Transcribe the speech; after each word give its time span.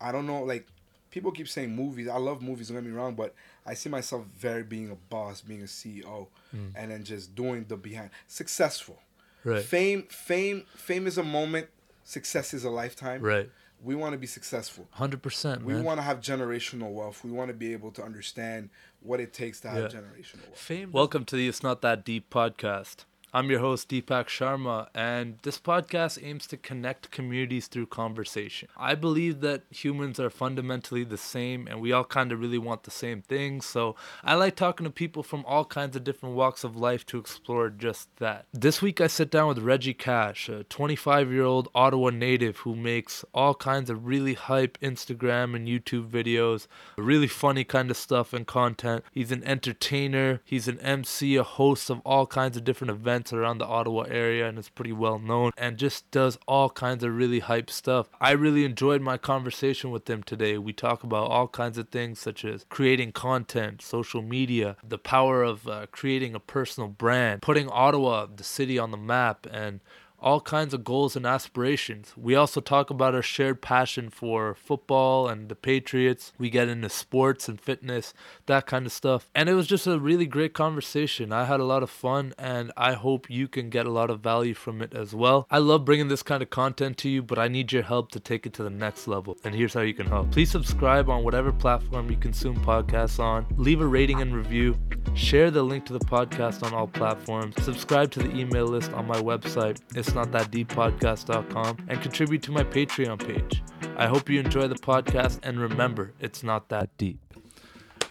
I 0.00 0.12
don't 0.12 0.26
know, 0.26 0.42
like 0.44 0.66
people 1.10 1.30
keep 1.32 1.48
saying 1.48 1.74
movies. 1.74 2.08
I 2.08 2.16
love 2.18 2.42
movies. 2.42 2.68
Don't 2.68 2.76
get 2.76 2.84
me 2.84 2.90
wrong, 2.92 3.14
but 3.14 3.34
I 3.66 3.74
see 3.74 3.88
myself 3.88 4.24
very 4.36 4.62
being 4.62 4.90
a 4.90 4.94
boss, 4.94 5.40
being 5.40 5.62
a 5.62 5.66
CEO, 5.66 6.28
Mm. 6.54 6.72
and 6.76 6.90
then 6.90 7.04
just 7.04 7.34
doing 7.34 7.64
the 7.68 7.76
behind 7.76 8.10
successful. 8.26 8.98
Right. 9.44 9.62
Fame, 9.62 10.04
fame, 10.10 10.64
fame 10.76 11.06
is 11.06 11.18
a 11.18 11.22
moment. 11.22 11.68
Success 12.04 12.54
is 12.54 12.64
a 12.64 12.70
lifetime. 12.70 13.20
Right. 13.22 13.50
We 13.82 13.94
want 13.94 14.12
to 14.12 14.18
be 14.18 14.26
successful. 14.26 14.88
Hundred 14.92 15.22
percent, 15.22 15.62
We 15.64 15.80
want 15.80 15.98
to 15.98 16.02
have 16.02 16.20
generational 16.20 16.92
wealth. 16.92 17.22
We 17.22 17.30
want 17.30 17.48
to 17.48 17.54
be 17.54 17.72
able 17.72 17.92
to 17.92 18.02
understand 18.02 18.70
what 19.00 19.20
it 19.20 19.32
takes 19.32 19.60
to 19.60 19.68
have 19.68 19.82
Yeah. 19.92 20.00
generational 20.00 20.42
wealth. 20.46 20.58
Fame. 20.58 20.90
Welcome 20.90 21.24
to 21.26 21.36
the 21.36 21.46
It's 21.46 21.62
Not 21.62 21.80
That 21.82 22.04
Deep 22.04 22.28
podcast. 22.30 23.04
I'm 23.30 23.50
your 23.50 23.60
host, 23.60 23.90
Deepak 23.90 24.28
Sharma, 24.28 24.88
and 24.94 25.36
this 25.42 25.58
podcast 25.58 26.18
aims 26.24 26.46
to 26.46 26.56
connect 26.56 27.10
communities 27.10 27.66
through 27.66 27.86
conversation. 27.86 28.70
I 28.74 28.94
believe 28.94 29.42
that 29.42 29.64
humans 29.68 30.18
are 30.18 30.30
fundamentally 30.30 31.04
the 31.04 31.18
same 31.18 31.66
and 31.68 31.78
we 31.82 31.92
all 31.92 32.04
kind 32.04 32.32
of 32.32 32.40
really 32.40 32.56
want 32.56 32.84
the 32.84 32.90
same 32.90 33.20
things. 33.20 33.66
So 33.66 33.96
I 34.24 34.34
like 34.34 34.56
talking 34.56 34.84
to 34.84 34.90
people 34.90 35.22
from 35.22 35.44
all 35.44 35.66
kinds 35.66 35.94
of 35.94 36.04
different 36.04 36.36
walks 36.36 36.64
of 36.64 36.74
life 36.74 37.04
to 37.06 37.18
explore 37.18 37.68
just 37.68 38.08
that. 38.16 38.46
This 38.54 38.80
week, 38.80 38.98
I 38.98 39.08
sit 39.08 39.30
down 39.30 39.48
with 39.48 39.58
Reggie 39.58 39.92
Cash, 39.92 40.48
a 40.48 40.64
25 40.64 41.30
year 41.30 41.44
old 41.44 41.68
Ottawa 41.74 42.08
native 42.08 42.58
who 42.58 42.74
makes 42.74 43.26
all 43.34 43.54
kinds 43.54 43.90
of 43.90 44.06
really 44.06 44.34
hype 44.34 44.78
Instagram 44.80 45.54
and 45.54 45.68
YouTube 45.68 46.08
videos, 46.08 46.66
really 46.96 47.28
funny 47.28 47.64
kind 47.64 47.90
of 47.90 47.98
stuff 47.98 48.32
and 48.32 48.46
content. 48.46 49.04
He's 49.12 49.32
an 49.32 49.44
entertainer, 49.44 50.40
he's 50.46 50.66
an 50.66 50.80
MC, 50.80 51.36
a 51.36 51.42
host 51.42 51.90
of 51.90 52.00
all 52.06 52.26
kinds 52.26 52.56
of 52.56 52.64
different 52.64 52.90
events 52.90 53.17
around 53.32 53.58
the 53.58 53.66
Ottawa 53.66 54.02
area, 54.02 54.48
and 54.48 54.58
is 54.58 54.68
pretty 54.68 54.92
well 54.92 55.18
known, 55.18 55.52
and 55.56 55.76
just 55.76 56.10
does 56.10 56.38
all 56.46 56.70
kinds 56.70 57.04
of 57.04 57.14
really 57.14 57.40
hype 57.40 57.70
stuff. 57.70 58.08
I 58.20 58.32
really 58.32 58.64
enjoyed 58.64 59.02
my 59.02 59.16
conversation 59.18 59.90
with 59.90 60.08
him 60.08 60.22
today. 60.22 60.58
We 60.58 60.72
talk 60.72 61.02
about 61.02 61.30
all 61.30 61.48
kinds 61.48 61.78
of 61.78 61.88
things 61.88 62.18
such 62.18 62.44
as 62.44 62.64
creating 62.68 63.12
content, 63.12 63.82
social 63.82 64.22
media, 64.22 64.76
the 64.86 64.98
power 64.98 65.42
of 65.42 65.66
uh, 65.66 65.86
creating 65.90 66.34
a 66.34 66.40
personal 66.40 66.88
brand, 66.88 67.42
putting 67.42 67.68
Ottawa, 67.68 68.26
the 68.34 68.44
city, 68.44 68.78
on 68.78 68.90
the 68.90 68.96
map, 68.96 69.46
and 69.50 69.80
all 70.20 70.40
kinds 70.40 70.74
of 70.74 70.84
goals 70.84 71.16
and 71.16 71.26
aspirations. 71.26 72.12
We 72.16 72.34
also 72.34 72.60
talk 72.60 72.90
about 72.90 73.14
our 73.14 73.22
shared 73.22 73.62
passion 73.62 74.10
for 74.10 74.54
football 74.54 75.28
and 75.28 75.48
the 75.48 75.54
Patriots. 75.54 76.32
We 76.38 76.50
get 76.50 76.68
into 76.68 76.88
sports 76.88 77.48
and 77.48 77.60
fitness, 77.60 78.14
that 78.46 78.66
kind 78.66 78.86
of 78.86 78.92
stuff. 78.92 79.30
And 79.34 79.48
it 79.48 79.54
was 79.54 79.66
just 79.66 79.86
a 79.86 79.98
really 79.98 80.26
great 80.26 80.54
conversation. 80.54 81.32
I 81.32 81.44
had 81.44 81.60
a 81.60 81.64
lot 81.64 81.82
of 81.82 81.90
fun 81.90 82.34
and 82.38 82.72
I 82.76 82.94
hope 82.94 83.30
you 83.30 83.48
can 83.48 83.70
get 83.70 83.86
a 83.86 83.90
lot 83.90 84.10
of 84.10 84.20
value 84.20 84.54
from 84.54 84.82
it 84.82 84.94
as 84.94 85.14
well. 85.14 85.46
I 85.50 85.58
love 85.58 85.84
bringing 85.84 86.08
this 86.08 86.22
kind 86.22 86.42
of 86.42 86.50
content 86.50 86.98
to 86.98 87.08
you, 87.08 87.22
but 87.22 87.38
I 87.38 87.48
need 87.48 87.72
your 87.72 87.82
help 87.82 88.10
to 88.12 88.20
take 88.20 88.46
it 88.46 88.52
to 88.54 88.62
the 88.62 88.70
next 88.70 89.08
level. 89.08 89.36
And 89.44 89.54
here's 89.54 89.74
how 89.74 89.82
you 89.82 89.94
can 89.94 90.06
help. 90.06 90.30
Please 90.30 90.50
subscribe 90.50 91.08
on 91.08 91.24
whatever 91.24 91.52
platform 91.52 92.10
you 92.10 92.16
consume 92.16 92.56
podcasts 92.64 93.18
on. 93.18 93.46
Leave 93.56 93.80
a 93.80 93.86
rating 93.86 94.20
and 94.20 94.34
review. 94.34 94.78
Share 95.14 95.50
the 95.50 95.62
link 95.62 95.86
to 95.86 95.92
the 95.92 96.00
podcast 96.00 96.62
on 96.62 96.74
all 96.74 96.86
platforms. 96.86 97.54
Subscribe 97.62 98.10
to 98.12 98.20
the 98.20 98.34
email 98.36 98.66
list 98.66 98.92
on 98.92 99.06
my 99.06 99.20
website, 99.20 99.78
it's 99.94 100.07
not 100.14 100.32
that 100.32 100.50
deep 100.50 100.68
podcast.com, 100.68 101.76
and 101.88 102.00
contribute 102.00 102.42
to 102.42 102.52
my 102.52 102.64
Patreon 102.64 103.18
page. 103.26 103.62
I 103.96 104.06
hope 104.06 104.28
you 104.28 104.40
enjoy 104.40 104.68
the 104.68 104.74
podcast 104.74 105.40
and 105.42 105.60
remember, 105.60 106.12
it's 106.20 106.42
not 106.42 106.68
that 106.68 106.96
deep. 106.98 107.20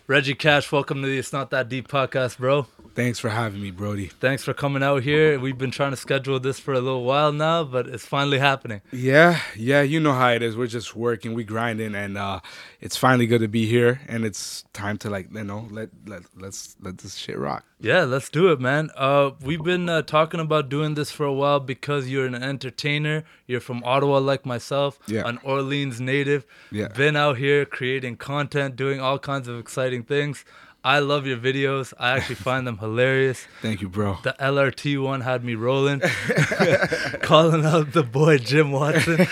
Reggie 0.08 0.36
Cash, 0.36 0.72
welcome 0.72 1.02
to 1.02 1.08
the 1.08 1.18
It's 1.18 1.34
Not 1.34 1.52
That 1.52 1.68
Deep 1.68 1.88
podcast, 1.90 2.38
bro. 2.38 2.68
Thanks 2.98 3.20
for 3.20 3.30
having 3.30 3.62
me, 3.62 3.70
Brody. 3.70 4.08
Thanks 4.08 4.44
for 4.44 4.56
coming 4.56 4.82
out 4.82 5.04
here. 5.04 5.40
We've 5.40 5.56
been 5.56 5.70
trying 5.70 5.92
to 5.92 5.98
schedule 5.98 6.40
this 6.40 6.60
for 6.60 6.74
a 6.74 6.82
little 6.82 7.04
while 7.04 7.32
now, 7.32 7.64
but 7.64 7.86
it's 7.88 8.08
finally 8.08 8.40
happening. 8.40 8.82
Yeah, 8.92 9.40
yeah, 9.56 9.84
you 9.84 10.00
know 10.00 10.14
how 10.14 10.32
it 10.32 10.42
is. 10.42 10.58
We're 10.58 10.66
just 10.66 10.96
working, 10.96 11.36
we 11.36 11.44
grinding, 11.44 11.94
and 11.94 12.18
uh, 12.18 12.40
it's 12.82 12.98
finally 12.98 13.28
good 13.28 13.42
to 13.42 13.48
be 13.48 13.68
here. 13.68 14.02
And 14.08 14.26
it's 14.26 14.64
time 14.74 14.98
to 14.98 15.12
like, 15.12 15.32
you 15.32 15.44
know, 15.44 15.68
let 15.70 15.90
let 16.08 16.24
let's 16.36 16.76
let 16.82 16.98
this 16.98 17.14
shit 17.14 17.38
rock. 17.38 17.66
Yeah, 17.80 18.06
let's 18.06 18.30
do 18.30 18.52
it, 18.52 18.60
man. 18.60 18.90
Uh, 18.96 19.30
we've 19.42 19.64
been 19.64 19.88
uh, 19.88 20.02
talking 20.02 20.40
about 20.40 20.68
doing 20.68 20.96
this 20.96 21.12
for 21.12 21.28
a 21.28 21.34
while 21.34 21.60
because 21.60 22.10
you're 22.10 22.26
an 22.26 22.34
entertainer. 22.34 23.26
You're 23.46 23.60
from 23.60 23.84
Ottawa, 23.84 24.18
like 24.18 24.44
myself. 24.44 24.98
Yeah. 25.06 25.22
An 25.28 25.38
Orleans 25.44 26.02
native. 26.02 26.48
Yeah. 26.72 26.88
Been 26.88 27.16
out 27.16 27.38
here 27.38 27.64
creating 27.64 28.18
content, 28.18 28.76
doing 28.76 29.00
all 29.00 29.20
kinds 29.20 29.48
of 29.48 29.60
exciting 29.60 30.02
things. 30.02 30.44
I 30.84 31.00
love 31.00 31.28
your 31.28 31.38
videos. 31.38 31.94
I 32.00 32.12
actually 32.18 32.36
find 32.36 32.66
them 32.66 32.78
hilarious. 32.78 33.46
Thank 33.62 33.82
you, 33.82 33.90
bro. 33.90 34.20
The 34.24 34.36
LRT 34.40 35.04
one 35.04 35.22
had 35.22 35.44
me 35.44 35.56
rolling, 35.56 36.00
calling 37.22 37.66
out 37.66 37.92
the 37.94 38.04
boy 38.04 38.38
Jim 38.38 38.72
Watson. 38.72 39.18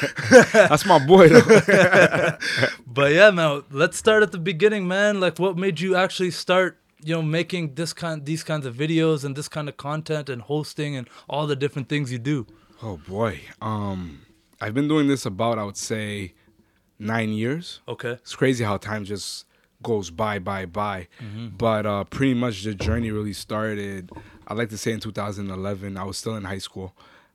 That's 0.53 0.85
my 0.85 1.05
boy, 1.05 1.29
though. 1.29 2.37
But 2.85 3.13
yeah, 3.13 3.31
man, 3.31 3.63
let's 3.71 3.97
start 3.97 4.23
at 4.23 4.31
the 4.31 4.37
beginning, 4.37 4.87
man. 4.87 5.19
Like, 5.19 5.39
what 5.39 5.57
made 5.57 5.79
you 5.79 5.95
actually 5.95 6.31
start, 6.31 6.77
you 7.03 7.13
know, 7.13 7.21
making 7.21 7.75
this 7.75 7.93
kind, 7.93 8.25
these 8.25 8.43
kinds 8.43 8.65
of 8.65 8.75
videos 8.75 9.23
and 9.23 9.35
this 9.35 9.47
kind 9.47 9.69
of 9.69 9.77
content 9.77 10.29
and 10.29 10.41
hosting 10.41 10.95
and 10.95 11.07
all 11.29 11.47
the 11.47 11.55
different 11.55 11.87
things 11.89 12.11
you 12.11 12.19
do? 12.19 12.45
oh 12.81 12.97
boy, 13.07 13.41
um, 13.61 14.25
I've 14.61 14.73
been 14.73 14.87
doing 14.87 15.07
this 15.07 15.25
about 15.25 15.57
I 15.57 15.63
would 15.63 15.77
say 15.77 16.33
nine 16.99 17.31
years. 17.31 17.81
Okay. 17.87 18.11
It's 18.13 18.35
crazy 18.35 18.63
how 18.63 18.77
time 18.77 19.05
just 19.05 19.45
goes 19.85 20.09
by, 20.09 20.39
by, 20.39 20.65
by. 20.65 21.07
But 21.57 21.85
uh, 21.85 22.03
pretty 22.05 22.33
much 22.33 22.63
the 22.63 22.73
journey 22.73 23.11
really 23.11 23.33
started. 23.33 24.09
I'd 24.47 24.57
like 24.57 24.69
to 24.69 24.77
say 24.77 24.91
in 24.91 24.99
2011. 24.99 25.97
I 25.97 26.03
was 26.03 26.17
still 26.17 26.35
in 26.35 26.43
high 26.43 26.57
school. 26.59 26.93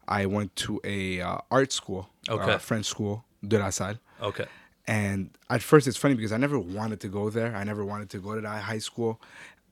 I 0.09 0.27
went 0.27 0.55
to 0.67 0.81
a 0.85 1.21
uh, 1.21 1.39
art 1.51 1.73
school, 1.73 2.09
Okay. 2.29 2.53
uh, 2.53 2.59
French 2.59 2.87
school, 2.87 3.25
de 3.47 3.59
la 3.59 3.71
Salle. 3.71 3.99
Okay. 4.21 4.47
And 4.87 5.31
at 5.49 5.63
first, 5.63 5.87
it's 5.87 5.97
funny 5.97 6.15
because 6.15 6.33
I 6.33 6.37
never 6.37 6.59
wanted 6.59 6.99
to 7.01 7.09
go 7.09 7.31
there. 7.31 7.55
I 7.55 7.63
never 7.65 7.85
wanted 7.85 8.11
to 8.11 8.19
go 8.19 8.35
to 8.35 8.41
that 8.41 8.63
high 8.63 8.79
school. 8.81 9.21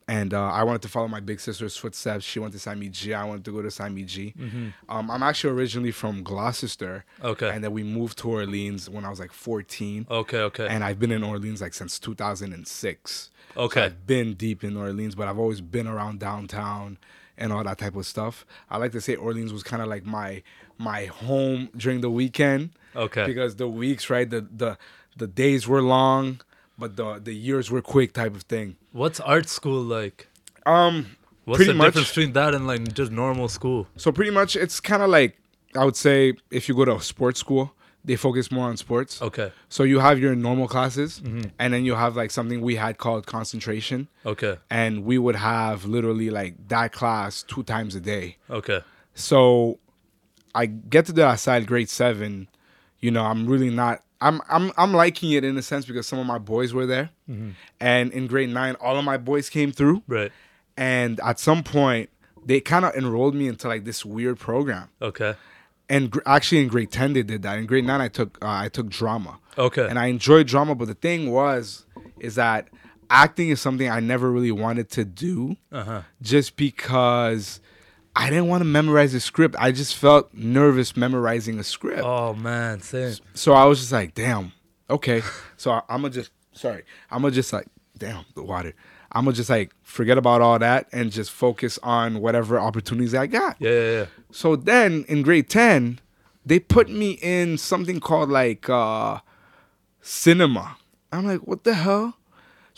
And 0.08 0.32
uh, 0.32 0.42
I 0.50 0.62
wanted 0.64 0.80
to 0.82 0.88
follow 0.88 1.06
my 1.06 1.20
big 1.20 1.38
sister's 1.38 1.76
footsteps. 1.76 2.24
She 2.24 2.38
went 2.38 2.54
to 2.54 2.58
Sami 2.58 2.88
G. 2.88 3.12
I 3.12 3.24
wanted 3.24 3.44
to 3.44 3.52
go 3.52 3.60
to 3.60 3.70
Sami 3.70 4.04
G. 4.04 4.32
Um, 4.88 5.10
I'm 5.10 5.22
actually 5.22 5.52
originally 5.52 5.90
from 5.90 6.22
Gloucester. 6.22 7.04
Okay. 7.22 7.50
And 7.50 7.62
then 7.62 7.72
we 7.72 7.82
moved 7.82 8.16
to 8.20 8.30
Orleans 8.30 8.88
when 8.88 9.04
I 9.04 9.10
was 9.10 9.20
like 9.20 9.32
14. 9.32 10.06
Okay. 10.10 10.38
Okay. 10.40 10.66
And 10.66 10.82
I've 10.82 10.98
been 10.98 11.12
in 11.12 11.22
Orleans 11.22 11.60
like 11.60 11.74
since 11.74 11.98
2006. 11.98 13.30
So 13.54 13.60
Okay. 13.62 13.82
I've 13.84 14.06
been 14.06 14.34
deep 14.34 14.64
in 14.64 14.76
Orleans, 14.76 15.14
but 15.14 15.28
I've 15.28 15.38
always 15.38 15.60
been 15.60 15.86
around 15.86 16.20
downtown 16.20 16.96
and 17.36 17.52
all 17.52 17.62
that 17.64 17.78
type 17.78 17.94
of 17.96 18.06
stuff. 18.06 18.46
I 18.70 18.78
like 18.78 18.92
to 18.92 19.00
say 19.00 19.14
Orleans 19.14 19.52
was 19.52 19.62
kind 19.62 19.82
of 19.82 19.88
like 19.88 20.04
my 20.06 20.42
my 20.78 21.06
home 21.06 21.68
during 21.76 22.00
the 22.00 22.10
weekend 22.10 22.70
Okay. 22.94 23.26
because 23.26 23.56
the 23.56 23.68
weeks, 23.68 24.08
right, 24.10 24.28
the 24.28 24.46
the 24.56 24.78
the 25.16 25.26
days 25.26 25.66
were 25.66 25.82
long, 25.82 26.40
but 26.78 26.96
the 26.96 27.18
the 27.22 27.34
years 27.34 27.70
were 27.70 27.82
quick 27.82 28.12
type 28.12 28.34
of 28.34 28.42
thing. 28.42 28.76
What's 28.92 29.20
art 29.20 29.48
school 29.48 29.82
like? 29.82 30.28
Um 30.66 31.16
What's 31.44 31.66
the 31.66 31.72
much- 31.74 31.88
difference 31.88 32.08
between 32.08 32.32
that 32.34 32.54
and 32.54 32.66
like 32.66 32.92
just 32.94 33.10
normal 33.10 33.48
school? 33.48 33.86
so 33.96 34.12
pretty 34.12 34.30
much 34.30 34.54
it's 34.56 34.80
kind 34.80 35.02
of 35.02 35.08
like 35.10 35.38
I 35.74 35.84
would 35.84 35.96
say 35.96 36.34
if 36.50 36.68
you 36.68 36.74
go 36.74 36.84
to 36.84 36.96
a 36.96 37.00
sports 37.02 37.40
school, 37.40 37.72
they 38.04 38.16
focus 38.16 38.50
more 38.50 38.68
on 38.68 38.76
sports. 38.76 39.20
Okay. 39.20 39.50
So 39.68 39.82
you 39.82 39.98
have 40.00 40.18
your 40.18 40.34
normal 40.34 40.68
classes 40.68 41.20
Mm-hmm. 41.20 41.48
and 41.58 41.72
then 41.74 41.84
you 41.84 41.94
have 41.94 42.16
like 42.16 42.30
something 42.30 42.60
we 42.60 42.76
had 42.76 42.96
called 42.98 43.26
concentration. 43.26 44.08
Okay. 44.26 44.56
and 44.70 45.04
we 45.04 45.16
would 45.18 45.36
have 45.36 45.84
literally 45.84 46.30
like 46.30 46.54
that 46.68 46.92
class 46.92 47.42
two 47.42 47.62
times 47.62 47.94
a 47.94 48.00
day. 48.00 48.36
Okay. 48.50 48.80
So 49.14 49.78
I 50.54 50.66
get 50.66 51.06
to 51.06 51.12
the 51.12 51.36
side 51.36 51.66
grade 51.66 51.88
seven, 51.90 52.48
you 53.00 53.10
know, 53.10 53.24
I'm 53.24 53.46
really 53.46 53.70
not 53.70 54.02
I'm 54.20 54.40
I'm 54.48 54.72
I'm 54.76 54.92
liking 54.92 55.32
it 55.32 55.44
in 55.44 55.56
a 55.56 55.62
sense 55.62 55.84
because 55.86 56.06
some 56.06 56.18
of 56.18 56.26
my 56.26 56.38
boys 56.38 56.72
were 56.74 56.86
there. 56.86 57.10
And 57.80 58.12
in 58.12 58.26
grade 58.26 58.48
nine, 58.50 58.74
all 58.76 58.96
of 58.98 59.04
my 59.04 59.16
boys 59.18 59.48
came 59.50 59.70
through. 59.72 60.02
Right. 60.08 60.32
And 60.76 61.20
at 61.20 61.38
some 61.38 61.62
point, 61.62 62.08
they 62.44 62.60
kind 62.60 62.84
of 62.84 62.94
enrolled 62.94 63.34
me 63.34 63.48
into 63.48 63.68
like 63.68 63.84
this 63.84 64.04
weird 64.04 64.38
program. 64.38 64.88
Okay. 65.02 65.34
And 65.90 66.10
gr- 66.10 66.20
actually, 66.26 66.62
in 66.62 66.68
grade 66.68 66.90
ten, 66.90 67.12
they 67.12 67.22
did 67.22 67.42
that. 67.42 67.58
In 67.58 67.66
grade 67.66 67.84
nine, 67.84 68.00
I 68.00 68.08
took 68.08 68.38
uh, 68.42 68.48
I 68.48 68.68
took 68.68 68.88
drama 68.88 69.38
Okay. 69.56 69.86
and 69.88 69.98
I 69.98 70.06
enjoyed 70.06 70.46
drama. 70.46 70.74
But 70.74 70.88
the 70.88 70.94
thing 70.94 71.30
was, 71.30 71.86
is 72.18 72.34
that 72.36 72.68
acting 73.10 73.48
is 73.50 73.60
something 73.60 73.88
I 73.88 74.00
never 74.00 74.30
really 74.30 74.52
wanted 74.52 74.90
to 74.90 75.04
do, 75.04 75.56
Uh 75.72 75.84
huh. 75.84 76.02
just 76.22 76.56
because 76.56 77.60
I 78.18 78.30
didn't 78.30 78.48
want 78.48 78.62
to 78.62 78.64
memorize 78.64 79.12
the 79.12 79.20
script. 79.20 79.54
I 79.60 79.70
just 79.70 79.94
felt 79.94 80.34
nervous 80.34 80.96
memorizing 80.96 81.60
a 81.60 81.64
script. 81.64 82.02
Oh 82.04 82.34
man, 82.34 82.80
same. 82.80 83.14
So 83.34 83.52
I 83.52 83.64
was 83.64 83.78
just 83.78 83.92
like, 83.92 84.12
damn, 84.14 84.52
okay. 84.90 85.22
so 85.56 85.70
I, 85.70 85.82
I'm 85.88 86.02
gonna 86.02 86.12
just 86.12 86.32
sorry, 86.52 86.82
I'm 87.12 87.22
gonna 87.22 87.32
just 87.32 87.52
like, 87.52 87.68
damn, 87.96 88.24
the 88.34 88.42
water. 88.42 88.74
I'm 89.12 89.24
gonna 89.24 89.36
just 89.36 89.48
like 89.48 89.72
forget 89.84 90.18
about 90.18 90.40
all 90.40 90.58
that 90.58 90.88
and 90.92 91.12
just 91.12 91.30
focus 91.30 91.78
on 91.84 92.20
whatever 92.20 92.58
opportunities 92.58 93.14
I 93.14 93.28
got. 93.28 93.56
Yeah. 93.60 93.70
Yeah. 93.70 93.92
yeah. 93.92 94.06
So 94.32 94.56
then 94.56 95.04
in 95.08 95.22
grade 95.22 95.48
10, 95.48 96.00
they 96.44 96.58
put 96.58 96.90
me 96.90 97.12
in 97.22 97.56
something 97.56 98.00
called 98.00 98.30
like 98.30 98.68
uh 98.68 99.20
cinema. 100.00 100.76
I'm 101.12 101.24
like, 101.24 101.46
what 101.46 101.62
the 101.62 101.74
hell? 101.74 102.16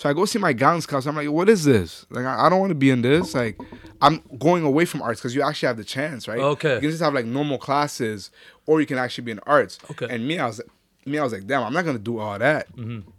So 0.00 0.08
I 0.08 0.14
go 0.14 0.24
see 0.24 0.38
my 0.38 0.54
guidance 0.54 0.86
counselor. 0.86 1.10
I'm 1.10 1.16
like, 1.16 1.30
what 1.30 1.50
is 1.50 1.66
this? 1.66 2.06
Like, 2.08 2.24
I, 2.24 2.46
I 2.46 2.48
don't 2.48 2.58
want 2.58 2.70
to 2.70 2.74
be 2.74 2.88
in 2.88 3.02
this. 3.02 3.34
Like, 3.34 3.60
I'm 4.00 4.22
going 4.38 4.64
away 4.64 4.86
from 4.86 5.02
arts 5.02 5.20
because 5.20 5.34
you 5.34 5.42
actually 5.42 5.66
have 5.66 5.76
the 5.76 5.84
chance, 5.84 6.26
right? 6.26 6.38
Okay. 6.38 6.76
You 6.76 6.80
can 6.80 6.88
just 6.88 7.02
have 7.02 7.12
like 7.12 7.26
normal 7.26 7.58
classes, 7.58 8.30
or 8.64 8.80
you 8.80 8.86
can 8.86 8.96
actually 8.96 9.24
be 9.24 9.32
in 9.32 9.40
arts. 9.40 9.78
Okay. 9.90 10.06
And 10.08 10.26
me, 10.26 10.38
I 10.38 10.46
was, 10.46 10.62
me, 11.04 11.18
I 11.18 11.22
was 11.22 11.34
like, 11.34 11.46
damn, 11.46 11.64
I'm 11.64 11.74
not 11.74 11.84
gonna 11.84 11.98
do 11.98 12.18
all 12.18 12.38
that. 12.38 12.74
Mm-hmm. 12.74 13.10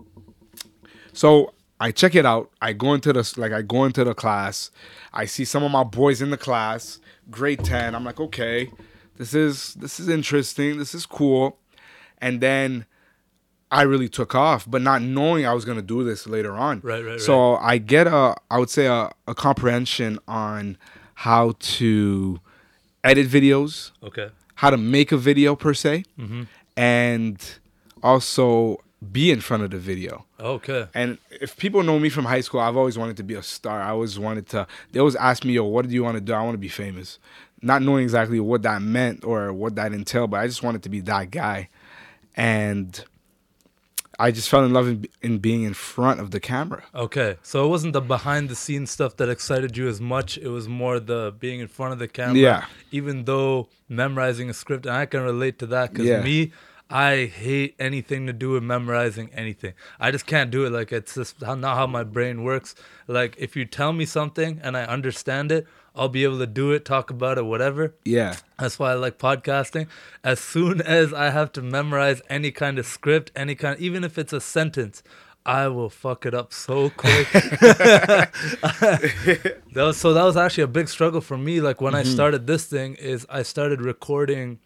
So 1.14 1.54
I 1.80 1.92
check 1.92 2.16
it 2.16 2.26
out. 2.26 2.50
I 2.64 2.74
go 2.74 2.96
into 2.96 3.14
the 3.14 3.32
like 3.38 3.52
I 3.52 3.62
go 3.62 3.86
into 3.86 4.04
the 4.04 4.16
class. 4.16 4.72
I 5.14 5.26
see 5.26 5.46
some 5.46 5.62
of 5.62 5.70
my 5.70 5.84
boys 5.84 6.20
in 6.20 6.32
the 6.32 6.38
class, 6.38 7.00
grade 7.30 7.64
ten. 7.64 7.94
I'm 7.94 8.06
like, 8.06 8.20
okay, 8.20 8.72
this 9.18 9.36
is 9.36 9.76
this 9.76 10.00
is 10.00 10.10
interesting. 10.10 10.80
This 10.80 10.96
is 10.96 11.06
cool. 11.06 11.60
And 12.18 12.42
then 12.42 12.88
I 13.72 13.84
really 13.84 14.10
took 14.10 14.36
off, 14.36 14.70
but 14.70 14.82
not 14.82 15.02
knowing 15.02 15.46
I 15.46 15.54
was 15.54 15.64
gonna 15.66 15.82
do 15.82 16.04
this 16.04 16.28
later 16.28 16.54
on. 16.54 16.82
Right, 16.84 17.04
right, 17.06 17.20
So 17.22 17.56
I 17.56 17.78
get 17.78 18.06
a, 18.08 18.36
I 18.50 18.58
would 18.60 18.70
say 18.70 18.86
a, 18.88 19.10
a 19.28 19.34
comprehension 19.34 20.20
on 20.28 20.78
how 21.16 21.54
to 21.60 22.40
edit 23.04 23.28
videos, 23.28 23.92
Okay. 24.04 24.30
how 24.56 24.70
to 24.72 24.78
make 24.78 25.12
a 25.12 25.18
video 25.18 25.56
per 25.56 25.74
se, 25.74 26.04
Mm-hmm. 26.20 26.44
and 26.76 27.38
also 28.04 28.78
be 29.12 29.32
in 29.32 29.42
front 29.42 29.64
of 29.64 29.72
the 29.72 29.78
video. 29.80 30.26
Okay. 30.40 30.88
And 30.94 31.18
if 31.32 31.58
people 31.58 31.82
know 31.84 31.98
me 31.98 32.10
from 32.10 32.26
high 32.26 32.42
school, 32.42 32.60
I've 32.60 32.78
always 32.78 32.98
wanted 32.98 33.18
to 33.18 33.24
be 33.24 33.34
a 33.36 33.42
star. 33.44 33.82
I 33.82 33.90
always 33.92 34.20
wanted 34.20 34.48
to. 34.50 34.68
They 34.92 35.00
always 35.00 35.16
ask 35.16 35.44
me, 35.46 35.54
"Yo, 35.54 35.64
what 35.66 35.88
do 35.88 35.94
you 35.94 36.04
want 36.04 36.18
to 36.18 36.22
do?" 36.22 36.34
I 36.34 36.42
want 36.44 36.54
to 36.56 36.60
be 36.60 36.68
famous, 36.68 37.18
not 37.64 37.82
knowing 37.82 38.04
exactly 38.04 38.40
what 38.40 38.62
that 38.64 38.82
meant 38.82 39.24
or 39.24 39.54
what 39.54 39.76
that 39.76 39.92
entailed, 39.94 40.30
but 40.32 40.40
I 40.42 40.48
just 40.48 40.62
wanted 40.62 40.84
to 40.84 40.90
be 40.90 41.00
that 41.02 41.32
guy. 41.32 41.70
And 42.36 43.04
I 44.26 44.30
just 44.32 44.50
fell 44.50 44.64
in 44.64 44.72
love 44.72 44.88
in, 44.88 45.06
in 45.22 45.40
being 45.40 45.64
in 45.64 45.74
front 45.74 46.20
of 46.20 46.30
the 46.30 46.40
camera. 46.40 46.84
Okay, 46.94 47.38
so 47.42 47.66
it 47.66 47.70
wasn't 47.76 47.94
the 47.94 48.02
behind 48.02 48.50
the 48.50 48.56
scenes 48.56 48.92
stuff 48.92 49.18
that 49.18 49.30
excited 49.30 49.76
you 49.76 49.88
as 49.88 50.00
much. 50.00 50.38
It 50.38 50.50
was 50.50 50.68
more 50.68 51.00
the 51.00 51.34
being 51.40 51.60
in 51.60 51.68
front 51.68 51.94
of 51.94 52.00
the 52.00 52.08
camera. 52.08 52.38
Yeah. 52.38 52.66
Even 52.92 53.26
though 53.26 53.68
memorizing 53.90 54.48
a 54.50 54.54
script, 54.54 54.86
and 54.86 54.96
I 54.96 55.06
can 55.08 55.22
relate 55.22 55.58
to 55.60 55.66
that 55.68 55.92
because 55.92 56.06
Yeah. 56.06 56.22
me, 56.22 56.52
I 56.92 57.26
hate 57.26 57.76
anything 57.80 58.28
to 58.28 58.34
do 58.34 58.52
with 58.52 58.64
memorizing 58.64 59.30
anything. 59.34 59.74
I 60.00 60.12
just 60.12 60.28
can't 60.28 60.52
do 60.52 60.66
it. 60.66 60.72
Like 60.72 60.92
it's 60.92 61.16
just 61.16 61.42
not 61.42 61.76
how 61.78 61.88
my 61.88 62.04
brain 62.04 62.44
works. 62.44 62.76
Like 63.08 63.36
if 63.40 63.56
you 63.56 63.66
tell 63.66 63.94
me 63.94 64.06
something 64.06 64.60
and 64.62 64.76
I 64.78 64.84
understand 64.84 65.52
it, 65.52 65.66
I'll 65.96 66.10
be 66.10 66.24
able 66.24 66.40
to 66.40 66.48
do 66.48 66.72
it, 66.72 66.86
talk 66.86 67.10
about 67.10 67.38
it, 67.38 67.46
whatever. 67.46 67.94
Yeah, 68.06 68.36
That's 68.58 68.80
why 68.80 68.92
I 68.92 68.94
like 68.96 69.18
podcasting. 69.18 69.88
As 70.24 70.40
soon 70.40 70.82
as 70.82 71.14
I 71.14 71.32
have 71.32 71.52
to 71.54 71.62
memorize 71.62 72.22
any 72.30 72.52
kind 72.52 72.80
of 72.80 72.86
script, 72.86 73.32
any 73.36 73.56
kind, 73.56 73.80
even 73.80 74.04
if 74.04 74.18
it's 74.18 74.32
a 74.32 74.40
sentence, 74.40 75.04
I 75.46 75.68
will 75.68 75.90
fuck 75.90 76.26
it 76.26 76.34
up 76.34 76.54
so 76.54 76.90
quick. 76.96 77.28
that 77.32 78.32
was, 79.76 79.98
so 79.98 80.14
that 80.14 80.24
was 80.24 80.38
actually 80.38 80.64
a 80.64 80.68
big 80.68 80.88
struggle 80.88 81.20
for 81.22 81.38
me. 81.38 81.60
Like 81.60 81.82
when 81.82 81.96
I 81.96 82.04
started 82.04 82.48
this 82.48 82.66
thing, 82.66 82.96
is 82.96 83.26
I 83.30 83.44
started 83.44 83.82
recording 83.82 84.60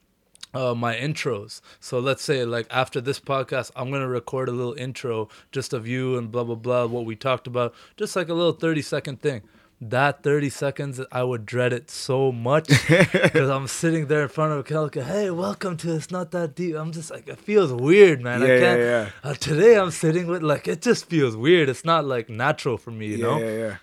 uh, 0.54 0.74
my 0.74 0.96
intros. 0.96 1.62
So 1.80 2.00
let's 2.00 2.24
say 2.24 2.46
like 2.46 2.68
after 2.70 3.02
this 3.02 3.20
podcast, 3.20 3.72
I'm 3.76 3.92
gonna 3.92 4.08
record 4.08 4.48
a 4.50 4.52
little 4.52 4.74
intro 4.74 5.30
just 5.52 5.74
of 5.74 5.88
you 5.88 6.18
and 6.18 6.32
blah 6.32 6.44
blah 6.44 6.56
blah, 6.56 6.86
what 6.86 7.06
we 7.06 7.16
talked 7.16 7.48
about, 7.48 7.74
just 7.98 8.16
like 8.16 8.30
a 8.30 8.34
little 8.34 8.54
30 8.54 8.82
second 8.82 9.22
thing. 9.22 9.42
That 9.82 10.24
30 10.24 10.50
seconds, 10.50 11.02
I 11.12 11.24
would 11.24 11.46
dread 11.46 11.74
it 11.74 11.92
so 11.92 12.32
much 12.32 12.68
because 12.88 13.50
I'm 13.50 13.68
sitting 13.68 14.08
there 14.08 14.24
in 14.24 14.30
front 14.30 14.54
of 14.54 14.60
a 14.60 14.64
camera, 14.64 15.04
hey, 15.04 15.30
welcome 15.32 15.76
to 15.78 15.94
It's 15.94 16.10
Not 16.10 16.32
That 16.32 16.56
Deep. 16.56 16.76
I'm 16.76 16.94
just 16.94 17.12
like, 17.12 17.28
it 17.28 17.38
feels 17.38 17.74
weird, 17.74 18.22
man. 18.22 18.40
Yeah, 18.40 18.48
yeah, 18.48 18.60
can't. 18.60 18.80
yeah. 18.80 19.10
Uh, 19.22 19.34
today 19.34 19.78
I'm 19.78 19.92
sitting 19.92 20.28
with 20.28 20.44
like, 20.44 20.70
it 20.70 20.82
just 20.82 21.08
feels 21.08 21.36
weird. 21.36 21.68
It's 21.68 21.84
not 21.84 22.06
like 22.06 22.30
natural 22.30 22.78
for 22.78 22.92
me, 22.92 23.08
you 23.08 23.18
yeah, 23.18 23.26
know? 23.26 23.38
yeah, 23.40 23.58
yeah. 23.58 23.76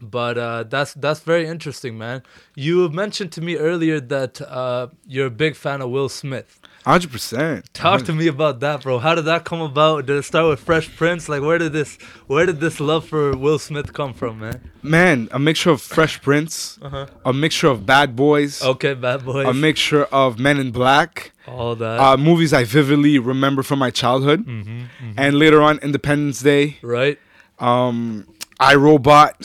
But 0.00 0.38
uh, 0.38 0.62
that's 0.64 0.92
that's 0.94 1.20
very 1.20 1.46
interesting, 1.46 1.96
man. 1.96 2.22
You 2.54 2.88
mentioned 2.88 3.32
to 3.32 3.40
me 3.40 3.56
earlier 3.56 4.00
that 4.00 4.40
uh, 4.40 4.88
you're 5.06 5.26
a 5.26 5.30
big 5.30 5.56
fan 5.56 5.80
of 5.80 5.90
Will 5.90 6.08
Smith. 6.08 6.60
Hundred 6.84 7.12
percent. 7.12 7.72
Talk 7.72 8.02
to 8.04 8.12
me 8.12 8.26
about 8.26 8.60
that, 8.60 8.82
bro. 8.82 8.98
How 8.98 9.14
did 9.14 9.24
that 9.24 9.44
come 9.44 9.62
about? 9.62 10.04
Did 10.04 10.16
it 10.16 10.22
start 10.24 10.50
with 10.50 10.60
Fresh 10.60 10.94
Prince? 10.96 11.30
Like, 11.30 11.40
where 11.40 11.56
did 11.56 11.72
this 11.72 11.96
where 12.26 12.44
did 12.44 12.60
this 12.60 12.78
love 12.78 13.06
for 13.08 13.34
Will 13.36 13.58
Smith 13.58 13.94
come 13.94 14.12
from, 14.12 14.40
man? 14.40 14.70
Man, 14.82 15.28
a 15.32 15.38
mixture 15.38 15.70
of 15.70 15.80
Fresh 15.80 16.20
Prince, 16.20 16.78
Uh-huh. 16.82 17.06
a 17.24 17.32
mixture 17.32 17.68
of 17.68 17.86
Bad 17.86 18.14
Boys, 18.14 18.62
Okay, 18.62 18.92
Bad 18.92 19.24
Boys. 19.24 19.46
a 19.46 19.54
mixture 19.54 20.04
of 20.12 20.38
Men 20.38 20.58
in 20.58 20.72
Black. 20.72 21.32
all 21.48 21.74
that. 21.76 21.98
uh, 22.00 22.16
movies 22.18 22.52
I 22.52 22.64
vividly 22.64 23.18
remember 23.18 23.62
from 23.62 23.78
my 23.78 23.90
childhood, 23.90 24.44
Mm-hmm, 24.46 25.12
and 25.16 25.38
later 25.38 25.62
on 25.62 25.78
Independence 25.78 26.40
Day, 26.42 26.76
right? 26.82 27.18
um, 27.60 28.26
I 28.60 28.74
Robot. 28.74 29.36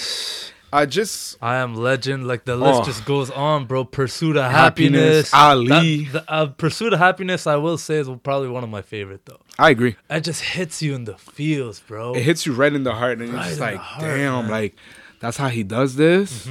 I 0.71 0.85
just 0.85 1.37
I 1.41 1.55
am 1.57 1.75
legend. 1.75 2.27
Like 2.27 2.45
the 2.45 2.55
list 2.55 2.81
Oh. 2.81 2.85
just 2.85 3.05
goes 3.05 3.29
on, 3.31 3.65
bro. 3.65 3.83
Pursuit 3.85 4.37
of 4.37 4.49
Happiness, 4.51 5.31
happiness. 5.31 5.33
Ali. 5.33 6.05
That- 6.05 6.25
the, 6.25 6.31
uh, 6.31 6.45
Pursuit 6.47 6.93
of 6.93 6.99
happiness, 6.99 7.47
I 7.47 7.55
will 7.55 7.77
say, 7.77 7.95
is 7.97 8.09
probably 8.23 8.49
one 8.49 8.63
of 8.63 8.69
my 8.69 8.81
favorite 8.81 9.25
though. 9.25 9.39
I 9.57 9.71
agree. 9.71 9.95
It 10.09 10.21
just 10.21 10.41
hits 10.41 10.81
you 10.81 10.93
in 10.95 11.05
the 11.05 11.17
feels, 11.17 11.79
bro. 11.79 12.13
It 12.13 12.21
hits 12.23 12.45
you 12.45 12.53
right 12.53 12.71
in 12.73 12.83
the 12.83 12.93
heart, 12.93 13.19
and 13.19 13.27
you're 13.29 13.37
Right 13.37 13.49
just 13.49 13.59
like, 13.59 13.77
heart, 13.77 14.01
damn, 14.03 14.33
man. 14.33 14.43
Mm-hmm, 14.43 14.51
like 14.51 14.75
that's 15.19 15.37
how 15.37 15.49
he 15.49 15.63
does 15.63 15.95
this. 15.95 16.47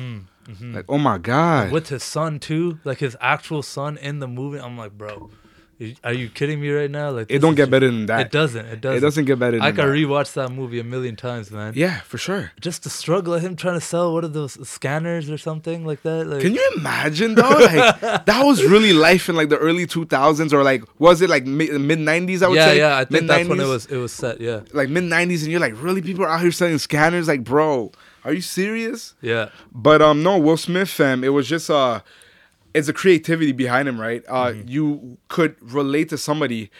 Like, 0.62 0.87
oh 0.88 0.97
my 0.99 1.19
god. 1.19 1.70
with 1.73 1.88
his 1.91 2.03
son 2.03 2.38
too, 2.38 2.79
like 2.85 2.99
his 3.00 3.17
actual 3.20 3.62
son 3.62 3.99
in 3.99 4.19
the 4.19 4.26
movie. 4.29 4.59
I'm 4.59 4.79
like, 4.79 4.93
bro, 4.97 5.31
are 6.02 6.12
you 6.12 6.28
kidding 6.28 6.60
me 6.60 6.70
right 6.70 6.90
now? 6.90 7.10
Like, 7.10 7.30
it 7.30 7.38
don't 7.38 7.54
get 7.54 7.70
better 7.70 7.86
than 7.86 8.06
that. 8.06 8.26
It 8.26 8.32
doesn't. 8.32 8.66
It 8.66 8.80
doesn't. 8.80 8.98
It 8.98 9.00
doesn't 9.00 9.25
get 9.26 9.38
better 9.38 9.58
than 9.58 9.62
I 9.62 9.70
can 9.70 9.88
that. 9.88 9.94
rewatch 9.94 10.32
that 10.34 10.50
movie 10.50 10.80
a 10.80 10.84
million 10.84 11.14
times, 11.14 11.50
man. 11.50 11.72
yeah, 11.76 12.00
for 12.00 12.19
sure. 12.19 12.50
Just 12.60 12.82
the 12.82 12.90
struggle 12.90 13.34
of 13.34 13.42
him 13.42 13.54
trying 13.54 13.75
to 13.75 13.80
sell 13.80 14.12
what 14.12 14.25
are 14.25 14.28
those 14.28 14.69
scanners 14.69 15.30
or 15.30 15.38
something 15.38 15.86
like 15.86 16.02
that. 16.02 16.26
Like, 16.26 16.40
Can 16.40 16.54
you 16.54 16.72
imagine 16.76 17.34
though? 17.36 17.48
Like 17.48 18.00
that 18.26 18.42
was 18.44 18.64
really 18.64 18.92
life 18.92 19.28
in 19.28 19.36
like 19.36 19.48
the 19.50 19.58
early 19.58 19.86
2000s, 19.86 20.52
or 20.52 20.62
like 20.62 20.82
was 20.98 21.22
it 21.22 21.30
like 21.30 21.46
mid 21.46 21.70
90s? 21.70 22.42
I 22.42 22.48
would 22.48 22.56
yeah, 22.56 22.66
say. 22.66 22.78
yeah. 22.78 22.88
Yeah. 22.88 22.98
I 22.98 23.04
think 23.04 23.26
that's 23.26 23.48
when 23.48 23.60
it 23.60 23.66
was. 23.66 23.86
It 23.86 23.96
was 23.96 24.12
set. 24.12 24.40
Yeah, 24.40 24.60
like 24.72 24.88
mid 24.88 25.04
90s, 25.04 25.42
and 25.42 25.50
you're 25.52 25.60
like, 25.60 25.81
really, 25.82 26.02
people 26.02 26.24
are 26.24 26.28
out 26.28 26.40
here 26.40 26.52
selling 26.52 26.78
scanners? 26.78 27.28
Like, 27.28 27.44
bro, 27.44 27.92
are 28.24 28.32
you 28.32 28.40
serious? 28.40 29.14
yeah. 29.20 29.50
But 29.72 30.02
um, 30.02 30.22
no, 30.22 30.38
Will 30.38 30.56
Smith, 30.56 30.88
fam, 30.88 31.22
it 31.22 31.28
was 31.28 31.48
just 31.48 31.70
uh, 31.70 32.00
it's 32.78 32.88
a 32.88 32.92
creativity 32.92 33.52
behind 33.52 33.88
him, 33.88 34.00
right? 34.00 34.22
Uh, 34.28 34.46
Mm-hmm. 34.52 34.69
you 34.69 35.19
could 35.28 35.56
relate 35.60 36.08
to 36.10 36.19
somebody 36.19 36.70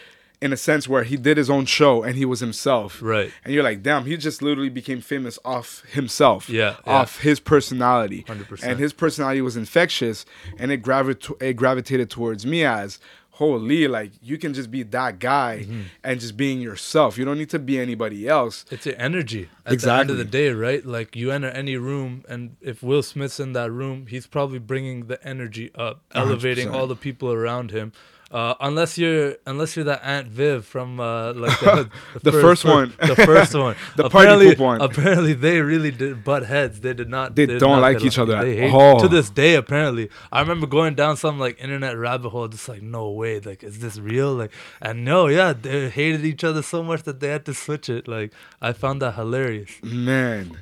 in 0.41 0.53
a 0.53 0.57
sense 0.57 0.87
where 0.87 1.03
he 1.03 1.17
did 1.17 1.35
his 1.35 1.49
own 1.49 1.65
show 1.65 2.01
and 2.01 2.15
he 2.15 2.23
was 2.23 2.39
himself, 2.39 3.01
Right. 3.01 3.29
And 3.43 3.53
you're 3.53 3.63
like, 3.63 3.83
damn, 3.83 4.05
he 4.05 4.15
just 4.15 4.41
literally 4.41 4.69
became 4.69 5.01
famous 5.01 5.37
off 5.43 5.83
himself, 5.91 6.49
Yeah, 6.49 6.77
yeah. 6.87 6.93
off 6.93 7.19
his 7.19 7.41
personality, 7.41 8.23
100%. 8.25 8.63
and 8.63 8.79
his 8.79 8.93
personality 8.93 9.41
was 9.41 9.57
infectious, 9.57 10.25
and 10.57 10.71
it 10.71 10.81
gravit 10.81 11.29
it 11.41 11.55
gravitated 11.57 12.09
towards 12.09 12.45
me 12.45 12.63
as. 12.63 12.99
Holy, 13.39 13.87
like 13.87 14.11
you 14.21 14.37
can 14.37 14.53
just 14.53 14.69
be 14.69 14.83
that 14.83 15.13
guy 15.19 15.59
Mm-hmm. 15.63 15.81
and 16.03 16.19
just 16.19 16.35
being 16.35 16.59
yourself. 16.61 17.17
You 17.17 17.23
don't 17.25 17.37
need 17.37 17.49
to 17.51 17.59
be 17.59 17.79
anybody 17.79 18.27
else. 18.27 18.65
It's 18.69 18.85
your 18.85 18.95
energy 18.97 19.49
at 19.65 19.79
the 19.79 19.93
end 19.93 20.09
of 20.09 20.17
the 20.17 20.25
day, 20.25 20.49
right? 20.51 20.85
Like 20.85 21.15
you 21.15 21.31
enter 21.31 21.47
any 21.49 21.77
room, 21.77 22.23
and 22.27 22.55
if 22.61 22.83
Will 22.83 23.01
Smith's 23.03 23.39
in 23.39 23.53
that 23.53 23.71
room, 23.71 24.07
he's 24.07 24.27
probably 24.27 24.59
bringing 24.59 25.07
the 25.07 25.17
energy 25.25 25.71
up, 25.73 26.01
elevating 26.13 26.67
100%. 26.69 26.73
all 26.75 26.87
the 26.87 26.95
people 27.07 27.31
around 27.31 27.71
him. 27.71 27.91
Uh, 28.31 28.53
unless 28.61 28.95
you're 28.95 29.35
unless 29.47 29.75
you're 29.75 29.85
that 29.85 30.01
Aunt 30.03 30.27
Viv 30.27 30.63
from 30.63 30.99
uh, 30.99 31.33
like 31.33 31.59
the, 31.61 31.89
The 32.21 32.31
first 32.31 32.63
one. 32.63 32.93
the 32.99 33.15
first 33.15 33.55
one, 33.55 33.75
The 33.95 34.07
party 34.07 34.27
apparently, 34.29 34.55
one. 34.63 34.81
Apparently, 34.81 35.33
they 35.33 35.61
really 35.61 35.89
did 35.89 36.23
butt 36.23 36.45
heads. 36.45 36.79
They 36.81 36.93
did 36.93 37.09
not. 37.09 37.35
They 37.35 37.47
did 37.47 37.59
don't 37.59 37.77
not 37.77 37.81
like 37.81 38.03
each 38.03 38.19
other 38.19 38.39
They 38.39 38.51
at 38.61 38.69
hate 38.69 38.73
all. 38.73 38.99
to 38.99 39.07
this 39.07 39.31
day. 39.31 39.55
Apparently, 39.55 40.09
I 40.31 40.41
remember 40.41 40.67
going 40.67 40.93
down 40.93 41.17
some 41.17 41.39
like 41.39 41.59
internet 41.59 41.97
rabbit 41.97 42.29
hole, 42.29 42.47
just 42.47 42.69
like 42.69 42.83
no 42.83 43.09
way, 43.09 43.39
like 43.39 43.63
is 43.63 43.79
this 43.79 43.97
real? 43.97 44.35
Like, 44.35 44.51
and 44.79 45.03
no, 45.03 45.25
yeah, 45.27 45.53
they 45.53 45.89
hated 45.89 46.23
each 46.23 46.43
other 46.43 46.61
so 46.61 46.83
much 46.83 47.03
that 47.03 47.19
they 47.21 47.29
had 47.29 47.45
to 47.45 47.53
switch 47.55 47.89
it. 47.89 48.07
Like, 48.07 48.31
I 48.61 48.73
found 48.73 49.01
that 49.01 49.15
hilarious. 49.15 49.71
Man. 49.81 50.55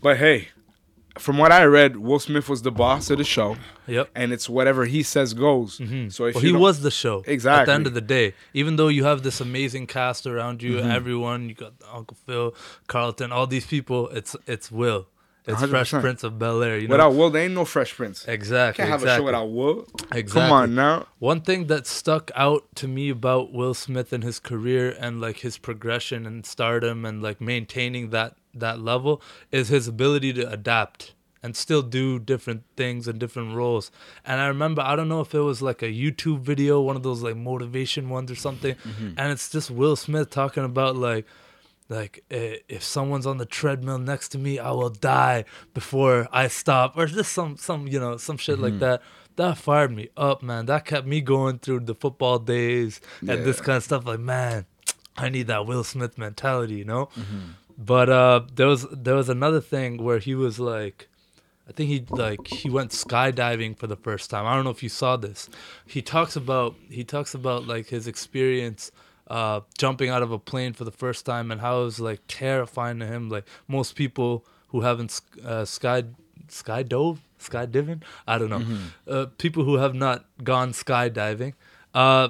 But 0.00 0.16
hey, 0.16 0.48
from 1.18 1.38
what 1.38 1.52
I 1.52 1.64
read, 1.64 1.96
Will 1.96 2.18
Smith 2.18 2.48
was 2.48 2.62
the 2.62 2.70
boss 2.72 3.10
of 3.10 3.18
the 3.18 3.24
show, 3.24 3.56
Yep. 3.86 4.10
and 4.14 4.32
it's 4.32 4.48
whatever 4.48 4.84
he 4.86 5.02
says 5.02 5.34
goes. 5.34 5.74
So 5.74 5.84
if 5.84 5.86
Mm-hmm. 5.88 6.22
Well, 6.34 6.40
he 6.44 6.52
was 6.52 6.80
the 6.82 6.90
show. 6.90 7.22
Exactly. 7.26 7.60
At 7.62 7.66
the 7.66 7.72
end 7.72 7.86
of 7.86 7.94
the 7.94 8.00
day, 8.00 8.34
even 8.54 8.76
though 8.76 8.88
you 8.88 9.04
have 9.04 9.22
this 9.22 9.40
amazing 9.40 9.86
cast 9.86 10.26
around 10.26 10.62
you, 10.62 10.76
Mm-hmm. 10.76 10.90
everyone, 10.90 11.48
you 11.48 11.54
got 11.54 11.72
Uncle 11.92 12.16
Phil, 12.26 12.54
Carlton, 12.86 13.30
all 13.32 13.46
these 13.46 13.66
people. 13.66 14.08
It's 14.08 14.34
it's 14.46 14.70
Will. 14.72 15.06
It's 15.44 15.60
Fresh 15.64 15.90
100%. 15.92 16.00
Prince 16.02 16.22
of 16.22 16.38
Bel 16.38 16.62
Air. 16.62 16.78
You 16.78 16.86
know 16.86 16.92
without 16.94 17.14
Will, 17.14 17.28
there 17.28 17.42
ain't 17.42 17.54
no 17.54 17.64
Fresh 17.64 17.94
Prince. 17.96 18.24
exactly. 18.28 18.80
Can't 18.82 18.90
have 18.90 19.02
exactly. 19.02 19.16
a 19.16 19.18
show 19.18 19.24
without 19.24 19.46
Will. 19.50 19.88
Exactly. 20.12 20.40
Come 20.40 20.52
on 20.52 20.74
now. 20.76 21.06
One 21.18 21.40
thing 21.40 21.66
that 21.66 21.88
stuck 21.88 22.30
out 22.36 22.62
to 22.76 22.86
me 22.86 23.10
about 23.10 23.52
Will 23.52 23.74
Smith 23.74 24.12
and 24.12 24.22
his 24.22 24.38
career 24.38 24.96
and 25.00 25.20
like 25.20 25.38
his 25.38 25.58
progression 25.58 26.26
and 26.26 26.46
stardom 26.46 27.04
and 27.04 27.20
like 27.20 27.40
maintaining 27.40 28.10
that 28.10 28.36
that 28.54 28.80
level 28.80 29.22
is 29.50 29.68
his 29.68 29.88
ability 29.88 30.32
to 30.34 30.50
adapt 30.50 31.14
and 31.42 31.56
still 31.56 31.82
do 31.82 32.18
different 32.18 32.62
things 32.76 33.08
and 33.08 33.18
different 33.18 33.54
roles. 33.56 33.90
And 34.24 34.40
I 34.40 34.46
remember 34.46 34.82
I 34.82 34.94
don't 34.94 35.08
know 35.08 35.20
if 35.20 35.34
it 35.34 35.40
was 35.40 35.60
like 35.60 35.82
a 35.82 35.86
YouTube 35.86 36.40
video, 36.40 36.80
one 36.80 36.96
of 36.96 37.02
those 37.02 37.22
like 37.22 37.36
motivation 37.36 38.08
ones 38.08 38.30
or 38.30 38.36
something, 38.36 38.74
mm-hmm. 38.74 39.14
and 39.16 39.32
it's 39.32 39.50
just 39.50 39.70
Will 39.70 39.96
Smith 39.96 40.30
talking 40.30 40.64
about 40.64 40.96
like 40.96 41.26
like 41.88 42.24
if 42.30 42.82
someone's 42.82 43.26
on 43.26 43.38
the 43.38 43.44
treadmill 43.44 43.98
next 43.98 44.28
to 44.28 44.38
me 44.38 44.58
i 44.58 44.70
will 44.70 44.88
die 44.88 45.44
before 45.74 46.26
i 46.32 46.46
stop 46.46 46.96
or 46.96 47.06
just 47.06 47.32
some 47.32 47.56
some 47.56 47.86
you 47.88 47.98
know 47.98 48.16
some 48.16 48.38
shit 48.38 48.58
like 48.58 48.70
mm-hmm. 48.70 48.78
that 48.80 49.02
that 49.36 49.58
fired 49.58 49.94
me 49.94 50.08
up, 50.16 50.42
man. 50.42 50.66
That 50.66 50.84
kept 50.84 51.06
me 51.06 51.20
going 51.20 51.58
through 51.58 51.80
the 51.80 51.94
football 51.94 52.38
days 52.38 53.00
and 53.20 53.44
this 53.44 53.60
kind 53.60 53.76
of 53.76 53.84
stuff. 53.84 54.06
Like, 54.06 54.20
man, 54.20 54.66
I 55.16 55.28
need 55.28 55.46
that 55.46 55.66
Will 55.66 55.84
Smith 55.84 56.18
mentality, 56.18 56.74
you 56.74 56.84
know. 56.84 57.06
Mm-hmm. 57.06 57.38
But 57.78 58.08
uh, 58.10 58.42
there 58.54 58.66
was 58.66 58.86
there 58.90 59.14
was 59.14 59.28
another 59.28 59.60
thing 59.60 60.02
where 60.02 60.18
he 60.18 60.34
was 60.34 60.58
like, 60.60 61.08
I 61.68 61.72
think 61.72 61.88
he 61.88 62.04
like 62.10 62.46
he 62.46 62.70
went 62.70 62.90
skydiving 62.90 63.76
for 63.76 63.86
the 63.86 63.96
first 63.96 64.30
time. 64.30 64.46
I 64.46 64.54
don't 64.54 64.64
know 64.64 64.70
if 64.70 64.82
you 64.82 64.88
saw 64.88 65.16
this. 65.16 65.48
He 65.86 66.02
talks 66.02 66.36
about 66.36 66.74
he 66.88 67.04
talks 67.04 67.34
about 67.34 67.66
like 67.66 67.88
his 67.88 68.06
experience 68.06 68.92
uh, 69.28 69.60
jumping 69.78 70.10
out 70.10 70.22
of 70.22 70.30
a 70.32 70.38
plane 70.38 70.72
for 70.74 70.84
the 70.84 70.90
first 70.90 71.24
time 71.24 71.50
and 71.50 71.60
how 71.60 71.80
it 71.80 71.84
was 71.84 72.00
like 72.00 72.20
terrifying 72.28 72.98
to 73.00 73.06
him. 73.06 73.28
Like 73.30 73.46
most 73.68 73.94
people 73.96 74.44
who 74.68 74.82
haven't 74.82 75.20
uh, 75.44 75.64
sky 75.64 76.04
skydove 76.48 77.18
skydiving, 77.40 78.02
I 78.26 78.38
don't 78.38 78.50
know. 78.50 78.64
Uh, 79.08 79.26
people 79.38 79.64
who 79.64 79.76
have 79.76 79.94
not 79.94 80.26
gone 80.44 80.72
skydiving, 80.72 81.54
uh, 81.94 82.28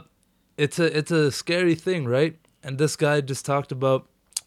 it's 0.56 0.78
a 0.78 0.96
it's 0.96 1.11
a 1.11 1.32
scary 1.32 1.75
thing, 1.75 2.04
right? 2.06 2.37
And 2.62 2.78
this 2.78 2.94
guy 2.96 3.20
just 3.20 3.44
talked 3.44 3.72
about 3.72 4.06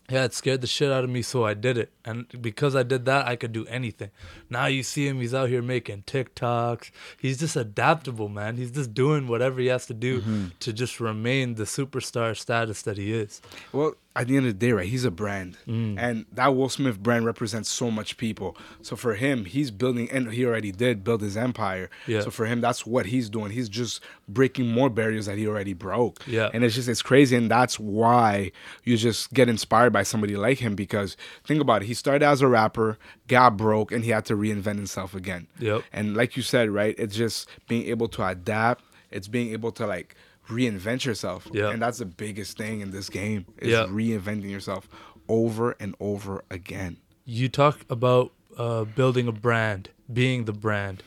yeah, 0.09 0.25
it 0.25 0.33
scared 0.33 0.61
the 0.61 0.67
shit 0.67 0.91
out 0.91 1.03
of 1.03 1.09
me, 1.09 1.21
so 1.23 1.45
I 1.45 1.55
did 1.55 1.77
it. 1.77 1.91
And 2.03 2.27
because 2.39 2.75
I 2.75 2.83
did 2.83 3.05
that, 3.05 3.27
I 3.27 3.35
could 3.35 3.51
do 3.51 3.65
anything. 3.65 4.11
Now 4.49 4.67
you 4.67 4.83
see 4.83 5.07
him, 5.07 5.19
he's 5.19 5.33
out 5.33 5.49
here 5.49 5.63
making 5.63 6.03
TikToks. 6.03 6.91
He's 7.19 7.39
just 7.39 7.55
adaptable, 7.55 8.29
man. 8.29 8.57
He's 8.57 8.71
just 8.71 8.93
doing 8.93 9.27
whatever 9.27 9.59
he 9.59 9.67
has 9.67 9.87
to 9.87 9.95
do 9.95 10.21
mm-hmm. 10.21 10.47
to 10.59 10.73
just 10.73 10.99
remain 10.99 11.55
the 11.55 11.63
superstar 11.63 12.37
status 12.37 12.83
that 12.83 12.97
he 12.97 13.13
is. 13.13 13.41
Well, 13.71 13.95
at 14.15 14.27
the 14.27 14.37
end 14.37 14.47
of 14.47 14.57
the 14.57 14.65
day, 14.65 14.71
right, 14.71 14.87
he's 14.87 15.03
a 15.03 15.11
brand. 15.11 15.57
Mm. 15.67 15.97
And 15.99 16.25
that 16.31 16.55
Will 16.55 16.69
Smith 16.69 17.03
brand 17.03 17.25
represents 17.25 17.69
so 17.69 17.91
much 17.91 18.15
people. 18.15 18.55
So 18.81 18.95
for 18.95 19.15
him, 19.15 19.43
he's 19.43 19.71
building, 19.71 20.09
and 20.09 20.31
he 20.31 20.45
already 20.45 20.71
did 20.71 21.03
build 21.03 21.21
his 21.21 21.35
empire. 21.35 21.89
Yeah. 22.07 22.21
So 22.21 22.31
for 22.31 22.45
him, 22.45 22.61
that's 22.61 22.85
what 22.85 23.07
he's 23.07 23.29
doing. 23.29 23.51
He's 23.51 23.67
just 23.67 24.01
breaking 24.29 24.69
more 24.69 24.89
barriers 24.89 25.25
that 25.25 25.37
he 25.37 25.45
already 25.47 25.73
broke. 25.73 26.25
Yeah. 26.27 26.49
And 26.53 26.63
it's 26.63 26.75
just, 26.75 26.87
it's 26.87 27.01
crazy. 27.01 27.35
And 27.35 27.51
that's 27.51 27.77
why 27.77 28.51
you 28.85 28.95
just 28.95 29.33
get 29.33 29.49
inspired 29.49 29.91
by 29.91 30.03
somebody 30.03 30.37
like 30.37 30.59
him 30.59 30.75
because 30.75 31.17
think 31.43 31.59
about 31.59 31.83
it. 31.83 31.87
He 31.87 31.93
started 31.93 32.25
as 32.25 32.41
a 32.41 32.47
rapper, 32.47 32.97
got 33.27 33.57
broke, 33.57 33.91
and 33.91 34.05
he 34.05 34.11
had 34.11 34.25
to 34.25 34.35
reinvent 34.35 34.75
himself 34.75 35.13
again. 35.13 35.47
Yep. 35.59 35.83
And 35.91 36.15
like 36.15 36.37
you 36.37 36.43
said, 36.43 36.69
right, 36.69 36.95
it's 36.97 37.15
just 37.15 37.49
being 37.67 37.85
able 37.87 38.07
to 38.09 38.25
adapt. 38.25 38.85
It's 39.11 39.27
being 39.27 39.51
able 39.51 39.71
to 39.73 39.85
like 39.85 40.15
reinvent 40.49 41.05
yourself. 41.05 41.47
Yeah. 41.51 41.71
And 41.71 41.81
that's 41.81 41.97
the 41.99 42.05
biggest 42.05 42.57
thing 42.57 42.81
in 42.81 42.91
this 42.91 43.09
game 43.09 43.45
is 43.57 43.69
Yeah. 43.69 43.85
reinventing 43.87 44.49
yourself 44.49 44.87
over 45.27 45.75
and 45.79 45.95
over 45.99 46.43
again. 46.49 46.97
You 47.25 47.49
talk 47.49 47.79
about 47.89 48.31
uh, 48.57 48.85
building 48.85 49.27
a 49.27 49.31
brand, 49.31 49.89
being 50.11 50.45
the 50.45 50.53
brand. 50.53 51.03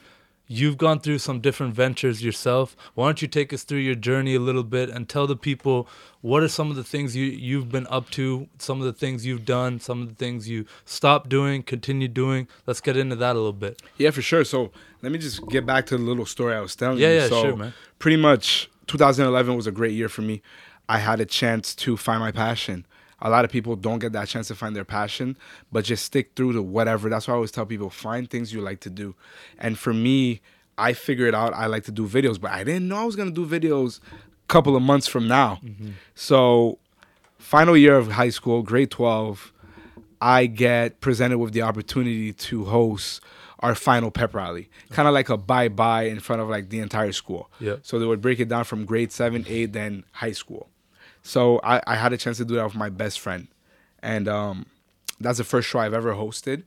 You've 0.50 0.78
gone 0.78 1.00
through 1.00 1.18
some 1.18 1.40
different 1.40 1.74
ventures 1.74 2.22
yourself. 2.24 2.74
Why 2.94 3.06
don't 3.06 3.20
you 3.20 3.28
take 3.28 3.52
us 3.52 3.64
through 3.64 3.80
your 3.80 3.94
journey 3.94 4.34
a 4.34 4.40
little 4.40 4.62
bit 4.64 4.88
and 4.88 5.06
tell 5.06 5.26
the 5.26 5.36
people 5.36 5.86
what 6.22 6.42
are 6.42 6.48
some 6.48 6.70
of 6.70 6.76
the 6.76 6.82
things 6.84 7.14
you, 7.14 7.26
you've 7.26 7.68
been 7.70 7.86
up 7.90 8.08
to, 8.10 8.48
some 8.58 8.80
of 8.80 8.86
the 8.86 8.94
things 8.94 9.26
you've 9.26 9.44
done, 9.44 9.78
some 9.78 10.00
of 10.00 10.08
the 10.08 10.14
things 10.14 10.48
you 10.48 10.64
stopped 10.86 11.28
doing, 11.28 11.62
continue 11.62 12.08
doing. 12.08 12.48
Let's 12.66 12.80
get 12.80 12.96
into 12.96 13.14
that 13.16 13.32
a 13.36 13.38
little 13.38 13.52
bit. 13.52 13.82
Yeah, 13.98 14.10
for 14.10 14.22
sure. 14.22 14.42
So 14.42 14.72
let 15.02 15.12
me 15.12 15.18
just 15.18 15.46
get 15.48 15.66
back 15.66 15.84
to 15.86 15.98
the 15.98 16.02
little 16.02 16.24
story 16.26 16.54
I 16.54 16.60
was 16.60 16.74
telling 16.74 16.98
Yeah, 16.98 17.08
you. 17.08 17.14
yeah, 17.16 17.28
so 17.28 17.42
sure, 17.42 17.56
man. 17.56 17.74
Pretty 17.98 18.16
much 18.16 18.70
2011 18.88 19.54
was 19.54 19.66
a 19.66 19.72
great 19.72 19.92
year 19.92 20.08
for 20.08 20.22
me. 20.22 20.42
I 20.88 20.98
had 20.98 21.20
a 21.20 21.26
chance 21.26 21.74
to 21.76 21.96
find 21.96 22.20
my 22.20 22.32
passion. 22.32 22.86
A 23.20 23.30
lot 23.30 23.44
of 23.44 23.50
people 23.50 23.76
don't 23.76 23.98
get 23.98 24.12
that 24.12 24.28
chance 24.28 24.48
to 24.48 24.54
find 24.54 24.74
their 24.74 24.84
passion, 24.84 25.36
but 25.72 25.84
just 25.84 26.04
stick 26.04 26.32
through 26.36 26.52
to 26.54 26.62
whatever. 26.62 27.08
That's 27.08 27.26
why 27.26 27.34
I 27.34 27.36
always 27.36 27.50
tell 27.50 27.66
people 27.66 27.90
find 27.90 28.30
things 28.30 28.52
you 28.52 28.60
like 28.60 28.80
to 28.80 28.90
do. 28.90 29.14
And 29.58 29.78
for 29.78 29.92
me, 29.92 30.40
I 30.78 30.92
figured 30.92 31.34
out 31.34 31.52
I 31.52 31.66
like 31.66 31.84
to 31.84 31.92
do 31.92 32.06
videos, 32.06 32.40
but 32.40 32.52
I 32.52 32.64
didn't 32.64 32.88
know 32.88 32.96
I 32.96 33.04
was 33.04 33.16
gonna 33.16 33.32
do 33.32 33.44
videos 33.44 33.98
a 34.00 34.46
couple 34.46 34.76
of 34.76 34.82
months 34.82 35.08
from 35.08 35.26
now. 35.26 35.58
Mm-hmm. 35.64 35.90
So, 36.14 36.78
final 37.38 37.76
year 37.76 37.96
of 37.96 38.12
high 38.12 38.30
school, 38.30 38.62
grade 38.62 38.92
12, 38.92 39.52
I 40.20 40.46
get 40.46 41.00
presented 41.00 41.38
with 41.38 41.52
the 41.52 41.62
opportunity 41.62 42.32
to 42.32 42.64
host 42.66 43.20
our 43.60 43.74
final 43.74 44.10
pep 44.10 44.34
rally, 44.34 44.70
kind 44.90 45.08
of 45.08 45.14
like 45.14 45.28
a 45.28 45.36
bye 45.36 45.68
bye 45.68 46.04
in 46.04 46.20
front 46.20 46.40
of 46.42 46.48
like 46.48 46.70
the 46.70 46.80
entire 46.80 47.12
school. 47.12 47.50
Yeah. 47.60 47.76
So 47.82 47.98
they 47.98 48.06
would 48.06 48.20
break 48.20 48.40
it 48.40 48.48
down 48.48 48.64
from 48.64 48.84
grade 48.84 49.12
seven, 49.12 49.44
eight, 49.48 49.72
then 49.72 50.04
high 50.12 50.32
school. 50.32 50.68
So 51.22 51.60
I, 51.62 51.82
I 51.86 51.96
had 51.96 52.12
a 52.12 52.16
chance 52.16 52.38
to 52.38 52.44
do 52.44 52.54
that 52.54 52.64
with 52.64 52.74
my 52.74 52.88
best 52.88 53.20
friend, 53.20 53.48
and 54.02 54.28
um, 54.28 54.66
that's 55.20 55.38
the 55.38 55.44
first 55.44 55.68
show 55.68 55.80
I've 55.80 55.94
ever 55.94 56.14
hosted. 56.14 56.62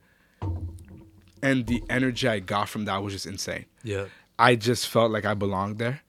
And 1.43 1.65
the 1.65 1.83
energy 1.89 2.27
I 2.27 2.39
got 2.39 2.69
from 2.69 2.85
that 2.85 3.01
was 3.01 3.13
just 3.13 3.25
insane. 3.25 3.65
Yeah. 3.83 4.05
I 4.37 4.55
just 4.55 4.87
felt 4.87 5.11
like 5.11 5.25
I 5.25 5.33
belonged 5.33 5.79
there. 5.79 6.01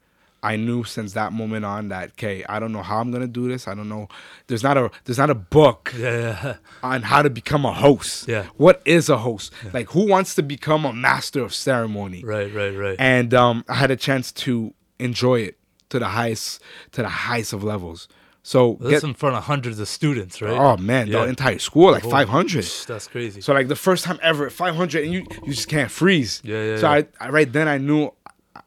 I 0.45 0.57
knew 0.57 0.83
since 0.85 1.13
that 1.13 1.33
moment 1.33 1.65
on 1.65 1.89
that 1.89 2.11
okay, 2.11 2.45
I 2.49 2.59
don't 2.59 2.73
know 2.73 2.83
how 2.83 2.99
I'm 2.99 3.11
gonna 3.13 3.29
do 3.29 3.49
this. 3.49 3.69
I 3.69 3.75
don't 3.75 3.89
know. 3.89 4.09
There's 4.49 4.63
not 4.63 4.77
a 4.77 4.91
there's 5.05 5.19
not 5.19 5.31
a 5.31 5.35
book 5.35 5.95
Yeah, 5.97 6.11
yeah. 6.45 6.57
on 6.83 7.03
how 7.03 7.23
to 7.23 7.31
become 7.31 7.65
a 7.65 7.73
host. 7.73 8.27
Yeah. 8.29 8.47
What 8.57 8.83
is 8.85 9.09
a 9.09 9.19
host? 9.19 9.53
Like 9.73 9.91
who 9.91 10.07
wants 10.09 10.35
to 10.35 10.43
become 10.43 10.85
a 10.85 10.93
master 10.93 11.43
of 11.43 11.55
ceremony? 11.55 12.25
Right, 12.25 12.53
right, 12.53 12.71
right. 12.77 12.97
And 12.99 13.33
um, 13.35 13.65
I 13.69 13.75
had 13.75 13.91
a 13.91 13.97
chance 13.97 14.33
to 14.33 14.75
enjoy 14.99 15.41
it 15.41 15.59
to 15.91 15.99
the 15.99 16.09
highest 16.09 16.61
to 16.93 17.03
the 17.03 17.09
highest 17.09 17.53
of 17.53 17.63
levels. 17.63 18.09
So 18.45 18.77
This 18.81 18.91
get, 19.03 19.05
in 19.05 19.15
front 19.15 19.37
of 19.37 19.45
hundreds 19.45 19.79
of 19.79 19.87
students, 19.87 20.43
right? 20.43 20.51
oh 20.59 20.77
man, 20.77 21.07
Yeah. 21.07 21.23
the 21.23 21.29
entire 21.29 21.61
school 21.61 21.93
like 21.93 22.05
Oh, 22.05 22.11
500. 22.11 22.65
That's 22.89 23.07
crazy. 23.07 23.41
So 23.41 23.53
like 23.53 23.69
the 23.69 23.77
first 23.77 24.03
time 24.05 24.19
ever 24.21 24.51
500, 24.51 25.05
and 25.05 25.13
you 25.13 25.25
you 25.47 25.53
just 25.55 25.69
can't 25.69 25.93
freeze. 25.93 26.41
Yeah, 26.43 26.65
yeah, 26.65 26.77
So 26.79 26.87
yeah. 26.93 27.03
I, 27.21 27.27
I 27.27 27.29
right 27.31 27.53
then 27.53 27.69
I 27.69 27.79
knew 27.79 28.11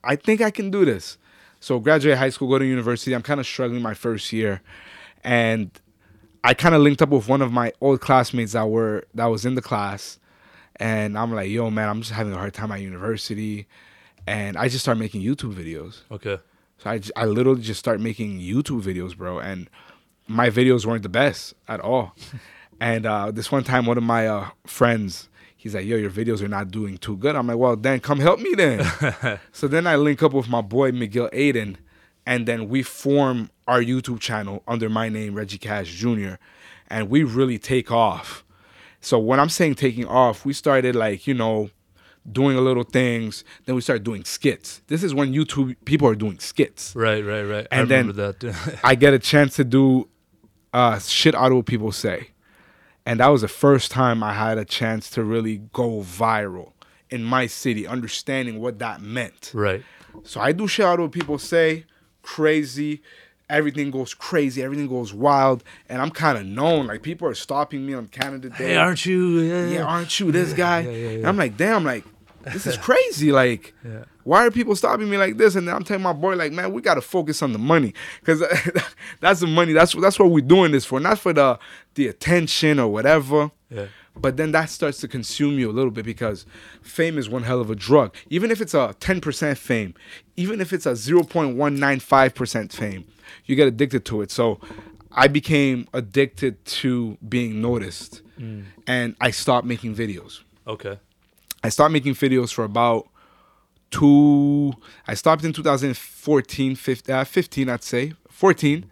I 0.01 0.15
think 0.15 0.39
I 0.39 0.51
can 0.51 0.71
do 0.71 0.85
this. 0.85 1.17
So 1.65 1.79
graduate 1.79 2.19
high 2.19 2.29
school, 2.29 2.47
go 2.47 2.59
to 2.59 2.65
university. 2.65 3.15
I'm 3.15 3.23
kind 3.23 3.39
of 3.39 3.47
struggling 3.47 3.81
my 3.81 3.95
first 3.95 4.31
year, 4.31 4.61
and 5.23 5.71
I 6.43 6.53
kind 6.53 6.75
of 6.75 6.83
linked 6.83 7.01
up 7.01 7.09
with 7.09 7.27
one 7.27 7.41
of 7.41 7.51
my 7.51 7.73
old 7.81 8.01
classmates 8.01 8.51
that 8.51 8.69
were 8.69 9.07
that 9.15 9.25
was 9.25 9.47
in 9.47 9.55
the 9.55 9.63
class, 9.63 10.19
and 10.75 11.17
I'm 11.17 11.33
like, 11.33 11.49
yo 11.49 11.71
man, 11.71 11.89
I'm 11.89 12.01
just 12.01 12.11
having 12.11 12.33
a 12.33 12.37
hard 12.37 12.53
time 12.53 12.71
at 12.71 12.81
university, 12.81 13.65
and 14.27 14.57
I 14.57 14.67
just 14.67 14.83
started 14.83 14.99
making 14.99 15.23
YouTube 15.23 15.55
videos. 15.55 16.01
okay. 16.11 16.37
So 16.77 16.91
I 16.91 17.01
I 17.15 17.25
literally 17.25 17.63
just 17.63 17.79
start 17.79 17.99
making 17.99 18.39
YouTube 18.39 18.83
videos, 18.83 19.17
bro, 19.17 19.39
and 19.39 19.67
my 20.27 20.51
videos 20.51 20.85
weren't 20.85 21.01
the 21.01 21.09
best 21.09 21.55
at 21.67 21.79
all. 21.79 22.13
and 22.79 23.07
uh, 23.07 23.31
this 23.31 23.51
one 23.51 23.63
time, 23.63 23.87
one 23.87 23.97
of 23.97 24.03
my 24.03 24.27
uh, 24.27 24.49
friends, 24.67 25.29
he's 25.65 25.73
like, 25.73 25.85
"Yo, 25.85 25.97
your 25.97 26.11
videos 26.11 26.41
are 26.43 26.47
not 26.47 26.69
doing 26.69 26.97
too 26.99 27.17
good." 27.17 27.35
I'm 27.35 27.47
like, 27.47 27.57
"Well, 27.57 27.75
then 27.75 27.99
come 27.99 28.19
help 28.19 28.39
me 28.39 28.53
then." 28.55 28.79
so 29.51 29.67
then 29.67 29.87
I 29.87 29.95
link 29.95 30.21
up 30.21 30.31
with 30.33 30.47
my 30.47 30.61
boy 30.61 30.91
Miguel 30.91 31.29
Aiden, 31.33 31.77
and 32.25 32.47
then 32.47 32.69
we 32.69 32.83
form 32.83 33.49
our 33.67 33.81
YouTube 33.81 34.19
channel 34.19 34.61
under 34.67 34.89
my 34.89 35.09
name, 35.09 35.33
Reggie 35.33 35.57
Cash 35.57 35.91
Jr., 35.95 36.35
and 36.87 37.09
we 37.09 37.23
really 37.23 37.57
take 37.57 37.91
off. 37.91 38.45
So 39.01 39.17
when 39.19 39.39
I'm 39.39 39.49
saying 39.49 39.75
taking 39.75 40.05
off, 40.05 40.45
we 40.45 40.53
started 40.53 40.95
like 40.95 41.25
you 41.25 41.33
know 41.33 41.71
doing 42.31 42.55
a 42.57 42.61
little 42.61 42.83
things. 42.83 43.43
Then 43.65 43.73
we 43.75 43.81
started 43.81 44.03
doing 44.03 44.23
skits. 44.23 44.81
This 44.87 45.03
is 45.03 45.13
when 45.13 45.33
YouTube 45.33 45.75
people 45.85 46.07
are 46.07 46.15
doing 46.15 46.39
skits. 46.39 46.95
Right, 46.95 47.23
right, 47.23 47.43
right. 47.43 47.67
I 47.71 47.79
And 47.81 47.89
then- 47.89 48.07
remember 48.07 48.31
that. 48.33 48.79
I 48.83 48.95
get 48.95 49.13
a 49.13 49.19
chance 49.19 49.55
to 49.57 49.63
do 49.63 50.07
uh, 50.73 50.99
shit 50.99 51.33
out 51.35 51.51
of 51.51 51.57
what 51.57 51.65
people 51.67 51.91
say, 51.91 52.29
and 53.05 53.19
that 53.19 53.27
was 53.27 53.41
the 53.41 53.47
first 53.47 53.91
time 53.91 54.23
I 54.23 54.33
had 54.33 54.57
a 54.57 54.65
chance 54.65 55.09
to 55.11 55.23
really 55.23 55.57
go 55.73 56.01
viral 56.01 56.71
in 57.09 57.23
my 57.23 57.45
city, 57.47 57.85
understanding 57.87 58.59
what 58.59 58.79
that 58.79 59.01
meant. 59.01 59.51
right. 59.53 59.83
So 60.23 60.39
I 60.39 60.53
do 60.53 60.65
shit 60.67 60.85
out 60.85 60.99
what 60.99 61.11
people 61.11 61.37
say, 61.37 61.85
crazy. 62.21 63.01
Everything 63.49 63.91
goes 63.91 64.13
crazy. 64.13 64.63
Everything 64.63 64.87
goes 64.87 65.13
wild, 65.13 65.63
and 65.87 66.01
I'm 66.01 66.09
kind 66.09 66.37
of 66.37 66.45
known. 66.45 66.87
Like 66.87 67.03
people 67.03 67.27
are 67.27 67.35
stopping 67.35 67.85
me 67.85 67.93
on 67.93 68.07
Canada 68.07 68.49
Day. 68.49 68.69
Hey, 68.69 68.75
aren't 68.77 69.05
you? 69.05 69.39
Yeah, 69.39 69.67
yeah, 69.67 69.83
aren't 69.83 70.19
you 70.19 70.31
this 70.31 70.53
guy? 70.53 70.79
yeah, 70.79 70.89
yeah, 70.91 71.09
And. 71.09 71.27
I'm 71.27 71.37
like, 71.37 71.55
damn, 71.57 71.83
like 71.83 72.05
this 72.43 72.65
is 72.65 72.77
crazy. 72.77 73.31
Like, 73.31 73.73
Yeah. 73.83 74.05
Why 74.25 74.45
are 74.45 74.51
people 74.51 74.75
stopping 74.75 75.07
me 75.07 75.17
like 75.17 75.37
this? 75.37 75.55
And 75.55 75.67
then 75.67 75.75
I'm 75.75 75.83
telling 75.83 76.01
my 76.01 76.11
boy, 76.11 76.35
like, 76.35 76.51
man, 76.51 76.73
we 76.73 76.81
gotta 76.81 77.01
focus 77.01 77.43
on 77.43 77.53
the 77.53 77.59
money, 77.59 77.93
cause 78.23 78.43
that's 79.19 79.39
the 79.39 79.47
money. 79.47 79.71
That's 79.71 79.93
that's 79.93 80.17
what 80.17 80.31
we're 80.31 80.41
doing 80.41 80.71
this 80.71 80.83
for, 80.83 80.99
not 80.99 81.19
for 81.19 81.31
the 81.31 81.59
the 81.93 82.07
attention 82.07 82.79
or 82.79 82.91
whatever. 82.91 83.51
yeah. 83.69 83.85
But 84.17 84.37
then 84.37 84.51
that 84.53 84.69
starts 84.69 84.99
to 85.01 85.07
consume 85.07 85.59
you 85.59 85.69
a 85.69 85.73
little 85.73 85.91
bit 85.91 86.05
because 86.05 86.45
fame 86.81 87.17
is 87.17 87.27
one 87.29 87.43
hell 87.43 87.59
of 87.59 87.69
a 87.69 87.75
drug. 87.75 88.15
Even 88.29 88.49
if 88.49 88.61
it's 88.61 88.73
a 88.73 88.95
10% 89.01 89.57
fame, 89.57 89.93
even 90.37 90.61
if 90.61 90.71
it's 90.71 90.85
a 90.85 90.93
0.195% 90.93 92.71
fame, 92.71 93.05
you 93.43 93.57
get 93.57 93.67
addicted 93.67 94.05
to 94.05 94.21
it. 94.21 94.31
So 94.31 94.61
I 95.11 95.27
became 95.27 95.89
addicted 95.93 96.63
to 96.65 97.17
being 97.27 97.61
noticed 97.61 98.21
mm. 98.39 98.63
and 98.87 99.17
I 99.19 99.31
stopped 99.31 99.67
making 99.67 99.95
videos. 99.95 100.43
Okay. 100.65 100.97
I 101.61 101.67
stopped 101.67 101.91
making 101.91 102.13
videos 102.13 102.53
for 102.53 102.63
about 102.63 103.09
two. 103.99 104.73
I 105.07 105.13
stopped 105.13 105.43
in 105.43 105.53
2014, 105.53 106.75
15, 106.75 107.15
uh, 107.15 107.23
15 107.23 107.69
I'd 107.69 107.83
say, 107.83 108.13
14, 108.29 108.85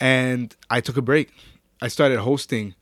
and 0.00 0.54
I 0.70 0.80
took 0.80 0.96
a 0.96 1.02
break. 1.02 1.30
I 1.80 1.88
started 1.88 2.18
hosting 2.20 2.74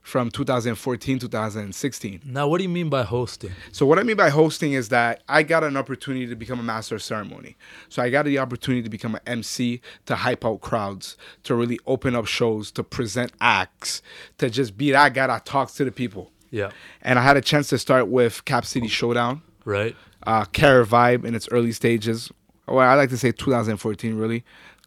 from 0.00 0.30
2014 0.30 1.18
2016 1.18 2.22
Now, 2.24 2.48
what 2.48 2.56
do 2.56 2.62
you 2.62 2.68
mean 2.70 2.88
by 2.88 3.02
hosting? 3.02 3.50
so 3.72 3.84
what 3.84 3.98
i 3.98 4.02
mean 4.02 4.16
by 4.16 4.30
hosting 4.30 4.72
is 4.72 4.88
that 4.88 5.22
i 5.28 5.42
got 5.42 5.62
an 5.62 5.76
opportunity 5.76 6.26
to 6.26 6.34
become 6.34 6.58
a 6.58 6.62
master 6.62 6.94
of 6.94 7.02
ceremony 7.02 7.58
so 7.90 8.00
i 8.00 8.08
got 8.08 8.24
the 8.24 8.38
opportunity 8.38 8.82
to 8.82 8.88
become 8.88 9.16
an 9.16 9.20
mc 9.26 9.82
to 10.06 10.16
hype 10.16 10.46
out 10.46 10.62
crowds 10.62 11.18
to 11.42 11.54
really 11.54 11.78
open 11.86 12.14
up 12.16 12.24
shows 12.24 12.70
to 12.70 12.82
present 12.82 13.32
acts 13.42 14.00
to 14.38 14.48
just 14.48 14.78
be 14.78 14.92
that 14.92 15.12
guy 15.12 15.26
that 15.26 15.44
talks 15.44 15.74
to 15.74 15.84
the 15.84 15.92
people 15.92 16.32
Yeah. 16.50 16.70
and 17.02 17.18
i 17.18 17.22
had 17.22 17.36
a 17.36 17.42
chance 17.42 17.68
to 17.68 17.76
start 17.76 18.08
with 18.08 18.46
cap 18.46 18.64
city 18.64 18.88
showdown 18.88 19.42
Right. 19.66 19.94
Uh, 20.26 20.44
Carivibe 20.46 21.24
in 21.24 21.34
its 21.34 21.48
early 21.50 21.72
stages. 21.72 22.30
Well, 22.66 22.80
I 22.86 22.94
like 22.94 23.10
to 23.10 23.16
say 23.16 23.32
2014 23.32 24.14
really. 24.16 24.44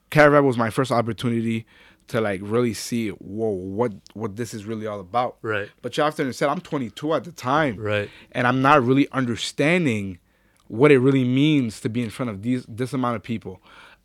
Cara 0.09 0.29
Vibe 0.41 0.45
was 0.45 0.57
my 0.57 0.69
first 0.69 0.91
opportunity 0.91 1.65
to 2.09 2.19
like 2.19 2.41
really 2.43 2.73
see 2.73 3.09
whoa 3.09 3.49
what 3.49 3.93
what 4.13 4.35
this 4.35 4.53
is 4.53 4.65
really 4.65 4.85
all 4.85 4.99
about. 4.99 5.37
Right. 5.41 5.69
But 5.81 5.95
you 5.97 6.03
have 6.03 6.15
to 6.15 6.23
understand, 6.23 6.51
I'm 6.51 6.59
22 6.61 7.13
at 7.13 7.23
the 7.23 7.31
time, 7.31 7.77
Right. 7.77 8.09
and 8.33 8.45
I'm 8.45 8.61
not 8.61 8.83
really 8.83 9.07
understanding 9.11 10.19
what 10.67 10.91
it 10.91 10.99
really 10.99 11.23
means 11.23 11.79
to 11.81 11.89
be 11.89 12.01
in 12.03 12.09
front 12.09 12.29
of 12.29 12.41
these 12.43 12.65
this 12.67 12.91
amount 12.93 13.15
of 13.15 13.23
people. 13.23 13.61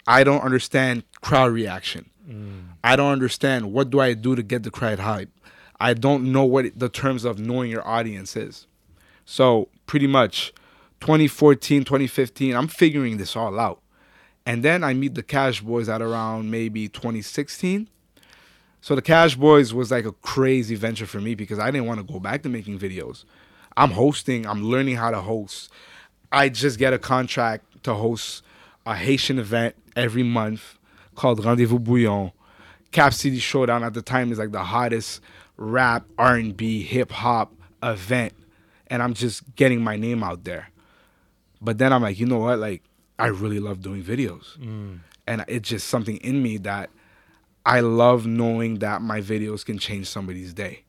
I 0.06 0.22
don't 0.24 0.42
understand 0.42 1.02
crowd 1.20 1.52
reaction. 1.52 2.10
I 2.82 2.96
don't 2.96 3.12
understand 3.12 3.72
what 3.72 3.90
do 3.90 4.00
I 4.00 4.14
do 4.14 4.34
to 4.36 4.42
get 4.42 4.62
the 4.64 4.70
crowd 4.70 4.98
hype. 5.00 5.30
I 5.78 5.94
don't 5.94 6.32
know 6.32 6.44
what 6.44 6.66
it- 6.66 6.78
the 6.78 6.88
terms 6.88 7.24
of 7.24 7.38
knowing 7.38 7.70
your 7.70 7.86
audience 7.86 8.34
is. 8.36 8.66
So 9.24 9.68
pretty 9.86 10.06
much 10.08 10.52
2014, 11.00 11.84
2015, 11.84 12.54
I'm 12.54 12.68
figuring 12.68 13.16
this 13.16 13.36
all 13.36 13.58
out. 13.58 13.80
And 14.44 14.62
then 14.62 14.84
I 14.84 14.94
meet 14.94 15.14
the 15.14 15.22
Cash 15.22 15.60
Boys 15.60 15.88
at 15.88 16.00
around 16.00 16.50
maybe 16.50 16.88
2016. 16.88 17.88
So 18.80 18.94
the 18.94 19.02
Cash 19.02 19.34
Boys 19.34 19.74
was 19.74 19.90
like 19.90 20.04
a 20.04 20.12
crazy 20.12 20.76
venture 20.76 21.06
for 21.06 21.20
me 21.20 21.34
because 21.34 21.58
I 21.58 21.70
didn't 21.70 21.86
want 21.86 22.06
to 22.06 22.12
go 22.12 22.20
back 22.20 22.42
to 22.44 22.48
making 22.48 22.78
videos. 22.78 23.24
I'm 23.76 23.90
hosting, 23.90 24.46
I'm 24.46 24.64
learning 24.64 24.96
how 24.96 25.10
to 25.10 25.20
host. 25.20 25.70
I 26.30 26.48
just 26.48 26.78
get 26.78 26.92
a 26.92 26.98
contract 26.98 27.82
to 27.84 27.94
host 27.94 28.42
a 28.84 28.94
Haitian 28.94 29.38
event 29.38 29.74
every 29.96 30.22
month 30.22 30.78
called 31.14 31.44
Rendezvous 31.44 31.78
Bouillon. 31.78 32.32
Cap 32.92 33.12
City 33.12 33.38
Showdown 33.38 33.82
at 33.82 33.94
the 33.94 34.02
time 34.02 34.30
is 34.30 34.38
like 34.38 34.52
the 34.52 34.62
hottest 34.62 35.20
rap, 35.56 36.06
R&B, 36.16 36.82
hip 36.82 37.10
hop 37.10 37.52
event 37.82 38.32
and 38.88 39.02
I'm 39.02 39.14
just 39.14 39.42
getting 39.56 39.82
my 39.82 39.96
name 39.96 40.22
out 40.22 40.44
there. 40.44 40.70
But 41.66 41.78
then 41.78 41.92
I'm 41.92 42.00
like, 42.00 42.20
you 42.20 42.26
know 42.26 42.38
what? 42.38 42.60
Like 42.60 42.84
I 43.18 43.26
really 43.26 43.58
love 43.58 43.82
doing 43.82 44.00
videos. 44.00 44.56
Mm. 44.58 45.00
And 45.26 45.44
it's 45.48 45.68
just 45.68 45.88
something 45.88 46.16
in 46.18 46.40
me 46.40 46.58
that 46.58 46.90
I 47.66 47.80
love 47.80 48.24
knowing 48.24 48.78
that 48.78 49.02
my 49.02 49.20
videos 49.20 49.66
can 49.66 49.76
change 49.76 50.06
somebody's 50.06 50.54
day. 50.54 50.84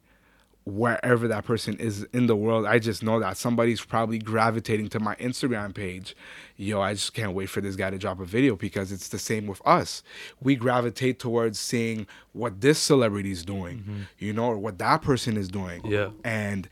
Wherever 0.65 1.27
that 1.29 1.45
person 1.45 1.77
is 1.77 2.03
in 2.13 2.27
the 2.27 2.35
world, 2.35 2.67
I 2.67 2.77
just 2.77 3.01
know 3.01 3.19
that 3.21 3.37
somebody's 3.37 3.83
probably 3.83 4.19
gravitating 4.19 4.89
to 4.89 4.99
my 4.99 5.15
Instagram 5.15 5.73
page. 5.73 6.15
Yo, 6.57 6.79
I 6.79 6.93
just 6.93 7.15
can't 7.15 7.33
wait 7.33 7.49
for 7.49 7.59
this 7.59 7.75
guy 7.75 7.89
to 7.89 7.97
drop 7.97 8.19
a 8.19 8.25
video 8.25 8.55
because 8.55 8.91
it's 8.91 9.07
the 9.07 9.17
same 9.17 9.47
with 9.47 9.65
us. 9.65 10.03
We 10.41 10.55
gravitate 10.55 11.17
towards 11.17 11.57
seeing 11.57 12.05
what 12.33 12.61
this 12.61 12.77
celebrity 12.77 13.31
is 13.31 13.43
doing, 13.43 13.79
mm-hmm. 13.79 14.01
you 14.19 14.31
know, 14.31 14.45
or 14.45 14.59
what 14.59 14.77
that 14.77 15.01
person 15.01 15.37
is 15.37 15.47
doing. 15.47 15.81
Yeah. 15.83 16.09
And 16.23 16.69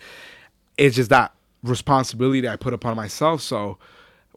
it's 0.78 0.96
just 0.96 1.10
that 1.10 1.34
responsibility 1.64 2.42
that 2.42 2.52
I 2.52 2.56
put 2.58 2.76
upon 2.76 2.96
myself. 2.96 3.42
So 3.42 3.80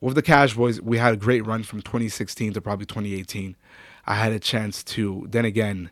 with 0.00 0.14
the 0.14 0.22
Cash 0.22 0.54
Boys, 0.54 0.80
we 0.80 0.98
had 0.98 1.14
a 1.14 1.16
great 1.16 1.46
run 1.46 1.62
from 1.62 1.82
2016 1.82 2.54
to 2.54 2.60
probably 2.60 2.86
2018. 2.86 3.56
I 4.06 4.14
had 4.14 4.32
a 4.32 4.38
chance 4.38 4.82
to 4.84 5.26
then 5.28 5.44
again 5.44 5.90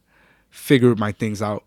figure 0.50 0.94
my 0.94 1.12
things 1.12 1.42
out. 1.42 1.64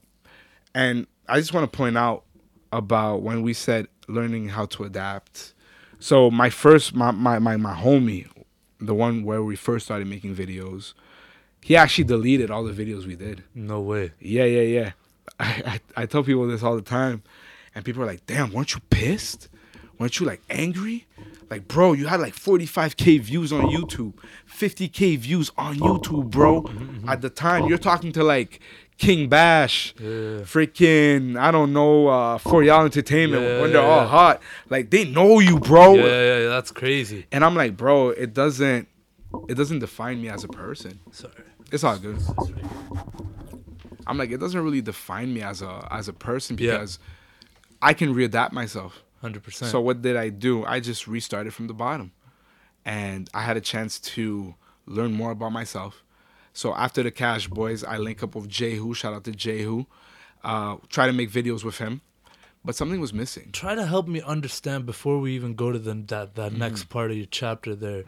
And 0.74 1.08
I 1.27 1.39
just 1.39 1.53
want 1.53 1.72
to 1.72 1.77
point 1.77 1.98
out 1.98 2.24
about 2.72 3.22
when 3.22 3.41
we 3.41 3.53
said 3.53 3.88
learning 4.08 4.50
how 4.50 4.65
to 4.67 4.84
adapt. 4.84 5.53
So 6.00 6.31
my 6.31 6.50
first 6.50 6.96
my 6.96 7.12
my 7.12 7.39
my, 7.39 7.58
my 7.58 7.74
homie, 7.74 8.27
the 8.79 8.96
one 8.96 9.24
where 9.24 9.43
we 9.43 9.55
first 9.55 9.86
started 9.86 10.08
making 10.08 10.36
videos, 10.36 10.93
he 11.62 11.75
actually 11.75 12.05
deleted 12.05 12.50
all 12.50 12.63
the 12.63 12.74
videos 12.74 13.05
we 13.05 13.15
did. 13.15 13.43
No 13.53 13.81
way. 13.81 14.12
Yeah, 14.19 14.46
yeah, 14.46 14.62
yeah. 14.62 14.91
I, 15.39 15.79
I, 15.96 16.03
I 16.03 16.05
tell 16.05 16.24
people 16.24 16.48
this 16.48 16.63
all 16.63 16.75
the 16.75 16.81
time, 16.81 17.22
and 17.75 17.84
people 17.84 18.01
are 18.01 18.08
like, 18.08 18.25
"Damn, 18.25 18.51
weren't 18.51 18.74
you 18.74 18.81
pissed? 18.89 19.49
Weren't 19.97 20.19
you 20.19 20.25
like 20.25 20.41
angry? 20.49 21.06
Like, 21.49 21.67
bro, 21.67 21.93
you 21.93 22.07
had 22.07 22.19
like 22.19 22.35
45k 22.35 23.21
views 23.21 23.51
on 23.51 23.65
YouTube, 23.65 24.13
50k 24.47 25.17
views 25.17 25.51
on 25.57 25.81
oh. 25.81 25.97
YouTube, 25.97 26.29
bro. 26.29 26.62
Mm-hmm, 26.63 26.77
mm-hmm, 26.77 26.95
mm-hmm. 26.97 27.09
At 27.09 27.21
the 27.21 27.29
time, 27.29 27.65
you're 27.65 27.77
talking 27.79 28.12
to 28.13 28.23
like 28.23 28.59
King 28.99 29.29
Bash, 29.29 29.95
Yeah. 29.97 30.41
freaking, 30.43 31.39
I 31.39 31.49
don't 31.51 31.73
know, 31.73 32.07
uh, 32.07 32.38
For 32.38 32.63
Y'all 32.63 32.85
Entertainment 32.85 33.41
Yeah, 33.43 33.62
when 33.62 33.71
they're 33.73 33.81
yeah, 33.81 33.88
all 33.88 34.01
yeah. 34.01 34.07
hot. 34.07 34.41
Like, 34.69 34.89
they 34.91 35.05
know 35.05 35.39
you, 35.39 35.59
bro. 35.59 35.95
Yeah, 35.95 36.03
yeah, 36.05 36.39
yeah, 36.39 36.47
that's 36.49 36.71
crazy. 36.71 37.25
And 37.31 37.43
I'm 37.43 37.55
like, 37.55 37.75
bro, 37.77 38.09
it 38.09 38.33
doesn't, 38.33 38.88
it 39.47 39.55
doesn't 39.55 39.79
define 39.79 40.21
me 40.21 40.29
as 40.29 40.43
a 40.43 40.49
person. 40.49 40.99
Sorry. 41.12 41.33
It's 41.71 41.83
all 41.83 41.97
good. 41.97 42.19
I'm 44.07 44.17
like, 44.17 44.31
it 44.31 44.39
doesn't 44.39 44.59
really 44.62 44.81
define 44.81 45.33
me 45.33 45.41
as 45.43 45.62
a 45.62 45.88
as 45.91 46.07
a 46.07 46.13
person 46.13 46.57
Yeah. 46.57 46.71
because 46.71 46.97
I 47.81 47.93
can 47.93 48.13
readapt 48.13 48.51
myself. 48.53 49.03
Hundred 49.21 49.43
percent. 49.43 49.71
So 49.71 49.82
what 49.82 50.01
did 50.01 50.15
I 50.15 50.29
do? 50.29 50.63
I 50.65 50.79
just 50.79 51.08
restarted 51.08 51.53
from 51.53 51.67
the 51.67 51.73
bottom, 51.73 52.12
and 52.86 53.29
I 53.34 53.41
had 53.41 53.58
a 53.58 53.62
chance 53.62 53.99
to 54.15 54.55
learn 54.86 55.12
more 55.13 55.32
about 55.32 55.51
myself. 55.51 56.03
So 56.53 56.73
after 56.73 57.03
the 57.03 57.12
Cash 57.12 57.47
Boys, 57.47 57.84
I 57.84 57.97
link 57.97 58.23
up 58.23 58.36
with 58.36 58.47
Jehu. 58.49 58.93
Shout 58.93 59.13
out 59.13 59.23
to 59.25 59.32
Jehu. 59.32 59.86
Uh, 60.43 60.77
try 60.89 61.05
to 61.05 61.13
make 61.13 61.29
videos 61.32 61.63
with 61.63 61.77
him, 61.79 62.01
but 62.63 62.75
something 62.75 62.99
was 63.01 63.13
missing. 63.13 63.49
try 63.51 63.75
to 63.75 63.86
help 63.86 64.08
me 64.08 64.21
understand 64.21 64.86
before 64.86 65.19
we 65.19 65.34
even 65.36 65.53
go 65.53 65.71
to 65.71 65.79
the 65.79 65.93
that 66.08 66.36
that 66.36 66.51
Mm-hmm. 66.51 66.60
next 66.60 66.86
part 66.89 67.12
of 67.12 67.17
your 67.17 67.27
chapter 67.29 67.75
there. 67.75 68.05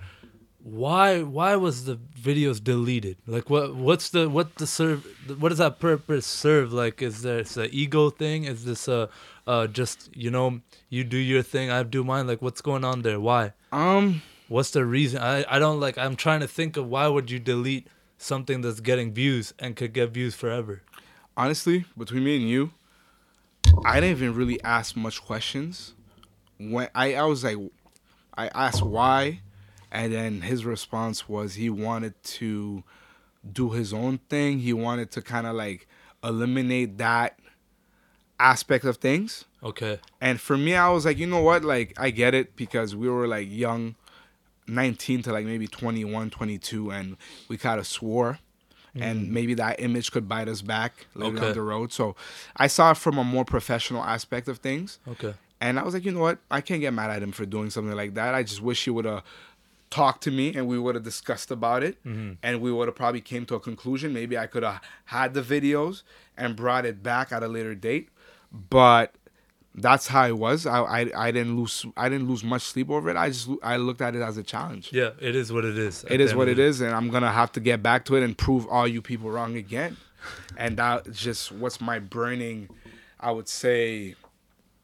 Why 0.63 1.23
why 1.23 1.55
was 1.55 1.85
the 1.85 1.97
videos 1.97 2.63
deleted? 2.63 3.17
Like 3.25 3.49
what 3.49 3.75
what's 3.75 4.11
the 4.11 4.29
what 4.29 4.55
the 4.55 4.67
serve 4.67 5.05
what 5.39 5.49
does 5.49 5.57
that 5.57 5.79
purpose 5.79 6.25
serve? 6.27 6.71
Like 6.71 7.01
is 7.01 7.23
this 7.23 7.57
a 7.57 7.67
ego 7.75 8.11
thing? 8.11 8.43
Is 8.43 8.63
this 8.63 8.87
a 8.87 9.09
uh 9.47 9.67
just 9.67 10.09
you 10.15 10.29
know 10.31 10.61
you 10.89 11.03
do 11.03 11.17
your 11.17 11.41
thing 11.43 11.71
I 11.71 11.83
do 11.83 12.03
mine? 12.03 12.27
Like 12.27 12.41
what's 12.41 12.61
going 12.61 12.83
on 12.83 13.01
there? 13.01 13.19
Why? 13.19 13.53
Um, 13.71 14.21
What's 14.47 14.71
the 14.71 14.85
reason? 14.85 15.21
I 15.21 15.45
I 15.49 15.59
don't 15.59 15.79
like 15.79 15.97
I'm 15.97 16.15
trying 16.15 16.41
to 16.41 16.47
think 16.47 16.77
of 16.77 16.87
why 16.87 17.07
would 17.07 17.31
you 17.31 17.39
delete 17.39 17.87
something 18.17 18.61
that's 18.61 18.81
getting 18.81 19.13
views 19.13 19.53
and 19.59 19.75
could 19.75 19.93
get 19.93 20.09
views 20.11 20.35
forever? 20.35 20.81
honestly, 21.37 21.85
between 21.97 22.23
me 22.23 22.35
and 22.35 22.49
you, 22.49 22.71
I 23.85 23.99
didn't 23.99 24.17
even 24.17 24.35
really 24.35 24.61
ask 24.63 24.95
much 24.95 25.21
questions. 25.21 25.93
When 26.59 26.89
I, 26.93 27.15
I 27.15 27.23
was 27.23 27.43
like, 27.43 27.57
I 28.37 28.47
asked 28.49 28.83
why, 28.83 29.39
and 29.91 30.13
then 30.13 30.41
his 30.41 30.65
response 30.65 31.27
was 31.27 31.55
he 31.55 31.69
wanted 31.69 32.21
to 32.23 32.83
do 33.51 33.69
his 33.71 33.93
own 33.93 34.19
thing. 34.29 34.59
He 34.59 34.73
wanted 34.73 35.09
to 35.11 35.21
kind 35.21 35.47
of 35.47 35.55
like 35.55 35.87
eliminate 36.23 36.97
that 36.99 37.39
aspect 38.41 38.85
of 38.85 38.97
things. 38.97 39.45
Okay. 39.63 39.99
And 40.19 40.41
for 40.41 40.57
me, 40.57 40.75
I 40.75 40.89
was 40.89 41.05
like, 41.05 41.17
you 41.17 41.27
know 41.27 41.41
what? 41.41 41.63
Like, 41.63 41.93
I 41.97 42.09
get 42.09 42.33
it 42.33 42.55
because 42.55 42.95
we 42.95 43.07
were 43.09 43.27
like 43.27 43.47
young, 43.49 43.95
19 44.67 45.23
to 45.23 45.31
like 45.31 45.45
maybe 45.45 45.67
21, 45.67 46.29
22, 46.29 46.91
and 46.91 47.17
we 47.47 47.57
kind 47.57 47.79
of 47.79 47.87
swore. 47.87 48.39
And 48.93 49.27
mm. 49.27 49.29
maybe 49.29 49.53
that 49.53 49.79
image 49.79 50.11
could 50.11 50.27
bite 50.27 50.49
us 50.49 50.61
back 50.61 51.05
later 51.15 51.37
Okay. 51.37 51.45
down 51.45 51.53
the 51.53 51.61
road. 51.61 51.93
So 51.93 52.15
I 52.57 52.67
saw 52.67 52.91
it 52.91 52.97
from 52.97 53.17
a 53.17 53.23
more 53.23 53.45
professional 53.45 54.03
aspect 54.03 54.49
of 54.49 54.57
things. 54.57 54.99
Okay. 55.07 55.33
And 55.61 55.79
I 55.79 55.83
was 55.83 55.93
like, 55.93 56.03
you 56.03 56.11
know 56.11 56.19
what? 56.19 56.39
I 56.49 56.59
can't 56.59 56.81
get 56.81 56.91
mad 56.91 57.09
at 57.09 57.23
him 57.23 57.31
for 57.31 57.45
doing 57.45 57.69
something 57.69 57.95
like 57.95 58.15
that. 58.15 58.33
I 58.33 58.43
just 58.43 58.61
wish 58.61 58.83
he 58.83 58.89
would 58.89 59.05
have 59.05 59.23
talked 59.91 60.23
to 60.23 60.31
me 60.31 60.53
and 60.55 60.67
we 60.67 60.79
would 60.79 60.95
have 60.95 61.03
discussed 61.03 61.51
about 61.51 61.83
it 61.83 62.03
mm-hmm. 62.03 62.33
and 62.41 62.61
we 62.61 62.71
would 62.71 62.87
have 62.87 62.95
probably 62.95 63.21
came 63.21 63.45
to 63.45 63.55
a 63.55 63.59
conclusion. 63.59 64.13
Maybe 64.13 64.37
I 64.37 64.47
could 64.47 64.63
have 64.63 64.81
had 65.05 65.33
the 65.33 65.41
videos 65.41 66.01
and 66.35 66.55
brought 66.55 66.85
it 66.85 67.03
back 67.03 67.31
at 67.31 67.43
a 67.43 67.47
later 67.47 67.75
date. 67.75 68.09
But 68.51 69.15
that's 69.73 70.07
how 70.07 70.27
it 70.27 70.37
was. 70.37 70.65
I, 70.65 70.81
I 70.81 71.11
I 71.15 71.31
didn't 71.31 71.55
lose 71.57 71.85
I 71.95 72.09
didn't 72.09 72.27
lose 72.27 72.43
much 72.43 72.63
sleep 72.63 72.89
over 72.89 73.09
it. 73.09 73.15
I 73.15 73.29
just 73.29 73.49
I 73.63 73.77
looked 73.77 74.01
at 74.01 74.15
it 74.15 74.21
as 74.21 74.37
a 74.37 74.43
challenge. 74.43 74.91
Yeah, 74.91 75.11
it 75.19 75.35
is 75.35 75.51
what 75.51 75.63
it 75.63 75.77
is. 75.77 76.03
It 76.09 76.19
is 76.19 76.35
what 76.35 76.47
it 76.47 76.59
is, 76.59 76.81
and 76.81 76.93
I'm 76.93 77.09
gonna 77.09 77.31
have 77.31 77.51
to 77.53 77.59
get 77.59 77.81
back 77.81 78.05
to 78.05 78.15
it 78.15 78.23
and 78.23 78.37
prove 78.37 78.67
all 78.67 78.87
you 78.87 79.01
people 79.01 79.29
wrong 79.29 79.55
again. 79.55 79.97
And 80.57 80.77
that's 80.77 81.19
just 81.19 81.51
what's 81.51 81.81
my 81.81 81.99
burning, 81.99 82.69
I 83.19 83.31
would 83.31 83.47
say, 83.47 84.15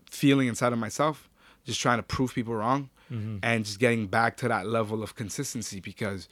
feeling 0.10 0.48
inside 0.48 0.74
of 0.74 0.80
myself. 0.80 1.30
Just 1.66 1.82
trying 1.82 2.00
to 2.00 2.04
prove 2.04 2.34
people 2.34 2.56
wrong, 2.56 2.90
mm-hmm. 3.12 3.40
and 3.44 3.66
just 3.66 3.80
getting 3.80 4.08
back 4.08 4.38
to 4.38 4.48
that 4.48 4.68
level 4.68 5.04
of 5.04 5.16
consistency. 5.16 5.82
Because, 5.82 6.30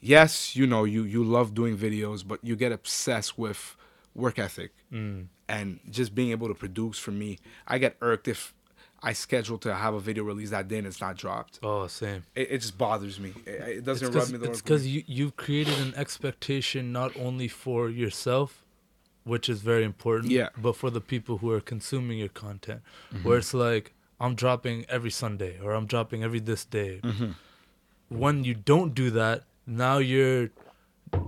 yes, 0.00 0.54
you 0.54 0.66
know, 0.66 0.84
you 0.84 1.02
you 1.04 1.24
love 1.24 1.54
doing 1.54 1.78
videos, 1.78 2.26
but 2.26 2.44
you 2.44 2.56
get 2.56 2.72
obsessed 2.72 3.38
with 3.38 3.74
work 4.14 4.38
ethic 4.38 4.72
mm. 4.92 5.26
And 5.48 5.80
just 5.90 6.14
being 6.14 6.30
able 6.30 6.48
to 6.48 6.54
produce. 6.54 6.98
For 6.98 7.10
me, 7.12 7.38
I 7.66 7.78
get 7.78 7.96
irked 8.00 8.28
if 8.28 8.52
I 9.02 9.12
schedule 9.12 9.58
to 9.58 9.74
have 9.74 9.94
a 9.94 10.00
video 10.00 10.24
release 10.24 10.50
that 10.50 10.68
day 10.68 10.78
and 10.78 10.86
it's 10.86 11.00
not 11.00 11.16
dropped. 11.16 11.60
Oh, 11.62 11.86
same. 11.86 12.24
It, 12.34 12.50
it 12.50 12.58
just 12.58 12.76
bothers 12.78 13.20
me. 13.20 13.32
It, 13.46 13.78
it 13.78 13.84
doesn't 13.84 14.12
rub 14.12 14.30
me 14.30 14.38
the 14.38 14.50
It's 14.50 14.62
because 14.62 14.86
you 14.86 15.02
you've 15.06 15.36
created 15.36 15.78
an 15.78 15.94
expectation 15.96 16.92
not 16.92 17.16
only 17.16 17.46
for 17.48 17.88
yourself, 17.88 18.64
which 19.24 19.48
is 19.48 19.60
very 19.60 19.84
important. 19.84 20.32
Yeah. 20.32 20.48
But 20.56 20.76
for 20.76 20.90
the 20.90 21.00
people 21.00 21.38
who 21.38 21.50
are 21.52 21.60
consuming 21.60 22.18
your 22.18 22.28
content, 22.28 22.80
Mm-hmm. 23.12 23.28
where 23.28 23.38
it's 23.38 23.54
like 23.54 23.92
I'm 24.18 24.34
dropping 24.34 24.86
every 24.88 25.10
Sunday 25.10 25.58
or 25.62 25.72
I'm 25.72 25.86
dropping 25.86 26.24
every 26.24 26.40
this 26.40 26.64
day. 26.64 27.00
Mm-hmm. 27.02 27.32
When 28.08 28.44
you 28.44 28.54
don't 28.54 28.94
do 28.94 29.10
that, 29.10 29.44
now 29.66 29.98
you're 29.98 30.50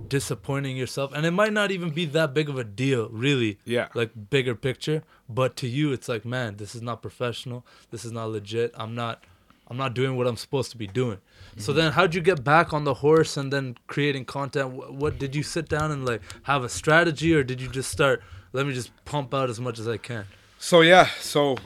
disappointing 0.07 0.77
yourself, 0.77 1.11
and 1.13 1.25
it 1.25 1.31
might 1.31 1.53
not 1.53 1.71
even 1.71 1.89
be 1.89 2.05
that 2.05 2.33
big 2.33 2.49
of 2.49 2.57
a 2.57 2.63
deal, 2.63 3.09
really. 3.09 3.59
Yeah. 3.65 3.87
Like 3.93 4.11
bigger 4.29 4.55
picture, 4.55 5.03
but 5.27 5.55
to 5.57 5.67
you, 5.67 5.91
it's 5.91 6.09
like, 6.09 6.25
man, 6.25 6.57
this 6.57 6.75
is 6.75 6.81
not 6.81 7.01
professional. 7.01 7.65
This 7.91 8.05
is 8.05 8.11
not 8.11 8.29
legit. 8.29 8.71
I'm 8.75 8.95
not. 8.95 9.23
I'm 9.71 9.77
not 9.77 9.93
doing 9.93 10.17
what 10.17 10.25
I'm 10.25 10.35
supposed 10.35 10.71
to 10.71 10.77
be 10.77 10.87
doing. 10.87 11.19
So 11.57 11.71
mm-hmm. 11.71 11.79
then, 11.79 11.91
how'd 11.91 12.15
you 12.15 12.21
get 12.21 12.43
back 12.43 12.73
on 12.73 12.85
the 12.85 12.95
horse 12.95 13.37
and 13.37 13.53
then 13.53 13.77
creating 13.85 14.25
content? 14.25 14.71
What, 14.71 14.93
what 14.95 15.19
did 15.19 15.35
you 15.35 15.43
sit 15.43 15.69
down 15.69 15.91
and 15.91 16.05
like 16.05 16.21
have 16.43 16.63
a 16.63 16.69
strategy, 16.69 17.35
or 17.35 17.43
did 17.43 17.61
you 17.61 17.69
just 17.69 17.91
start? 17.91 18.23
Let 18.51 18.65
me 18.65 18.73
just 18.73 18.91
pump 19.05 19.31
out 19.31 19.47
as 19.47 19.59
much 19.59 19.77
as 19.77 19.87
I 19.87 19.97
can. 19.97 20.25
So 20.57 20.81
yeah, 20.81 21.09
so 21.19 21.57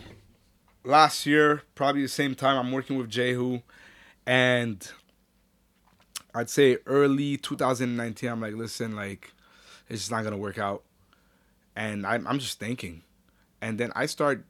last 0.83 1.25
year, 1.25 1.63
probably 1.75 2.01
the 2.01 2.09
same 2.09 2.35
time, 2.35 2.57
I'm 2.57 2.71
working 2.73 2.97
with 2.97 3.09
Jehu, 3.09 3.61
and 4.25 4.85
I'd 6.33 6.49
say 6.49 6.77
early 6.85 7.37
2019, 7.37 8.29
I'm 8.29 8.41
like, 8.41 8.53
listen, 8.53 8.95
like, 8.95 9.31
it's 9.89 10.01
just 10.01 10.11
not 10.11 10.23
gonna 10.23 10.37
work 10.37 10.57
out, 10.57 10.83
and 11.75 12.05
I'm 12.05 12.25
I'm 12.27 12.39
just 12.39 12.59
thinking, 12.59 13.03
and 13.61 13.77
then 13.77 13.91
I 13.95 14.05
start 14.05 14.45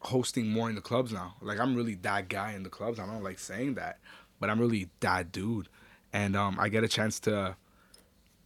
hosting 0.00 0.48
more 0.48 0.68
in 0.68 0.74
the 0.74 0.80
clubs 0.80 1.12
now. 1.12 1.34
Like 1.40 1.58
I'm 1.58 1.74
really 1.74 1.94
that 1.96 2.28
guy 2.28 2.52
in 2.52 2.62
the 2.62 2.68
clubs. 2.68 2.98
I 2.98 3.06
don't 3.06 3.22
like 3.22 3.38
saying 3.38 3.74
that, 3.74 3.98
but 4.38 4.50
I'm 4.50 4.60
really 4.60 4.90
that 5.00 5.32
dude, 5.32 5.68
and 6.12 6.36
um, 6.36 6.56
I 6.60 6.68
get 6.68 6.84
a 6.84 6.88
chance 6.88 7.18
to 7.20 7.56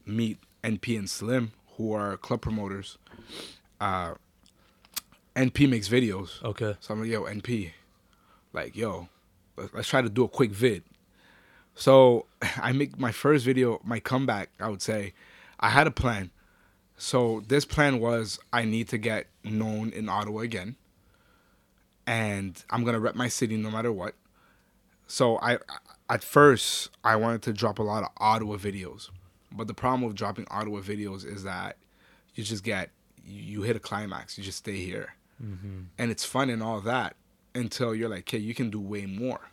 meet 0.06 0.38
NP 0.64 0.98
and 0.98 1.10
Slim, 1.10 1.52
who 1.76 1.92
are 1.92 2.16
club 2.16 2.40
promoters. 2.40 2.98
Uh, 3.80 4.14
NP 5.34 5.68
makes 5.68 5.88
videos. 5.88 6.42
Okay. 6.44 6.76
So 6.80 6.94
I'm 6.94 7.00
like, 7.00 7.10
yo, 7.10 7.24
NP, 7.24 7.72
like, 8.52 8.76
yo, 8.76 9.08
let's, 9.56 9.74
let's 9.74 9.88
try 9.88 10.02
to 10.02 10.08
do 10.08 10.24
a 10.24 10.28
quick 10.28 10.50
vid. 10.52 10.84
So 11.74 12.26
I 12.56 12.72
make 12.72 12.98
my 12.98 13.12
first 13.12 13.44
video, 13.44 13.80
my 13.84 14.00
comeback, 14.00 14.50
I 14.60 14.68
would 14.68 14.82
say. 14.82 15.14
I 15.60 15.70
had 15.70 15.86
a 15.86 15.90
plan. 15.90 16.30
So 16.96 17.42
this 17.48 17.64
plan 17.64 18.00
was 18.00 18.38
I 18.52 18.64
need 18.64 18.88
to 18.88 18.98
get 18.98 19.26
known 19.44 19.90
in 19.90 20.08
Ottawa 20.08 20.40
again. 20.40 20.76
And 22.06 22.62
I'm 22.70 22.82
going 22.82 22.94
to 22.94 23.00
rep 23.00 23.14
my 23.14 23.28
city 23.28 23.56
no 23.56 23.70
matter 23.70 23.92
what. 23.92 24.14
So 25.06 25.38
I 25.38 25.58
at 26.08 26.24
first 26.24 26.90
I 27.04 27.16
wanted 27.16 27.42
to 27.42 27.52
drop 27.52 27.78
a 27.78 27.82
lot 27.82 28.02
of 28.02 28.10
Ottawa 28.18 28.56
videos. 28.56 29.10
But 29.50 29.66
the 29.66 29.74
problem 29.74 30.02
with 30.02 30.16
dropping 30.16 30.46
Ottawa 30.50 30.80
videos 30.80 31.24
is 31.24 31.44
that 31.44 31.76
you 32.34 32.44
just 32.44 32.64
get 32.64 32.90
you 33.24 33.62
hit 33.62 33.76
a 33.76 33.80
climax, 33.80 34.36
you 34.36 34.42
just 34.42 34.58
stay 34.58 34.76
here 34.76 35.14
mm-hmm. 35.42 35.82
and 35.98 36.10
it's 36.10 36.24
fun 36.24 36.50
and 36.50 36.62
all 36.62 36.80
that 36.80 37.16
until 37.54 37.94
you're 37.94 38.08
like, 38.08 38.20
okay, 38.20 38.38
you 38.38 38.54
can 38.54 38.70
do 38.70 38.80
way 38.80 39.06
more. 39.06 39.51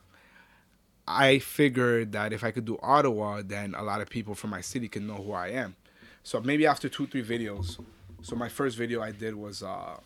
I 1.10 1.40
figured 1.40 2.12
that 2.12 2.34
if 2.34 2.44
I 2.44 2.52
could 2.52 2.66
do 2.66 2.78
Ottawa, 2.84 3.42
then 3.44 3.74
a 3.76 3.84
lot 3.84 4.00
of 4.00 4.10
people 4.10 4.36
from 4.36 4.52
my 4.52 4.62
city 4.62 4.88
can 4.88 5.08
know 5.08 5.16
who 5.16 5.32
I 5.32 5.48
am. 5.50 5.76
So 6.24 6.40
maybe 6.40 6.68
after 6.68 6.88
two, 6.88 7.08
three 7.08 7.24
videos. 7.24 7.84
So 8.22 8.36
my 8.36 8.50
first 8.50 8.78
video 8.78 9.02
I 9.02 9.12
did 9.12 9.36
was 9.36 9.64
uh, 9.64 9.98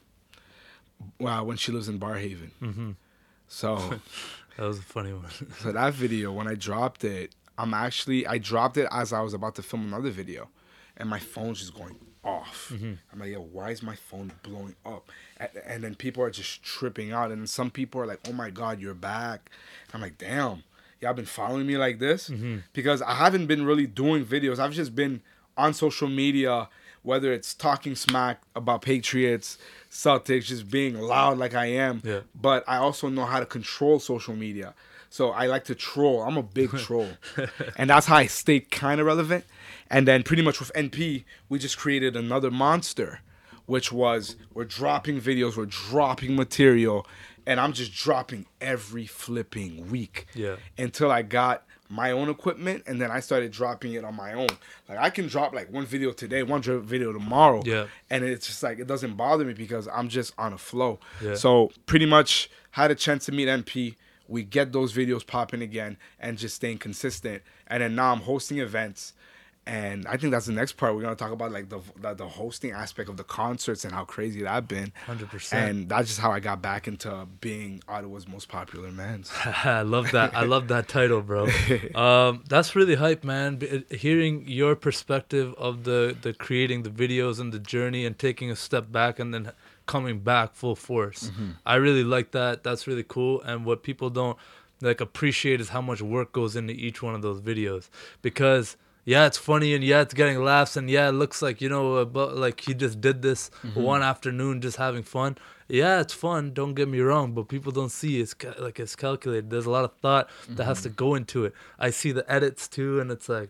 well, 1.20 1.46
when 1.46 1.58
she 1.58 1.72
lives 1.72 1.90
in 1.90 2.00
Barrhaven. 2.00 2.52
Mm-hmm. 2.62 2.92
So, 3.48 4.00
That 4.58 4.68
was 4.68 4.80
a 4.80 4.84
funny 4.84 5.14
one. 5.14 5.30
so 5.60 5.72
that 5.72 5.94
video, 5.94 6.32
when 6.32 6.48
I 6.48 6.56
dropped 6.56 7.04
it, 7.04 7.34
I'm 7.58 7.74
actually 7.74 8.26
I 8.26 8.38
dropped 8.38 8.78
it 8.78 8.88
as 8.92 9.14
I 9.14 9.22
was 9.22 9.34
about 9.34 9.56
to 9.56 9.64
film 9.64 9.88
another 9.88 10.10
video, 10.10 10.50
and 10.98 11.10
my 11.10 11.20
phone's 11.20 11.60
just 11.60 11.76
going 11.76 11.98
off. 12.24 12.72
I'm 13.12 13.20
like, 13.20 13.32
yo, 13.32 13.42
why 13.42 13.72
is 13.72 13.84
my 13.84 13.96
phone 13.96 14.32
blowing 14.44 14.76
up? 14.86 15.12
And, 15.38 15.50
and 15.66 15.84
then 15.84 15.96
people 15.96 16.24
are 16.24 16.32
just 16.32 16.64
tripping 16.64 17.12
out, 17.12 17.32
and 17.32 17.50
some 17.50 17.70
people 17.70 18.02
are 18.02 18.06
like, 18.06 18.20
oh 18.28 18.34
my 18.34 18.50
god, 18.50 18.80
you're 18.80 18.94
back. 18.94 19.52
I'm 19.94 20.02
like, 20.02 20.18
damn, 20.18 20.64
y'all 21.04 21.14
been 21.14 21.26
following 21.26 21.68
me 21.68 21.78
like 21.78 22.00
this 22.00 22.30
mm-hmm. 22.30 22.58
because 22.74 23.02
I 23.02 23.14
haven't 23.14 23.48
been 23.48 23.66
really 23.66 23.86
doing 23.86 24.26
videos. 24.26 24.58
I've 24.58 24.74
just 24.74 24.96
been 24.96 25.22
on 25.56 25.74
social 25.74 26.08
media, 26.08 26.70
whether 27.04 27.32
it's 27.32 27.54
talking 27.54 27.96
smack 27.96 28.42
about 28.56 28.82
Patriots, 28.82 29.58
Celtics, 29.92 30.46
just 30.46 30.72
being 30.72 31.00
loud 31.00 31.38
like 31.38 31.54
I 31.54 31.68
am. 31.68 32.02
Yeah. 32.04 32.22
But 32.34 32.64
I 32.68 32.78
also 32.78 33.10
know 33.10 33.26
how 33.26 33.40
to 33.40 33.46
control 33.46 34.00
social 34.00 34.36
media. 34.36 34.74
So 35.10 35.30
I 35.30 35.46
like 35.46 35.66
to 35.66 35.76
troll. 35.76 36.24
I'm 36.24 36.38
a 36.38 36.44
big 36.44 36.72
troll. 36.78 37.10
and 37.78 37.90
that's 37.90 38.08
how 38.08 38.16
I 38.16 38.26
stayed 38.26 38.72
kind 38.72 39.00
of 39.00 39.06
relevant. 39.06 39.46
And 39.90 40.08
then 40.08 40.24
pretty 40.24 40.42
much 40.42 40.60
with 40.60 40.72
NP, 40.74 41.24
we 41.50 41.60
just 41.60 41.78
created 41.78 42.16
another 42.16 42.50
monster, 42.50 43.20
which 43.68 43.92
was 43.92 44.38
we're 44.54 44.66
dropping 44.66 45.22
videos, 45.22 45.56
we're 45.56 45.68
dropping 45.68 46.36
material, 46.36 47.06
and 47.46 47.60
I'm 47.60 47.74
just 47.74 47.94
dropping 47.94 48.46
every 48.62 49.06
flipping 49.06 49.90
week. 49.90 50.28
Yeah. 50.34 50.56
Until 50.78 51.12
I 51.12 51.22
got 51.22 51.66
my 51.90 52.12
own 52.12 52.30
equipment 52.30 52.84
and 52.88 53.00
then 53.00 53.12
I 53.12 53.20
started 53.20 53.52
dropping 53.52 53.94
it 53.94 54.04
on 54.04 54.16
my 54.16 54.34
own. 54.34 54.50
Like 54.90 54.98
I 54.98 55.10
can 55.10 55.28
drop 55.28 55.54
like 55.54 55.72
one 55.72 55.86
video 55.86 56.12
today, 56.12 56.42
one 56.44 56.62
video 56.62 57.14
tomorrow. 57.14 57.62
Yeah. 57.66 57.88
And 58.10 58.24
it's 58.24 58.48
just 58.48 58.64
like 58.64 58.80
it 58.80 58.88
doesn't 58.88 59.16
bother 59.16 59.46
me 59.46 59.54
because 59.54 59.88
I'm 59.88 60.10
just 60.10 60.34
on 60.38 60.54
a 60.54 60.58
flow. 60.58 61.00
Yeah. 61.22 61.36
So 61.36 61.72
pretty 61.86 62.06
much 62.06 62.50
had 62.72 62.90
a 62.90 62.96
chance 62.96 63.26
to 63.26 63.32
meet 63.32 63.48
NP. 63.48 63.96
We 64.28 64.44
get 64.44 64.72
those 64.72 64.94
videos 64.94 65.26
popping 65.26 65.62
again 65.62 65.98
and 66.20 66.38
just 66.38 66.56
staying 66.56 66.80
consistent. 66.80 67.44
And 67.68 67.84
then 67.84 67.96
now 67.96 68.12
I'm 68.12 68.22
hosting 68.22 68.60
events. 68.60 69.14
And 69.66 70.06
I 70.08 70.18
think 70.18 70.32
that's 70.32 70.46
the 70.46 70.52
next 70.52 70.74
part. 70.74 70.94
We're 70.94 71.04
gonna 71.04 71.16
talk 71.16 71.32
about 71.32 71.52
like 71.52 71.70
the 71.70 71.80
the, 72.02 72.14
the 72.14 72.28
hosting 72.28 72.72
aspect 72.72 73.10
of 73.10 73.16
the 73.16 73.24
concerts 73.24 73.86
and 73.86 73.94
how 73.94 74.04
crazy 74.04 74.42
that's 74.44 74.68
been. 74.68 74.92
100%. 75.08 75.54
And 75.54 75.88
that's 75.88 76.10
just 76.10 76.20
how 76.20 76.32
I 76.32 76.42
got 76.42 76.62
back 76.62 76.88
into 76.88 77.28
being 77.40 77.82
Ottawa's 77.88 78.28
most 78.28 78.50
popular 78.50 78.92
man. 78.92 79.24
I 79.46 79.84
love 79.84 80.12
that. 80.12 80.36
I 80.36 80.44
love 80.44 80.68
that 80.68 80.88
title, 80.88 81.22
bro. 81.22 81.48
Um, 81.96 82.44
that's 82.50 82.76
really 82.76 82.96
hype, 82.96 83.24
man. 83.24 83.62
Hearing 83.90 84.48
your 84.48 84.76
perspective 84.76 85.54
of 85.58 85.84
the 85.84 86.16
the 86.22 86.34
creating 86.34 86.84
the 86.84 86.90
videos 86.90 87.40
and 87.40 87.54
the 87.54 87.60
journey 87.60 88.06
and 88.06 88.18
taking 88.18 88.52
a 88.52 88.56
step 88.56 88.92
back 88.92 89.20
and 89.20 89.34
then 89.34 89.52
coming 89.86 90.20
back 90.20 90.56
full 90.56 90.76
force. 90.76 91.32
I 91.66 91.76
really 91.76 92.04
like 92.04 92.32
that. 92.32 92.64
That's 92.64 92.88
really 92.88 93.04
cool. 93.08 93.42
And 93.42 93.66
what 93.66 93.84
people 93.84 94.10
don't 94.10 94.38
like 94.82 95.00
appreciate 95.02 95.62
is 95.62 95.70
how 95.70 95.82
much 95.82 96.02
work 96.02 96.32
goes 96.34 96.56
into 96.56 96.74
each 96.74 97.02
one 97.02 97.16
of 97.16 97.22
those 97.22 97.40
videos 97.40 97.90
because 98.22 98.76
yeah, 99.06 99.26
it's 99.26 99.38
funny 99.38 99.74
and 99.74 99.84
yeah, 99.84 100.02
it's 100.02 100.14
getting 100.14 100.44
laughs 100.44 100.78
and 100.78 100.90
yeah, 100.90 101.10
it 101.10 101.14
looks 101.14 101.42
like 101.42 101.62
you 101.62 101.70
know, 101.70 102.06
but 102.06 102.36
like 102.36 102.62
he 102.62 102.74
just 102.74 103.02
did 103.02 103.22
this 103.22 103.50
mm-hmm. 103.64 103.82
one 103.82 104.02
afternoon 104.02 104.62
just 104.62 104.78
having 104.78 105.04
fun. 105.04 105.38
Yeah, 105.68 106.00
it's 106.02 106.14
fun. 106.14 106.54
Don't 106.54 106.74
get 106.74 106.88
me 106.88 107.00
wrong, 107.00 107.34
but 107.34 107.48
people 107.48 107.72
don't 107.72 107.92
see 107.92 108.22
it's 108.22 108.34
ca- 108.34 108.56
like 108.60 108.80
it's 108.80 108.96
calculated. 108.96 109.50
There's 109.50 109.66
a 109.66 109.72
lot 109.72 109.86
of 109.86 109.94
thought 109.98 110.30
that 110.50 110.66
has 110.66 110.82
to 110.84 110.90
mm-hmm. 110.90 110.96
go 110.96 111.16
into 111.16 111.46
it. 111.46 111.54
I 111.80 111.90
see 111.90 112.12
the 112.12 112.30
edits 112.32 112.68
too, 112.68 113.00
and 113.00 113.12
it's 113.12 113.28
like 113.28 113.50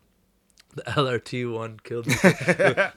the 0.75 0.81
LRT 0.87 1.51
one 1.53 1.79
killed 1.83 2.07
me. 2.07 2.15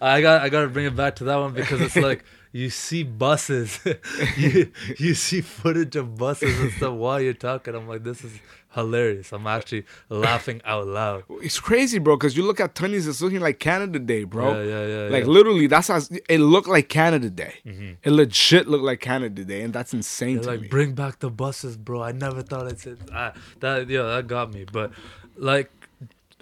I 0.01 0.21
got 0.21 0.43
I 0.43 0.49
got 0.49 0.63
to 0.63 0.69
bring 0.69 0.87
it 0.87 0.97
back 0.97 1.17
to 1.17 1.25
that 1.25 1.37
one 1.37 1.53
because 1.53 1.81
it's 1.81 1.97
like 1.97 2.25
you 2.57 2.71
see 2.71 3.03
buses, 3.03 3.81
you 4.39 4.73
you 4.97 5.13
see 5.15 5.43
footage 5.43 5.95
of 5.95 6.17
buses 6.17 6.59
and 6.59 6.73
stuff 6.73 6.95
while 6.95 7.21
you're 7.21 7.35
talking. 7.35 7.75
I'm 7.75 7.87
like, 7.87 8.03
this 8.03 8.25
is 8.25 8.33
hilarious. 8.73 9.31
I'm 9.33 9.47
actually 9.47 9.85
laughing 10.09 10.63
out 10.65 10.87
loud. 10.87 11.25
It's 11.43 11.61
crazy, 11.61 11.99
bro. 11.99 12.17
Because 12.17 12.35
you 12.35 12.45
look 12.45 12.59
at 12.59 12.75
Tunney's, 12.75 13.07
it's 13.07 13.21
looking 13.21 13.41
like 13.41 13.61
Canada 13.61 13.99
Day, 13.99 14.25
bro. 14.25 14.63
Yeah, 14.63 14.63
yeah, 14.63 14.87
yeah, 14.87 15.09
Like 15.11 15.25
yeah. 15.25 15.31
literally, 15.31 15.67
that's 15.67 15.89
how 15.89 16.01
it 16.31 16.39
looked 16.39 16.69
like 16.69 16.89
Canada 16.89 17.29
Day. 17.29 17.57
It 18.03 18.11
legit 18.11 18.67
looked 18.69 18.85
like 18.85 19.01
Canada 19.01 19.45
Day, 19.45 19.61
and 19.61 19.75
that's 19.75 19.93
insane 19.93 20.41
to 20.41 20.49
like, 20.49 20.63
me. 20.63 20.69
bring 20.69 20.95
back 20.95 21.19
the 21.19 21.31
buses, 21.31 21.77
bro. 21.77 22.03
I 22.03 22.13
never 22.13 22.41
thought 22.41 22.69
I'd 22.69 22.81
say 22.81 22.95
ah, 23.13 23.35
that. 23.61 23.91
Yeah, 23.91 24.03
that 24.03 24.29
got 24.29 24.55
me. 24.55 24.65
But 24.65 24.93
like, 25.37 25.71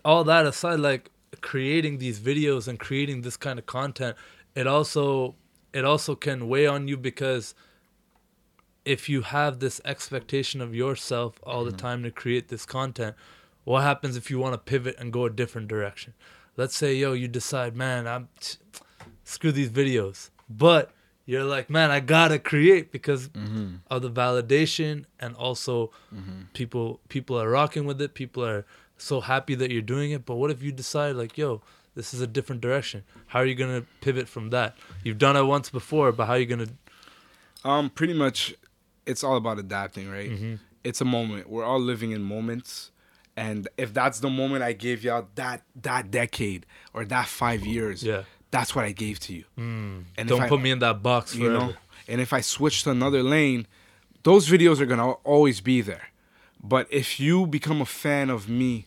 all 0.04 0.22
that 0.22 0.46
aside, 0.46 0.78
like 0.78 1.10
creating 1.40 1.98
these 1.98 2.20
videos 2.20 2.68
and 2.68 2.78
creating 2.78 3.22
this 3.22 3.36
kind 3.36 3.58
of 3.58 3.66
content, 3.66 4.16
it 4.54 4.68
also 4.68 5.34
it 5.74 5.84
also 5.84 6.14
can 6.14 6.48
weigh 6.48 6.66
on 6.66 6.88
you 6.88 6.96
because 6.96 7.54
if 8.84 9.08
you 9.08 9.22
have 9.22 9.58
this 9.58 9.80
expectation 9.84 10.60
of 10.60 10.74
yourself 10.74 11.40
all 11.42 11.64
the 11.64 11.70
mm-hmm. 11.70 11.78
time 11.78 12.02
to 12.04 12.10
create 12.10 12.48
this 12.48 12.64
content, 12.64 13.16
what 13.64 13.82
happens 13.82 14.16
if 14.16 14.30
you 14.30 14.38
want 14.38 14.54
to 14.54 14.58
pivot 14.58 14.94
and 14.98 15.12
go 15.12 15.24
a 15.24 15.30
different 15.30 15.68
direction? 15.68 16.14
Let's 16.56 16.76
say, 16.76 16.94
yo, 16.94 17.12
you 17.12 17.28
decide, 17.28 17.74
man, 17.74 18.06
I'm 18.06 18.28
screw 19.24 19.50
these 19.50 19.70
videos, 19.70 20.30
but 20.48 20.92
you're 21.26 21.44
like, 21.44 21.70
man, 21.70 21.90
I 21.90 22.00
gotta 22.00 22.38
create 22.38 22.92
because 22.92 23.28
mm-hmm. 23.28 23.76
of 23.90 24.02
the 24.02 24.10
validation 24.10 25.06
and 25.18 25.34
also 25.34 25.90
mm-hmm. 26.14 26.42
people 26.52 27.00
people 27.08 27.40
are 27.40 27.48
rocking 27.48 27.86
with 27.86 28.00
it. 28.00 28.14
People 28.14 28.44
are 28.44 28.66
so 28.98 29.20
happy 29.20 29.54
that 29.56 29.70
you're 29.70 29.82
doing 29.82 30.12
it. 30.12 30.24
But 30.26 30.36
what 30.36 30.50
if 30.50 30.62
you 30.62 30.70
decide, 30.70 31.16
like, 31.16 31.36
yo, 31.38 31.62
this 31.94 32.12
is 32.14 32.20
a 32.20 32.26
different 32.26 32.60
direction? 32.60 33.04
How 33.28 33.40
are 33.40 33.46
you 33.46 33.54
gonna 33.54 33.84
pivot 34.00 34.28
from 34.28 34.50
that? 34.50 34.76
You've 35.02 35.18
done 35.18 35.36
it 35.36 35.42
once 35.44 35.70
before, 35.70 36.12
but 36.12 36.26
how 36.26 36.32
are 36.34 36.38
you 36.38 36.46
gonna? 36.46 36.68
Um, 37.64 37.90
pretty 37.90 38.14
much, 38.14 38.54
it's 39.06 39.24
all 39.24 39.36
about 39.36 39.58
adapting, 39.58 40.10
right? 40.10 40.30
Mm-hmm. 40.30 40.54
It's 40.82 41.00
a 41.00 41.04
moment. 41.04 41.48
We're 41.48 41.64
all 41.64 41.80
living 41.80 42.10
in 42.10 42.22
moments, 42.22 42.90
and 43.36 43.68
if 43.78 43.94
that's 43.94 44.20
the 44.20 44.28
moment 44.30 44.62
I 44.62 44.72
gave 44.74 45.02
y'all 45.02 45.28
that 45.36 45.62
that 45.82 46.10
decade 46.10 46.66
or 46.92 47.04
that 47.06 47.26
five 47.26 47.64
years, 47.64 48.02
Yeah. 48.02 48.24
that's 48.50 48.74
what 48.74 48.84
I 48.84 48.92
gave 48.92 49.18
to 49.20 49.34
you. 49.34 49.44
Mm. 49.58 50.04
And 50.18 50.28
Don't 50.28 50.42
I- 50.42 50.48
put 50.48 50.60
me 50.60 50.70
in 50.70 50.80
that 50.80 51.02
box 51.02 51.34
you 51.34 51.50
know 51.50 51.74
and 52.06 52.20
if 52.20 52.34
i 52.34 52.40
switch 52.42 52.82
to 52.82 52.90
another 52.90 53.22
lane 53.22 53.66
those 54.24 54.46
videos 54.46 54.78
are 54.78 54.84
gonna 54.86 55.10
always 55.24 55.62
be 55.62 55.80
there 55.80 56.10
but 56.62 56.86
if 56.90 57.18
you 57.18 57.46
become 57.46 57.80
a 57.80 57.86
fan 57.86 58.28
of 58.28 58.46
me 58.46 58.84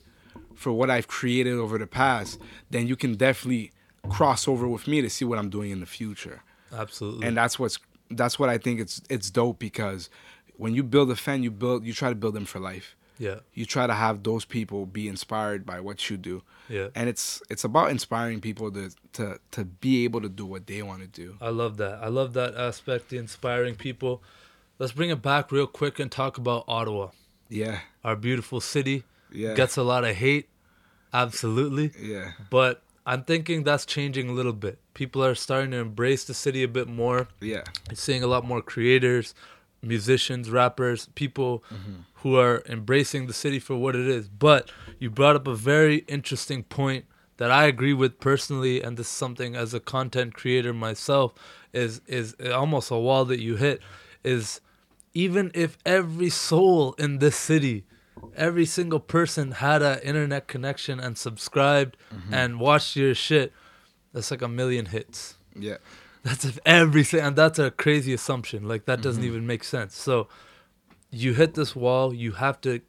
for 0.58 0.72
what 0.72 0.90
i've 0.90 1.08
created 1.08 1.54
over 1.54 1.78
the 1.78 1.88
past 1.88 2.40
then 2.70 2.88
you 2.88 2.96
can 2.96 3.16
definitely 3.16 3.72
cross 4.10 4.48
over 4.48 4.68
with 4.68 4.88
me 4.88 5.02
to 5.02 5.10
see 5.10 5.26
what 5.26 5.38
i'm 5.40 5.50
doing 5.50 5.72
in 5.72 5.80
the 5.80 5.86
future 5.86 6.42
Absolutely. 6.74 7.28
and 7.28 7.36
that's 7.38 7.58
what's 7.60 7.80
that's 8.12 8.38
what 8.40 8.50
i 8.50 8.58
think 8.58 8.80
it's 8.80 9.02
it's 9.10 9.30
dope 9.30 9.60
because 9.60 10.10
when 10.58 10.74
you 10.74 10.84
build 10.84 11.12
a 11.12 11.16
fan 11.16 11.44
you 11.44 11.52
build 11.52 11.86
you 11.86 11.94
try 11.94 12.10
to 12.10 12.16
build 12.16 12.34
them 12.34 12.46
for 12.46 12.60
life 12.60 12.96
yeah. 13.20 13.40
you 13.54 13.66
try 13.66 13.88
to 13.88 13.94
have 13.94 14.22
those 14.24 14.46
people 14.46 14.86
be 14.86 15.08
inspired 15.08 15.66
by 15.66 15.80
what 15.80 16.10
you 16.10 16.18
do 16.18 16.44
Yeah. 16.70 16.88
and 16.96 17.10
it's 17.10 17.42
it's 17.50 17.64
about 17.64 17.90
inspiring 17.90 18.42
people 18.42 18.72
to 18.72 18.92
to 19.14 19.40
to 19.52 19.66
be 19.66 20.04
able 20.04 20.22
to 20.22 20.30
do 20.30 20.46
what 20.46 20.68
they 20.68 20.82
want 20.84 21.02
to 21.02 21.08
do 21.08 21.36
I 21.42 21.50
love 21.50 21.78
that. 21.78 22.00
I 22.04 22.10
love 22.10 22.34
that 22.34 22.56
aspect, 22.56 23.10
the 23.10 23.18
inspiring 23.18 23.76
people. 23.76 24.22
Let's 24.80 24.92
bring 24.94 25.10
it 25.10 25.22
back 25.24 25.52
real 25.52 25.66
quick 25.66 25.98
and 26.00 26.12
talk 26.12 26.38
about 26.38 26.66
Ottawa, 26.68 27.10
yeah 27.50 27.80
our 28.04 28.16
beautiful 28.16 28.62
city. 28.62 29.04
Yeah 29.32 29.54
Gets 29.54 29.78
a 29.78 29.84
lot 29.84 30.04
of 30.04 30.16
hate, 30.16 30.50
absolutely. 31.14 31.92
yeah 32.00 32.32
But 32.50 32.82
I'm 33.06 33.24
thinking 33.24 33.64
that's 33.64 33.86
changing 33.86 34.30
a 34.30 34.34
little 34.34 34.54
bit. 34.54 34.80
People 34.94 35.24
are 35.24 35.36
starting 35.36 35.72
to 35.72 35.78
embrace 35.78 36.26
the 36.26 36.34
city 36.34 36.64
a 36.64 36.68
bit 36.68 36.88
more. 36.88 37.28
yeah 37.42 37.64
seeing 37.94 38.24
a 38.24 38.28
lot 38.28 38.46
more 38.46 38.62
creators, 38.62 39.34
musicians, 39.82 40.50
rappers, 40.50 41.08
people 41.16 41.64
mm-hmm. 41.72 42.02
who 42.16 42.38
are 42.38 42.64
embracing 42.68 43.28
the 43.28 43.34
city 43.34 43.60
for 43.60 43.76
what 43.76 43.96
it 43.96 44.08
is. 44.08 44.28
But 44.28 44.72
you 45.00 45.10
brought 45.10 45.36
up 45.36 45.48
a 45.48 45.56
very 45.56 45.98
interesting 46.08 46.64
point 46.64 47.06
that 47.38 47.52
I 47.52 47.66
agree 47.66 47.94
with 47.94 48.20
personally, 48.20 48.82
and 48.82 48.98
this 48.98 49.08
is 49.08 49.14
something 49.14 49.56
as 49.56 49.74
a 49.74 49.80
content 49.80 50.34
creator 50.34 50.74
myself 50.74 51.34
is 51.74 52.02
is 52.08 52.36
almost 52.54 52.92
a 52.92 52.98
wall 52.98 53.26
that 53.26 53.40
you 53.40 53.56
hit. 53.56 53.82
Is 54.24 54.60
even 55.14 55.52
if 55.54 55.78
every 55.86 56.30
soul 56.30 56.94
in 56.98 57.20
this 57.20 57.36
city, 57.36 57.86
every 58.38 58.66
single 58.66 59.00
person 59.00 59.52
had 59.52 59.82
an 59.82 60.00
internet 60.00 60.48
connection 60.48 61.00
and 61.00 61.18
subscribed 61.18 61.98
and 62.32 62.60
watched 62.60 62.96
your 62.96 63.14
shit, 63.16 63.52
that's 64.14 64.32
like 64.32 64.42
a 64.42 64.48
million 64.48 64.86
hits. 64.88 65.36
yeah 65.56 65.78
That's 66.24 66.46
if 66.46 66.60
everything, 66.66 67.22
and 67.22 67.36
that's 67.36 67.60
a 67.60 67.72
crazy 67.72 68.14
assumption. 68.14 68.68
Like 68.68 68.86
that 68.86 69.02
doesn't 69.02 69.24
Mm-hmm. 69.24 69.32
even 69.36 69.48
make 69.48 69.64
sense. 69.64 69.96
So, 69.96 70.28
you 71.10 71.34
hit 71.34 71.54
this 71.54 71.74
wall. 71.76 72.14
You 72.14 72.34
have 72.34 72.60
to 72.62 72.82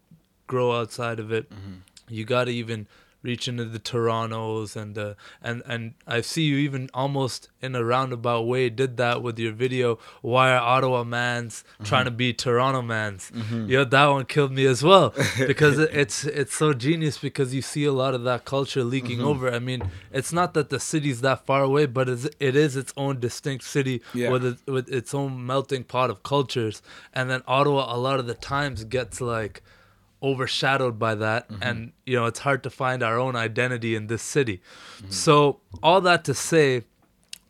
grow 0.48 0.72
outside 0.80 1.20
of 1.20 1.30
it. 1.30 1.48
Mm-hmm. 1.50 1.74
You 2.08 2.24
got 2.24 2.44
to 2.44 2.50
even 2.50 2.88
reach 3.28 3.46
into 3.46 3.66
the 3.66 3.78
Torontos 3.78 4.74
and 4.74 4.96
uh, 4.96 5.14
and 5.42 5.62
and 5.66 5.94
I 6.06 6.22
see 6.22 6.44
you 6.44 6.56
even 6.56 6.88
almost 6.94 7.50
in 7.60 7.74
a 7.74 7.84
roundabout 7.84 8.46
way 8.46 8.70
did 8.70 8.96
that 8.96 9.22
with 9.22 9.38
your 9.38 9.52
video. 9.52 9.98
Why 10.22 10.50
are 10.52 10.60
Ottawa 10.74 11.04
mans 11.04 11.52
mm-hmm. 11.74 11.84
trying 11.84 12.06
to 12.06 12.10
be 12.10 12.32
Toronto 12.32 12.82
mans? 12.82 13.30
Mm-hmm. 13.34 13.66
Yeah, 13.68 13.84
that 13.84 14.06
one 14.06 14.24
killed 14.24 14.52
me 14.52 14.64
as 14.66 14.82
well 14.82 15.14
because 15.46 15.78
it's 15.78 16.24
it's 16.24 16.54
so 16.56 16.72
genius 16.72 17.18
because 17.18 17.54
you 17.54 17.62
see 17.62 17.84
a 17.84 17.92
lot 17.92 18.14
of 18.14 18.24
that 18.24 18.44
culture 18.44 18.82
leaking 18.82 19.18
mm-hmm. 19.18 19.28
over. 19.28 19.52
I 19.52 19.58
mean, 19.58 19.82
it's 20.10 20.32
not 20.32 20.54
that 20.54 20.70
the 20.70 20.80
city's 20.80 21.20
that 21.20 21.44
far 21.44 21.62
away, 21.62 21.84
but 21.86 22.08
it's, 22.08 22.26
it 22.40 22.56
is 22.56 22.76
its 22.76 22.92
own 22.96 23.20
distinct 23.20 23.64
city 23.64 24.00
Yeah. 24.14 24.30
with 24.30 24.44
it, 24.44 24.58
with 24.66 24.88
its 24.88 25.12
own 25.14 25.44
melting 25.44 25.84
pot 25.84 26.08
of 26.10 26.22
cultures. 26.22 26.80
And 27.12 27.28
then 27.30 27.42
Ottawa, 27.46 27.94
a 27.94 27.98
lot 27.98 28.18
of 28.20 28.26
the 28.26 28.34
times, 28.34 28.84
gets 28.84 29.20
like 29.20 29.62
overshadowed 30.22 30.98
by 30.98 31.14
that. 31.14 31.46
And 31.60 31.92
you 32.06 32.16
know 32.16 32.26
it's 32.26 32.40
hard 32.40 32.62
to 32.64 32.70
find 32.70 33.02
our 33.02 33.18
own 33.18 33.36
identity 33.36 33.94
in 33.94 34.06
this 34.08 34.22
city. 34.22 34.60
So 35.08 35.60
all 35.82 36.00
that 36.02 36.24
to 36.24 36.34
say 36.34 36.84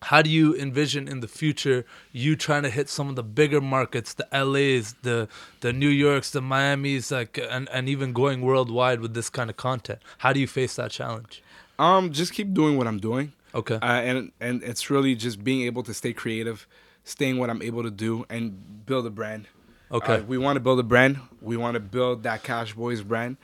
how 0.03 0.23
do 0.23 0.31
you 0.31 0.55
envision 0.55 1.09
in 1.09 1.21
the 1.21 1.29
future 1.29 1.85
you 2.13 2.37
trying 2.37 2.63
to 2.63 2.71
hit 2.71 2.89
some 2.89 3.09
of 3.09 3.17
the 3.17 3.23
bigger 3.23 3.61
markets 3.61 4.15
the 4.15 4.27
las 4.33 4.95
the 5.03 5.29
the 5.61 5.73
new 5.73 5.89
yorks 5.89 6.31
the 6.31 6.41
miamis 6.41 7.11
like 7.11 7.39
and, 7.51 7.69
and 7.73 7.89
even 7.89 8.13
going 8.13 8.41
worldwide 8.43 9.01
with 9.01 9.15
this 9.15 9.29
kind 9.31 9.51
of 9.51 9.57
content? 9.57 10.01
How 10.19 10.33
do 10.33 10.41
you 10.41 10.47
face 10.47 10.77
that 10.77 10.91
challenge? 10.91 11.43
Um, 11.79 12.13
just 12.13 12.33
keep 12.33 12.55
doing 12.55 12.77
what 12.77 12.87
I'm 12.89 12.99
doing, 12.99 13.33
okay. 13.55 13.77
Uh, 13.77 14.01
and 14.11 14.33
and 14.41 14.63
it's 14.63 14.91
really 14.91 15.15
just 15.15 15.45
being 15.45 15.63
able 15.63 15.83
to 15.85 15.95
stay 15.95 16.13
creative, 16.13 16.67
staying 17.05 17.39
what 17.39 17.51
I'm 17.51 17.63
able 17.63 17.85
to 17.85 17.91
do, 17.91 18.27
and 18.29 18.85
build 18.85 19.07
a 19.07 19.11
brand. 19.11 19.47
Okay 19.91 20.17
Uh, 20.17 20.23
we 20.23 20.39
want 20.39 20.57
to 20.57 20.61
build 20.61 20.79
a 20.79 20.83
brand. 20.83 21.19
We 21.41 21.57
want 21.57 21.75
to 21.75 21.81
build 21.81 22.23
that 22.25 22.43
Cash 22.43 22.75
Boys 22.75 23.03
brand, 23.03 23.37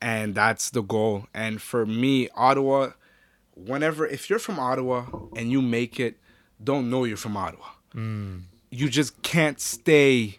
and 0.00 0.34
that's 0.34 0.70
the 0.70 0.82
goal. 0.82 1.26
And 1.34 1.60
for 1.60 1.84
me, 1.86 2.28
Ottawa, 2.34 2.90
whenever 3.54 4.06
if 4.06 4.28
you're 4.30 4.38
from 4.38 4.58
Ottawa 4.58 5.06
and 5.36 5.50
you 5.50 5.62
make 5.62 6.00
it, 6.00 6.16
don't 6.62 6.90
know 6.90 7.04
you're 7.04 7.16
from 7.16 7.36
Ottawa. 7.36 7.66
You 8.70 8.88
just 8.88 9.22
can't 9.22 9.60
stay 9.60 10.38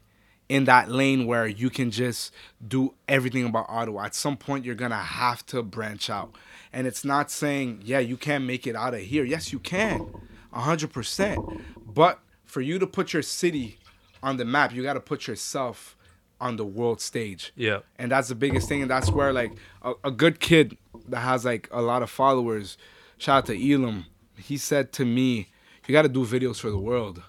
in 0.50 0.66
that 0.66 0.92
lane 0.92 1.26
where 1.26 1.48
you 1.48 1.70
can 1.70 1.90
just 1.90 2.34
do 2.68 2.94
everything 3.08 3.46
about 3.46 3.66
Ottawa. 3.70 4.04
At 4.06 4.16
some 4.16 4.36
point, 4.38 4.66
you're 4.66 4.76
gonna 4.76 4.98
have 4.98 5.46
to 5.48 5.64
branch 5.64 6.10
out. 6.10 6.36
And 6.74 6.86
it's 6.86 7.06
not 7.06 7.32
saying, 7.32 7.82
yeah, 7.86 8.00
you 8.00 8.18
can't 8.18 8.44
make 8.44 8.68
it 8.68 8.76
out 8.76 8.94
of 8.94 9.00
here. 9.00 9.24
Yes, 9.24 9.54
you 9.54 9.60
can, 9.60 10.14
hundred 10.52 10.92
percent. 10.92 11.40
But 11.86 12.20
for 12.44 12.60
you 12.62 12.78
to 12.80 12.86
put 12.88 13.14
your 13.14 13.22
city 13.22 13.78
on 14.26 14.38
the 14.38 14.44
map, 14.46 14.74
you 14.74 14.82
got 14.84 14.94
to 14.94 15.00
put 15.00 15.28
yourself 15.28 15.96
on 16.42 16.58
the 16.58 16.66
world 16.66 17.00
stage. 17.00 17.54
yeah 17.56 17.80
And 17.98 18.12
that's 18.12 18.28
the 18.28 18.36
biggest 18.36 18.68
thing. 18.68 18.82
And 18.82 18.92
that's 18.92 19.10
where 19.10 19.32
like 19.32 19.54
a, 19.82 19.94
a 20.04 20.12
good 20.12 20.40
kid 20.40 20.78
that 21.08 21.20
has 21.20 21.46
like 21.46 21.70
a 21.72 21.82
lot 21.82 22.02
of 22.02 22.10
followers, 22.10 22.78
shout 23.18 23.38
out 23.38 23.46
to 23.46 23.56
Elam, 23.74 24.06
he 24.36 24.58
said 24.58 24.92
to 24.94 25.06
me, 25.06 25.50
you 25.88 25.94
got 25.94 26.02
to 26.02 26.10
do 26.10 26.26
videos 26.26 26.60
for 26.60 26.72
the 26.72 26.80
world. 26.80 27.22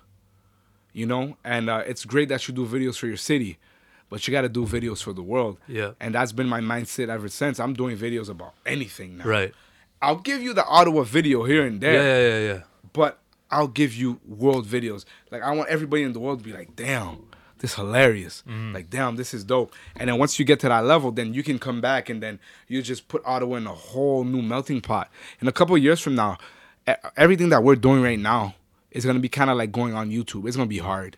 You 0.93 1.05
know, 1.05 1.37
and 1.45 1.69
uh, 1.69 1.83
it's 1.87 2.07
great 2.07 2.31
that 2.31 2.49
you 2.49 2.55
do 2.55 2.65
videos 2.67 2.97
for 2.97 3.07
your 3.07 3.19
city, 3.19 3.59
but 4.09 4.27
you 4.27 4.33
got 4.33 4.41
to 4.43 4.49
do 4.49 4.65
videos 4.65 5.03
for 5.03 5.13
the 5.13 5.23
world. 5.23 5.59
Yeah. 5.69 5.91
And 6.01 6.15
that's 6.15 6.33
been 6.33 6.49
my 6.49 6.61
mindset 6.61 7.11
ever 7.11 7.29
since. 7.29 7.61
I'm 7.61 7.75
doing 7.75 7.99
videos 7.99 8.31
about 8.31 8.55
anything 8.65 9.19
now. 9.19 9.27
right 9.27 9.53
I'll 10.01 10.17
give 10.31 10.41
you 10.43 10.55
the 10.55 10.65
Ottawa 10.65 11.03
video 11.03 11.45
here 11.45 11.67
and 11.67 11.81
there. 11.81 11.93
yeah 11.93 12.03
there, 12.03 12.29
yeah 12.29 12.39
yeah 12.39 12.55
yeah 12.55 12.63
but 12.95 13.19
I'll 13.51 13.69
give 13.69 13.95
you 13.95 14.21
world 14.27 14.67
videos. 14.67 15.05
Like 15.31 15.43
I 15.43 15.53
want 15.53 15.69
everybody 15.69 16.03
in 16.03 16.13
the 16.13 16.21
world 16.21 16.39
to 16.41 16.45
be 16.45 16.53
like, 16.53 16.77
damn, 16.77 17.27
this 17.59 17.73
is 17.73 17.77
hilarious. 17.77 18.43
Like, 18.47 18.91
damn, 18.91 19.17
this 19.17 19.33
is 19.33 19.45
dope. 19.45 19.73
And 19.97 20.09
then 20.09 20.19
once 20.19 20.39
you 20.39 20.45
get 20.45 20.61
to 20.61 20.69
that 20.69 20.85
level, 20.85 21.11
then 21.11 21.33
you 21.33 21.43
can 21.43 21.59
come 21.59 21.81
back 21.81 22.09
and 22.09 22.23
then 22.23 22.39
you 22.69 22.83
just 22.83 23.09
put 23.09 23.23
Ottawa 23.25 23.57
in 23.57 23.67
a 23.67 23.75
whole 23.75 24.25
new 24.25 24.43
melting 24.43 24.81
pot. 24.81 25.11
In 25.41 25.49
a 25.49 25.53
couple 25.53 25.75
of 25.75 25.83
years 25.83 26.01
from 26.01 26.15
now, 26.15 26.39
everything 27.17 27.49
that 27.51 27.63
we're 27.63 27.77
doing 27.77 28.03
right 28.03 28.19
now 28.19 28.55
is 28.91 29.05
gonna 29.05 29.19
be 29.19 29.29
kind 29.29 29.51
of 29.51 29.57
like 29.57 29.73
going 29.73 29.95
on 29.95 30.11
YouTube. 30.11 30.47
It's 30.47 30.57
gonna 30.57 30.69
be 30.69 30.79
hard. 30.79 31.17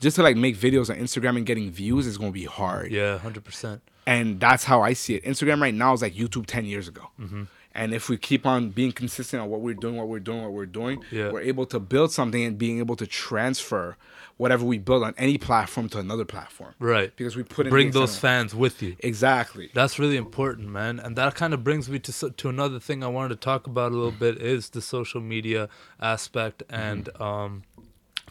Just 0.00 0.16
to 0.16 0.22
like 0.22 0.36
make 0.36 0.56
videos 0.56 0.90
on 0.90 0.96
Instagram 0.96 1.36
and 1.36 1.46
getting 1.46 1.70
views 1.70 2.06
is 2.06 2.18
gonna 2.18 2.32
be 2.32 2.44
hard 2.44 2.90
yeah 2.90 3.20
100% 3.22 3.80
and 4.06 4.40
that's 4.40 4.64
how 4.64 4.82
I 4.82 4.94
see 4.94 5.14
it. 5.14 5.24
Instagram 5.24 5.60
right 5.60 5.74
now 5.74 5.92
is 5.92 6.02
like 6.02 6.14
YouTube 6.14 6.46
ten 6.46 6.64
years 6.64 6.88
ago. 6.88 7.08
Mm-hmm. 7.20 7.44
And 7.74 7.94
if 7.94 8.08
we 8.08 8.16
keep 8.18 8.44
on 8.46 8.70
being 8.70 8.92
consistent 8.92 9.42
on 9.42 9.48
what 9.48 9.60
we're 9.60 9.74
doing, 9.74 9.96
what 9.96 10.08
we're 10.08 10.20
doing, 10.20 10.42
what 10.42 10.52
we're 10.52 10.66
doing, 10.66 11.02
Yeah. 11.10 11.30
we're 11.32 11.40
able 11.40 11.66
to 11.66 11.80
build 11.80 12.12
something 12.12 12.42
and 12.44 12.58
being 12.58 12.78
able 12.80 12.96
to 12.96 13.06
transfer 13.06 13.96
whatever 14.36 14.64
we 14.64 14.78
build 14.78 15.02
on 15.04 15.14
any 15.16 15.38
platform 15.38 15.88
to 15.90 15.98
another 15.98 16.24
platform. 16.24 16.74
right 16.78 17.14
Because 17.16 17.36
we 17.36 17.42
put 17.42 17.66
in 17.66 17.70
bring 17.70 17.90
those 17.92 18.18
fans 18.18 18.54
with 18.54 18.82
you 18.82 18.96
exactly. 19.00 19.70
That's 19.72 19.98
really 19.98 20.16
important, 20.16 20.68
man. 20.68 20.98
And 21.00 21.16
that 21.16 21.34
kind 21.34 21.54
of 21.54 21.62
brings 21.64 21.88
me 21.88 21.98
to 22.00 22.30
to 22.30 22.48
another 22.48 22.78
thing 22.80 23.02
I 23.04 23.08
wanted 23.08 23.28
to 23.30 23.36
talk 23.36 23.66
about 23.66 23.92
a 23.92 23.94
little 23.94 24.10
bit 24.26 24.40
is 24.42 24.70
the 24.70 24.80
social 24.82 25.20
media 25.20 25.68
aspect 26.00 26.62
and 26.68 27.08
um, 27.20 27.62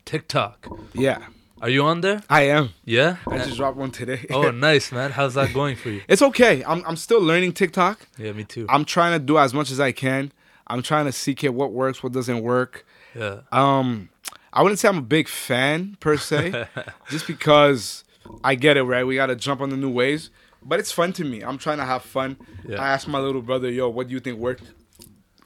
TikTok. 0.06 0.68
Yeah, 0.94 1.28
Are 1.62 1.70
you 1.70 1.84
on 1.84 2.02
there? 2.02 2.24
I 2.28 2.44
am. 2.48 2.72
Yeah. 2.86 3.18
I 3.28 3.38
just 3.38 3.56
dropped 3.56 3.78
one 3.78 3.92
today. 3.92 4.26
oh, 4.32 4.50
nice, 4.52 4.92
man. 4.92 5.12
How's 5.12 5.36
that 5.36 5.54
going 5.54 5.76
for 5.76 5.90
you? 5.92 6.02
it's 6.08 6.24
okay. 6.24 6.64
I'm 6.64 6.84
I'm 6.88 6.96
still 6.96 7.22
learning 7.22 7.54
TikTok. 7.54 8.08
Yeah, 8.18 8.32
me 8.32 8.46
too. 8.46 8.66
I'm 8.68 8.84
trying 8.84 9.20
to 9.20 9.24
do 9.24 9.38
as 9.38 9.54
much 9.54 9.70
as 9.70 9.80
I 9.80 9.92
can. 9.92 10.32
I'm 10.66 10.82
trying 10.82 11.06
to 11.06 11.12
seek 11.12 11.44
it 11.44 11.54
what 11.54 11.72
works, 11.72 12.02
what 12.02 12.14
doesn't 12.14 12.42
work. 12.42 12.86
Yeah. 13.16 13.42
Um, 13.52 14.10
I 14.52 14.64
wouldn't 14.64 14.80
say 14.80 14.88
I'm 14.88 14.98
a 14.98 15.04
big 15.04 15.28
fan 15.28 15.98
per 16.00 16.18
se, 16.18 16.68
just 17.10 17.28
because 17.28 18.06
I 18.44 18.56
get 18.56 18.76
it 18.76 18.84
right. 18.84 19.06
We 19.06 19.16
gotta 19.16 19.36
jump 19.36 19.62
on 19.62 19.70
the 19.70 19.78
new 19.78 19.90
waves, 19.92 20.32
but 20.64 20.80
it's 20.80 20.92
fun 20.92 21.14
to 21.14 21.24
me. 21.24 21.42
I'm 21.42 21.60
trying 21.60 21.78
to 21.78 21.86
have 21.86 22.02
fun. 22.02 22.38
Yeah. 22.68 22.82
I 22.82 22.90
asked 22.90 23.08
my 23.08 23.20
little 23.20 23.42
brother, 23.44 23.70
"Yo, 23.70 23.88
what 23.88 24.08
do 24.08 24.14
you 24.14 24.20
think 24.20 24.40
worked?" 24.40 24.64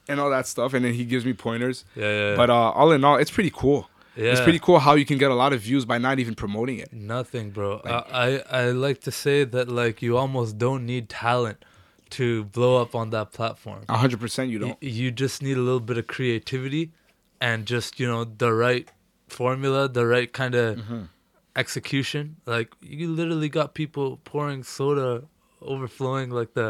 and 0.08 0.19
all 0.19 0.30
that 0.30 0.47
stuff, 0.47 0.73
and 0.73 0.86
then 0.86 0.93
he 0.93 1.04
gives 1.04 1.25
me 1.25 1.34
pointers. 1.34 1.84
Yeah, 1.95 2.04
yeah. 2.04 2.30
yeah. 2.30 2.36
But 2.38 2.49
uh, 2.49 2.71
all 2.71 2.91
in 2.91 3.04
all, 3.04 3.17
it's 3.17 3.32
pretty 3.32 3.51
cool. 3.54 3.89
It's 4.15 4.41
pretty 4.41 4.60
cool 4.60 4.80
how 4.80 4.93
you 4.95 5.06
can 5.06 5.17
get 5.17 5.30
a 5.32 5.36
lot 5.36 5.51
of 5.54 5.62
views 5.62 5.84
by 5.86 5.97
not 5.97 6.19
even 6.19 6.36
promoting 6.36 6.78
it. 6.80 6.93
Nothing, 6.93 7.51
bro. 7.51 7.82
I, 7.84 7.97
I 8.25 8.62
I 8.62 8.63
like 8.71 9.01
to 9.01 9.12
say 9.12 9.43
that 9.43 9.67
like 9.69 10.01
you 10.01 10.17
almost 10.17 10.58
don't 10.58 10.86
need 10.86 11.10
talent 11.10 11.63
to 12.12 12.45
blow 12.45 12.82
up 12.82 12.95
on 12.95 13.10
that 13.10 13.32
platform. 13.34 13.84
hundred 13.89 14.19
percent, 14.19 14.49
you 14.51 14.60
don't. 14.60 14.82
you 14.82 15.12
just 15.12 15.41
need 15.41 15.58
a 15.58 15.62
little 15.62 15.80
bit 15.91 15.97
of 15.97 16.08
creativity 16.08 16.91
and 17.41 17.65
just 17.65 17.99
you 17.99 18.08
know 18.08 18.23
the 18.23 18.54
right 18.54 18.89
formula 19.28 19.89
the 19.89 20.06
right 20.06 20.32
kind 20.32 20.56
of 20.56 20.78
Mm-hmm. 20.78 21.04
execution 21.56 22.36
like 22.45 22.73
you 22.82 23.08
literally 23.10 23.49
got 23.49 23.73
people 23.73 24.17
pouring 24.23 24.62
soda 24.63 25.23
overflowing 25.65 26.30
like 26.30 26.54
the 26.54 26.69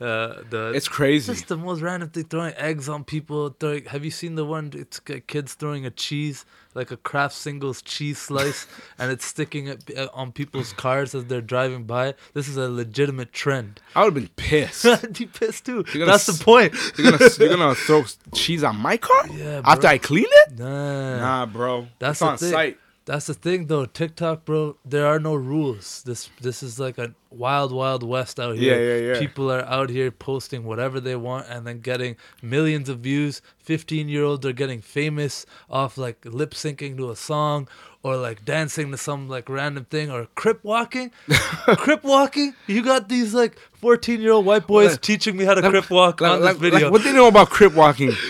uh 0.00 0.42
the 0.50 0.72
It's 0.74 0.88
crazy. 0.88 1.32
just 1.32 1.48
the 1.48 1.56
most 1.56 1.80
random 1.82 2.08
thing 2.10 2.24
throwing 2.24 2.54
eggs 2.56 2.88
on 2.88 3.04
people 3.04 3.50
throwing 3.60 3.84
have 3.86 4.04
you 4.04 4.10
seen 4.10 4.34
the 4.36 4.44
one 4.44 4.70
it's 4.74 5.00
kids 5.00 5.54
throwing 5.54 5.84
a 5.86 5.90
cheese 5.90 6.44
like 6.74 6.90
a 6.90 6.96
Kraft 6.98 7.34
Singles 7.34 7.80
cheese 7.82 8.18
slice 8.18 8.66
and 8.98 9.10
it's 9.10 9.24
sticking 9.24 9.66
it 9.68 9.90
uh, 9.96 10.08
on 10.12 10.30
people's 10.32 10.72
cars 10.74 11.14
as 11.14 11.24
they're 11.26 11.40
driving 11.40 11.84
by 11.84 12.14
this 12.34 12.48
is 12.48 12.56
a 12.56 12.68
legitimate 12.68 13.32
trend 13.32 13.80
I 13.94 14.04
would 14.04 14.14
have 14.14 14.22
been 14.22 14.32
pissed. 14.36 14.84
i'd 15.04 15.12
be 15.18 15.26
pissed 15.26 15.64
too 15.66 15.82
gonna 15.84 16.06
that's 16.06 16.26
the 16.26 16.44
point 16.44 16.74
You're 16.98 17.12
gonna 17.12 17.30
you're 17.38 17.48
gonna 17.56 17.74
throw 17.86 18.04
cheese 18.34 18.62
on 18.62 18.76
my 18.76 18.96
car 18.96 19.26
Yeah, 19.32 19.62
after. 19.64 19.86
I 19.86 19.98
clean 19.98 20.26
it? 20.28 20.58
nah, 20.58 21.18
Nah, 21.18 21.46
bro. 21.46 21.86
That's 21.98 22.18
It's 22.18 22.22
on 22.22 22.36
thing. 22.38 22.50
site. 22.52 22.78
That's 23.06 23.28
the 23.28 23.34
thing, 23.34 23.66
though. 23.68 23.86
TikTok, 23.86 24.44
bro. 24.44 24.76
There 24.84 25.06
are 25.06 25.20
no 25.20 25.34
rules. 25.36 26.02
This 26.02 26.28
this 26.40 26.60
is 26.62 26.80
like 26.80 26.98
a 26.98 27.14
wild, 27.30 27.70
wild 27.70 28.02
west 28.02 28.40
out 28.40 28.56
here. 28.56 28.74
Yeah, 28.76 28.94
yeah, 28.96 29.12
yeah. 29.12 29.18
People 29.20 29.50
are 29.52 29.62
out 29.64 29.90
here 29.90 30.10
posting 30.10 30.64
whatever 30.64 30.98
they 30.98 31.14
want 31.14 31.46
and 31.48 31.64
then 31.64 31.78
getting 31.80 32.16
millions 32.42 32.88
of 32.88 32.98
views. 32.98 33.42
Fifteen 33.58 34.08
year 34.08 34.24
olds 34.24 34.44
are 34.44 34.52
getting 34.52 34.80
famous 34.80 35.46
off 35.70 35.96
like 35.96 36.24
lip 36.24 36.50
syncing 36.52 36.96
to 36.96 37.10
a 37.12 37.16
song 37.16 37.68
or 38.02 38.16
like 38.16 38.44
dancing 38.44 38.90
to 38.90 38.96
some 38.98 39.28
like 39.28 39.48
random 39.48 39.84
thing 39.84 40.10
or 40.10 40.26
crip 40.34 40.64
walking. 40.64 41.12
crip 41.78 42.02
walking. 42.02 42.54
You 42.66 42.82
got 42.82 43.08
these 43.08 43.32
like 43.34 43.56
fourteen 43.74 44.20
year 44.20 44.32
old 44.32 44.46
white 44.46 44.66
boys 44.66 44.92
Like- 44.92 45.00
teaching 45.02 45.36
me 45.36 45.44
how 45.44 45.54
to 45.54 45.62
crip 45.70 45.90
walk 45.90 46.20
Like, 46.20 46.32
on 46.32 46.40
this 46.40 46.46
like- 46.48 46.56
video. 46.56 46.80
like, 46.86 46.92
what 46.92 47.04
they 47.04 47.12
know 47.12 47.28
about 47.28 47.50
crip 47.50 47.72
walking? 47.72 48.10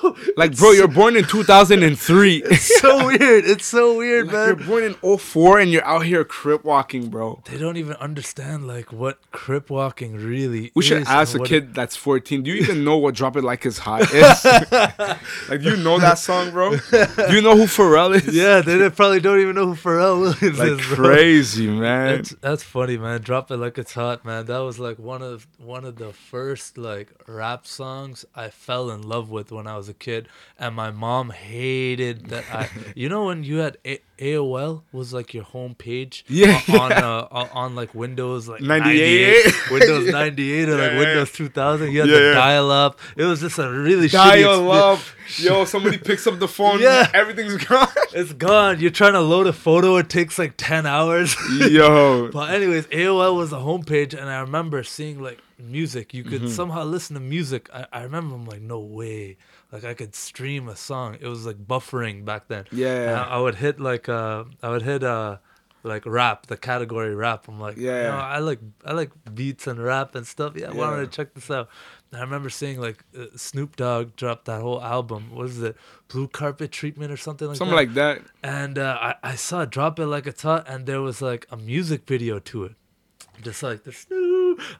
Bro, 0.00 0.16
Like, 0.36 0.56
bro, 0.56 0.72
you're 0.72 0.88
born 0.88 1.16
in 1.16 1.24
2003. 1.24 2.42
it's 2.46 2.80
so 2.80 3.06
weird. 3.06 3.44
It's 3.44 3.66
so 3.66 3.96
weird, 3.96 4.26
Like, 4.26 4.32
man. 4.34 4.46
you're 4.48 4.66
born 4.66 4.82
in 4.84 5.18
04 5.18 5.58
and 5.60 5.70
you're 5.70 5.84
out 5.84 6.04
here 6.04 6.24
crip 6.24 6.64
walking, 6.64 7.08
bro. 7.08 7.42
they 7.46 7.58
don't 7.58 7.76
even 7.76 7.94
understand 7.96 8.66
like 8.66 8.92
what 8.92 9.18
crip 9.32 9.70
walking 9.70 10.14
really 10.16 10.70
We 10.74 10.82
should 10.82 11.06
ask 11.06 11.34
a 11.34 11.38
what 11.40 11.48
kid 11.48 11.74
that's 11.74 11.96
14. 11.96 12.42
Do 12.42 12.50
you 12.50 12.62
even 12.62 12.84
know 12.84 12.96
what 12.98 13.14
"Drop 13.14 13.36
It 13.36 13.44
Like 13.44 13.66
It's 13.66 13.78
Hot" 13.78 14.02
is? 14.12 14.44
like, 15.48 15.60
do 15.62 15.70
you 15.70 15.76
know 15.76 15.98
that 15.98 16.18
song, 16.18 16.50
bro? 16.50 16.76
Do 16.76 17.34
you 17.34 17.42
know 17.42 17.56
who 17.56 17.64
Pharrell 17.64 18.14
is? 18.14 18.34
yeah 18.34 18.60
they 18.60 18.72
didn't- 18.78 18.96
probably 18.96 19.20
don't 19.20 19.40
even 19.40 19.54
know 19.54 19.66
who 19.66 19.74
Pharrell 19.74 20.20
Williams 20.20 20.58
like 20.58 20.68
is 20.68 20.86
bro. 20.88 20.96
crazy, 20.96 21.66
man. 21.68 22.16
that's, 22.16 22.30
that's 22.40 22.62
funny 22.62 22.96
man 22.96 23.20
drop 23.20 23.50
it 23.50 23.56
like 23.56 23.78
it's 23.78 23.94
hot 23.94 24.24
man 24.24 24.46
that 24.46 24.58
was 24.58 24.78
like 24.78 24.98
one 24.98 25.22
of 25.22 25.46
one 25.58 25.84
of 25.84 25.96
the 25.96 26.12
first 26.12 26.76
like 26.76 27.08
rap 27.26 27.66
songs 27.66 28.24
I 28.34 28.48
fell 28.50 28.90
in 28.90 29.02
love 29.02 29.30
with 29.30 29.52
when 29.52 29.66
I 29.66 29.76
was 29.76 29.88
a 29.90 29.94
kid 29.94 30.28
and 30.58 30.74
my 30.74 30.90
mom 30.90 31.28
hated 31.30 32.26
that 32.26 32.44
I 32.52 32.68
you 32.94 33.08
know 33.08 33.26
when 33.26 33.44
you 33.44 33.56
had 33.58 33.76
a- 33.84 34.00
AOL 34.18 34.82
was 34.92 35.12
like 35.12 35.32
your 35.34 35.44
home 35.44 35.74
page 35.74 36.24
Yeah. 36.28 36.60
on 36.68 36.92
uh, 36.92 37.48
on, 37.52 37.74
like 37.74 37.94
Windows 37.94 38.48
like 38.48 38.60
98. 38.60 39.44
98 39.46 39.70
Windows 39.70 40.12
98 40.12 40.68
or 40.68 40.72
like 40.72 40.78
Yeah, 40.80 40.92
yeah. 40.92 40.98
Windows 40.98 41.32
2000 41.32 41.92
you 41.92 42.00
had 42.00 42.08
Yeah, 42.08 42.18
yeah. 42.18 42.32
dial 42.34 42.70
up 42.70 42.98
it 43.16 43.24
was 43.24 43.40
just 43.40 43.58
a 43.58 43.70
really 43.70 44.06
shitty 44.08 44.12
Dial 44.42 44.70
up. 44.72 45.00
Yo, 45.36 45.64
somebody 45.64 45.96
picks 45.96 46.26
up 46.26 46.40
the 46.40 46.48
phone. 46.48 46.80
Yeah. 46.80 47.08
Everything's 47.14 47.56
gone. 47.64 47.86
It's 48.12 48.32
gone. 48.32 48.80
You're 48.80 48.90
trying 48.90 49.12
to 49.12 49.20
load 49.20 49.46
a 49.46 49.52
photo. 49.52 49.96
It 49.98 50.08
takes 50.08 50.40
like 50.40 50.54
ten 50.56 50.86
hours. 50.86 51.36
Yo. 51.56 52.30
but 52.32 52.50
anyways, 52.50 52.88
AOL 52.88 53.36
was 53.36 53.50
the 53.50 53.60
home 53.60 53.84
page, 53.84 54.12
and 54.12 54.28
I 54.28 54.40
remember 54.40 54.82
seeing 54.82 55.22
like 55.22 55.38
music. 55.56 56.12
You 56.12 56.24
Mm-hmm. 56.24 56.30
could 56.46 56.50
somehow 56.50 56.82
listen 56.82 57.14
to 57.14 57.20
music. 57.20 57.68
I, 57.72 57.86
I 57.92 58.02
remember 58.02 58.34
I'm 58.34 58.44
like, 58.44 58.60
no 58.60 58.80
way. 58.80 59.36
Like 59.72 59.84
I 59.84 59.94
could 59.94 60.14
stream 60.14 60.68
a 60.68 60.76
song. 60.76 61.16
It 61.20 61.26
was 61.28 61.46
like 61.46 61.56
buffering 61.56 62.24
back 62.24 62.48
then. 62.48 62.64
Yeah. 62.72 63.02
And 63.10 63.16
I, 63.16 63.24
I 63.24 63.38
would 63.40 63.54
hit 63.56 63.78
like 63.80 64.08
uh, 64.08 64.44
I 64.62 64.70
would 64.70 64.82
hit 64.82 65.04
uh, 65.04 65.38
like 65.82 66.04
rap, 66.06 66.46
the 66.46 66.56
category 66.56 67.14
rap. 67.14 67.46
I'm 67.48 67.60
like, 67.60 67.76
yeah, 67.76 68.02
Yeah. 68.02 68.20
I 68.22 68.38
like 68.38 68.58
I 68.84 68.92
like 68.92 69.10
beats 69.34 69.66
and 69.66 69.78
rap 69.82 70.14
and 70.14 70.26
stuff. 70.26 70.54
Yeah, 70.56 70.70
why 70.72 70.90
don't 70.90 71.00
I 71.00 71.06
check 71.06 71.34
this 71.34 71.50
out? 71.50 71.68
And 72.10 72.18
I 72.20 72.24
remember 72.24 72.50
seeing 72.50 72.80
like 72.80 73.04
uh, 73.16 73.26
Snoop 73.36 73.76
Dogg 73.76 74.16
drop 74.16 74.44
that 74.46 74.60
whole 74.60 74.82
album. 74.82 75.30
What 75.32 75.46
is 75.46 75.62
it? 75.62 75.76
Blue 76.08 76.26
Carpet 76.26 76.72
Treatment 76.72 77.12
or 77.12 77.16
something 77.16 77.46
like 77.46 77.56
Something 77.56 77.76
that 77.76 77.94
Something 77.94 78.24
like 78.24 78.24
that. 78.42 78.56
and 78.66 78.78
uh, 78.78 78.98
I, 79.00 79.14
I 79.22 79.34
saw 79.36 79.60
it 79.62 79.70
drop 79.70 80.00
it 80.00 80.06
like 80.06 80.26
a 80.26 80.34
hot 80.36 80.68
and 80.68 80.86
there 80.86 81.00
was 81.00 81.22
like 81.22 81.46
a 81.50 81.56
music 81.56 82.06
video 82.08 82.40
to 82.40 82.64
it 82.64 82.74
just 83.42 83.62
like 83.62 83.84
the 83.84 83.90
this 83.90 84.06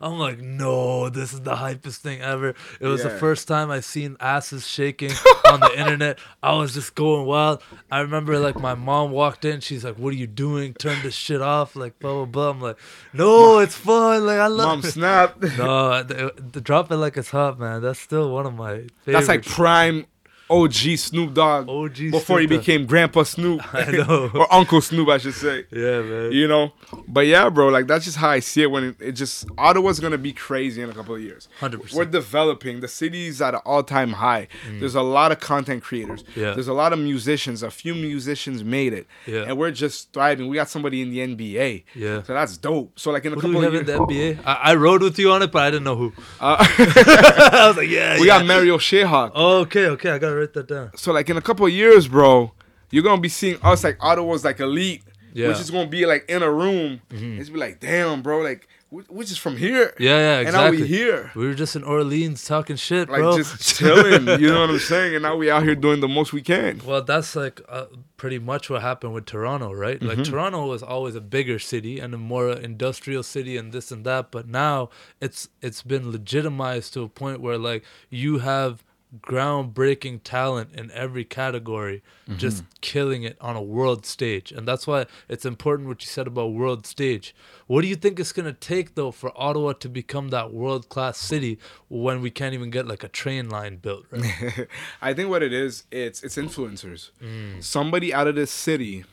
i'm 0.00 0.18
like 0.18 0.38
no 0.38 1.08
this 1.08 1.32
is 1.32 1.40
the 1.42 1.54
hypest 1.54 1.98
thing 1.98 2.20
ever. 2.20 2.54
It 2.80 2.86
was 2.86 3.02
the 3.02 3.10
first 3.10 3.48
time 3.48 3.70
i 3.70 3.80
seen 3.80 4.16
asses 4.20 4.66
shaking 4.66 5.10
on 5.50 5.60
the 5.60 5.72
internet. 5.78 6.18
I 6.42 6.54
was 6.54 6.74
just 6.74 6.94
going 6.94 7.26
wild. 7.26 7.62
I 7.90 8.00
remember 8.00 8.38
like 8.38 8.56
my 8.56 8.74
mom 8.74 9.10
walked 9.10 9.44
in. 9.44 9.60
She's 9.60 9.84
like 9.84 9.96
what 9.96 10.12
are 10.12 10.16
you 10.16 10.26
doing? 10.26 10.74
Turn 10.74 10.98
this 11.02 11.14
shit 11.14 11.40
off 11.42 11.76
like 11.76 11.98
blah 11.98 12.12
blah 12.12 12.24
blah. 12.26 12.50
I'm 12.50 12.60
like 12.60 12.78
no 13.12 13.58
it's 13.58 13.74
fun. 13.74 14.26
Like 14.26 14.38
i 14.38 14.46
love 14.46 14.66
Mom 14.68 14.78
it. 14.80 14.82
snap. 14.92 15.40
no 15.40 16.02
the, 16.02 16.32
the 16.52 16.60
drop 16.60 16.90
it 16.90 16.96
like 16.96 17.16
it's 17.16 17.30
hot 17.30 17.58
man. 17.58 17.82
That's 17.82 17.98
still 18.00 18.30
one 18.30 18.46
of 18.46 18.54
my 18.54 18.72
favorites 18.72 18.92
That's 19.06 19.28
like 19.28 19.44
prime 19.44 20.06
OG 20.50 20.98
Snoop 20.98 21.34
Dogg. 21.34 21.68
OG 21.68 22.10
before 22.10 22.40
he 22.40 22.46
Snoop 22.46 22.50
Dogg. 22.50 22.66
became 22.66 22.86
Grandpa 22.86 23.22
Snoop. 23.22 23.60
I 23.74 23.90
know. 23.92 24.30
or 24.34 24.52
Uncle 24.52 24.80
Snoop, 24.80 25.08
I 25.08 25.18
should 25.18 25.34
say. 25.34 25.64
yeah 25.70 26.02
man 26.02 26.32
You 26.32 26.48
know, 26.48 26.72
but 27.06 27.26
yeah, 27.26 27.48
bro, 27.48 27.68
like 27.68 27.86
that's 27.86 28.04
just 28.04 28.16
how 28.16 28.28
I 28.30 28.40
see 28.40 28.62
it. 28.62 28.70
When 28.70 28.84
it, 28.84 28.96
it 29.00 29.12
just 29.12 29.46
Ottawa's 29.56 30.00
gonna 30.00 30.18
be 30.18 30.32
crazy 30.32 30.82
in 30.82 30.90
a 30.90 30.94
couple 30.94 31.14
of 31.14 31.22
years. 31.22 31.48
100%. 31.60 31.94
We're 31.94 32.04
developing. 32.04 32.80
The 32.80 32.88
city's 32.88 33.40
at 33.40 33.54
an 33.54 33.60
all-time 33.64 34.12
high. 34.14 34.48
There's 34.78 34.94
a 34.94 35.02
lot 35.02 35.30
of 35.32 35.40
content 35.40 35.82
creators. 35.82 36.22
Mm. 36.24 36.36
Yeah. 36.36 36.50
There's 36.54 36.68
a 36.68 36.74
lot 36.74 36.92
of 36.92 36.98
musicians. 36.98 37.62
A 37.62 37.70
few 37.70 37.94
musicians 37.94 38.64
made 38.64 38.92
it. 38.92 39.06
Yeah. 39.26 39.44
And 39.46 39.56
we're 39.56 39.70
just 39.70 40.12
thriving. 40.12 40.48
We 40.48 40.56
got 40.56 40.68
somebody 40.68 41.02
in 41.02 41.10
the 41.10 41.18
NBA. 41.18 41.84
Yeah. 41.94 42.22
So 42.22 42.34
that's 42.34 42.56
dope. 42.56 42.98
So 42.98 43.10
like 43.12 43.24
in 43.24 43.32
a 43.32 43.36
Who 43.36 43.42
do 43.42 43.46
couple 43.48 43.60
we 43.60 43.66
of 43.66 43.72
have 43.74 43.80
in 43.82 43.86
the 43.86 43.98
NBA? 44.36 44.44
I, 44.44 44.54
I 44.54 44.74
rode 44.74 45.02
with 45.02 45.18
you 45.18 45.30
on 45.32 45.42
it, 45.42 45.52
but 45.52 45.62
I 45.62 45.70
didn't 45.70 45.84
know 45.84 45.96
who. 45.96 46.12
uh, 46.40 46.56
I 46.60 47.64
was 47.68 47.76
like, 47.76 47.88
yeah, 47.88 48.18
we 48.18 48.26
yeah. 48.26 48.38
got 48.38 48.46
Marial 48.46 48.78
Shayok. 48.78 49.32
Oh, 49.34 49.58
okay, 49.60 49.86
okay, 49.86 50.10
I 50.10 50.18
gotta 50.18 50.34
write 50.40 50.52
that 50.54 50.66
down. 50.68 50.90
So 50.96 51.12
like 51.12 51.28
in 51.30 51.36
a 51.36 51.42
couple 51.42 51.66
of 51.66 51.72
years, 51.72 52.08
bro, 52.08 52.52
you're 52.90 53.02
gonna 53.04 53.20
be 53.20 53.28
seeing 53.28 53.58
us 53.62 53.84
like 53.84 53.96
Ottawa's 54.00 54.44
like 54.44 54.60
elite, 54.60 55.02
Yeah. 55.32 55.48
which 55.48 55.60
is 55.60 55.70
gonna 55.70 55.88
be 55.88 56.06
like 56.06 56.24
in 56.28 56.42
a 56.42 56.50
room. 56.50 57.00
It's 57.10 57.50
be 57.50 57.58
like, 57.58 57.80
damn, 57.80 58.22
bro, 58.22 58.40
like 58.40 58.66
we- 58.92 59.04
we're 59.08 59.22
just 59.22 59.38
from 59.38 59.56
here. 59.56 59.94
Yeah, 60.00 60.18
yeah, 60.18 60.38
exactly. 60.40 60.46
And 60.68 60.74
now 60.78 60.82
we 60.82 60.88
here, 60.88 61.30
We 61.36 61.46
were 61.46 61.54
just 61.54 61.76
in 61.76 61.84
Orleans 61.84 62.44
talking 62.44 62.74
shit, 62.74 63.08
like 63.08 63.20
bro. 63.20 63.36
just 63.36 63.76
chilling. 63.78 64.26
you 64.40 64.48
know 64.52 64.62
what 64.62 64.70
I'm 64.70 64.80
saying? 64.80 65.14
And 65.14 65.22
now 65.22 65.36
we 65.36 65.48
out 65.48 65.62
here 65.62 65.76
doing 65.76 66.00
the 66.00 66.08
most 66.08 66.32
we 66.32 66.42
can. 66.42 66.80
well, 66.84 67.00
that's 67.00 67.36
like 67.36 67.60
uh, 67.68 67.84
pretty 68.16 68.40
much 68.40 68.68
what 68.68 68.82
happened 68.82 69.14
with 69.14 69.26
Toronto, 69.26 69.72
right? 69.72 70.02
Like 70.02 70.18
Mm-hmm. 70.18 70.32
Toronto 70.32 70.66
was 70.66 70.82
always 70.82 71.14
a 71.14 71.20
bigger 71.20 71.60
city 71.60 72.00
and 72.00 72.12
a 72.14 72.18
more 72.18 72.50
industrial 72.50 73.22
city 73.22 73.56
and 73.56 73.70
this 73.72 73.92
and 73.92 74.04
that, 74.06 74.32
but 74.32 74.48
now 74.48 74.90
it's 75.20 75.48
it's 75.62 75.82
been 75.82 76.10
legitimized 76.10 76.92
to 76.94 77.02
a 77.02 77.08
point 77.08 77.40
where 77.40 77.58
like 77.58 77.84
you 78.10 78.38
have 78.38 78.82
groundbreaking 79.20 80.20
talent 80.22 80.70
in 80.74 80.90
every 80.92 81.24
category 81.24 82.02
just 82.36 82.62
killing 82.80 83.24
it 83.24 83.36
on 83.40 83.56
a 83.56 83.62
world 83.62 84.06
stage 84.06 84.52
and 84.52 84.68
that's 84.68 84.86
why 84.86 85.04
it's 85.28 85.44
important 85.44 85.88
what 85.88 86.00
you 86.00 86.06
said 86.06 86.28
about 86.28 86.52
world 86.52 86.86
stage 86.86 87.34
what 87.66 87.80
do 87.82 87.88
you 87.88 87.96
think 87.96 88.20
it's 88.20 88.32
going 88.32 88.46
to 88.46 88.52
take 88.52 88.94
though 88.94 89.10
for 89.10 89.32
ottawa 89.34 89.72
to 89.72 89.88
become 89.88 90.28
that 90.28 90.52
world 90.52 90.88
class 90.88 91.18
city 91.18 91.58
when 91.88 92.20
we 92.20 92.30
can't 92.30 92.54
even 92.54 92.70
get 92.70 92.86
like 92.86 93.02
a 93.02 93.08
train 93.08 93.48
line 93.48 93.76
built 93.76 94.06
right 94.12 94.68
I 95.02 95.14
think 95.14 95.30
what 95.30 95.42
it 95.42 95.52
is, 95.52 95.84
it's 95.90 96.22
it's 96.22 96.36
influencers. 96.36 97.10
Mm. 97.22 97.62
Somebody 97.62 98.12
out 98.12 98.26
of 98.26 98.34
this 98.34 98.50
city 98.50 99.04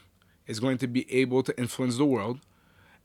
is 0.46 0.60
going 0.60 0.78
to 0.80 0.88
be 0.88 1.12
able 1.12 1.44
to 1.44 1.58
influence 1.58 1.98
the 1.98 2.06
world. 2.06 2.40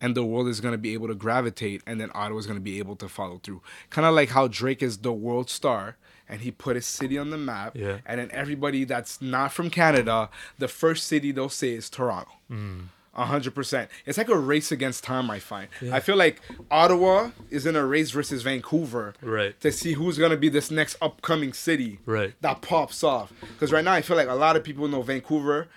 And 0.00 0.16
the 0.16 0.24
world 0.24 0.48
is 0.48 0.60
going 0.60 0.72
to 0.72 0.78
be 0.78 0.94
able 0.94 1.06
to 1.06 1.14
gravitate, 1.14 1.80
and 1.86 2.00
then 2.00 2.10
Ottawa 2.12 2.40
is 2.40 2.46
going 2.46 2.58
to 2.58 2.62
be 2.62 2.80
able 2.80 2.96
to 2.96 3.08
follow 3.08 3.38
through. 3.40 3.62
Kind 3.88 4.04
of 4.04 4.12
like 4.12 4.30
how 4.30 4.48
Drake 4.48 4.82
is 4.82 4.98
the 4.98 5.12
world 5.12 5.48
star, 5.48 5.96
and 6.28 6.40
he 6.42 6.50
put 6.50 6.76
his 6.76 6.86
city 6.86 7.18
on 7.18 7.30
the 7.30 7.38
map. 7.38 7.76
Yeah. 7.76 7.98
And 8.06 8.20
then 8.20 8.30
everybody 8.32 8.84
that's 8.84 9.20
not 9.20 9.52
from 9.52 9.70
Canada, 9.70 10.30
the 10.58 10.68
first 10.68 11.06
city 11.06 11.32
they'll 11.32 11.48
say 11.48 11.70
is 11.72 11.88
Toronto. 11.90 12.30
Mm. 12.50 12.86
A 13.14 13.26
hundred 13.26 13.54
percent. 13.54 13.90
It's 14.06 14.16
like 14.16 14.30
a 14.30 14.38
race 14.38 14.72
against 14.72 15.04
time. 15.04 15.30
I 15.30 15.38
find. 15.38 15.68
I 15.92 16.00
feel 16.00 16.16
like 16.16 16.40
Ottawa 16.70 17.32
is 17.50 17.66
in 17.66 17.76
a 17.76 17.84
race 17.84 18.10
versus 18.10 18.40
Vancouver 18.42 19.12
Right. 19.20 19.60
to 19.60 19.70
see 19.70 19.92
who's 19.92 20.16
gonna 20.16 20.38
be 20.38 20.48
this 20.48 20.70
next 20.70 20.96
upcoming 21.02 21.52
city 21.52 21.98
Right. 22.06 22.32
that 22.40 22.62
pops 22.62 23.04
off. 23.04 23.30
Because 23.40 23.70
right 23.70 23.84
now 23.84 23.92
I 23.92 24.00
feel 24.00 24.16
like 24.16 24.28
a 24.28 24.34
lot 24.34 24.56
of 24.56 24.64
people 24.64 24.88
know 24.88 25.02
Vancouver, 25.02 25.68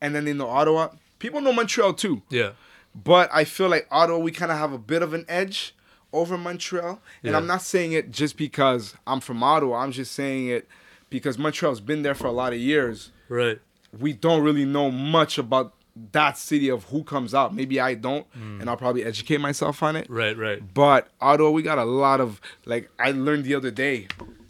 and 0.00 0.14
then 0.14 0.24
they 0.24 0.32
know 0.32 0.48
Ottawa. 0.48 0.88
People 1.18 1.42
know 1.42 1.52
Montreal 1.52 1.92
too, 1.94 2.22
yeah 2.30 2.52
but 2.94 3.28
I 3.32 3.44
feel 3.44 3.68
like 3.68 3.86
Ottawa 3.90 4.18
we 4.18 4.32
kind 4.32 4.50
of 4.50 4.56
have 4.58 4.72
a 4.72 4.78
bit 4.78 5.02
of 5.02 5.12
an 5.12 5.24
edge 5.28 5.74
over 6.12 6.38
Montreal. 6.38 7.00
And 7.22 7.32
Yeah. 7.32 7.36
I'm 7.36 7.46
not 7.46 7.62
saying 7.62 7.92
it 7.92 8.10
just 8.10 8.36
because 8.36 8.94
I'm 9.06 9.20
from 9.20 9.42
Ottawa. 9.42 9.78
I'm 9.82 9.92
just 9.92 10.12
saying 10.12 10.48
it 10.48 10.68
because 11.10 11.38
Montreal's 11.38 11.80
been 11.80 12.02
there 12.02 12.14
for 12.14 12.26
a 12.26 12.32
lot 12.32 12.52
of 12.52 12.58
years. 12.58 13.10
right 13.28 13.58
We 13.98 14.12
don't 14.12 14.42
really 14.42 14.64
know 14.64 14.90
much 14.90 15.38
about 15.38 15.74
that 16.12 16.38
city 16.38 16.68
of 16.68 16.84
who 16.84 17.02
comes 17.02 17.34
out. 17.34 17.54
Maybe 17.54 17.80
I 17.80 17.94
don't, 17.94 18.26
Mm. 18.32 18.60
and 18.60 18.70
I'll 18.70 18.76
probably 18.76 19.02
educate 19.04 19.38
myself 19.38 19.82
on 19.82 19.96
it. 19.96 20.06
right 20.08 20.36
right 20.36 20.62
But 20.74 21.08
Ottawa, 21.20 21.50
we 21.50 21.62
got 21.62 21.78
a 21.78 21.84
lot 21.84 22.20
of 22.20 22.40
like 22.66 22.88
I 22.98 23.10
learned 23.10 23.44
the 23.44 23.54
other 23.54 23.70
day 23.70 24.06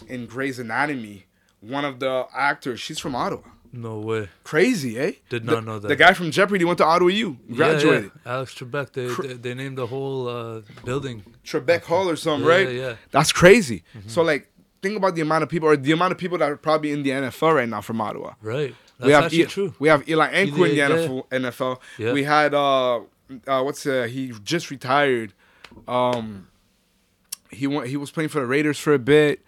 in 0.06 0.26
Grey's 0.26 0.59
Anatomy, 0.59 1.26
one 1.61 1.84
of 1.84 2.00
the 2.00 2.26
actors, 2.34 2.80
she's 2.80 2.98
from 2.98 3.14
Ottawa. 3.14 3.42
No 3.72 3.98
way. 3.98 4.28
Crazy, 4.44 4.98
eh? 4.98 5.12
Did 5.28 5.46
The- 5.46 5.52
not 5.52 5.64
know 5.64 5.78
that. 5.78 5.88
The 5.88 5.96
guy 5.96 6.14
from 6.14 6.30
Jeopardy 6.30 6.64
went 6.64 6.78
to 6.78 6.84
Ottawa 6.84 7.10
U, 7.10 7.36
graduated. 7.54 8.04
Yeah, 8.04 8.10
yeah. 8.26 8.32
Alex 8.34 8.54
Trebek. 8.54 8.92
They, 8.92 9.08
Cr- 9.08 9.26
they 9.34 9.54
named 9.54 9.76
the 9.78 9.86
whole 9.86 10.26
uh, 10.28 10.60
building. 10.84 11.22
Trebek 11.44 11.82
Hall 11.82 12.08
or 12.08 12.16
something, 12.16 12.48
Yeah, 12.48 12.54
right? 12.54 12.72
yeah. 12.72 12.94
That's 13.10 13.30
crazy. 13.32 13.84
Mm-hmm. 13.96 14.08
So 14.08 14.22
like, 14.22 14.48
think 14.82 14.96
about 14.96 15.14
the 15.16 15.20
amount 15.20 15.42
of 15.42 15.48
people, 15.50 15.68
or 15.68 15.76
the 15.76 15.92
amount 15.92 16.12
of 16.12 16.18
people 16.18 16.38
that 16.38 16.50
are 16.50 16.56
probably 16.56 16.92
in 16.92 17.02
the 17.02 17.10
NFL 17.10 17.54
right 17.54 17.68
now 17.68 17.80
from 17.82 18.00
Ottawa. 18.00 18.34
Right. 18.40 18.74
That's 18.98 19.06
we 19.06 19.12
have 19.12 19.24
actually 19.24 19.42
E- 19.42 19.46
true. 19.46 19.74
We 19.78 19.88
have 19.88 20.08
Eli 20.08 20.32
Ankou 20.32 20.54
in 20.64 20.70
the 20.70 20.74
yeah. 20.74 20.88
NFL. 20.88 21.28
NFL. 21.28 21.78
Yeah. 21.98 22.12
We 22.14 22.24
had 22.24 22.54
uh, 22.54 23.00
uh, 23.46 23.62
what's 23.62 23.84
uh, 23.86 24.08
he 24.10 24.32
just 24.42 24.70
retired. 24.70 25.34
Um, 25.86 26.48
he 27.50 27.66
went. 27.66 27.88
He 27.88 27.96
was 27.96 28.10
playing 28.10 28.30
for 28.30 28.40
the 28.40 28.46
Raiders 28.46 28.78
for 28.78 28.94
a 28.94 28.98
bit. 28.98 29.44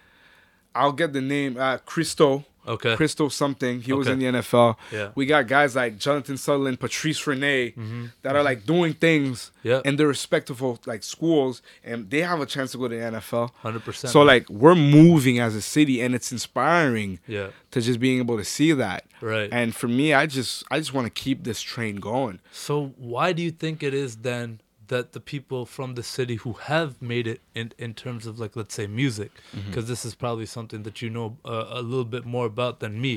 I'll 0.74 0.92
get 0.92 1.12
the 1.12 1.20
name. 1.20 1.56
Uh, 1.58 1.78
Christo. 1.78 2.44
Okay. 2.70 2.94
Christo 2.96 3.28
something. 3.28 3.80
He 3.82 3.92
was 3.92 4.06
in 4.08 4.18
the 4.20 4.26
NFL. 4.26 4.76
Yeah. 4.92 5.10
We 5.14 5.26
got 5.26 5.46
guys 5.48 5.74
like 5.76 5.98
Jonathan 5.98 6.36
Sutherland, 6.36 6.78
Patrice 6.80 7.26
Rene, 7.26 7.74
that 8.22 8.36
are 8.36 8.42
like 8.42 8.64
doing 8.64 8.94
things 8.94 9.50
Mm-hmm. 9.60 9.68
Yeah. 9.68 9.80
in 9.84 9.96
their 9.96 10.06
respective 10.06 10.62
like 10.86 11.02
schools, 11.02 11.60
and 11.84 12.08
they 12.08 12.22
have 12.22 12.40
a 12.40 12.46
chance 12.46 12.72
to 12.72 12.78
go 12.78 12.88
to 12.88 12.96
the 12.96 13.02
NFL. 13.02 13.50
Hundred 13.56 13.84
percent. 13.84 14.10
So 14.10 14.22
like 14.22 14.48
we're 14.48 14.74
moving 14.74 15.38
as 15.38 15.54
a 15.54 15.60
city, 15.60 16.00
and 16.00 16.14
it's 16.14 16.32
inspiring 16.32 17.18
Yeah. 17.26 17.48
to 17.72 17.80
just 17.82 18.00
being 18.00 18.18
able 18.20 18.38
to 18.38 18.44
see 18.44 18.72
that. 18.72 19.04
Right. 19.20 19.50
And 19.52 19.74
for 19.74 19.88
me, 19.88 20.14
I 20.14 20.24
just 20.26 20.64
I 20.70 20.78
just 20.78 20.94
want 20.94 21.06
to 21.06 21.10
keep 21.10 21.44
this 21.44 21.60
train 21.60 21.96
going. 21.96 22.40
So 22.52 22.94
why 22.96 23.32
do 23.34 23.42
you 23.42 23.50
think 23.50 23.82
it 23.82 23.92
is 23.92 24.16
then 24.16 24.60
that 24.93 25.12
the 25.16 25.20
people 25.32 25.61
from 25.76 25.95
the 25.95 26.03
city 26.16 26.36
who 26.45 26.53
have 26.70 26.91
made 27.12 27.26
it 27.32 27.41
in 27.55 27.66
in 27.86 27.95
terms 27.95 28.26
of 28.30 28.38
like 28.43 28.55
let's 28.61 28.74
say 28.74 28.86
music, 29.03 29.30
Mm-hmm. 29.55 29.68
because 29.68 29.86
this 29.93 30.05
is 30.05 30.14
probably 30.24 30.47
something 30.47 30.82
that 30.86 30.97
you 31.03 31.11
know 31.16 31.28
uh, 31.45 31.66
a 31.80 31.82
little 31.91 32.11
bit 32.16 32.24
more 32.34 32.47
about 32.55 32.74
than 32.82 33.01
me, 33.01 33.12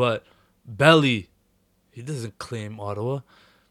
but 0.00 0.24
Belly, 0.66 1.30
he 1.90 2.02
doesn't 2.02 2.38
claim 2.38 2.78
Ottawa. 2.80 3.20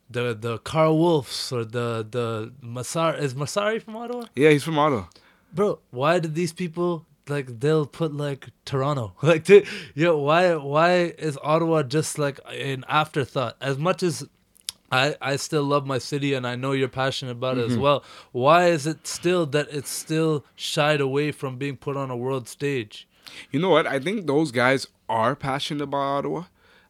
The 0.09 0.33
the 0.47 0.57
Karl 0.59 0.97
Wolfs 0.97 1.51
or 1.51 1.63
the 1.65 1.87
the 2.17 2.53
Masar 2.63 3.19
is 3.19 3.33
Massari 3.33 3.81
from 3.81 3.95
Ottawa? 3.97 4.25
Yeah, 4.35 4.51
he's 4.51 4.63
from 4.63 4.79
Ottawa. 4.79 5.05
bro 5.53 5.79
why 5.91 6.19
did 6.19 6.33
these 6.35 6.53
people 6.53 7.05
like 7.29 7.47
they'll 7.61 7.85
put 8.01 8.11
like 8.25 8.41
toronto 8.65 9.05
like 9.31 9.43
they, 9.49 9.65
yo 9.95 10.17
why 10.17 10.55
why 10.73 10.91
is 11.27 11.37
ottawa 11.51 11.77
just 11.83 12.17
like 12.25 12.37
an 12.71 12.83
afterthought 13.01 13.55
as 13.69 13.77
much 13.87 14.01
as 14.09 14.15
I, 14.91 15.15
I 15.21 15.35
still 15.35 15.63
love 15.63 15.85
my 15.85 15.97
city 15.97 16.33
and 16.33 16.47
I 16.47 16.55
know 16.55 16.71
you're 16.71 16.87
passionate 16.87 17.31
about 17.33 17.57
it 17.57 17.69
as 17.69 17.77
well. 17.77 18.03
Why 18.31 18.67
is 18.67 18.87
it 18.87 19.05
still 19.05 19.45
that 19.47 19.67
it's 19.69 19.89
still 19.89 20.45
shied 20.55 21.01
away 21.01 21.31
from 21.31 21.57
being 21.57 21.75
put 21.75 21.97
on 21.97 22.09
a 22.09 22.15
world 22.15 22.47
stage? 22.47 23.07
You 23.51 23.59
know 23.59 23.69
what? 23.69 23.85
I 23.85 23.99
think 23.99 24.27
those 24.27 24.51
guys 24.51 24.87
are 25.09 25.35
passionate 25.35 25.83
about 25.83 25.97
Ottawa. 26.19 26.43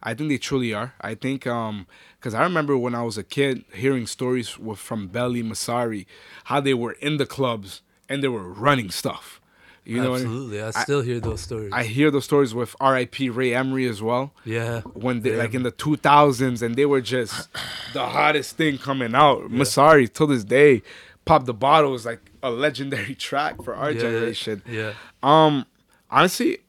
I 0.03 0.13
think 0.13 0.29
they 0.29 0.37
truly 0.37 0.73
are. 0.73 0.93
I 1.01 1.15
think 1.15 1.47
um 1.47 1.87
because 2.19 2.33
I 2.35 2.43
remember 2.43 2.77
when 2.77 2.93
I 2.93 3.01
was 3.03 3.17
a 3.17 3.23
kid 3.23 3.65
hearing 3.73 4.05
stories 4.05 4.59
with, 4.59 4.79
from 4.79 5.07
Belly 5.07 5.41
Massari, 5.43 6.05
how 6.45 6.59
they 6.59 6.73
were 6.73 6.93
in 6.93 7.17
the 7.17 7.25
clubs 7.25 7.81
and 8.07 8.23
they 8.23 8.27
were 8.27 8.47
running 8.47 8.91
stuff. 8.91 9.41
You 9.89 10.01
know, 10.03 10.11
what 10.11 10.21
I 10.21 10.23
mean? 10.25 10.27
Absolutely. 10.33 10.61
I 10.61 10.71
still 10.71 11.01
hear 11.01 11.19
those 11.19 11.39
stories. 11.41 11.71
I 11.73 11.83
hear 11.85 12.11
those 12.11 12.25
stories 12.25 12.53
with 12.53 12.75
R.I.P. 12.81 13.29
Ray 13.29 13.53
Emery 13.55 13.87
as 13.87 14.01
well. 14.01 14.33
yeah. 14.43 14.81
when 14.81 15.21
they 15.21 15.31
Yeah. 15.31 15.37
like 15.43 15.53
in 15.53 15.63
the 15.63 15.71
2000s 15.71 16.61
and 16.61 16.75
they 16.75 16.85
were 16.85 17.01
just 17.01 17.47
the 17.93 18.05
hottest 18.05 18.57
thing 18.57 18.77
coming 18.77 19.15
out. 19.15 19.43
Massari 19.49 20.11
till 20.11 20.27
this 20.27 20.43
day, 20.43 20.81
pop 21.25 21.45
the 21.45 21.53
bottle 21.53 21.95
is 21.95 22.05
like 22.05 22.19
a 22.43 22.49
legendary 22.51 23.15
track 23.27 23.63
for 23.63 23.75
our 23.75 23.91
yeah, 23.91 24.01
generation. 24.01 24.61
Yeah. 24.69 24.93
Um, 25.23 25.65
honestly, 26.11 26.59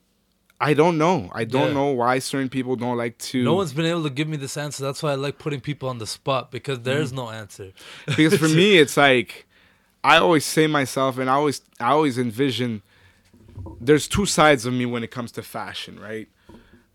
I 0.60 0.74
don't 0.74 0.98
know. 0.98 1.28
I 1.32 1.44
don't 1.44 1.68
Yeah. 1.68 1.74
know 1.74 1.90
why 1.92 2.18
certain 2.20 2.48
people 2.48 2.76
don't 2.76 2.96
like 2.96 3.18
to. 3.18 3.42
No 3.44 3.54
one's 3.54 3.72
been 3.72 3.86
able 3.86 4.02
to 4.04 4.10
give 4.10 4.28
me 4.28 4.36
this 4.36 4.56
answer. 4.56 4.82
That's 4.84 5.02
why 5.02 5.12
I 5.12 5.14
like 5.14 5.38
putting 5.38 5.60
people 5.60 5.88
on 5.88 5.98
the 5.98 6.06
spot 6.06 6.50
because 6.50 6.80
there's 6.80 7.12
no 7.12 7.30
answer. 7.30 7.72
because 8.06 8.36
for 8.36 8.48
me 8.60 8.78
it's 8.78 8.96
like 8.96 9.46
I 10.04 10.18
always 10.18 10.44
say 10.44 10.66
myself 10.66 11.18
and 11.18 11.28
I 11.30 11.34
always 11.34 11.62
I 11.80 11.90
always 11.90 12.16
envision 12.18 12.82
there's 13.80 14.08
two 14.08 14.26
sides 14.26 14.66
of 14.66 14.72
me 14.72 14.86
when 14.86 15.02
it 15.02 15.10
comes 15.10 15.32
to 15.32 15.42
fashion, 15.42 15.98
right? 15.98 16.28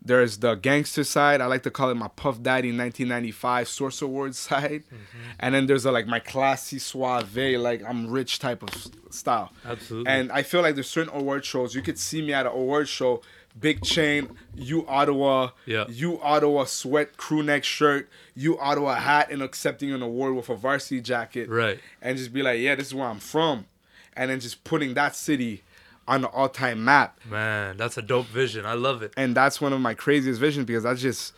There's 0.05 0.39
the 0.39 0.55
gangster 0.55 1.05
side. 1.05 1.39
I 1.39 1.45
like 1.45 1.63
to 1.63 1.71
call 1.71 1.89
it 1.89 1.95
my 1.95 2.09
Puff 2.09 2.41
Daddy 2.43 2.69
1995 2.69 3.67
Source 3.69 4.01
Awards 4.01 4.37
side, 4.49 4.83
mm-hmm. 4.85 5.29
and 5.39 5.55
then 5.55 5.65
there's 5.67 5.85
a, 5.85 5.91
like 5.91 6.07
my 6.07 6.19
classy 6.19 6.77
suave, 6.77 7.37
like 7.37 7.83
I'm 7.83 8.07
rich 8.07 8.39
type 8.39 8.63
of 8.63 8.69
style. 9.11 9.51
Absolutely. 9.65 10.11
And 10.11 10.31
I 10.31 10.43
feel 10.43 10.61
like 10.61 10.75
there's 10.75 10.89
certain 10.89 11.13
award 11.15 11.45
shows 11.45 11.73
you 11.73 11.81
could 11.81 11.97
see 11.97 12.21
me 12.21 12.33
at 12.33 12.45
an 12.45 12.51
award 12.51 12.89
show, 12.89 13.21
big 13.57 13.81
chain, 13.81 14.29
you 14.53 14.85
Ottawa, 14.87 15.51
Yeah. 15.65 15.85
you 15.87 16.21
Ottawa 16.21 16.65
sweat 16.65 17.15
crew 17.15 17.41
neck 17.41 17.63
shirt, 17.63 18.09
you 18.35 18.59
Ottawa 18.59 18.95
hat, 18.95 19.31
and 19.31 19.41
accepting 19.41 19.91
an 19.93 20.01
award 20.01 20.35
with 20.35 20.49
a 20.49 20.55
varsity 20.55 20.99
jacket, 20.99 21.47
Right. 21.49 21.79
And 22.01 22.17
just 22.17 22.33
be 22.33 22.41
like, 22.41 22.59
yeah, 22.59 22.75
this 22.75 22.87
is 22.87 22.93
where 22.93 23.07
I'm 23.07 23.19
from, 23.19 23.67
and 24.17 24.29
then 24.29 24.41
just 24.41 24.65
putting 24.65 24.95
that 24.95 25.15
city 25.15 25.63
on 26.07 26.21
the 26.21 26.27
all-time 26.27 26.83
map 26.83 27.19
Man, 27.29 27.77
that's 27.77 27.97
a 27.97 28.01
dope 28.01 28.27
vision. 28.27 28.65
I 28.65 28.73
love 28.73 29.01
it. 29.03 29.13
and 29.15 29.35
that's 29.35 29.61
one 29.61 29.73
of 29.73 29.79
my 29.81 29.93
craziest 29.93 30.39
visions 30.39 30.65
because 30.65 30.85
I 30.85 30.93
just 30.95 31.33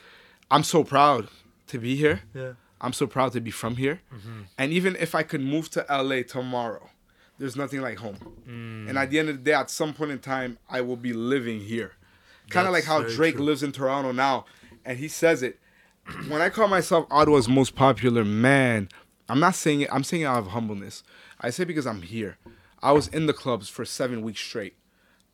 I'm 0.50 0.64
so 0.64 0.84
proud 0.84 1.28
to 1.68 1.80
be 1.80 1.96
here. 1.96 2.22
Yeah. 2.34 2.54
I'm 2.82 2.94
so 2.94 3.08
proud 3.08 3.32
to 3.34 3.42
be 3.42 3.52
from 3.52 3.78
here. 3.78 4.02
Mm-hmm. 4.14 4.42
And 4.58 4.72
even 4.72 4.96
if 4.98 5.16
I 5.16 5.24
could 5.24 5.42
move 5.42 5.70
to 5.72 5.86
LA 5.90 6.22
tomorrow, 6.22 6.90
there's 7.40 7.56
nothing 7.56 7.82
like 7.82 7.98
home. 7.98 8.18
Mm. 8.48 8.90
And 8.90 8.98
at 8.98 9.10
the 9.10 9.20
end 9.20 9.30
of 9.30 9.38
the 9.38 9.42
day, 9.44 9.54
at 9.54 9.70
some 9.70 9.94
point 9.94 10.12
in 10.12 10.20
time, 10.20 10.58
I 10.70 10.82
will 10.82 10.96
be 10.98 11.14
living 11.14 11.62
here. 11.62 11.94
Kind 12.50 12.68
of 12.68 12.74
like 12.74 12.84
how 12.84 13.02
Drake 13.02 13.36
true. 13.36 13.46
lives 13.46 13.64
in 13.64 13.72
Toronto 13.72 14.12
now, 14.12 14.46
and 14.86 15.00
he 15.00 15.08
says 15.08 15.42
it. 15.42 15.60
When 16.28 16.42
I 16.42 16.50
call 16.50 16.68
myself 16.68 17.08
Ottawa's 17.10 17.50
most 17.50 17.76
popular 17.76 18.24
man, 18.24 18.90
I'm 19.28 19.40
not 19.40 19.56
saying 19.56 19.82
it. 19.82 19.90
I'm 19.92 20.04
saying 20.04 20.22
it 20.24 20.28
out 20.28 20.38
of 20.38 20.48
humbleness. 20.48 21.04
I 21.42 21.50
say 21.50 21.64
because 21.64 21.88
I'm 21.88 22.04
here. 22.04 22.38
I 22.86 22.92
was 22.92 23.08
in 23.08 23.26
the 23.26 23.34
clubs 23.34 23.68
for 23.68 23.84
seven 23.84 24.22
weeks 24.22 24.42
straight. 24.42 24.76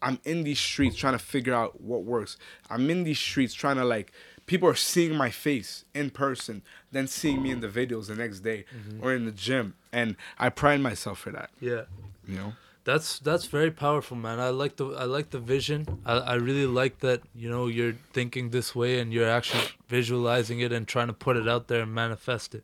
I'm 0.01 0.19
in 0.23 0.43
these 0.43 0.59
streets 0.59 0.95
trying 0.95 1.13
to 1.13 1.19
figure 1.19 1.53
out 1.53 1.81
what 1.81 2.03
works. 2.03 2.37
I'm 2.69 2.89
in 2.89 3.03
these 3.03 3.19
streets 3.19 3.53
trying 3.53 3.75
to 3.75 3.85
like 3.85 4.13
people 4.45 4.67
are 4.69 4.75
seeing 4.91 5.15
my 5.15 5.29
face 5.29 5.83
in 5.93 6.09
person, 6.11 6.63
then 6.91 7.07
seeing 7.07 7.43
me 7.43 7.51
in 7.51 7.59
the 7.59 7.67
videos 7.67 8.07
the 8.07 8.15
next 8.15 8.39
day 8.39 8.63
or 9.01 9.13
in 9.13 9.25
the 9.25 9.31
gym, 9.31 9.75
and 9.91 10.15
I 10.39 10.49
pride 10.49 10.79
myself 10.79 11.19
for 11.19 11.31
that. 11.31 11.49
Yeah. 11.59 11.83
You 12.27 12.35
know, 12.35 12.53
That's 12.83 13.19
that's 13.19 13.45
very 13.45 13.69
powerful, 13.69 14.15
man. 14.17 14.39
I 14.39 14.49
like 14.49 14.77
the 14.77 14.85
I 15.03 15.03
like 15.03 15.29
the 15.31 15.39
vision. 15.39 15.79
I, 16.05 16.13
I 16.13 16.35
really 16.35 16.65
like 16.65 16.99
that 16.99 17.19
you 17.35 17.49
know 17.49 17.67
you're 17.67 17.97
thinking 18.13 18.49
this 18.51 18.73
way 18.73 18.99
and 18.99 19.11
you're 19.13 19.29
actually 19.29 19.67
visualizing 19.89 20.61
it 20.61 20.71
and 20.71 20.87
trying 20.87 21.07
to 21.07 21.13
put 21.25 21.35
it 21.35 21.47
out 21.49 21.67
there 21.67 21.81
and 21.81 21.93
manifest 21.93 22.55
it. 22.55 22.63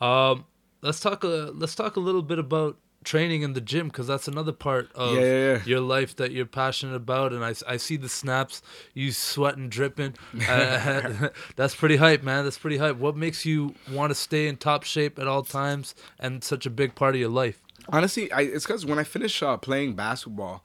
Um, 0.00 0.44
let's 0.82 1.00
talk 1.00 1.22
a 1.24 1.52
let's 1.54 1.76
talk 1.76 1.96
a 1.96 2.00
little 2.00 2.22
bit 2.22 2.38
about 2.38 2.76
training 3.04 3.42
in 3.42 3.52
the 3.52 3.60
gym 3.60 3.88
because 3.88 4.06
that's 4.06 4.26
another 4.26 4.52
part 4.52 4.90
of 4.94 5.14
Yeah, 5.16 5.20
yeah, 5.22 5.52
yeah. 5.52 5.60
your 5.64 5.80
life 5.80 6.16
that 6.16 6.32
you're 6.32 6.46
passionate 6.46 6.94
about. 6.96 7.32
And 7.32 7.44
I, 7.44 7.54
I 7.68 7.76
see 7.76 7.96
the 7.96 8.08
snaps, 8.08 8.62
you 8.94 9.12
sweating, 9.12 9.68
dripping. 9.68 10.14
Uh, 10.48 11.28
that's 11.56 11.74
pretty 11.74 11.96
hype, 11.96 12.22
man. 12.22 12.44
That's 12.44 12.58
pretty 12.58 12.76
hype. 12.78 12.96
What 12.96 13.16
makes 13.16 13.44
you 13.46 13.74
want 13.90 14.10
to 14.10 14.14
stay 14.14 14.48
in 14.48 14.56
top 14.56 14.82
shape 14.84 15.18
at 15.18 15.26
all 15.28 15.42
times 15.42 15.94
and 16.18 16.42
such 16.42 16.66
a 16.66 16.70
big 16.70 16.94
part 16.94 17.14
of 17.14 17.20
your 17.20 17.30
life? 17.30 17.60
honestly, 17.90 18.32
I, 18.32 18.40
it's 18.42 18.66
because 18.66 18.86
when 18.86 18.98
I 18.98 19.04
finished 19.04 19.42
uh, 19.42 19.56
playing 19.58 19.94
basketball, 19.94 20.64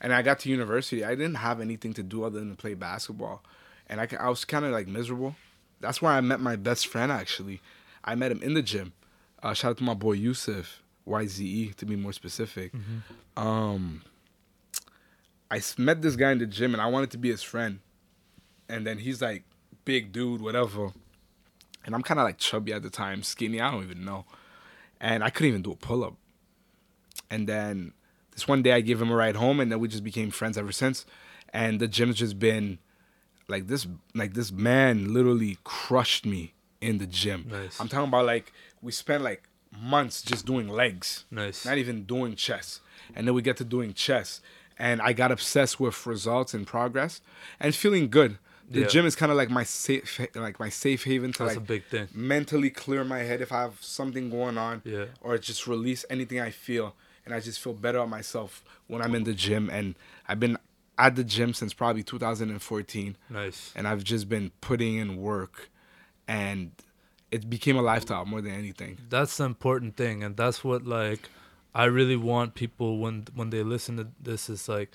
and 0.00 0.12
I 0.14 0.22
got 0.22 0.38
to 0.40 0.48
university, 0.48 1.04
I 1.04 1.10
didn't 1.16 1.34
have 1.36 1.60
anything 1.60 1.92
to 1.94 2.02
do 2.02 2.22
other 2.24 2.38
than 2.38 2.54
play 2.56 2.74
basketball, 2.74 3.42
and 3.88 4.00
I, 4.00 4.08
I 4.18 4.28
was 4.28 4.44
kind 4.44 4.64
of 4.64 4.70
like 4.70 4.86
miserable. 4.86 5.34
That's 5.80 6.00
where 6.00 6.12
I 6.12 6.20
met 6.20 6.40
my 6.40 6.56
best 6.56 6.86
friend. 6.86 7.10
Actually, 7.10 7.60
I 8.04 8.14
met 8.14 8.30
him 8.32 8.42
in 8.42 8.54
the 8.54 8.62
gym. 8.62 8.92
Uh, 9.42 9.52
shout 9.52 9.72
out 9.72 9.78
to 9.78 9.84
my 9.84 9.94
boy 9.94 10.12
Yusuf 10.12 10.80
YZE 11.10 11.74
to 11.76 11.84
be 11.84 11.96
more 11.96 12.12
specific. 12.12 12.72
Um, 13.36 14.02
I 15.50 15.60
met 15.76 16.00
this 16.00 16.16
guy 16.16 16.30
in 16.32 16.38
the 16.38 16.46
gym, 16.46 16.74
and 16.74 16.80
I 16.80 16.86
wanted 16.86 17.10
to 17.10 17.18
be 17.18 17.30
his 17.30 17.42
friend. 17.42 17.80
And 18.68 18.86
then 18.86 18.98
he's 18.98 19.20
like, 19.20 19.42
big 19.84 20.12
dude, 20.12 20.40
whatever. 20.40 20.92
And 21.84 21.94
I'm 21.94 22.02
kind 22.02 22.20
of 22.20 22.24
like 22.24 22.38
chubby 22.38 22.72
at 22.72 22.82
the 22.82 22.90
time, 22.90 23.22
skinny. 23.22 23.60
I 23.60 23.70
don't 23.70 23.82
even 23.82 24.04
know. 24.04 24.26
And 25.00 25.24
I 25.24 25.30
couldn't 25.30 25.48
even 25.48 25.62
do 25.62 25.72
a 25.72 25.76
pull 25.76 26.04
up. 26.04 26.14
And 27.30 27.48
then 27.48 27.94
this 28.32 28.46
one 28.46 28.62
day 28.62 28.72
I 28.72 28.80
gave 28.80 29.02
him 29.02 29.10
a 29.10 29.16
ride 29.16 29.36
home, 29.36 29.58
and 29.60 29.72
then 29.72 29.80
we 29.80 29.88
just 29.88 30.04
became 30.04 30.30
friends 30.30 30.56
ever 30.56 30.72
since. 30.72 31.04
And 31.52 31.80
the 31.80 31.88
gym's 31.88 32.16
just 32.16 32.38
been 32.38 32.78
like 33.48 33.66
this, 33.66 33.88
like 34.14 34.34
this 34.34 34.52
man 34.52 35.12
literally 35.12 35.58
crushed 35.64 36.24
me 36.24 36.54
in 36.80 36.98
the 36.98 37.06
gym. 37.06 37.48
Nice. 37.50 37.80
I'm 37.80 37.88
talking 37.88 38.08
about 38.08 38.26
like 38.26 38.52
we 38.80 38.92
spent 38.92 39.24
like 39.24 39.48
months 39.78 40.22
just 40.22 40.46
doing 40.46 40.68
legs, 40.68 41.24
Nice. 41.30 41.64
not 41.64 41.78
even 41.78 42.04
doing 42.04 42.34
chest, 42.34 42.80
and 43.14 43.26
then 43.26 43.34
we 43.34 43.42
get 43.42 43.56
to 43.58 43.64
doing 43.64 43.92
chest, 43.94 44.42
and 44.78 45.00
I 45.00 45.12
got 45.12 45.30
obsessed 45.30 45.78
with 45.78 46.06
results 46.06 46.54
and 46.54 46.66
progress 46.66 47.20
and 47.58 47.74
feeling 47.74 48.08
good. 48.10 48.38
The 48.68 48.80
Yeah. 48.82 48.86
gym 48.86 49.06
is 49.06 49.16
kind 49.16 49.32
of 49.32 49.36
like 49.36 49.50
my 49.50 49.64
safe, 49.64 50.20
like 50.34 50.60
my 50.60 50.68
safe 50.68 51.04
haven 51.04 51.32
to 51.32 51.38
That's 51.40 51.50
like 51.56 51.56
a 51.56 51.60
big 51.66 51.84
thing. 51.86 52.08
mentally 52.14 52.70
clear 52.70 53.02
my 53.04 53.20
head 53.20 53.40
if 53.40 53.50
I 53.52 53.62
have 53.62 53.82
something 53.82 54.30
going 54.30 54.56
on, 54.58 54.82
Yeah. 54.84 55.06
or 55.20 55.36
just 55.38 55.66
release 55.66 56.04
anything 56.08 56.38
I 56.40 56.50
feel, 56.50 56.94
and 57.24 57.34
I 57.34 57.40
just 57.40 57.58
feel 57.60 57.72
better 57.74 57.98
about 57.98 58.10
myself 58.10 58.64
when 58.86 59.02
I'm 59.02 59.14
in 59.14 59.24
the 59.24 59.34
gym. 59.34 59.68
And 59.70 59.96
I've 60.28 60.38
been 60.40 60.56
at 60.98 61.16
the 61.16 61.24
gym 61.24 61.52
since 61.54 61.72
probably 61.74 62.02
2014, 62.04 63.16
Nice. 63.28 63.72
and 63.74 63.88
I've 63.88 64.04
just 64.04 64.28
been 64.28 64.50
putting 64.60 64.96
in 64.96 65.16
work, 65.16 65.68
and 66.28 66.70
it 67.30 67.48
became 67.48 67.76
a 67.76 67.82
lifestyle 67.82 68.24
more 68.24 68.40
than 68.40 68.52
anything. 68.52 68.98
That's 69.08 69.36
the 69.36 69.44
important 69.44 69.96
thing, 69.96 70.22
and 70.22 70.36
that's 70.36 70.64
what 70.64 70.84
like 70.84 71.28
I 71.74 71.84
really 71.84 72.16
want 72.16 72.54
people 72.54 72.98
when 72.98 73.26
when 73.34 73.50
they 73.50 73.62
listen 73.62 73.96
to 73.98 74.08
this 74.20 74.50
is 74.50 74.68
like 74.68 74.90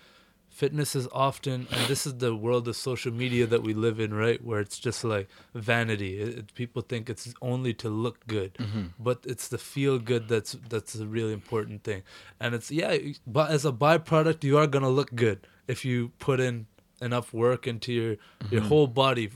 fitness 0.49 0.95
is 0.95 1.05
often 1.11 1.67
and 1.69 1.87
this 1.87 2.07
is 2.07 2.17
the 2.19 2.33
world 2.33 2.65
of 2.65 2.77
social 2.77 3.11
media 3.11 3.45
that 3.45 3.61
we 3.61 3.73
live 3.73 3.99
in 3.99 4.13
right 4.13 4.41
where 4.41 4.61
it's 4.61 4.79
just 4.79 5.03
like 5.03 5.27
vanity. 5.53 6.17
It, 6.21 6.37
it- 6.37 6.53
people 6.53 6.81
think 6.81 7.09
it's 7.09 7.33
only 7.41 7.73
to 7.73 7.89
look 7.89 8.25
good 8.27 8.53
mm-hmm. 8.53 8.83
but 8.97 9.19
it's 9.25 9.49
the 9.49 9.57
feel 9.57 9.99
good 9.99 10.29
that's 10.29 10.53
that's 10.69 10.95
a 10.95 11.05
really 11.05 11.33
important 11.33 11.83
thing. 11.83 12.03
And 12.39 12.55
it's 12.55 12.71
yeah 12.71 12.97
but 13.27 13.51
as 13.51 13.65
a 13.65 13.71
byproduct 13.73 14.43
you 14.45 14.57
are 14.57 14.67
going 14.67 14.83
to 14.83 14.89
look 14.89 15.13
good 15.13 15.45
if 15.67 15.83
you 15.83 16.13
put 16.19 16.39
in 16.39 16.67
enough 17.01 17.33
work 17.33 17.67
into 17.67 17.91
your 17.91 18.15
your 18.49 18.61
mm-hmm. 18.61 18.69
whole 18.69 18.87
body 18.87 19.29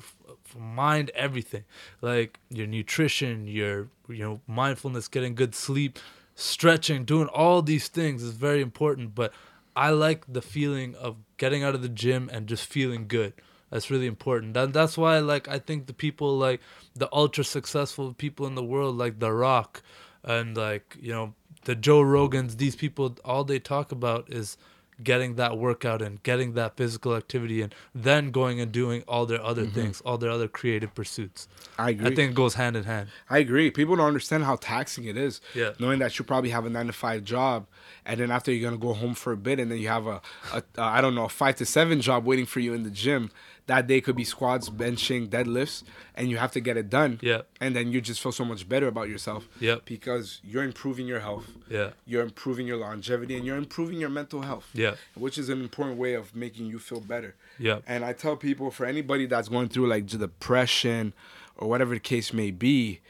mind 0.58 1.12
everything. 1.16 1.64
Like 2.02 2.39
your 2.50 2.68
nutrition 2.68 3.47
your 3.47 3.89
you 4.08 4.24
know 4.24 4.41
mindfulness 4.47 5.08
getting 5.08 5.36
good 5.36 5.54
sleep 5.54 6.00
stretching 6.36 7.04
doing 7.04 7.28
all 7.28 7.62
these 7.62 7.89
things 7.89 8.24
is 8.24 8.32
very 8.32 8.62
important 8.62 9.14
but 9.14 9.34
i 9.76 9.89
like 9.89 10.24
the 10.32 10.41
feeling 10.41 10.95
of 10.95 11.18
getting 11.39 11.64
out 11.64 11.74
of 11.74 11.82
the 11.82 11.89
gym 11.89 12.30
and 12.32 12.45
just 12.47 12.66
feeling 12.66 13.08
good. 13.08 13.34
That's 13.72 13.91
really 13.91 14.08
important. 14.08 14.56
And 14.56 14.74
that's 14.74 14.97
why 14.97 15.20
like 15.20 15.47
i 15.47 15.58
think 15.58 15.88
the 15.88 15.93
people 15.93 16.38
like 16.38 16.62
the 16.95 17.10
ultra 17.12 17.43
successful 17.43 18.14
people 18.14 18.45
in 18.45 18.56
the 18.56 18.64
world 18.64 18.97
like 18.97 19.20
the 19.20 19.32
rock 19.32 19.82
and 20.24 20.56
like 20.56 20.97
you 21.02 21.12
know 21.12 21.34
the 21.66 21.76
joe 21.76 22.02
rogans 22.02 22.58
these 22.58 22.76
people 22.76 23.18
all 23.24 23.43
they 23.43 23.60
talk 23.60 23.91
about 23.91 24.32
is 24.32 24.58
getting 25.04 25.36
that 25.36 25.58
workout 25.58 26.02
and 26.02 26.22
getting 26.24 26.54
that 26.54 26.76
physical 26.76 27.16
activity 27.16 27.62
and 27.62 27.74
then 27.93 28.32
going 28.32 28.60
and 28.60 28.72
doing 28.72 29.04
all 29.08 29.26
their 29.26 29.41
other 29.41 29.64
mm-hmm. 29.64 29.74
things 29.74 30.02
all 30.02 30.18
their 30.18 30.32
other 30.32 30.47
creative 30.47 30.93
pursuits 30.93 31.47
I 31.78 31.91
agree. 31.91 32.08
i 32.08 32.16
think 32.16 32.32
it 32.32 32.36
goes 32.36 32.56
hand 32.56 32.76
in 32.76 32.84
hand 32.84 33.10
I 33.30 33.39
agree. 33.39 33.70
People 33.72 33.95
don't 33.95 34.08
understand 34.08 34.43
how 34.43 34.56
taxing 34.56 35.06
it 35.06 35.18
is. 35.18 35.41
Yeah. 35.54 35.72
Knowing 35.80 36.00
that 36.00 36.18
you 36.18 36.26
probably 36.26 36.50
have 36.50 36.66
a 36.66 36.70
nine 36.70 36.88
to 36.88 36.93
five 36.93 37.24
job, 37.24 37.68
and 38.06 38.20
then 38.20 38.32
after 38.32 38.52
you're 38.52 38.70
gonna 38.70 38.82
go 38.82 38.93
home 38.93 39.14
for 39.14 39.32
a 39.34 39.38
bit, 39.38 39.60
and 39.60 39.72
then 39.72 39.78
you 39.78 39.88
have 39.88 40.08
a, 40.08 40.22
a, 40.54 40.64
a 40.78 40.82
I 40.82 41.02
don't 41.02 41.16
know, 41.16 41.26
a 41.26 41.30
five 41.30 41.56
to 41.58 41.66
seven 41.66 42.02
job 42.02 42.26
waiting 42.26 42.45
for 42.45 42.60
you 42.60 42.74
in 42.74 42.84
the 42.84 42.89
gym. 42.89 43.32
That 43.70 43.86
day 43.86 44.01
could 44.01 44.15
be 44.15 44.24
squats, 44.24 44.67
benching, 44.67 45.30
deadlifts, 45.30 45.84
and 46.15 46.28
you 46.28 46.38
have 46.38 46.51
to 46.53 46.59
get 46.59 46.76
it 46.76 46.89
done. 46.89 47.20
Yeah. 47.22 47.41
And 47.61 47.76
then 47.76 47.91
you 47.91 48.01
just 48.01 48.20
feel 48.20 48.32
so 48.32 48.43
much 48.43 48.67
better 48.67 48.88
about 48.88 49.09
yourself. 49.09 49.47
Yep. 49.59 49.86
Because 49.86 50.41
you're 50.43 50.63
improving 50.63 51.05
your 51.05 51.20
health. 51.20 51.45
yeah 51.70 51.91
You're 52.07 52.24
improving 52.24 52.65
your 52.65 52.78
longevity, 52.78 53.38
and 53.38 53.45
you're 53.45 53.57
improving 53.57 53.99
your 53.99 54.09
mental 54.09 54.41
health. 54.41 54.67
Yeah. 54.74 54.95
Which 55.13 55.38
is 55.38 55.49
an 55.49 55.61
important 55.61 55.99
way 55.99 56.15
of 56.15 56.36
making 56.36 56.65
you 56.65 56.80
feel 56.80 56.99
better. 56.99 57.36
yeah 57.59 57.82
And 57.86 58.03
I 58.03 58.13
tell 58.13 58.36
people 58.36 58.72
for 58.72 58.88
anybody 58.88 59.28
that's 59.28 59.49
going 59.49 59.70
through 59.70 59.88
like 59.88 60.07
depression 60.07 61.13
or 61.55 61.70
whatever 61.70 61.93
the 61.93 61.99
case 61.99 62.34
may 62.34 62.49
be, 62.49 63.01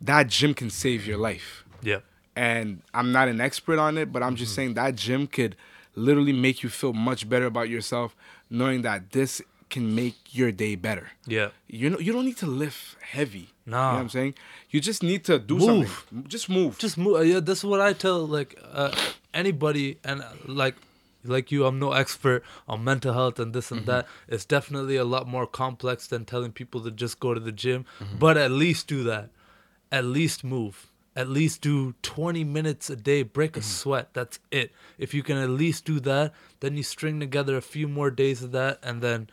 that 0.00 0.28
gym 0.28 0.54
can 0.54 0.70
save 0.70 1.04
your 1.04 1.18
life. 1.18 1.64
yeah 1.82 1.98
And 2.36 2.82
I'm 2.94 3.10
not 3.10 3.26
an 3.26 3.40
expert 3.40 3.80
on 3.80 3.98
it, 3.98 4.12
but 4.12 4.22
I'm 4.22 4.36
just 4.36 4.52
mm-hmm. 4.52 4.56
saying 4.56 4.74
that 4.74 4.94
gym 4.94 5.26
could 5.26 5.56
literally 5.96 6.32
make 6.32 6.62
you 6.62 6.68
feel 6.68 6.92
much 6.92 7.28
better 7.28 7.46
about 7.46 7.68
yourself, 7.68 8.14
knowing 8.48 8.82
that 8.82 9.10
this 9.10 9.42
can 9.70 9.94
make 9.94 10.16
your 10.38 10.50
day 10.52 10.74
better. 10.76 11.06
yeah 11.26 11.48
You 11.68 11.90
know, 11.90 11.98
you 11.98 12.12
don't 12.12 12.24
need 12.24 12.36
to 12.38 12.46
lift 12.46 12.96
heavy. 13.16 13.46
No. 13.66 13.76
You 13.76 13.82
know 13.82 13.92
what 13.94 14.00
I'm 14.00 14.08
saying? 14.08 14.34
You 14.70 14.80
just 14.80 15.02
need 15.02 15.22
to 15.24 15.38
do 15.38 15.56
Move. 15.58 15.66
something. 15.66 16.24
Just 16.28 16.48
move. 16.48 16.78
just 16.78 16.96
move 16.98 17.24
yeah 17.26 17.40
this 17.40 17.58
is 17.58 17.64
what 17.64 17.80
i 17.80 17.92
tell 17.92 18.26
like 18.38 18.58
uh, 18.72 18.90
anybody 19.32 19.98
and 20.04 20.22
uh, 20.22 20.28
like 20.46 20.76
like 21.24 21.52
you 21.52 21.66
i'm 21.66 21.78
no 21.78 21.92
expert 21.92 22.42
on 22.66 22.82
mental 22.82 23.12
health 23.12 23.38
and 23.38 23.52
this 23.54 23.70
and 23.70 23.86
that 23.86 24.06
it's 24.28 24.44
definitely 24.44 24.96
a 24.96 25.04
lot 25.04 25.28
more 25.28 25.46
complex 25.46 26.06
than 26.06 26.24
telling 26.24 26.50
people 26.52 26.80
to 26.82 26.90
just 26.90 27.20
go 27.20 27.34
to 27.34 27.40
the 27.40 27.52
gym 27.52 27.84
but 28.18 28.36
at 28.36 28.50
least 28.50 28.86
do 28.88 29.02
that 29.04 29.28
at 29.92 30.04
least 30.04 30.42
move 30.44 30.86
at 31.14 31.28
least 31.28 31.60
do 31.60 31.94
20 32.02 32.44
minutes 32.44 32.88
a 32.88 32.96
day 32.96 33.22
break 33.22 33.56
a 33.56 33.62
sweat 33.62 34.08
that's 34.14 34.38
it 34.50 34.72
if 34.96 35.12
you 35.12 35.22
can 35.22 35.36
at 35.36 35.50
least 35.50 35.84
do 35.84 36.00
that 36.00 36.32
then 36.60 36.76
you 36.76 36.82
string 36.82 37.20
together 37.20 37.56
a 37.56 37.62
few 37.62 37.86
more 37.86 38.10
days 38.10 38.42
of 38.42 38.50
that 38.52 38.78
and 38.82 39.02
then 39.02 39.28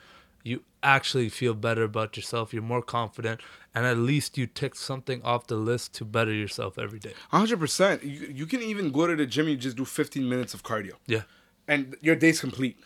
actually 0.96 1.30
feel 1.40 1.54
better 1.68 1.84
about 1.92 2.10
yourself 2.18 2.54
you're 2.54 2.70
more 2.76 2.82
confident 2.98 3.38
and 3.76 3.86
at 3.86 3.98
least 4.12 4.38
you 4.40 4.46
tick 4.62 4.74
something 4.76 5.20
off 5.32 5.42
the 5.54 5.60
list 5.72 5.86
to 5.98 6.04
better 6.18 6.34
yourself 6.44 6.72
every 6.86 7.02
day 7.08 7.14
hundred 7.40 7.60
percent. 7.66 8.04
You 8.04 8.20
you 8.40 8.46
can 8.52 8.62
even 8.72 8.86
go 8.98 9.04
to 9.12 9.16
the 9.22 9.28
gym. 9.34 9.46
You 9.52 9.58
just 9.68 9.78
do 9.78 9.86
fifteen 10.00 10.26
minutes 10.34 10.54
of 10.56 10.62
cardio. 10.70 10.94
yeah 11.16 11.24
and 11.68 11.96
your 12.02 12.16
day's 12.16 12.40
complete. 12.40 12.78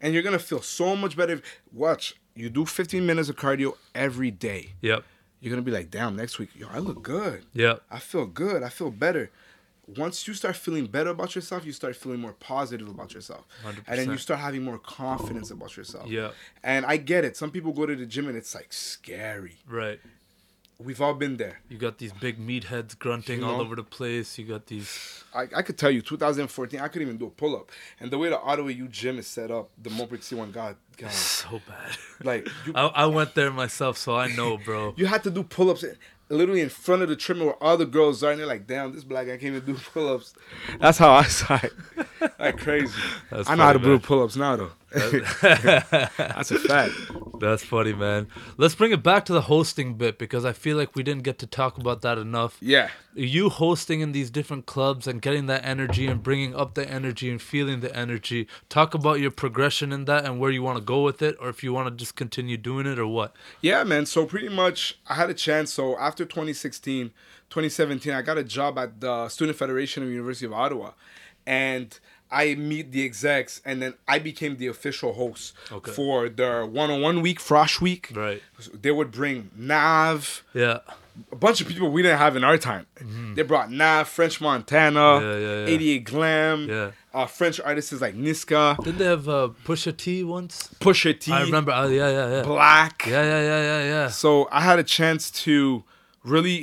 And 0.00 0.12
you're 0.12 0.22
gonna 0.22 0.38
feel 0.50 0.62
so 0.62 0.96
much 0.96 1.16
better. 1.16 1.40
Watch, 1.72 2.04
you 2.34 2.50
do 2.50 2.64
15 2.66 3.06
minutes 3.06 3.28
of 3.28 3.36
cardio 3.36 3.70
every 3.94 4.30
day. 4.30 4.62
Yep. 4.82 5.04
You're 5.40 5.50
gonna 5.50 5.62
be 5.62 5.70
like, 5.70 5.90
damn, 5.90 6.16
next 6.16 6.38
week, 6.38 6.50
yo, 6.54 6.66
I 6.70 6.78
look 6.78 7.02
good. 7.02 7.44
Yep. 7.54 7.82
I 7.90 7.98
feel 7.98 8.26
good. 8.26 8.62
I 8.62 8.68
feel 8.68 8.90
better. 8.90 9.30
Once 9.96 10.26
you 10.26 10.34
start 10.34 10.56
feeling 10.56 10.86
better 10.86 11.10
about 11.10 11.34
yourself, 11.34 11.64
you 11.64 11.72
start 11.72 11.94
feeling 11.94 12.20
more 12.20 12.32
positive 12.32 12.88
about 12.88 13.14
yourself. 13.14 13.44
And 13.86 13.98
then 13.98 14.10
you 14.10 14.18
start 14.18 14.40
having 14.40 14.64
more 14.64 14.78
confidence 14.78 15.50
about 15.50 15.76
yourself. 15.76 16.08
Yeah. 16.08 16.30
And 16.64 16.84
I 16.84 16.96
get 16.96 17.24
it. 17.24 17.36
Some 17.36 17.50
people 17.52 17.72
go 17.72 17.86
to 17.86 17.94
the 17.94 18.06
gym 18.06 18.26
and 18.26 18.36
it's 18.36 18.54
like 18.54 18.72
scary. 18.72 19.58
Right. 19.68 20.00
We've 20.78 21.00
all 21.00 21.14
been 21.14 21.38
there. 21.38 21.60
You 21.70 21.78
got 21.78 21.96
these 21.96 22.12
big 22.12 22.38
meatheads 22.38 22.98
grunting 22.98 23.40
You 23.40 23.46
all 23.46 23.62
over 23.62 23.76
the 23.76 23.82
place. 23.82 24.36
You 24.36 24.44
got 24.44 24.66
these. 24.66 25.24
I, 25.34 25.46
I 25.56 25.62
could 25.62 25.78
tell 25.78 25.90
you, 25.90 26.02
2014, 26.02 26.80
I 26.80 26.88
couldn't 26.88 27.08
even 27.08 27.16
do 27.16 27.26
a 27.26 27.30
pull 27.30 27.56
up. 27.56 27.70
And 27.98 28.10
the 28.10 28.18
way 28.18 28.28
the 28.28 28.38
Ottawa 28.38 28.68
U 28.68 28.86
gym 28.86 29.18
is 29.18 29.26
set 29.26 29.50
up, 29.50 29.70
the 29.82 29.88
Mobrick 29.88 30.20
C1, 30.20 30.52
God, 30.52 30.76
God. 30.98 31.12
So 31.12 31.62
bad. 31.66 31.96
Like, 32.22 32.48
you, 32.66 32.72
I, 32.74 32.86
I 32.88 33.06
went 33.06 33.34
there 33.34 33.50
myself, 33.50 33.96
so 33.96 34.16
I 34.16 34.28
know, 34.34 34.58
bro. 34.58 34.92
You 34.98 35.06
had 35.06 35.22
to 35.22 35.30
do 35.30 35.44
pull 35.44 35.70
ups 35.70 35.82
literally 36.28 36.60
in 36.60 36.68
front 36.68 37.02
of 37.02 37.08
the 37.08 37.16
trimmer 37.16 37.46
where 37.46 37.62
all 37.62 37.76
the 37.76 37.86
girls 37.86 38.22
are, 38.22 38.30
and 38.30 38.40
they're 38.40 38.46
like, 38.46 38.66
damn, 38.66 38.92
this 38.92 39.04
black 39.04 39.26
guy 39.26 39.32
can't 39.32 39.54
even 39.54 39.64
do 39.64 39.74
pull 39.92 40.12
ups. 40.12 40.34
That's 40.80 40.98
how 40.98 41.12
I 41.12 41.24
saw 41.24 41.60
it. 41.62 41.72
like 42.38 42.58
crazy. 42.58 42.92
That's 43.30 43.48
I 43.48 43.54
know 43.54 43.64
how 43.64 43.72
to 43.72 43.78
do 43.78 43.98
pull 43.98 44.22
ups 44.22 44.36
now, 44.36 44.56
though. 44.56 44.72
That's 44.96 46.50
a 46.50 46.58
fact. 46.58 46.94
That's 47.40 47.62
funny, 47.62 47.92
man. 47.92 48.28
Let's 48.56 48.74
bring 48.74 48.92
it 48.92 49.02
back 49.02 49.24
to 49.26 49.32
the 49.32 49.42
hosting 49.42 49.94
bit 49.94 50.18
because 50.18 50.44
I 50.44 50.52
feel 50.52 50.76
like 50.76 50.94
we 50.94 51.02
didn't 51.02 51.22
get 51.22 51.38
to 51.40 51.46
talk 51.46 51.76
about 51.76 52.02
that 52.02 52.18
enough. 52.18 52.56
Yeah. 52.60 52.88
You 53.14 53.50
hosting 53.50 54.00
in 54.00 54.12
these 54.12 54.30
different 54.30 54.66
clubs 54.66 55.06
and 55.06 55.20
getting 55.20 55.46
that 55.46 55.64
energy 55.64 56.06
and 56.06 56.22
bringing 56.22 56.54
up 56.54 56.74
the 56.74 56.88
energy 56.88 57.30
and 57.30 57.40
feeling 57.40 57.80
the 57.80 57.94
energy. 57.94 58.48
Talk 58.68 58.94
about 58.94 59.20
your 59.20 59.30
progression 59.30 59.92
in 59.92 60.06
that 60.06 60.24
and 60.24 60.38
where 60.38 60.50
you 60.50 60.62
want 60.62 60.78
to 60.78 60.84
go 60.84 61.02
with 61.02 61.22
it, 61.22 61.36
or 61.40 61.48
if 61.48 61.62
you 61.62 61.72
want 61.72 61.88
to 61.88 61.94
just 61.94 62.16
continue 62.16 62.56
doing 62.56 62.86
it, 62.86 62.98
or 62.98 63.06
what. 63.06 63.34
Yeah, 63.60 63.84
man. 63.84 64.06
So 64.06 64.26
pretty 64.26 64.48
much, 64.48 64.98
I 65.06 65.14
had 65.14 65.30
a 65.30 65.34
chance. 65.34 65.72
So 65.72 65.98
after 65.98 66.24
2016, 66.24 67.08
2017, 67.50 68.12
I 68.12 68.22
got 68.22 68.38
a 68.38 68.44
job 68.44 68.78
at 68.78 69.00
the 69.00 69.28
Student 69.28 69.58
Federation 69.58 70.02
of 70.02 70.10
University 70.10 70.46
of 70.46 70.52
Ottawa, 70.52 70.92
and 71.46 71.98
I 72.42 72.54
meet 72.72 72.86
the 72.92 73.02
execs, 73.10 73.52
and 73.64 73.76
then 73.82 73.92
I 74.06 74.16
became 74.30 74.52
the 74.62 74.66
official 74.74 75.10
host 75.20 75.54
Okay. 75.78 75.90
for 75.96 76.28
their 76.28 76.58
one-on-one 76.66 77.18
week, 77.26 77.38
Frosh 77.48 77.80
Week. 77.80 78.04
Right. 78.14 78.42
They 78.84 78.90
would 78.98 79.10
bring 79.20 79.38
Nav, 79.56 80.42
Yeah. 80.52 80.80
a 81.32 81.36
bunch 81.36 81.58
of 81.62 81.66
people 81.68 81.88
we 81.96 82.02
didn't 82.02 82.18
have 82.26 82.34
in 82.36 82.44
our 82.44 82.58
time. 82.70 82.84
They 83.36 83.42
brought 83.52 83.68
Nav, 83.70 84.02
French 84.16 84.36
Montana, 84.46 85.00
Mm-hmm. 85.00 85.26
Yeah, 85.26 85.38
yeah, 85.46 85.66
yeah. 85.66 85.74
88 85.74 86.04
Glam, 86.12 86.58
Yeah. 86.68 86.90
uh, 87.14 87.26
French 87.38 87.58
artists 87.68 88.00
like 88.04 88.14
Niska, 88.26 88.76
Didn't 88.84 88.98
they 88.98 89.06
have 89.16 89.26
uh, 89.28 89.48
Pusha 89.64 89.92
T 89.96 90.22
once? 90.38 90.54
Pusha 90.84 91.12
T, 91.18 91.32
I 91.32 91.40
remember. 91.42 91.72
Uh, 91.72 91.88
yeah, 91.88 92.10
yeah, 92.18 92.28
yeah. 92.36 92.42
Black. 92.42 92.96
Yeah, 93.06 93.22
yeah, 93.32 93.42
yeah, 93.50 93.62
yeah, 93.70 93.82
yeah. 93.94 94.08
So 94.08 94.28
I 94.52 94.60
had 94.68 94.78
a 94.78 94.84
chance 94.98 95.22
to 95.44 95.84
really 96.34 96.58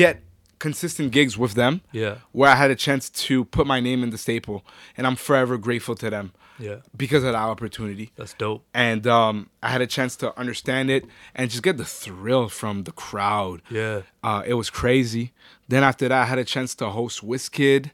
get 0.00 0.22
consistent 0.60 1.10
gigs 1.10 1.36
with 1.36 1.54
them 1.54 1.80
Yeah. 1.90 2.18
where 2.30 2.48
I 2.50 2.54
had 2.54 2.70
a 2.70 2.76
chance 2.76 3.10
to 3.10 3.44
put 3.46 3.66
my 3.66 3.80
name 3.80 4.04
in 4.04 4.10
the 4.10 4.18
staple. 4.18 4.64
And 4.96 5.06
I'm 5.08 5.16
forever 5.16 5.58
grateful 5.58 5.96
to 5.96 6.08
them 6.10 6.32
Yeah. 6.58 6.76
because 6.96 7.24
of 7.24 7.32
that 7.32 7.38
opportunity. 7.54 8.12
That's 8.16 8.34
dope. 8.34 8.64
And 8.72 9.06
um, 9.08 9.50
I 9.62 9.70
had 9.70 9.80
a 9.80 9.86
chance 9.88 10.14
to 10.16 10.38
understand 10.38 10.88
it 10.90 11.04
and 11.34 11.50
just 11.50 11.62
get 11.64 11.76
the 11.78 11.84
thrill 11.84 12.48
from 12.48 12.84
the 12.84 12.92
crowd. 12.92 13.62
Yeah. 13.70 14.02
Uh, 14.22 14.42
it 14.46 14.54
was 14.54 14.70
crazy. 14.70 15.32
Then 15.66 15.82
after 15.82 16.06
that, 16.08 16.22
I 16.22 16.26
had 16.26 16.38
a 16.38 16.44
chance 16.44 16.74
to 16.76 16.90
host 16.90 17.24
Wizkid. 17.26 17.90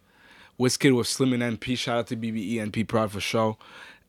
Wizkid 0.58 0.96
with 0.96 1.06
Slim 1.06 1.32
and 1.34 1.42
NP. 1.60 1.76
Shout 1.78 1.98
out 1.98 2.06
to 2.08 2.16
BBE 2.16 2.60
and 2.60 2.72
P 2.72 2.82
Prod 2.84 3.10
for 3.12 3.20
show. 3.20 3.58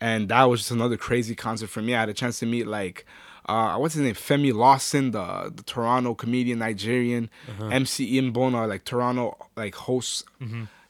And 0.01 0.29
that 0.29 0.43
was 0.45 0.61
just 0.61 0.71
another 0.71 0.97
crazy 0.97 1.35
concert 1.35 1.69
for 1.69 1.81
me. 1.81 1.93
I 1.95 1.99
had 2.01 2.09
a 2.09 2.13
chance 2.13 2.39
to 2.39 2.45
meet 2.45 2.67
like, 2.67 3.05
uh, 3.47 3.75
what's 3.77 3.93
his 3.95 4.03
name? 4.03 4.13
Femi 4.15 4.53
Lawson, 4.53 5.11
the, 5.11 5.51
the 5.55 5.63
Toronto 5.63 6.13
comedian, 6.15 6.59
Nigerian. 6.59 7.29
MC 7.71 8.15
Ian 8.15 8.31
Bona, 8.31 8.67
like 8.67 8.83
Toronto 8.83 9.37
like 9.55 9.75
host, 9.75 10.25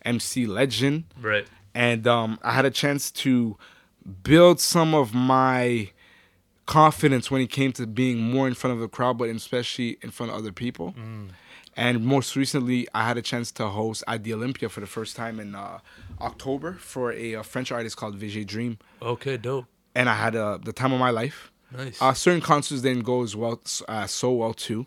MC 0.04 0.46
legend 0.48 1.04
Right. 1.22 1.46
and 1.76 2.08
um, 2.08 2.40
I 2.44 2.52
had 2.54 2.66
a 2.66 2.72
chance 2.72 3.12
to 3.12 3.58
build 4.24 4.60
some 4.60 4.96
of 4.96 5.14
my 5.14 5.92
confidence 6.66 7.30
when 7.32 7.42
it 7.42 7.48
came 7.50 7.72
to 7.74 7.88
being 7.88 8.20
more 8.20 8.48
in 8.48 8.54
front 8.54 8.74
of 8.74 8.80
the 8.80 8.88
crowd, 8.88 9.18
but 9.18 9.30
especially 9.30 9.98
in 10.02 10.12
front 10.12 10.32
of 10.32 10.38
other 10.38 10.52
people. 10.52 10.94
Mm. 10.98 11.30
And 11.76 12.06
most 12.06 12.36
recently, 12.36 12.88
I 12.94 13.06
had 13.08 13.18
a 13.18 13.22
chance 13.22 13.52
to 13.54 13.68
host 13.68 14.04
at 14.08 14.24
the 14.24 14.34
Olympia 14.34 14.68
for 14.68 14.80
the 14.80 14.88
first 14.88 15.16
time 15.16 15.40
in 15.40 15.54
uh, 15.56 15.80
October 16.20 16.74
for 16.74 17.12
a, 17.14 17.36
uh 17.36 17.44
French 17.44 17.72
artist 17.72 17.98
called 17.98 18.20
Vegedream, 18.20 18.78
Okay, 19.02 19.38
dope. 19.38 19.66
and 19.94 20.10
I 20.10 20.16
had 20.16 20.36
uh, 20.36 20.58
the 20.64 20.74
time 20.74 20.92
of 20.92 21.00
my 21.00 21.12
life. 21.12 21.52
Nice. 21.76 22.02
Uh, 22.02 22.14
certain 22.14 22.42
concerts 22.42 22.82
didn't 22.82 23.04
go 23.04 23.24
as 23.24 23.36
well, 23.36 23.60
uh, 23.88 24.08
so 24.08 24.32
well 24.32 24.54
too. 24.54 24.86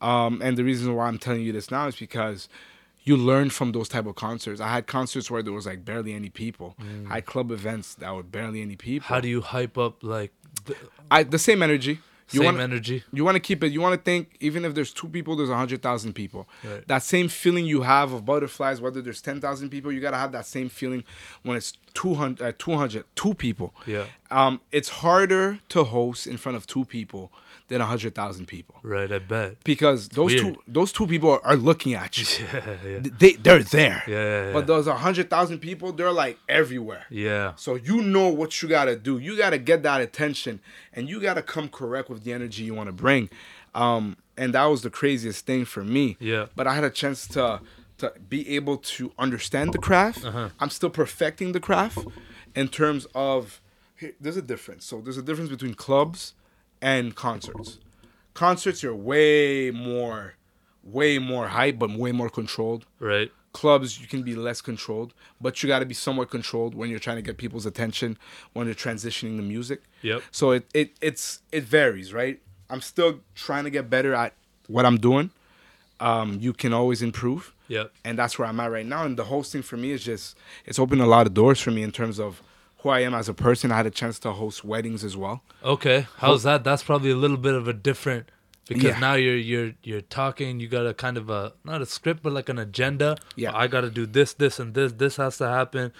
Um, 0.00 0.40
and 0.42 0.56
the 0.56 0.64
reason 0.64 0.94
why 0.94 1.06
I'm 1.06 1.18
telling 1.18 1.42
you 1.42 1.52
this 1.52 1.70
now 1.70 1.86
is 1.86 1.96
because 1.96 2.48
you 3.04 3.16
learn 3.16 3.50
from 3.50 3.72
those 3.72 3.88
type 3.88 4.06
of 4.06 4.14
concerts. 4.14 4.60
I 4.60 4.68
had 4.68 4.86
concerts 4.86 5.30
where 5.30 5.42
there 5.42 5.52
was 5.52 5.66
like 5.66 5.84
barely 5.84 6.12
any 6.14 6.28
people. 6.28 6.76
I 7.08 7.14
had 7.14 7.26
club 7.26 7.50
events 7.50 7.94
that 7.96 8.14
were 8.14 8.22
barely 8.22 8.62
any 8.62 8.76
people. 8.76 9.06
How 9.06 9.20
do 9.20 9.28
you 9.28 9.40
hype 9.40 9.76
up 9.76 10.02
like 10.02 10.32
the 10.64 10.76
I 11.10 11.22
the 11.22 11.38
same 11.38 11.62
energy. 11.62 12.00
You 12.32 12.40
same 12.40 12.44
want 12.46 12.60
energy? 12.60 13.04
you 13.12 13.24
want 13.24 13.36
to 13.36 13.40
keep 13.40 13.62
it. 13.62 13.72
You 13.72 13.80
want 13.80 13.94
to 13.94 14.02
think 14.02 14.36
even 14.40 14.64
if 14.64 14.74
there's 14.74 14.92
two 14.92 15.08
people, 15.08 15.36
there's 15.36 15.50
a 15.50 15.56
hundred 15.56 15.82
thousand 15.82 16.14
people. 16.14 16.48
Right. 16.64 16.86
That 16.88 17.02
same 17.02 17.28
feeling 17.28 17.64
you 17.66 17.82
have 17.82 18.12
of 18.12 18.24
butterflies, 18.24 18.80
whether 18.80 19.02
there's 19.02 19.20
ten 19.20 19.40
thousand 19.40 19.70
people, 19.70 19.92
you 19.92 20.00
gotta 20.00 20.16
have 20.16 20.32
that 20.32 20.46
same 20.46 20.68
feeling 20.68 21.04
when 21.42 21.56
it's 21.56 21.72
200, 21.94 22.42
uh, 22.42 22.52
200 22.58 23.04
two 23.14 23.34
people. 23.34 23.74
Yeah. 23.86 24.06
Um, 24.30 24.60
it's 24.70 24.88
harder 24.88 25.60
to 25.70 25.84
host 25.84 26.26
in 26.26 26.36
front 26.36 26.56
of 26.56 26.66
two 26.66 26.84
people 26.84 27.30
than 27.68 27.80
a 27.80 27.86
hundred 27.86 28.14
thousand 28.14 28.46
people 28.46 28.74
Right, 28.82 29.10
I 29.10 29.18
bet. 29.18 29.62
because 29.64 30.08
those 30.08 30.32
weird. 30.34 30.54
two 30.56 30.62
those 30.68 30.92
two 30.92 31.06
people 31.06 31.30
are, 31.30 31.44
are 31.44 31.56
looking 31.56 31.94
at 31.94 32.18
you. 32.18 32.24
Yeah, 32.52 32.76
yeah. 32.86 32.98
They 33.18 33.32
they're 33.32 33.62
there. 33.62 34.02
Yeah, 34.06 34.46
yeah. 34.46 34.52
But 34.52 34.66
those 34.66 34.86
a 34.86 34.94
hundred 34.96 35.30
thousand 35.30 35.60
people, 35.60 35.92
they're 35.92 36.12
like 36.12 36.38
everywhere. 36.48 37.06
Yeah. 37.10 37.52
So 37.56 37.74
you 37.76 38.02
know 38.02 38.28
what 38.28 38.60
you 38.62 38.68
gotta 38.68 38.96
do. 38.96 39.18
You 39.18 39.36
gotta 39.36 39.58
get 39.58 39.82
that 39.84 40.00
attention, 40.00 40.60
and 40.92 41.08
you 41.08 41.20
gotta 41.20 41.42
come 41.42 41.68
correct 41.68 42.10
with 42.10 42.24
the 42.24 42.32
energy 42.32 42.64
you 42.64 42.74
want 42.74 42.88
to 42.88 42.92
bring. 42.92 43.30
Um, 43.74 44.16
and 44.36 44.52
that 44.54 44.64
was 44.66 44.82
the 44.82 44.90
craziest 44.90 45.46
thing 45.46 45.64
for 45.64 45.82
me. 45.84 46.16
Yeah. 46.20 46.46
But 46.56 46.66
I 46.66 46.74
had 46.74 46.84
a 46.84 46.90
chance 46.90 47.26
to 47.28 47.60
to 47.98 48.12
be 48.28 48.48
able 48.56 48.76
to 48.78 49.12
understand 49.18 49.72
the 49.72 49.78
craft. 49.78 50.24
Uh-huh. 50.24 50.48
I'm 50.60 50.70
still 50.70 50.90
perfecting 50.90 51.52
the 51.52 51.60
craft 51.60 51.98
in 52.54 52.68
terms 52.68 53.06
of. 53.14 53.60
here- 53.96 54.14
There's 54.20 54.36
a 54.36 54.42
difference. 54.42 54.84
So 54.84 55.00
there's 55.00 55.16
a 55.18 55.22
difference 55.22 55.50
between 55.50 55.74
clubs 55.74 56.34
and 56.82 57.14
concerts. 57.14 57.78
Concerts, 58.34 58.82
you're 58.82 58.94
way 58.94 59.70
more, 59.70 60.34
way 60.82 61.18
more 61.18 61.48
hype, 61.48 61.78
but 61.78 61.90
way 61.90 62.12
more 62.12 62.28
controlled 62.28 62.84
Right. 62.98 63.30
clubs 63.52 64.00
you 64.00 64.06
can 64.06 64.22
be 64.22 64.34
less 64.34 64.60
controlled 64.62 65.12
but 65.38 65.62
you 65.62 65.66
got 65.68 65.80
to 65.80 65.84
be 65.86 65.92
somewhat 65.94 66.30
controlled 66.30 66.74
when 66.74 66.88
you're 66.88 66.98
trying 66.98 67.16
to 67.16 67.22
get 67.22 67.36
people's 67.36 67.66
attention 67.66 68.16
when 68.54 68.66
you're 68.66 68.74
transitioning 68.74 69.36
the 69.36 69.42
music 69.42 69.82
Yep. 70.00 70.22
so 70.30 70.52
it, 70.52 70.64
it 70.72 70.92
it's 71.02 71.42
it 71.52 71.64
varies 71.64 72.14
right 72.14 72.40
i'm 72.70 72.80
still 72.80 73.20
trying 73.34 73.64
to 73.64 73.70
get 73.70 73.90
better 73.90 74.14
at 74.14 74.32
what 74.68 74.86
i'm 74.86 74.96
doing 74.96 75.30
um 76.00 76.38
you 76.40 76.54
can 76.54 76.72
always 76.72 77.02
improve 77.02 77.52
Yep. 77.68 77.92
and 78.06 78.18
that's 78.18 78.38
where 78.38 78.48
i'm 78.48 78.58
at 78.58 78.70
right 78.72 78.86
now 78.86 79.04
and 79.04 79.18
the 79.18 79.24
hosting 79.24 79.60
for 79.60 79.76
me 79.76 79.90
is 79.90 80.02
just 80.02 80.34
it's 80.64 80.78
opened 80.78 81.02
a 81.02 81.06
lot 81.06 81.26
of 81.26 81.34
doors 81.34 81.60
for 81.60 81.70
me 81.72 81.82
in 81.82 81.92
terms 81.92 82.18
of 82.18 82.40
who 82.82 82.88
i 82.90 83.00
am 83.00 83.14
as 83.14 83.28
a 83.28 83.34
person 83.34 83.70
i 83.72 83.76
had 83.76 83.86
a 83.86 83.90
chance 83.90 84.18
to 84.18 84.32
host 84.32 84.64
weddings 84.64 85.02
as 85.04 85.16
well 85.16 85.42
Okay. 85.64 86.06
How's 86.18 86.42
that? 86.42 86.64
That's 86.64 86.82
probably 86.82 87.12
a 87.12 87.16
little 87.16 87.36
bit 87.36 87.54
of 87.54 87.68
a 87.68 87.72
different 87.72 88.28
because 88.66 88.82
Yeah. 88.84 88.98
now 88.98 89.14
you're 89.14 89.36
you're 89.36 89.72
you're 89.84 90.00
talking. 90.00 90.58
You 90.58 90.66
got 90.66 90.86
a 90.88 90.94
kind 90.94 91.16
of 91.16 91.30
a 91.30 91.52
not 91.64 91.80
a 91.82 91.86
script, 91.86 92.20
but 92.24 92.32
like 92.32 92.48
an 92.48 92.58
agenda. 92.58 93.16
Yeah. 93.36 93.52
I 93.54 93.68
got 93.68 93.82
to 93.82 93.90
do 93.90 94.04
this, 94.04 94.32
this, 94.34 94.58
and 94.58 94.74
this. 94.74 94.90
This 94.92 95.16
has 95.22 95.38
to 95.38 95.46
happen. 95.48 95.92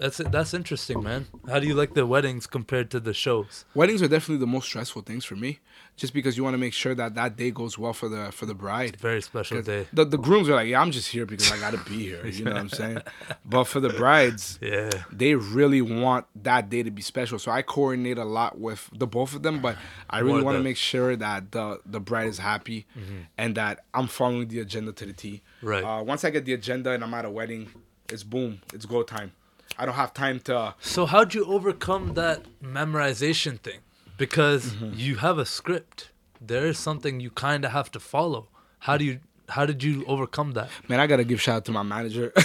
That's 0.00 0.16
that's 0.18 0.54
interesting, 0.54 1.02
man. 1.02 1.26
How 1.50 1.58
do 1.60 1.66
you 1.66 1.74
like 1.74 1.92
the 1.92 2.06
weddings 2.06 2.46
compared 2.46 2.90
to 2.92 2.98
the 3.00 3.12
shows? 3.12 3.66
weddings 3.74 4.00
are 4.02 4.08
definitely 4.08 4.38
the 4.46 4.52
most 4.56 4.66
stressful 4.66 5.02
things 5.02 5.24
for 5.26 5.36
me 5.36 5.60
just 5.96 6.12
because 6.12 6.36
you 6.36 6.42
want 6.42 6.54
to 6.54 6.58
make 6.58 6.72
sure 6.72 6.94
that 6.94 7.14
that 7.14 7.36
day 7.36 7.50
goes 7.52 7.78
well 7.78 7.92
for 7.92 8.08
the 8.08 8.32
for 8.32 8.46
the 8.46 8.54
bride 8.54 8.96
Very 8.96 9.22
special 9.22 9.62
day. 9.62 9.86
The, 9.92 10.04
the 10.04 10.18
grooms 10.18 10.48
are 10.48 10.54
like, 10.54 10.68
yeah, 10.68 10.80
I'm 10.80 10.90
just 10.90 11.08
here 11.08 11.24
because 11.24 11.52
I 11.52 11.58
gotta 11.58 11.78
be 11.78 11.98
here. 12.02 12.26
You 12.26 12.44
know 12.44 12.50
what 12.52 12.60
I'm 12.60 12.68
saying? 12.82 12.98
But 13.44 13.64
for 13.64 13.78
the 13.80 13.90
brides, 13.90 14.58
Yeah. 14.62 14.90
they 15.12 15.34
really 15.36 15.82
want 15.82 16.26
that 16.42 16.68
day 16.68 16.82
to 16.82 16.90
be 16.90 17.00
special. 17.02 17.38
So 17.38 17.52
I 17.52 17.62
coordinate 17.62 18.18
a 18.18 18.24
lot 18.24 18.58
with 18.58 18.90
the 18.92 19.06
both 19.06 19.34
of 19.34 19.42
them, 19.42 19.60
but 19.60 19.76
I 20.10 20.18
really 20.18 20.42
want 20.42 20.56
to 20.58 20.62
make 20.64 20.76
sure 20.76 21.14
that 21.16 21.52
the 21.52 21.80
the 21.86 22.00
bride 22.00 22.26
is 22.28 22.38
happy 22.38 22.86
and 23.38 23.54
that 23.56 23.84
I'm 23.94 24.08
following 24.08 24.48
the 24.48 24.60
agenda 24.60 24.92
to 24.92 25.06
the 25.06 25.12
T. 25.12 25.42
Right. 25.62 25.84
Uh, 25.84 26.02
once 26.02 26.24
I 26.24 26.30
get 26.30 26.44
the 26.44 26.54
agenda 26.54 26.90
and 26.90 27.04
I'm 27.04 27.14
at 27.14 27.24
a 27.24 27.30
wedding, 27.30 27.68
it's 28.08 28.24
boom, 28.24 28.60
it's 28.72 28.84
go 28.86 29.02
time. 29.02 29.32
I 29.78 29.86
don't 29.86 29.94
have 29.94 30.12
time 30.14 30.40
to. 30.40 30.74
So 30.80 31.06
how'd 31.06 31.34
you 31.34 31.44
overcome 31.46 32.14
that 32.14 32.44
memorization 32.62 33.58
thing? 33.60 33.78
Because 34.16 34.64
Mm-hmm. 34.74 34.92
you 34.96 35.16
have 35.16 35.38
a 35.38 35.44
script. 35.46 36.10
There 36.40 36.66
is 36.66 36.78
something 36.78 37.20
you 37.20 37.30
kind 37.30 37.64
of 37.64 37.72
have 37.72 37.90
to 37.92 38.00
follow. 38.00 38.48
How 38.80 38.96
do 38.96 39.04
you? 39.04 39.20
How 39.50 39.66
did 39.66 39.82
you 39.82 40.04
overcome 40.06 40.52
that? 40.52 40.70
Man, 40.88 41.00
I 41.00 41.06
gotta 41.06 41.24
give 41.24 41.38
shout 41.40 41.56
out 41.56 41.64
to 41.66 41.72
my 41.72 41.82
manager. 41.82 42.32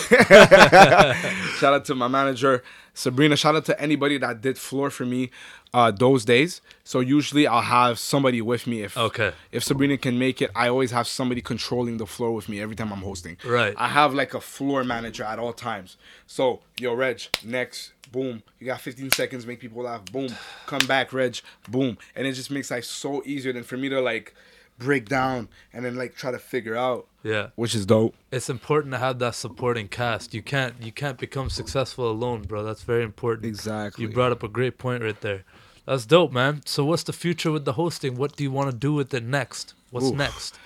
shout 1.58 1.74
out 1.74 1.86
to 1.86 1.96
my 1.96 2.08
manager, 2.08 2.64
Sabrina. 2.94 3.38
Shout 3.38 3.56
out 3.56 3.66
to 3.66 3.82
anybody 3.82 4.18
that 4.18 4.42
did 4.42 4.58
floor 4.58 4.90
for 4.90 5.06
me 5.06 5.30
uh, 5.74 5.92
those 5.92 6.26
days. 6.26 6.62
So 6.84 7.00
usually 7.00 7.48
I'll 7.48 7.62
have 7.62 8.00
somebody 8.00 8.42
with 8.42 8.68
me 8.68 8.82
if 8.84 8.98
Okay. 8.98 9.32
if 9.52 9.64
Sabrina 9.64 9.98
can 9.98 10.20
make 10.20 10.42
it. 10.42 10.52
I 10.56 10.68
always 10.68 10.92
have 10.92 11.08
somebody 11.08 11.42
controlling 11.42 11.98
the 11.98 12.06
floor 12.06 12.32
with 12.34 12.50
me 12.50 12.60
every 12.62 12.76
time 12.76 12.92
I'm 12.92 13.02
hosting. 13.02 13.38
Right. 13.46 13.74
I 13.78 13.88
have 13.90 14.14
like 14.14 14.34
a 14.34 14.42
floor 14.42 14.84
manager 14.84 15.24
at 15.24 15.40
all 15.40 15.54
times. 15.54 15.98
So 16.28 16.62
yo, 16.78 16.94
Reg, 16.94 17.22
next, 17.46 17.94
boom. 18.12 18.44
You 18.60 18.66
got 18.68 18.82
15 18.82 19.12
seconds, 19.12 19.46
make 19.46 19.60
people 19.60 19.84
laugh. 19.84 20.06
Boom. 20.12 20.30
Come 20.66 20.86
back, 20.88 21.14
Reg. 21.14 21.40
Boom. 21.70 21.98
And 22.16 22.26
it 22.28 22.34
just 22.34 22.52
makes 22.52 22.72
life 22.72 22.86
so 22.86 23.22
easier 23.26 23.54
than 23.54 23.64
for 23.64 23.78
me 23.78 23.90
to 23.90 24.02
like 24.02 24.34
break 24.78 25.10
down 25.10 25.50
and 25.74 25.84
then 25.84 25.96
like 25.96 26.16
try 26.16 26.32
to 26.32 26.40
figure 26.40 26.76
out, 26.76 27.06
Yeah. 27.24 27.48
which 27.56 27.76
is 27.76 27.86
dope. 27.86 28.16
It's 28.32 28.50
important 28.50 28.94
to 28.94 28.98
have 28.98 29.20
that 29.20 29.36
supporting 29.36 29.88
cast. 29.90 30.34
You 30.34 30.42
can't 30.42 30.76
you 30.82 30.92
can't 30.92 31.18
become 31.18 31.50
successful 31.50 32.10
alone, 32.10 32.44
bro. 32.44 32.64
That's 32.64 32.84
very 32.84 33.04
important. 33.04 33.46
Exactly. 33.46 34.06
You 34.06 34.10
brought 34.12 34.32
up 34.32 34.42
a 34.44 34.48
great 34.48 34.78
point 34.78 35.04
right 35.04 35.20
there. 35.20 35.44
That's 35.86 36.06
dope, 36.06 36.32
man. 36.32 36.62
So 36.66 36.86
what's 36.86 37.04
the 37.04 37.14
future 37.14 37.52
with 37.52 37.66
the 37.66 37.74
hosting? 37.74 38.16
What 38.16 38.36
do 38.36 38.44
you 38.44 38.52
want 38.52 38.70
to 38.72 38.76
do 38.78 38.94
with 38.94 39.14
it 39.14 39.24
next? 39.24 39.74
What's 39.92 40.08
Oof. 40.08 40.16
next? 40.16 40.58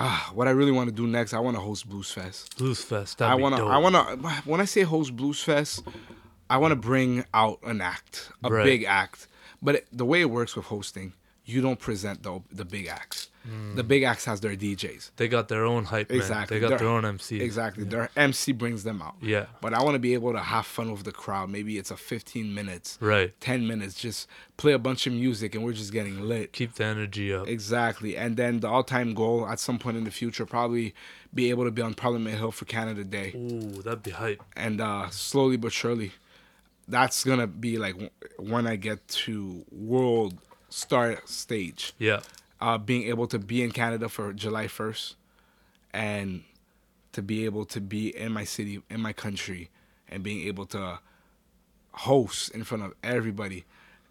Ah, 0.00 0.30
what 0.32 0.46
I 0.46 0.52
really 0.52 0.70
want 0.70 0.88
to 0.88 0.94
do 0.94 1.06
next, 1.08 1.34
I 1.34 1.40
want 1.40 1.56
to 1.56 1.60
host 1.60 1.88
Blues 1.88 2.10
Fest. 2.10 2.56
Blues 2.56 2.82
Fest. 2.82 3.20
I 3.20 3.34
want 3.34 3.56
to. 3.56 3.64
I 3.66 3.78
want 3.78 3.94
to. 3.96 4.28
When 4.48 4.60
I 4.60 4.64
say 4.64 4.82
host 4.82 5.14
Blues 5.16 5.42
Fest, 5.42 5.82
I 6.50 6.56
want 6.58 6.72
to 6.72 6.76
bring 6.76 7.24
out 7.34 7.58
an 7.62 7.80
act, 7.80 8.30
a 8.44 8.50
Right. 8.50 8.64
big 8.64 8.84
act. 8.84 9.26
But 9.60 9.74
it, 9.76 9.86
the 9.92 10.04
way 10.04 10.20
it 10.20 10.30
works 10.30 10.54
with 10.56 10.66
hosting, 10.66 11.12
you 11.44 11.60
don't 11.60 11.78
present 11.80 12.22
the 12.22 12.40
the 12.52 12.64
big 12.64 12.86
acts. 12.86 13.30
The 13.76 13.82
big 13.82 14.02
acts 14.02 14.26
has 14.26 14.40
their 14.42 14.54
DJs. 14.54 15.12
They 15.16 15.26
got 15.26 15.48
their 15.48 15.64
own 15.64 15.84
hype, 15.86 16.10
man. 16.10 16.18
Exactly. 16.18 16.58
They 16.58 16.60
got 16.60 16.68
They're- 16.68 16.78
their 16.80 16.88
own 16.88 17.06
MC. 17.06 17.40
Exactly. 17.40 17.84
Their 17.84 18.10
MC 18.14 18.52
brings 18.52 18.84
them 18.84 19.00
out. 19.00 19.14
Yeah. 19.22 19.46
But 19.62 19.72
I 19.72 19.82
want 19.82 19.94
to 19.94 19.98
be 19.98 20.12
able 20.12 20.34
to 20.34 20.38
have 20.38 20.66
fun 20.66 20.92
with 20.92 21.04
the 21.04 21.12
crowd. 21.12 21.48
Maybe 21.48 21.78
it's 21.78 21.90
a 21.90 21.96
15 21.96 22.52
minutes, 22.54 22.98
Right. 23.00 23.32
10 23.40 23.66
minutes, 23.66 23.94
just 23.94 24.28
play 24.58 24.72
a 24.74 24.78
bunch 24.78 25.06
of 25.06 25.14
music 25.14 25.54
and 25.54 25.64
we're 25.64 25.72
just 25.72 25.92
getting 25.94 26.20
lit. 26.28 26.52
Keep 26.52 26.74
the 26.74 26.84
energy 26.84 27.32
up. 27.32 27.48
Exactly. 27.48 28.18
And 28.18 28.36
then 28.36 28.60
the 28.60 28.68
all-time 28.68 29.14
goal 29.14 29.48
at 29.48 29.58
some 29.60 29.78
point 29.78 29.96
in 29.96 30.04
the 30.04 30.10
future 30.10 30.44
probably 30.44 30.94
be 31.32 31.48
able 31.48 31.64
to 31.64 31.70
be 31.70 31.80
on 31.80 31.94
Parliament 31.94 32.36
Hill 32.36 32.52
for 32.52 32.66
Canada 32.66 33.02
Day. 33.02 33.32
Ooh, 33.34 33.80
that'd 33.80 34.02
be 34.02 34.10
hype. 34.10 34.42
and 34.56 34.78
uh, 34.82 35.08
slowly 35.08 35.56
but 35.56 35.72
surely, 35.72 36.12
that's 36.88 37.22
gonna 37.24 37.46
be 37.46 37.76
like 37.78 37.96
when 38.38 38.66
I 38.66 38.76
get 38.76 39.06
to 39.08 39.64
world 39.70 40.38
star 40.70 41.20
stage, 41.26 41.92
Yeah. 41.98 42.20
uh, 42.60 42.78
being 42.78 43.04
able 43.08 43.26
to 43.28 43.38
be 43.38 43.62
in 43.62 43.70
Canada 43.72 44.08
for 44.08 44.32
July 44.32 44.66
first, 44.68 45.16
and 45.92 46.44
to 47.12 47.22
be 47.22 47.44
able 47.44 47.64
to 47.66 47.80
be 47.80 48.14
in 48.16 48.32
my 48.32 48.44
city, 48.44 48.82
in 48.90 49.00
my 49.00 49.12
country, 49.12 49.70
and 50.08 50.22
being 50.22 50.46
able 50.46 50.66
to 50.66 50.98
host 51.92 52.50
in 52.50 52.64
front 52.64 52.84
of 52.84 52.94
everybody, 53.02 53.64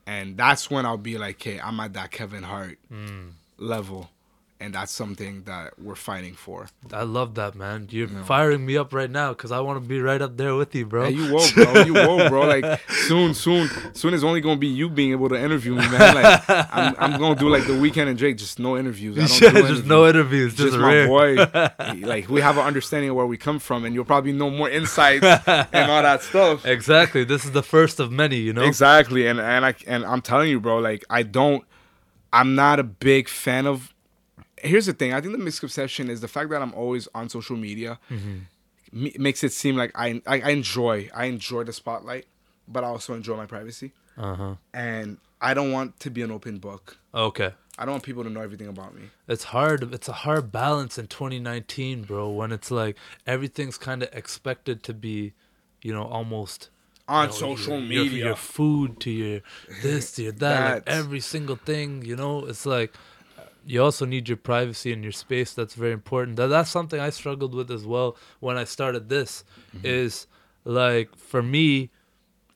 and 0.05 0.37
that's 0.37 0.69
when 0.69 0.85
I'll 0.85 0.97
be 0.97 1.17
like, 1.17 1.35
"Okay, 1.37 1.59
I'm 1.59 1.79
at 1.79 1.93
that 1.93 2.11
Kevin 2.11 2.43
Hart 2.43 2.77
level." 3.57 4.09
And 4.59 4.73
that's 4.73 4.91
something 4.91 5.43
that 5.43 5.77
we're 5.79 5.93
fighting 5.93 6.33
for. 6.33 6.67
I 6.91 7.03
love 7.03 7.35
that, 7.35 7.53
man. 7.53 7.87
You're 7.91 8.07
firing 8.07 8.65
me 8.65 8.75
up 8.75 8.91
right 8.91 9.09
now 9.09 9.29
because 9.29 9.51
I 9.51 9.59
want 9.59 9.79
to 9.83 9.87
be 9.87 10.01
right 10.01 10.19
up 10.19 10.35
there 10.35 10.55
with 10.55 10.73
you, 10.73 10.87
bro. 10.87 11.07
Yeah, 11.07 11.09
you 11.09 11.31
will, 11.31 11.45
bro. 11.53 11.81
You 11.83 11.93
will, 11.93 12.27
bro. 12.29 12.47
Like 12.47 12.81
soon, 12.89 13.35
soon, 13.35 13.69
soon 13.93 14.15
is 14.15 14.23
only 14.23 14.41
gonna 14.41 14.57
be 14.59 14.65
you 14.67 14.89
being 14.89 15.11
able 15.11 15.29
to 15.29 15.35
interview 15.39 15.75
me, 15.75 15.87
man. 15.89 16.15
Like 16.15 16.43
I'm, 16.49 16.95
I'm 16.97 17.19
gonna 17.19 17.35
do 17.39 17.49
like 17.49 17.67
the 17.67 17.73
Weeknd 17.73 18.07
and 18.07 18.17
Drake, 18.17 18.37
just 18.37 18.57
no 18.57 18.75
interviews. 18.77 19.15
I 19.17 19.27
don't 19.27 19.41
Yeah, 19.41 19.49
do 19.49 19.53
just 19.53 19.57
interviews. 19.67 19.85
no 19.85 20.07
interviews, 20.07 20.55
just, 20.55 20.67
Just 20.73 20.79
my 20.79 21.05
boy. 21.05 21.35
like 22.07 22.27
we 22.27 22.41
have 22.41 22.57
an 22.57 22.63
understanding 22.65 23.11
of 23.11 23.15
where 23.15 23.27
we 23.27 23.37
come 23.37 23.59
from, 23.59 23.85
and 23.85 23.93
you'll 23.93 24.05
probably 24.05 24.31
know 24.31 24.49
more 24.49 24.69
insights 24.71 25.23
and 25.47 25.91
all 25.91 26.01
that 26.01 26.23
stuff. 26.23 26.65
Exactly. 26.65 27.23
This 27.23 27.45
is 27.45 27.51
the 27.51 27.61
first 27.63 27.99
of 27.99 28.11
many, 28.11 28.37
you 28.37 28.53
know. 28.53 28.63
Exactly, 28.63 29.27
and 29.27 29.39
and 29.39 29.63
I 29.67 29.75
and 29.85 30.03
I'm 30.03 30.21
telling 30.23 30.49
you, 30.49 30.59
bro. 30.59 30.79
Like 30.79 31.05
I 31.11 31.21
don't, 31.21 31.63
I'm 32.33 32.55
not 32.55 32.79
a 32.79 32.83
big 32.83 33.29
fan 33.29 33.67
of. 33.67 33.93
Here's 34.67 34.85
the 34.85 34.93
thing. 34.93 35.13
I 35.13 35.21
think 35.21 35.33
the 35.33 35.43
misconception 35.43 36.09
is 36.09 36.21
the 36.21 36.27
fact 36.27 36.49
that 36.51 36.61
I'm 36.61 36.73
always 36.73 37.07
on 37.15 37.29
social 37.29 37.55
media 37.57 37.99
me- 38.91 39.15
makes 39.17 39.43
it 39.43 39.51
seem 39.53 39.75
like 39.75 39.91
I, 39.95 40.21
I 40.25 40.41
I 40.41 40.49
enjoy 40.51 41.09
I 41.13 41.25
enjoy 41.25 41.63
the 41.63 41.73
spotlight, 41.73 42.25
but 42.67 42.83
I 42.83 42.87
also 42.87 43.13
enjoy 43.13 43.35
my 43.37 43.45
privacy. 43.45 43.91
Uh 44.17 44.35
huh. 44.35 44.55
And 44.73 45.17
I 45.41 45.53
don't 45.53 45.71
want 45.71 45.99
to 46.01 46.09
be 46.09 46.21
an 46.21 46.31
open 46.31 46.57
book. 46.57 46.97
Okay. 47.13 47.51
I 47.79 47.85
don't 47.85 47.91
want 47.91 48.03
people 48.03 48.23
to 48.23 48.29
know 48.31 48.41
everything 48.41 48.67
about 48.67 48.95
me. 48.95 49.03
It's 49.27 49.43
hard. 49.45 49.93
It's 49.93 50.07
a 50.07 50.13
hard 50.13 50.51
balance 50.51 50.97
in 50.97 51.05
2019, 51.05 52.03
bro. 52.03 52.29
When 52.29 52.51
it's 52.51 52.71
like 52.71 52.97
everything's 53.27 53.77
kind 53.77 54.01
of 54.01 54.09
expected 54.13 54.81
to 54.83 54.95
be, 54.95 55.33
you 55.83 55.93
know, 55.93 56.03
almost 56.05 56.69
On 57.07 57.25
you 57.25 57.27
know, 57.27 57.35
social 57.35 57.77
your, 57.79 57.87
media. 57.87 58.17
your, 58.17 58.27
your 58.29 58.35
food 58.35 58.99
to 59.01 59.11
your 59.11 59.41
this 59.83 60.13
to 60.13 60.23
your 60.23 60.31
that, 60.33 60.73
like 60.73 60.83
every 60.87 61.19
single 61.19 61.55
thing. 61.55 62.03
You 62.03 62.15
know, 62.15 62.45
it's 62.47 62.65
like 62.65 62.93
you 63.67 63.83
also 63.83 64.05
need 64.05 64.29
your 64.29 64.37
privacy 64.37 64.93
and 64.93 65.03
your 65.03 65.11
space. 65.11 65.53
That's 65.53 65.75
very 65.75 65.91
important. 65.91 66.37
That 66.37 66.47
that's 66.47 66.69
something 66.69 66.99
I 66.99 67.09
struggled 67.09 67.53
with 67.53 67.69
as 67.69 67.85
well 67.85 68.15
when 68.39 68.57
I 68.57 68.63
started 68.63 69.09
this. 69.09 69.43
Mm-hmm. 69.75 69.85
Is 69.85 70.27
like 70.63 71.15
for 71.15 71.43
me. 71.43 71.91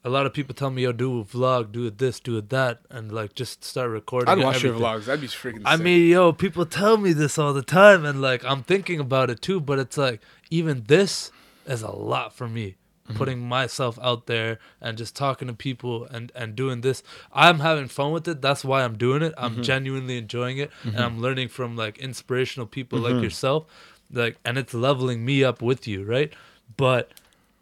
A 0.04 0.10
lot 0.10 0.26
of 0.26 0.34
people 0.34 0.56
tell 0.56 0.72
me, 0.72 0.82
"Yo, 0.82 0.92
do 0.94 1.20
a 1.20 1.24
vlog, 1.24 1.72
do 1.72 1.86
it 1.86 2.00
this, 2.00 2.20
do 2.20 2.36
it 2.36 2.50
that," 2.50 2.80
and 2.90 3.12
like 3.12 3.36
just 3.36 3.64
start 3.64 3.92
recording. 3.92 4.30
I'd 4.30 4.40
watch 4.40 4.64
your 4.64 4.74
vlogs. 4.74 5.06
That'd 5.06 5.22
be 5.22 5.28
freaking. 5.28 5.58
Sick. 5.58 5.68
I 5.68 5.76
sick. 5.76 5.84
mean, 5.84 6.10
yo, 6.10 6.32
people 6.34 6.66
tell 6.66 6.98
me 6.98 7.14
this 7.14 7.38
all 7.38 7.54
the 7.54 7.62
time, 7.62 8.04
and 8.04 8.20
like 8.20 8.44
I'm 8.44 8.64
thinking 8.64 9.00
about 9.00 9.30
it 9.30 9.44
too. 9.44 9.60
But 9.60 9.78
it's 9.78 10.00
like 10.00 10.22
even 10.50 10.86
this 10.88 11.32
is 11.68 11.84
a 11.84 11.92
lot 11.92 12.34
for 12.34 12.48
me. 12.50 12.78
Mm-hmm. 13.12 13.18
Putting 13.18 13.40
myself 13.48 13.98
out 14.02 14.26
there 14.26 14.60
and 14.82 14.98
just 14.98 15.16
talking 15.16 15.48
to 15.48 15.54
people 15.54 16.06
and 16.06 16.32
and 16.36 16.56
doing 16.56 16.82
this, 16.82 17.04
I'm 17.32 17.60
having 17.60 17.88
fun 17.88 18.12
with 18.12 18.28
it. 18.28 18.42
That's 18.42 18.64
why 18.66 18.84
I'm 18.84 18.98
doing 18.98 19.22
it. 19.22 19.34
Mm-hmm. 19.36 19.58
I'm 19.58 19.64
genuinely 19.64 20.18
enjoying 20.18 20.58
it, 20.58 20.72
and 20.84 21.00
I'm 21.00 21.20
learning 21.22 21.50
from 21.50 21.76
like 21.76 21.98
inspirational 21.98 22.68
people 22.68 23.00
Mm-hmm. 23.00 23.14
like 23.16 23.24
yourself. 23.24 23.66
Like, 24.14 24.38
and 24.44 24.58
it's 24.58 24.74
leveling 24.74 25.24
me 25.24 25.44
up 25.44 25.62
with 25.62 25.88
you, 25.88 26.04
right? 26.04 26.34
But 26.76 27.12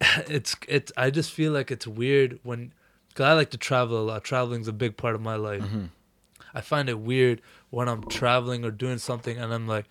it's 0.28 0.56
it's. 0.68 0.90
I 0.96 1.10
just 1.10 1.30
feel 1.32 1.52
like 1.52 1.70
it's 1.70 1.86
weird 1.86 2.40
when, 2.42 2.72
cause 3.14 3.24
I 3.24 3.32
like 3.34 3.50
to 3.50 3.58
travel 3.58 3.98
a 4.00 4.02
lot. 4.04 4.24
Traveling's 4.24 4.66
a 4.68 4.72
big 4.72 4.96
part 4.96 5.14
of 5.14 5.20
my 5.20 5.36
life. 5.36 5.64
I 6.52 6.60
find 6.60 6.88
it 6.88 6.98
weird 6.98 7.40
when 7.70 7.88
I'm 7.88 8.02
traveling 8.08 8.64
or 8.64 8.72
doing 8.72 8.98
something 8.98 9.38
and 9.38 9.54
I'm 9.54 9.68
like, 9.68 9.84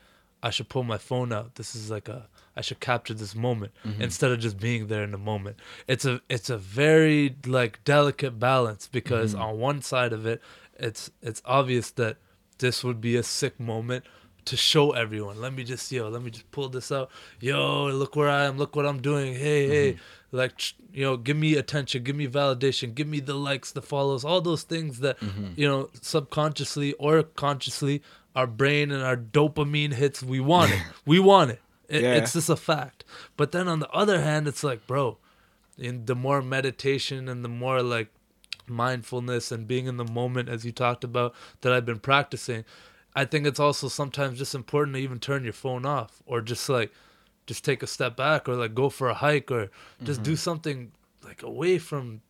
I 0.44 0.50
should 0.50 0.68
pull 0.68 0.84
my 0.84 0.98
phone 0.98 1.32
out. 1.32 1.56
This 1.56 1.74
is 1.76 1.90
like 1.90 2.10
a 2.10 2.28
I 2.60 2.62
should 2.62 2.82
capture 2.82 3.14
this 3.14 3.36
moment 3.36 3.72
mm-hmm. 3.86 4.02
instead 4.02 4.32
of 4.32 4.40
just 4.42 4.60
being 4.60 4.88
there 4.88 5.02
in 5.02 5.12
the 5.12 5.18
moment. 5.18 5.56
It's 5.88 6.04
a 6.04 6.20
it's 6.28 6.50
a 6.50 6.58
very 6.58 7.38
like 7.46 7.82
delicate 7.86 8.38
balance 8.38 8.90
because 8.92 9.34
mm-hmm. 9.34 9.44
on 9.44 9.60
one 9.60 9.82
side 9.82 10.12
of 10.12 10.26
it, 10.26 10.42
it's 10.78 11.10
it's 11.22 11.42
obvious 11.46 11.92
that 11.92 12.18
this 12.58 12.84
would 12.84 13.00
be 13.00 13.16
a 13.16 13.24
sick 13.24 13.62
moment 13.62 14.04
to 14.44 14.58
show 14.58 14.92
everyone. 14.92 15.40
Let 15.40 15.54
me 15.54 15.64
just 15.64 15.90
yo, 15.90 16.10
let 16.10 16.22
me 16.22 16.32
just 16.32 16.52
pull 16.52 16.68
this 16.68 16.92
out. 16.92 17.10
Yo, 17.40 17.86
look 17.86 18.18
where 18.18 18.28
I 18.28 18.44
am. 18.44 18.58
Look 18.58 18.76
what 18.76 18.86
I'm 18.86 19.02
doing. 19.02 19.36
Hey, 19.36 19.70
hey, 19.70 19.94
mm-hmm. 19.94 20.36
like 20.36 20.62
you 20.92 21.06
know, 21.06 21.16
give 21.16 21.38
me 21.38 21.56
attention, 21.56 22.04
give 22.04 22.18
me 22.18 22.28
validation, 22.28 22.94
give 22.94 23.08
me 23.08 23.22
the 23.22 23.36
likes, 23.36 23.72
the 23.72 23.82
follows, 23.82 24.26
all 24.26 24.42
those 24.42 24.64
things 24.64 25.00
that 25.00 25.16
you 25.56 25.66
know 25.66 25.90
subconsciously 26.02 26.92
or 26.96 27.24
consciously 27.24 28.02
our 28.36 28.48
brain 28.48 28.92
and 28.92 29.02
our 29.02 29.16
dopamine 29.16 29.94
hits. 29.94 30.22
We 30.22 30.42
want 30.42 30.74
it. 30.74 30.82
we 31.06 31.22
want 31.22 31.52
it. 31.52 31.62
It- 31.90 32.04
Yeah. 32.04 32.16
It's 32.16 32.34
just 32.34 32.50
a 32.50 32.56
fact. 32.56 33.04
But 33.36 33.52
then 33.52 33.68
on 33.68 33.80
the 33.80 33.90
other 33.90 34.22
hand, 34.22 34.48
it's 34.48 34.64
like, 34.64 34.86
bro, 34.88 35.18
in 35.78 36.06
the 36.06 36.16
more 36.16 36.42
meditation 36.42 37.28
and 37.28 37.44
the 37.44 37.50
more 37.50 37.82
like 37.82 38.10
mindfulness 38.68 39.52
and 39.52 39.68
being 39.68 39.88
in 39.88 39.98
the 39.98 40.06
moment 40.06 40.48
as 40.50 40.64
you 40.64 40.72
talked 40.72 41.04
about 41.04 41.34
that 41.62 41.74
I've 41.74 41.86
been 41.86 42.00
practicing, 42.00 42.64
I 43.16 43.26
think 43.26 43.48
it's 43.48 43.60
also 43.60 43.88
sometimes 43.88 44.38
just 44.38 44.54
important 44.56 44.96
to 44.96 45.02
even 45.02 45.20
turn 45.20 45.44
your 45.44 45.54
phone 45.54 45.86
off 45.86 46.22
or 46.26 46.42
just 46.42 46.70
like 46.70 46.92
just 47.48 47.66
take 47.66 47.82
a 47.82 47.88
step 47.88 48.16
back 48.16 48.48
or 48.48 48.56
like 48.56 48.76
go 48.76 48.90
for 48.90 49.10
a 49.10 49.16
hike 49.16 49.50
or 49.50 49.72
just 50.04 50.22
do 50.22 50.32
mm-hmm. 50.34 50.38
something 50.38 50.92
like 51.24 51.42
away 51.42 51.80
from 51.80 52.22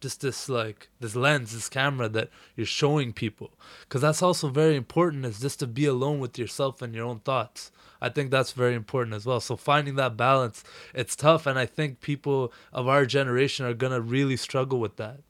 just 0.00 0.20
this 0.20 0.48
like 0.48 0.88
this 1.00 1.14
lens 1.14 1.52
this 1.52 1.68
camera 1.68 2.08
that 2.08 2.30
you're 2.56 2.66
showing 2.66 3.12
people 3.12 3.52
because 3.82 4.02
that's 4.02 4.22
also 4.22 4.48
very 4.48 4.76
important 4.76 5.24
is 5.24 5.40
just 5.40 5.60
to 5.60 5.66
be 5.66 5.86
alone 5.86 6.18
with 6.18 6.36
yourself 6.38 6.82
and 6.82 6.94
your 6.94 7.06
own 7.06 7.20
thoughts 7.20 7.70
i 8.00 8.08
think 8.08 8.30
that's 8.30 8.52
very 8.52 8.74
important 8.74 9.14
as 9.14 9.26
well 9.26 9.40
so 9.40 9.56
finding 9.56 9.96
that 9.96 10.16
balance 10.16 10.64
it's 10.94 11.16
tough 11.16 11.46
and 11.46 11.58
i 11.58 11.66
think 11.66 12.00
people 12.00 12.52
of 12.72 12.88
our 12.88 13.06
generation 13.06 13.66
are 13.66 13.74
gonna 13.74 14.00
really 14.00 14.36
struggle 14.36 14.80
with 14.80 14.96
that 14.96 15.20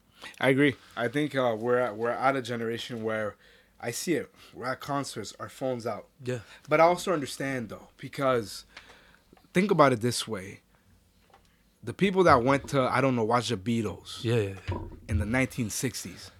I 0.40 0.48
agree. 0.48 0.74
I 0.96 1.08
think 1.08 1.34
uh, 1.34 1.56
we're 1.58 1.78
at, 1.78 1.96
we're 1.96 2.10
at 2.10 2.36
a 2.36 2.42
generation 2.42 3.02
where 3.02 3.36
I 3.80 3.90
see 3.90 4.14
it. 4.14 4.32
We're 4.54 4.66
at 4.66 4.80
concerts, 4.80 5.34
our 5.38 5.48
phones 5.48 5.86
out. 5.86 6.06
yeah 6.24 6.38
But 6.68 6.80
I 6.80 6.84
also 6.84 7.12
understand 7.12 7.68
though, 7.68 7.88
because 7.96 8.64
think 9.52 9.70
about 9.70 9.92
it 9.92 10.00
this 10.00 10.26
way: 10.26 10.60
the 11.82 11.92
people 11.92 12.24
that 12.24 12.42
went 12.42 12.68
to 12.68 12.82
I 12.82 13.00
don't 13.00 13.14
know 13.16 13.24
watch 13.24 13.48
the 13.48 13.56
Beatles 13.56 14.24
yeah 14.24 14.36
yeah, 14.36 14.54
yeah. 14.70 14.78
in 15.08 15.18
the 15.18 15.26
1960s, 15.26 16.30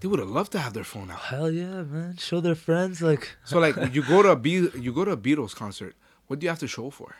they 0.00 0.08
would 0.08 0.18
have 0.20 0.28
loved 0.30 0.52
to 0.52 0.58
have 0.58 0.72
their 0.74 0.84
phone 0.84 1.10
out. 1.10 1.20
hell 1.20 1.50
yeah 1.50 1.82
man 1.82 2.16
show 2.18 2.40
their 2.40 2.54
friends 2.54 3.00
like 3.02 3.36
So 3.44 3.58
like 3.58 3.76
you 3.94 4.02
go 4.02 4.22
to 4.22 4.30
a 4.30 4.36
Be- 4.36 4.70
you 4.78 4.92
go 4.92 5.04
to 5.04 5.12
a 5.12 5.16
Beatles 5.16 5.54
concert, 5.54 5.94
what 6.26 6.38
do 6.38 6.44
you 6.44 6.50
have 6.50 6.58
to 6.60 6.68
show 6.68 6.90
for? 6.90 7.16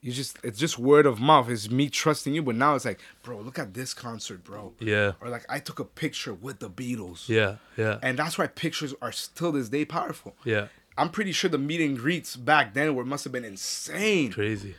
You 0.00 0.12
just 0.12 0.36
it's 0.44 0.58
just 0.58 0.78
word 0.78 1.06
of 1.06 1.18
mouth. 1.18 1.48
It's 1.48 1.70
me 1.70 1.88
trusting 1.88 2.34
you, 2.34 2.42
but 2.42 2.56
now 2.56 2.74
it's 2.74 2.84
like, 2.84 3.00
bro, 3.22 3.40
look 3.40 3.58
at 3.58 3.72
this 3.72 3.94
concert, 3.94 4.44
bro. 4.44 4.74
yeah 4.78 5.12
Or 5.20 5.30
like 5.30 5.46
I 5.48 5.58
took 5.60 5.78
a 5.80 5.84
picture 5.84 6.34
with 6.34 6.58
the 6.58 6.68
Beatles. 6.68 7.26
yeah 7.28 7.56
yeah 7.78 7.98
And 8.02 8.18
that's 8.18 8.36
why 8.36 8.46
pictures 8.46 8.92
are 9.00 9.12
still 9.12 9.52
this 9.52 9.68
day 9.70 9.84
powerful. 9.86 10.34
yeah 10.44 10.66
I'm 10.98 11.08
pretty 11.08 11.32
sure 11.32 11.48
the 11.50 11.58
meet 11.58 11.80
and 11.80 11.96
greets 11.98 12.36
back 12.36 12.74
then 12.74 12.94
were 12.94 13.04
must 13.04 13.24
have 13.24 13.32
been 13.32 13.44
insane 13.46 14.30
crazy 14.32 14.74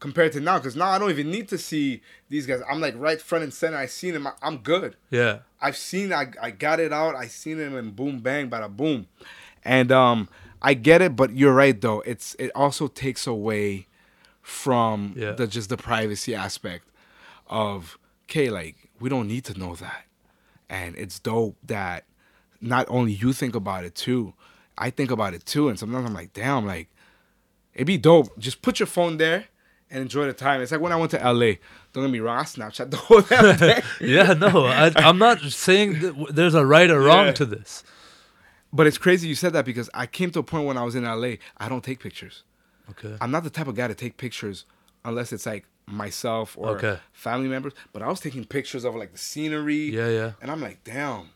compared 0.00 0.32
to 0.32 0.40
now. 0.40 0.58
Because 0.58 0.74
now 0.76 0.88
I 0.88 0.98
don't 0.98 1.10
even 1.10 1.30
need 1.30 1.48
to 1.50 1.58
see 1.58 2.02
these 2.28 2.46
guys. 2.46 2.60
I'm 2.68 2.80
like 2.80 2.94
right 2.98 3.20
front 3.20 3.44
and 3.44 3.54
center. 3.54 3.76
I 3.76 3.86
seen 3.86 4.14
them. 4.14 4.26
I- 4.26 4.32
I'm 4.42 4.58
good. 4.58 4.96
yeah 5.10 5.38
I've 5.60 5.76
seen. 5.76 6.12
I 6.12 6.32
I 6.42 6.50
got 6.50 6.80
it 6.80 6.92
out. 6.92 7.14
I 7.14 7.26
seen 7.28 7.58
them 7.58 7.76
and 7.76 7.94
boom 7.94 8.18
bang 8.20 8.48
bada 8.50 8.74
boom, 8.74 9.06
and 9.64 9.92
um 9.92 10.28
I 10.62 10.74
get 10.74 11.00
it. 11.02 11.14
But 11.16 11.36
you're 11.36 11.54
right 11.54 11.78
though. 11.80 12.00
It's 12.00 12.34
it 12.38 12.50
also 12.54 12.88
takes 12.88 13.26
away 13.26 13.86
from 14.42 15.14
Yeah. 15.16 15.32
the 15.32 15.46
just 15.46 15.68
the 15.68 15.76
privacy 15.76 16.34
aspect 16.34 16.84
of 17.46 17.98
okay 18.24 18.48
like 18.50 18.76
we 19.00 19.08
don't 19.08 19.28
need 19.28 19.44
to 19.46 19.58
know 19.58 19.74
that, 19.76 20.04
and 20.68 20.96
it's 20.96 21.18
dope 21.18 21.56
that 21.66 22.04
not 22.60 22.86
only 22.88 23.12
you 23.12 23.32
think 23.32 23.54
about 23.54 23.84
it 23.84 23.94
too. 23.94 24.34
I 24.78 24.88
think 24.90 25.10
about 25.10 25.34
it 25.34 25.44
too, 25.44 25.68
and 25.68 25.78
sometimes 25.78 26.06
I'm 26.06 26.14
like, 26.14 26.32
damn, 26.32 26.64
like 26.66 26.88
it'd 27.74 27.86
be 27.86 27.98
dope. 27.98 28.38
Just 28.38 28.62
put 28.62 28.80
your 28.80 28.86
phone 28.86 29.18
there 29.18 29.46
and 29.90 30.02
enjoy 30.02 30.26
the 30.26 30.32
time. 30.32 30.60
It's 30.60 30.72
like 30.72 30.80
when 30.80 30.92
I 30.92 30.96
went 30.96 31.10
to 31.12 31.18
LA. 31.18 31.54
Don't 31.92 32.04
get 32.04 32.10
me 32.10 32.20
wrong, 32.20 32.38
I 32.38 32.42
Snapchat 32.44 32.90
the 32.92 32.96
whole 32.96 33.20
damn 33.22 33.56
day. 33.66 33.82
yeah 34.00 34.32
no 34.34 34.64
I, 34.66 34.92
i'm 34.96 35.18
not 35.18 35.40
saying 35.40 35.98
that 36.00 36.26
there's 36.36 36.54
a 36.54 36.64
right 36.64 36.88
or 36.88 37.00
wrong 37.00 37.26
Yeah. 37.26 37.32
to 37.32 37.44
this 37.46 37.82
But 38.72 38.86
it's 38.86 38.98
crazy 38.98 39.26
you 39.26 39.34
said 39.34 39.52
that 39.54 39.64
because 39.64 39.90
I 39.92 40.06
came 40.06 40.30
to 40.30 40.38
a 40.38 40.42
point 40.44 40.66
when 40.66 40.76
I 40.78 40.84
was 40.84 40.94
in 40.94 41.02
LA, 41.04 41.32
I 41.58 41.68
don't 41.68 41.82
take 41.82 41.98
pictures. 41.98 42.44
okay 42.92 43.16
I'm 43.20 43.32
not 43.32 43.42
the 43.42 43.50
type 43.50 43.66
of 43.66 43.74
guy 43.74 43.88
to 43.88 43.94
take 43.96 44.16
pictures 44.18 44.64
unless 45.04 45.32
it's 45.32 45.46
like 45.46 45.64
myself 45.86 46.56
or 46.56 46.76
Okay. 46.76 46.98
family 47.12 47.48
members. 47.48 47.72
But 47.92 48.02
I 48.02 48.08
was 48.08 48.20
taking 48.20 48.44
pictures 48.44 48.84
of 48.84 48.94
like 48.94 49.10
the 49.10 49.18
scenery. 49.18 49.90
yeah 49.90 50.08
yeah 50.08 50.30
And 50.40 50.48
I'm 50.52 50.60
like, 50.60 50.84
damn, 50.84 51.30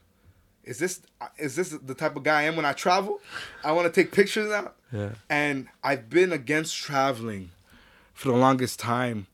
is 0.63 0.79
this 0.79 1.01
is 1.37 1.57
this 1.57 1.71
the 1.71 1.95
type 1.95 2.15
of 2.15 2.23
guy 2.23 2.43
I 2.43 2.45
am 2.45 2.55
when 2.55 2.65
I 2.65 2.73
travel? 2.73 3.21
I 3.65 3.73
want 3.73 3.93
to 3.93 4.01
take 4.01 4.13
pictures 4.13 4.49
now. 4.51 4.71
yeah 4.93 5.11
And 5.29 5.67
I've 5.83 6.09
been 6.09 6.33
against 6.33 6.77
traveling 6.77 7.51
for 8.15 8.29
the 8.29 8.37
longest 8.37 8.81
time 8.81 9.27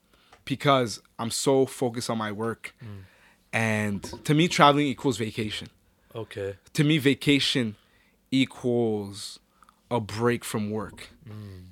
because 0.44 1.00
I'm 1.18 1.30
so 1.30 1.66
focused 1.66 2.10
on 2.10 2.18
my 2.18 2.32
work. 2.32 2.74
Mm. 2.82 2.88
And 3.52 4.02
to 4.24 4.34
me, 4.34 4.48
traveling 4.48 4.86
equals 4.86 5.16
vacation. 5.18 5.68
Okay. 6.14 6.56
To 6.72 6.84
me 6.84 6.98
vacation 6.98 7.76
equals 8.30 9.38
a 9.90 10.00
break 10.00 10.44
from 10.44 10.70
work 10.70 11.10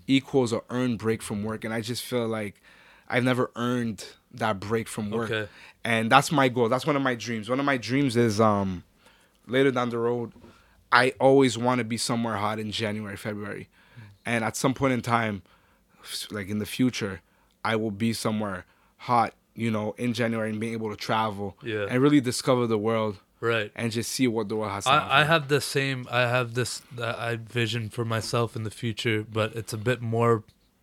equals 0.06 0.52
a 0.52 0.60
earned 0.70 0.98
break 0.98 1.22
from 1.22 1.44
work. 1.44 1.64
And 1.64 1.72
i 1.72 1.80
just 1.80 2.02
feel 2.02 2.26
like 2.26 2.60
i've 3.08 3.24
never 3.24 3.50
earned 3.56 4.04
that 4.32 4.60
break 4.60 4.88
from 4.88 5.10
work. 5.10 5.30
Okay. 5.30 5.48
and 5.84 6.10
that's 6.10 6.30
my 6.30 6.48
goal. 6.48 6.68
That's 6.68 6.86
one 6.86 6.96
of 6.96 7.02
my 7.02 7.14
dreams. 7.14 7.48
One 7.48 7.60
of 7.60 7.66
my 7.66 7.76
dreams 7.76 8.16
is 8.16 8.40
um 8.40 8.84
later 9.46 9.70
down 9.70 9.90
the 9.90 9.98
road 9.98 10.32
i 10.92 11.12
always 11.20 11.56
want 11.56 11.78
to 11.78 11.84
be 11.84 11.96
somewhere 11.96 12.36
hot 12.36 12.58
in 12.58 12.70
january 12.70 13.16
february. 13.16 13.68
And 14.26 14.44
at 14.44 14.56
some 14.56 14.74
point 14.74 14.92
in 14.92 15.00
time 15.00 15.42
like 16.30 16.48
in 16.48 16.58
the 16.58 16.66
future 16.66 17.20
i 17.64 17.74
will 17.76 17.90
be 17.90 18.12
somewhere 18.12 18.64
hot 18.98 19.32
you 19.54 19.70
know 19.70 19.94
in 19.98 20.12
january 20.12 20.50
and 20.50 20.60
being 20.60 20.72
able 20.72 20.90
to 20.90 20.96
travel 20.96 21.56
Yeah. 21.62 21.86
and 21.88 22.02
really 22.02 22.20
discover 22.20 22.66
the 22.66 22.78
world 22.78 23.18
right 23.40 23.70
and 23.76 23.92
just 23.92 24.10
see 24.10 24.26
what 24.26 24.48
the 24.48 24.56
world 24.56 24.72
has 24.72 24.84
to 24.84 24.90
offer. 24.90 25.12
I, 25.12 25.20
I 25.20 25.24
have 25.24 25.48
the 25.48 25.60
same 25.60 26.06
I 26.10 26.22
have 26.22 26.54
this 26.54 26.82
uh, 26.98 27.14
I 27.16 27.36
vision 27.36 27.88
for 27.88 28.04
myself 28.04 28.56
in 28.56 28.64
the 28.64 28.70
future, 28.70 29.24
but 29.38 29.54
it's 29.54 29.72
a 29.72 29.76
bit 29.78 30.00
more 30.02 30.42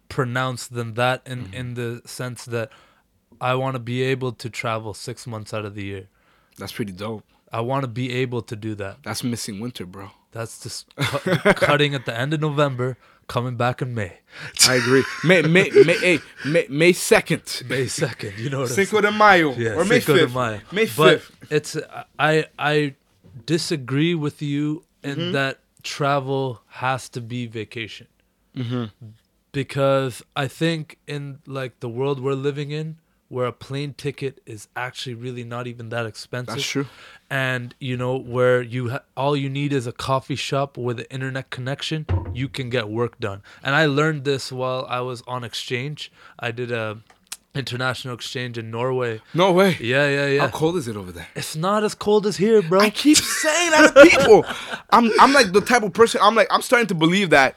pronounced 0.10 0.74
than 0.74 0.94
that 0.96 1.22
in 1.26 1.40
Mm-hmm. 1.46 1.54
in 1.54 1.74
the 1.74 2.02
sense 2.06 2.46
that 2.46 2.70
I 3.42 3.56
want 3.56 3.76
to 3.76 3.80
be 3.80 4.02
able 4.04 4.32
to 4.34 4.50
travel 4.50 4.94
6 4.94 5.28
months 5.28 5.54
out 5.54 5.66
of 5.66 5.76
the 5.76 5.84
year. 5.84 6.08
That's 6.58 6.72
pretty 6.72 6.94
dope. 6.94 7.24
I 7.52 7.60
want 7.60 7.84
to 7.84 7.90
be 7.90 8.14
able 8.14 8.42
to 8.44 8.56
do 8.56 8.76
that. 8.76 9.04
That's 9.04 9.24
missing 9.24 9.60
winter, 9.60 9.86
bro. 9.86 10.12
That's 10.32 10.62
just 10.64 10.88
cu- 10.98 11.36
cutting 11.56 11.94
at 11.94 12.06
the 12.06 12.18
end 12.18 12.34
of 12.34 12.40
November, 12.40 12.98
coming 13.28 13.56
back 13.56 13.82
in 13.82 13.94
May. 13.94 14.20
I 14.68 14.76
agree. 14.76 15.04
May 15.24 15.42
May 15.44 15.70
May 15.86 16.20
May 16.46 16.66
May 16.70 16.94
second, 16.94 17.64
May 17.70 17.86
2nd, 17.86 18.38
you 18.38 18.50
know 18.50 18.62
what 18.62 18.70
I'm 18.70 18.76
Cinco 18.76 19.02
de 19.02 19.12
Mayo, 19.12 19.54
yeah, 19.56 19.72
or 19.74 19.86
May 19.86 20.00
fifth. 20.00 20.34
May 20.72 20.86
But 20.98 21.22
fifth. 21.22 21.32
it's 21.52 21.78
I 22.20 22.46
I 22.60 22.96
disagree 23.46 24.16
with 24.16 24.42
you 24.42 24.84
in 25.04 25.16
Mm-hmm. 25.18 25.32
that 25.34 25.60
travel 25.84 26.62
has 26.68 27.08
to 27.10 27.22
be 27.22 27.46
vacation. 27.46 28.08
Mm-hmm. 28.58 28.86
Because 29.52 30.22
I 30.36 30.48
think 30.48 30.98
in 31.08 31.40
like 31.46 31.80
the 31.80 31.88
world 31.90 32.20
we're 32.20 32.34
living 32.34 32.72
in, 32.72 32.98
where 33.28 33.46
a 33.46 33.52
plane 33.52 33.94
ticket 33.94 34.40
is 34.46 34.68
actually 34.76 35.16
really 35.16 35.44
not 35.44 35.68
even 35.68 35.90
that 35.90 36.06
expensive. 36.06 36.56
That's 36.56 36.68
true. 36.68 36.86
And 37.30 37.74
you 37.80 37.98
know 37.98 38.18
where 38.18 38.62
you 38.62 38.90
ha- 38.92 39.04
all 39.18 39.36
you 39.36 39.50
need 39.50 39.74
is 39.74 39.88
a 39.88 39.92
coffee 39.92 40.36
shop 40.36 40.78
with 40.78 41.00
an 41.00 41.08
internet 41.10 41.50
connection, 41.50 42.06
you 42.34 42.48
can 42.48 42.70
get 42.70 42.88
work 42.90 43.20
done. 43.20 43.42
And 43.64 43.76
I 43.76 43.88
learned 43.88 44.26
this 44.26 44.52
while 44.52 44.86
I 44.88 45.02
was 45.02 45.24
on 45.28 45.44
exchange. 45.44 46.12
I 46.40 46.52
did 46.52 46.72
a 46.72 47.00
international 47.56 48.14
exchange 48.14 48.58
in 48.58 48.70
Norway. 48.70 49.22
No 49.34 49.52
way. 49.52 49.78
Yeah, 49.80 50.08
yeah, 50.08 50.28
yeah. 50.28 50.42
How 50.42 50.50
cold 50.50 50.76
is 50.76 50.88
it 50.88 50.96
over 50.96 51.12
there? 51.12 51.28
It's 51.36 51.56
not 51.56 51.84
as 51.84 51.96
cold 51.96 52.28
as 52.28 52.38
here, 52.38 52.62
bro. 52.62 52.82
I 52.82 52.90
keep 52.90 53.18
saying 53.18 53.72
that 53.72 53.96
to 53.96 54.04
people. 54.04 54.46
I'm 54.92 55.10
I'm 55.20 55.34
like 55.34 55.52
the 55.52 55.62
type 55.62 55.82
of 55.84 55.94
person. 55.94 56.20
I'm 56.22 56.36
like 56.36 56.48
I'm 56.52 56.62
starting 56.62 56.88
to 56.88 56.96
believe 56.96 57.32
that 57.32 57.56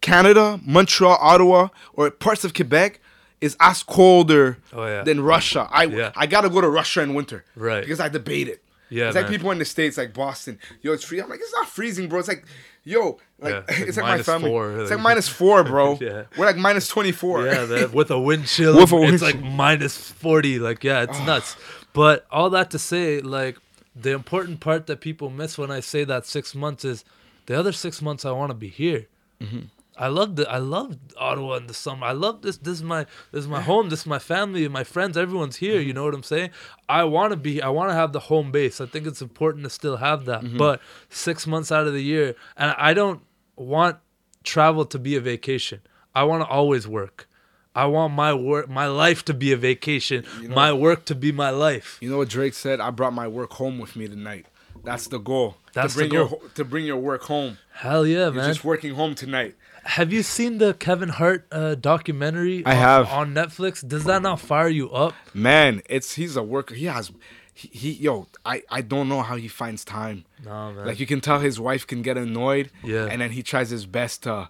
Canada, 0.00 0.60
Montreal, 0.64 1.18
Ottawa, 1.20 1.68
or 1.92 2.10
parts 2.10 2.44
of 2.44 2.52
Quebec 2.52 3.00
is 3.44 3.56
as 3.60 3.82
colder 3.82 4.58
Oh, 4.72 4.84
yeah. 4.86 5.02
than 5.08 5.18
Russia. 5.34 5.68
I 5.70 5.84
Yeah. 5.84 6.12
I 6.16 6.26
gotta 6.26 6.48
go 6.50 6.60
to 6.60 6.68
Russia 6.80 7.00
in 7.02 7.14
winter, 7.14 7.44
Right. 7.56 7.82
Because 7.82 8.00
I 8.00 8.08
debate 8.08 8.48
it. 8.48 8.60
Yeah, 8.90 9.06
it's 9.08 9.16
like 9.16 9.28
people 9.28 9.50
in 9.50 9.58
the 9.58 9.64
states, 9.64 9.96
like 9.96 10.12
Boston. 10.12 10.58
Yo, 10.82 10.92
it's 10.92 11.04
free. 11.04 11.20
I'm 11.20 11.28
like, 11.28 11.40
it's 11.40 11.52
not 11.54 11.68
freezing, 11.68 12.08
bro. 12.08 12.18
It's 12.20 12.28
like, 12.28 12.44
yo, 12.84 13.18
like 13.40 13.52
Yeah, 13.54 13.62
it's, 13.68 13.80
it's 13.88 13.96
like 13.96 14.18
my 14.18 14.22
family. 14.22 14.50
four, 14.50 14.70
It's 14.72 14.90
like- 14.90 14.98
like 14.98 15.00
minus 15.10 15.28
four, 15.28 15.64
bro. 15.64 15.98
Yeah. 16.00 16.24
We're 16.36 16.46
like 16.46 16.56
minus 16.68 16.86
twenty 16.86 17.10
four. 17.12 17.44
Yeah, 17.46 17.64
that, 17.64 17.92
with 17.98 18.10
a 18.10 18.20
wind 18.20 18.46
chill, 18.46 18.76
With 18.76 18.92
a 18.92 18.96
wind 18.96 19.14
it's 19.14 19.22
like 19.22 19.40
minus 19.42 19.96
forty. 19.96 20.58
Like, 20.58 20.84
yeah, 20.84 21.02
it's 21.06 21.18
nuts. 21.30 21.56
But 21.92 22.26
all 22.30 22.50
that 22.50 22.70
to 22.72 22.78
say, 22.78 23.20
like, 23.20 23.56
the 23.96 24.12
important 24.12 24.60
part 24.60 24.86
that 24.88 25.00
people 25.00 25.28
miss 25.30 25.56
when 25.58 25.70
I 25.70 25.80
say 25.80 26.04
that 26.04 26.26
six 26.26 26.54
months 26.54 26.84
is 26.84 27.04
the 27.46 27.54
other 27.58 27.72
six 27.72 28.00
months 28.02 28.24
I 28.24 28.32
want 28.32 28.50
to 28.50 28.54
be 28.66 28.68
here. 28.68 29.06
Mm-hmm. 29.40 29.64
I 29.96 30.08
love 30.08 30.36
the 30.36 30.50
I 30.50 30.58
love 30.58 30.96
Ottawa 31.16 31.56
in 31.56 31.66
the 31.66 31.74
summer. 31.74 32.06
I 32.06 32.12
love 32.12 32.42
this. 32.42 32.56
This 32.56 32.74
is 32.74 32.82
my 32.82 33.04
this 33.32 33.42
is 33.44 33.48
my 33.48 33.60
home. 33.70 33.88
This 33.88 34.00
is 34.00 34.06
my 34.06 34.18
family, 34.18 34.66
my 34.68 34.84
friends. 34.84 35.16
Everyone's 35.16 35.56
here. 35.56 35.80
You 35.80 35.88
mm-hmm. 35.88 35.96
know 35.96 36.04
what 36.04 36.14
I'm 36.14 36.22
saying? 36.22 36.50
I 36.88 37.04
want 37.04 37.32
to 37.32 37.36
be. 37.36 37.62
I 37.62 37.68
want 37.68 37.90
to 37.90 37.94
have 37.94 38.12
the 38.12 38.20
home 38.20 38.50
base. 38.50 38.80
I 38.80 38.86
think 38.86 39.06
it's 39.06 39.22
important 39.22 39.64
to 39.64 39.70
still 39.70 39.96
have 39.96 40.24
that. 40.24 40.42
Mm-hmm. 40.42 40.58
But 40.58 40.80
six 41.08 41.46
months 41.46 41.70
out 41.70 41.86
of 41.86 41.92
the 41.92 42.02
year, 42.02 42.34
and 42.56 42.74
I 42.76 42.94
don't 42.94 43.22
want 43.56 43.98
travel 44.42 44.84
to 44.86 44.98
be 44.98 45.16
a 45.16 45.20
vacation. 45.20 45.80
I 46.14 46.24
want 46.24 46.42
to 46.42 46.48
always 46.48 46.86
work. 46.86 47.28
I 47.76 47.86
want 47.86 48.14
my 48.14 48.32
work, 48.32 48.68
my 48.68 48.86
life 48.86 49.24
to 49.24 49.34
be 49.34 49.52
a 49.52 49.56
vacation. 49.56 50.24
know- 50.40 50.54
my 50.54 50.72
work 50.72 51.04
to 51.06 51.14
be 51.14 51.32
my 51.32 51.50
life. 51.50 51.98
You 52.00 52.10
know 52.10 52.18
what 52.18 52.28
Drake 52.28 52.54
said? 52.54 52.80
I 52.80 52.90
brought 52.90 53.12
my 53.12 53.26
work 53.26 53.52
home 53.54 53.78
with 53.78 53.96
me 53.96 54.06
tonight. 54.06 54.46
That's 54.84 55.08
the 55.08 55.18
goal. 55.18 55.56
That's 55.72 55.94
to 55.94 55.98
bring 55.98 56.10
the 56.10 56.14
your 56.16 56.40
to 56.54 56.64
bring 56.64 56.84
your 56.84 56.98
work 56.98 57.22
home. 57.22 57.58
Hell 57.72 58.06
yeah, 58.06 58.24
You're 58.24 58.32
man! 58.32 58.48
just 58.48 58.64
working 58.64 58.94
home 58.94 59.14
tonight. 59.14 59.54
Have 59.84 60.12
you 60.12 60.22
seen 60.22 60.58
the 60.58 60.74
Kevin 60.74 61.10
Hart 61.10 61.46
uh, 61.52 61.74
documentary? 61.74 62.64
I 62.64 62.72
on, 62.72 62.76
have. 62.76 63.12
on 63.12 63.34
Netflix. 63.34 63.86
Does 63.86 64.04
that 64.04 64.22
not 64.22 64.40
fire 64.40 64.68
you 64.68 64.90
up? 64.90 65.14
Man, 65.34 65.82
it's 65.88 66.14
he's 66.14 66.36
a 66.36 66.42
worker. 66.42 66.74
He 66.74 66.86
has 66.86 67.12
he, 67.52 67.68
he 67.68 67.92
yo, 67.92 68.26
I 68.44 68.62
I 68.70 68.80
don't 68.80 69.08
know 69.08 69.22
how 69.22 69.36
he 69.36 69.48
finds 69.48 69.84
time. 69.84 70.24
No, 70.44 70.72
man. 70.72 70.86
Like 70.86 71.00
you 71.00 71.06
can 71.06 71.20
tell 71.20 71.38
his 71.38 71.60
wife 71.60 71.86
can 71.86 72.02
get 72.02 72.16
annoyed. 72.16 72.70
Yeah. 72.82 73.06
And 73.06 73.20
then 73.20 73.30
he 73.30 73.42
tries 73.42 73.70
his 73.70 73.86
best 73.86 74.22
to 74.24 74.48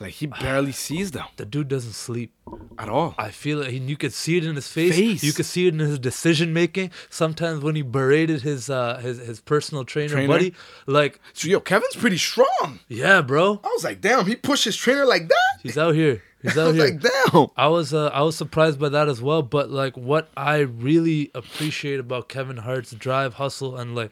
like 0.00 0.12
he 0.14 0.26
barely 0.26 0.72
sees 0.72 1.10
them 1.10 1.26
the 1.36 1.44
dude 1.44 1.68
doesn't 1.68 1.92
sleep. 1.92 2.32
at 2.78 2.88
all. 2.88 3.14
I 3.18 3.30
feel 3.30 3.60
it. 3.62 3.70
You 3.72 3.96
could 3.96 4.12
see 4.14 4.36
it 4.38 4.44
in 4.46 4.56
his 4.56 4.66
face. 4.68 4.96
Face. 4.96 5.22
You 5.22 5.32
could 5.32 5.44
see 5.46 5.66
it 5.66 5.74
in 5.74 5.80
his 5.80 5.98
decision 5.98 6.52
making. 6.52 6.90
Sometimes 7.10 7.62
when 7.62 7.74
he 7.76 7.82
berated 7.82 8.40
his 8.42 8.70
uh 8.70 8.98
his, 8.98 9.18
his 9.18 9.40
personal 9.40 9.84
trainer, 9.84 10.08
Trainer? 10.14 10.28
buddy, 10.28 10.54
like 10.86 11.20
So 11.34 11.48
yo, 11.48 11.60
Kevin's 11.60 11.96
pretty 11.96 12.16
strong. 12.16 12.80
yeah, 12.88 13.20
bro, 13.22 13.60
I 13.62 13.68
was 13.68 13.84
like, 13.84 14.00
damn, 14.00 14.26
he 14.26 14.36
pushed 14.36 14.64
his 14.64 14.76
trainer 14.76 15.04
like 15.04 15.28
that. 15.28 15.60
he's 15.62 15.76
out 15.78 15.94
here. 15.94 16.22
He's 16.42 16.56
out 16.56 16.64
I 16.64 16.66
was 16.68 16.76
here. 16.76 16.84
like, 16.86 17.00
damn. 17.02 17.46
I 17.54 17.68
was 17.68 17.92
uh, 17.92 18.06
I 18.14 18.22
was 18.22 18.34
surprised 18.34 18.80
by 18.80 18.88
that 18.88 19.10
as 19.10 19.20
well. 19.20 19.42
But 19.42 19.68
like 19.70 19.94
what 19.98 20.30
I 20.38 20.60
really 20.60 21.30
appreciate 21.34 22.00
about 22.00 22.30
Kevin 22.30 22.56
Hart's 22.56 22.92
drive, 22.92 23.34
hustle, 23.34 23.76
and 23.76 23.94
like, 23.94 24.10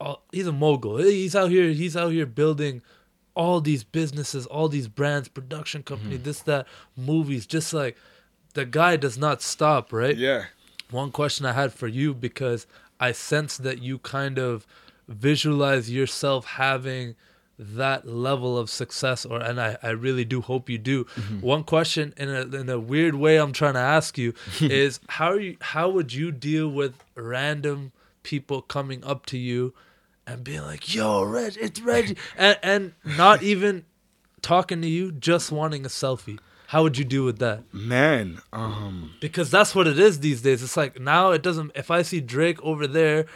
all, 0.00 0.22
he's 0.30 0.46
a 0.46 0.52
mogul. 0.52 0.98
He's 0.98 1.34
out 1.34 1.50
here. 1.50 1.70
He's 1.70 1.96
out 1.96 2.12
here 2.12 2.26
building 2.26 2.80
all 3.34 3.60
these 3.60 3.84
businesses, 3.84 4.46
all 4.46 4.68
these 4.68 4.88
brands, 4.88 5.28
production 5.28 5.82
company, 5.82 6.14
Mm-hmm. 6.16 6.24
this 6.24 6.40
that, 6.42 6.66
movies. 6.96 7.46
Just 7.46 7.72
like 7.72 7.96
the 8.54 8.64
guy 8.64 8.96
does 8.96 9.16
not 9.18 9.40
stop. 9.42 9.92
Right. 9.92 10.16
Yeah. 10.16 10.44
One 10.90 11.10
question 11.10 11.46
I 11.46 11.52
had 11.52 11.72
for 11.72 11.88
you 11.88 12.12
because 12.14 12.66
I 13.00 13.12
sense 13.12 13.56
that 13.56 13.80
you 13.82 13.98
kind 13.98 14.38
of 14.38 14.66
visualize 15.08 15.90
yourself 15.90 16.44
having 16.46 17.14
that 17.58 18.06
level 18.08 18.58
of 18.58 18.68
success 18.70 19.24
or 19.24 19.38
and 19.40 19.60
I, 19.60 19.76
I 19.82 19.90
really 19.90 20.24
do 20.24 20.40
hope 20.40 20.68
you 20.68 20.78
do. 20.78 21.04
One 21.40 21.64
question 21.64 22.12
in 22.16 22.28
a 22.28 22.40
in 22.42 22.68
a 22.68 22.78
weird 22.78 23.14
way 23.14 23.36
I'm 23.36 23.52
trying 23.52 23.74
to 23.74 23.80
ask 23.80 24.18
you 24.18 24.34
is 24.60 25.00
how 25.08 25.32
are 25.32 25.40
you 25.40 25.56
how 25.60 25.88
would 25.90 26.12
you 26.12 26.32
deal 26.32 26.68
with 26.68 26.94
random 27.14 27.92
people 28.22 28.62
coming 28.62 29.04
up 29.04 29.26
to 29.26 29.38
you 29.38 29.74
and 30.26 30.44
being 30.44 30.62
like, 30.62 30.94
yo, 30.94 31.22
Reg, 31.24 31.56
it's 31.60 31.80
Reggie 31.80 32.16
and 32.36 32.58
and 32.62 32.92
not 33.04 33.42
even 33.52 33.84
talking 34.40 34.82
to 34.82 34.88
you, 34.88 35.12
just 35.12 35.52
wanting 35.52 35.84
a 35.84 35.88
selfie. 35.88 36.38
How 36.68 36.82
would 36.82 36.96
you 36.96 37.04
deal 37.04 37.24
with 37.24 37.38
that? 37.38 37.62
Man, 37.72 38.40
um 38.52 39.12
because 39.20 39.50
that's 39.50 39.74
what 39.74 39.86
it 39.86 39.98
is 39.98 40.20
these 40.20 40.42
days. 40.42 40.62
It's 40.62 40.76
like 40.76 40.98
now 41.00 41.30
it 41.30 41.42
doesn't. 41.42 41.72
If 41.74 41.90
I 41.90 42.02
see 42.02 42.20
Drake 42.20 42.62
over 42.62 42.86
there, 42.86 43.26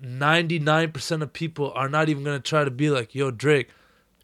ninety 0.00 0.58
nine 0.58 0.90
percent 0.90 1.22
of 1.22 1.32
people 1.32 1.72
are 1.74 1.88
not 1.88 2.08
even 2.08 2.24
gonna 2.24 2.40
try 2.40 2.64
to 2.64 2.70
be 2.70 2.90
like, 2.90 3.14
"Yo, 3.14 3.30
Drake, 3.30 3.68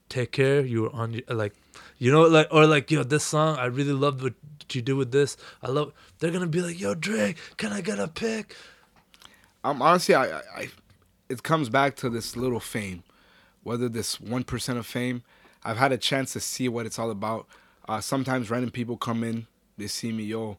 take 0.08 0.32
care. 0.32 0.60
You 0.60 0.82
were 0.82 0.92
on 0.92 1.12
your 1.12 1.22
like, 1.28 1.54
you 1.98 2.10
know, 2.10 2.22
like 2.22 2.48
or 2.50 2.66
like, 2.66 2.90
yo, 2.90 3.04
this 3.04 3.22
song 3.24 3.56
I 3.56 3.66
really 3.66 3.92
loved 3.92 4.22
what 4.22 4.34
you 4.72 4.82
did 4.82 4.94
with 4.94 5.12
this. 5.12 5.36
I 5.62 5.70
love." 5.70 5.92
They're 6.18 6.32
gonna 6.32 6.48
be 6.48 6.60
like, 6.60 6.80
"Yo, 6.80 6.94
Drake, 6.94 7.36
can 7.56 7.72
I 7.72 7.80
get 7.82 8.00
a 8.00 8.08
pic?" 8.08 8.56
I'm 9.62 9.80
honestly 9.82 10.14
I, 10.14 10.38
I, 10.38 10.42
I 10.56 10.70
it 11.30 11.42
comes 11.42 11.68
back 11.68 11.96
to 11.96 12.10
this 12.10 12.36
little 12.36 12.60
fame. 12.60 13.02
Whether 13.62 13.88
this 13.88 14.20
one 14.20 14.44
percent 14.44 14.78
of 14.78 14.86
fame, 14.86 15.22
I've 15.64 15.76
had 15.78 15.92
a 15.92 15.98
chance 15.98 16.32
to 16.34 16.40
see 16.40 16.68
what 16.68 16.86
it's 16.86 16.98
all 16.98 17.10
about. 17.10 17.46
Uh, 17.88 18.00
sometimes 18.00 18.50
random 18.50 18.70
people 18.70 18.96
come 18.96 19.22
in, 19.24 19.46
they 19.76 19.86
see 19.86 20.12
me, 20.12 20.24
yo, 20.24 20.58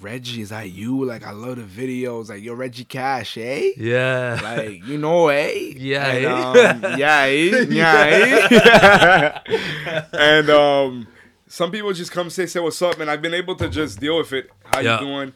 Reggie, 0.00 0.42
is 0.42 0.50
that 0.50 0.70
you? 0.70 1.04
Like 1.04 1.26
I 1.26 1.32
love 1.32 1.56
the 1.56 1.62
videos, 1.62 2.28
like 2.28 2.42
yo, 2.42 2.54
Reggie 2.54 2.84
Cash, 2.84 3.36
eh? 3.38 3.70
Yeah, 3.76 4.38
Like 4.42 4.84
you 4.86 4.98
know, 4.98 5.28
eh? 5.28 5.72
Yeah, 5.76 6.06
and, 6.06 6.24
eh? 6.24 6.88
um, 6.90 6.98
yeah, 6.98 7.22
eh? 7.24 7.66
yeah. 7.68 9.40
eh? 9.46 10.04
and 10.12 10.50
um, 10.50 11.06
some 11.48 11.70
people 11.72 11.92
just 11.92 12.12
come 12.12 12.30
say, 12.30 12.46
say 12.46 12.60
what's 12.60 12.80
up, 12.82 13.00
and 13.00 13.10
I've 13.10 13.22
been 13.22 13.34
able 13.34 13.56
to 13.56 13.68
just 13.68 13.98
deal 13.98 14.18
with 14.18 14.32
it. 14.32 14.50
How 14.64 14.80
Yeah. 14.80 15.00
you 15.00 15.06
doing? 15.06 15.32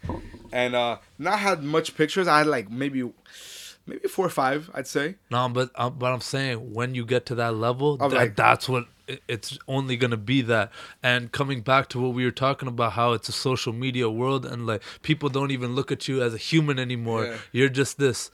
And 0.53 0.75
uh, 0.77 0.99
not 1.19 1.39
had 1.39 1.63
much 1.65 1.97
pictures. 1.97 2.29
I 2.29 2.39
had 2.39 2.47
like 2.47 2.71
maybe, 2.71 3.11
maybe 3.87 4.09
four 4.09 4.27
or 4.27 4.31
five, 4.31 4.71
I'd 4.75 4.87
say. 4.87 5.17
no, 5.31 5.49
but 5.49 5.71
uh, 5.75 5.91
but 5.91 6.13
I'm 6.13 6.21
saying 6.21 6.73
when 6.73 6.95
you 6.95 7.05
get 7.05 7.27
to 7.27 7.35
that 7.37 7.55
level, 7.55 7.97
that, 7.99 8.13
like- 8.13 8.37
that's 8.37 8.69
what 8.69 8.87
it's 9.29 9.59
only 9.69 9.97
gonna 9.97 10.17
be 10.17 10.43
that. 10.43 10.71
And 11.03 11.31
coming 11.33 11.61
back 11.61 11.89
to 11.91 12.01
what 12.01 12.15
we 12.15 12.25
were 12.25 12.31
talking 12.31 12.69
about, 12.69 12.93
how 12.93 13.13
it's 13.13 13.29
a 13.29 13.33
social 13.33 13.73
media 13.73 14.09
world, 14.09 14.47
and 14.47 14.67
like 14.67 14.83
people 15.03 15.29
don't 15.29 15.51
even 15.51 15.75
look 15.75 15.91
at 15.93 16.09
you 16.09 16.23
as 16.23 16.33
a 16.35 16.39
human 16.39 16.79
anymore. 16.79 17.27
Yeah. 17.27 17.37
You're 17.53 17.69
just 17.69 17.99
this. 17.99 18.31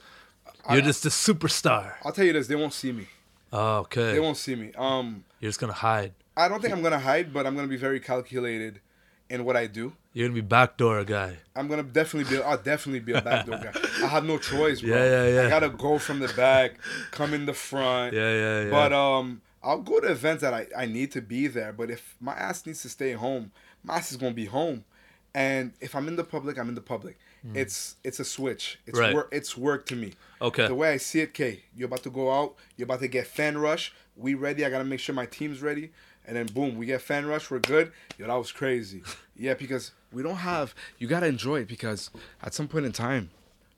You're 0.69 0.79
I- 0.79 0.81
just 0.81 1.05
a 1.05 1.09
superstar. 1.09 1.95
I'll 2.05 2.11
tell 2.11 2.25
you 2.25 2.33
this: 2.33 2.47
they 2.47 2.55
won't 2.55 2.73
see 2.73 2.91
me. 2.91 3.07
Oh, 3.51 3.77
okay. 3.79 4.13
They 4.13 4.19
won't 4.19 4.37
see 4.37 4.55
me. 4.55 4.71
Um, 4.77 5.23
You're 5.39 5.49
just 5.49 5.59
gonna 5.59 5.73
hide. 5.73 6.13
I 6.37 6.47
don't 6.47 6.61
think 6.61 6.71
I'm 6.73 6.83
gonna 6.83 6.99
hide, 6.99 7.33
but 7.33 7.47
I'm 7.47 7.55
gonna 7.55 7.67
be 7.67 7.75
very 7.77 7.99
calculated 7.99 8.79
in 9.29 9.43
what 9.43 9.55
I 9.57 9.65
do. 9.67 9.93
You're 10.13 10.27
gonna 10.27 10.41
be 10.41 10.47
backdoor 10.47 11.03
guy. 11.03 11.37
I'm 11.55 11.67
gonna 11.67 11.83
definitely 11.83 12.35
be. 12.35 12.41
I'll 12.41 12.57
definitely 12.57 12.99
be 12.99 13.13
a 13.13 13.21
backdoor 13.21 13.59
guy. 13.59 13.71
I 14.03 14.07
have 14.07 14.25
no 14.25 14.37
choice, 14.37 14.81
bro. 14.81 14.89
Yeah, 14.95 15.05
yeah, 15.05 15.27
yeah. 15.35 15.45
I 15.45 15.49
gotta 15.49 15.69
go 15.69 15.99
from 15.99 16.19
the 16.19 16.27
back, 16.29 16.73
come 17.11 17.33
in 17.33 17.45
the 17.45 17.53
front. 17.53 18.13
Yeah, 18.13 18.31
yeah, 18.33 18.61
yeah. 18.63 18.69
But 18.71 18.91
um, 18.91 19.41
I'll 19.63 19.81
go 19.81 19.99
to 19.99 20.07
events 20.07 20.41
that 20.41 20.53
I, 20.53 20.65
I 20.75 20.85
need 20.87 21.11
to 21.11 21.21
be 21.21 21.47
there. 21.47 21.73
But 21.73 21.91
if 21.91 22.15
my 22.19 22.33
ass 22.33 22.65
needs 22.65 22.81
to 22.81 22.89
stay 22.89 23.13
home, 23.13 23.51
my 23.83 23.97
ass 23.97 24.11
is 24.11 24.17
gonna 24.17 24.33
be 24.33 24.45
home. 24.45 24.83
And 25.35 25.73
if 25.79 25.95
I'm 25.95 26.07
in 26.07 26.15
the 26.15 26.23
public, 26.23 26.57
I'm 26.57 26.69
in 26.69 26.75
the 26.75 26.81
public. 26.81 27.17
It's 27.53 27.95
it's 28.03 28.19
a 28.19 28.25
switch. 28.25 28.79
It's. 28.85 28.99
Right. 28.99 29.13
work. 29.15 29.29
It's 29.31 29.55
work 29.55 29.85
to 29.85 29.95
me. 29.95 30.13
okay. 30.41 30.67
The 30.67 30.75
way 30.75 30.91
I 30.91 30.97
see 30.97 31.21
it, 31.21 31.33
K, 31.33 31.63
you're 31.73 31.85
about 31.85 32.03
to 32.03 32.09
go 32.09 32.29
out. 32.31 32.55
You're 32.75 32.85
about 32.85 32.99
to 32.99 33.07
get 33.07 33.27
fan 33.27 33.57
rush. 33.57 33.93
We 34.17 34.33
ready. 34.33 34.65
I 34.65 34.69
gotta 34.69 34.83
make 34.83 34.99
sure 34.99 35.15
my 35.15 35.27
team's 35.27 35.61
ready. 35.61 35.91
And 36.25 36.35
then 36.35 36.47
boom, 36.47 36.75
we 36.77 36.85
get 36.85 37.01
fan 37.01 37.25
rush. 37.25 37.49
We're 37.49 37.59
good. 37.59 37.91
Yo, 38.17 38.27
that 38.27 38.35
was 38.35 38.51
crazy. 38.51 39.03
Yeah, 39.35 39.53
because 39.53 39.93
we 40.11 40.23
don't 40.23 40.37
have. 40.37 40.73
You 40.97 41.07
gotta 41.07 41.27
enjoy 41.27 41.61
it 41.61 41.67
because 41.67 42.09
at 42.41 42.53
some 42.53 42.67
point 42.67 42.85
in 42.85 42.91
time, 42.91 43.29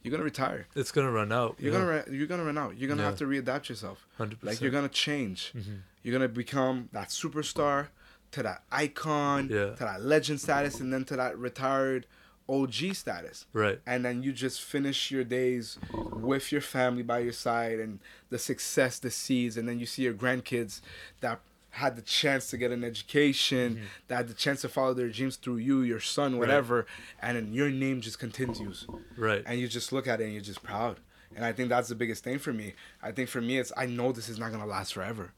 you're 0.04 0.12
gonna 0.12 0.24
retire. 0.24 0.68
it's 0.76 0.92
gonna 0.92 1.12
run 1.12 1.32
out. 1.32 1.56
You're 1.60 1.74
yeah. 1.74 1.80
gonna 2.04 2.18
you're 2.18 2.28
gonna 2.28 2.44
run 2.44 2.58
out. 2.58 2.78
You're 2.78 2.90
gonna 2.90 3.02
Yeah. 3.04 3.10
have 3.10 3.18
to 3.20 3.26
readapt 3.26 3.70
yourself. 3.70 4.08
100%. 4.20 4.38
Like 4.44 4.62
you're 4.62 4.72
gonna 4.72 4.90
change. 4.90 5.54
Mm-hmm. 5.56 5.76
You're 6.04 6.14
gonna 6.14 6.28
become 6.30 6.90
that 6.94 7.10
superstar 7.10 7.88
to 8.32 8.44
that 8.44 8.64
icon 8.72 9.50
Yeah. 9.52 9.72
to 9.76 9.80
that 9.84 10.02
legend 10.02 10.40
status, 10.42 10.80
and 10.80 10.92
then 10.94 11.04
to 11.06 11.16
that 11.18 11.38
retired 11.38 12.08
OG 12.50 12.94
status. 12.96 13.46
Right. 13.54 13.80
And 13.86 14.04
then 14.04 14.24
you 14.24 14.34
just 14.34 14.62
finish 14.62 15.12
your 15.12 15.24
days 15.24 15.78
with 15.94 16.52
your 16.52 16.62
family 16.62 17.04
by 17.04 17.20
your 17.20 17.32
side 17.34 17.80
and 17.80 18.00
the 18.30 18.40
success, 18.40 19.00
the 19.00 19.12
seeds, 19.12 19.56
and 19.58 19.70
then 19.70 19.80
you 19.80 19.86
see 19.86 20.02
your 20.04 20.14
grandkids 20.14 20.82
that 21.22 21.40
had 21.72 21.96
the 21.96 22.02
chance 22.02 22.50
to 22.52 22.58
get 22.58 22.72
an 22.72 22.84
education, 22.84 23.76
Mm-hmm. 23.76 23.86
that 24.08 24.16
had 24.16 24.28
the 24.28 24.34
chance 24.34 24.62
to 24.62 24.70
follow 24.70 24.94
their 24.94 25.10
dreams 25.10 25.38
through 25.38 25.58
you, 25.58 25.82
your 25.82 26.00
son, 26.02 26.38
whatever, 26.38 26.86
and 27.22 27.38
then 27.38 27.54
your 27.54 27.70
name 27.70 28.02
just 28.02 28.20
continues. 28.20 28.86
Right. 29.18 29.44
And 29.46 29.60
you 29.60 29.68
just 29.68 29.92
look 29.94 30.08
at 30.08 30.20
it 30.22 30.26
and 30.26 30.34
you're 30.34 30.42
just 30.42 30.64
proud. 30.64 31.00
And 31.36 31.46
I 31.46 31.54
think 31.54 31.70
that's 31.70 31.88
the 31.88 31.96
biggest 31.96 32.24
thing 32.26 32.40
for 32.40 32.52
me. 32.52 32.74
I 33.02 33.12
think 33.14 33.30
for 33.30 33.40
me, 33.42 33.58
it's 33.58 33.72
I 33.78 33.86
know 33.86 34.12
this 34.12 34.28
is 34.28 34.38
not 34.38 34.52
gonna 34.52 34.66
last 34.66 34.94
forever, 34.94 35.32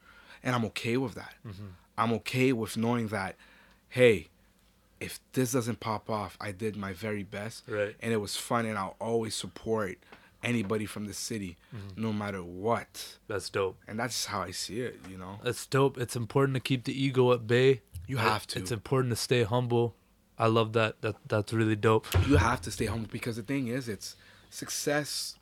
and 0.44 0.56
I'm 0.56 0.66
okay 0.66 0.98
with 0.98 1.14
that. 1.16 1.36
Mm-hmm. 1.48 1.66
I'm 2.00 2.14
okay 2.14 2.52
with 2.52 2.78
knowing 2.78 3.10
that, 3.10 3.36
hey, 3.90 4.30
if 5.00 5.20
this 5.34 5.52
doesn't 5.52 5.80
pop 5.82 6.10
off, 6.10 6.36
I 6.42 6.52
did 6.52 6.76
my 6.76 6.94
very 6.94 7.22
best, 7.24 7.64
Right. 7.68 7.96
and 8.02 8.12
it 8.12 8.18
was 8.18 8.36
fun, 8.36 8.66
and 8.66 8.76
I'll 8.78 8.96
always 9.00 9.36
support 9.36 10.00
anybody 10.44 10.86
from 10.86 11.06
the 11.06 11.14
city, 11.14 11.58
Mm-hmm. 11.76 12.02
no 12.02 12.14
matter 12.14 12.44
what. 12.44 13.18
That's 13.28 13.50
dope. 13.50 13.78
And 13.88 13.98
that's 14.00 14.26
how 14.26 14.42
I 14.42 14.52
see 14.52 14.82
it, 14.82 15.00
you 15.10 15.18
know. 15.18 15.40
That's 15.44 15.66
dope. 15.66 15.98
It's 15.98 16.16
important 16.16 16.56
to 16.56 16.60
keep 16.60 16.84
the 16.84 16.94
ego 17.06 17.32
at 17.34 17.48
bay. 17.48 17.82
You 18.08 18.18
have 18.18 18.46
to. 18.48 18.60
It's 18.60 18.72
important 18.72 19.12
to 19.12 19.16
stay 19.16 19.44
humble. 19.44 19.96
I 20.38 20.48
love 20.48 20.74
that. 20.74 21.02
That 21.02 21.16
that's 21.28 21.54
really 21.54 21.76
dope. 21.76 22.06
you 22.28 22.38
have 22.38 22.60
to 22.62 22.72
stay 22.72 22.86
humble 22.88 23.08
because 23.12 23.36
the 23.38 23.44
thing 23.44 23.68
is 23.68 23.88
it's 23.88 24.16
success 24.50 25.38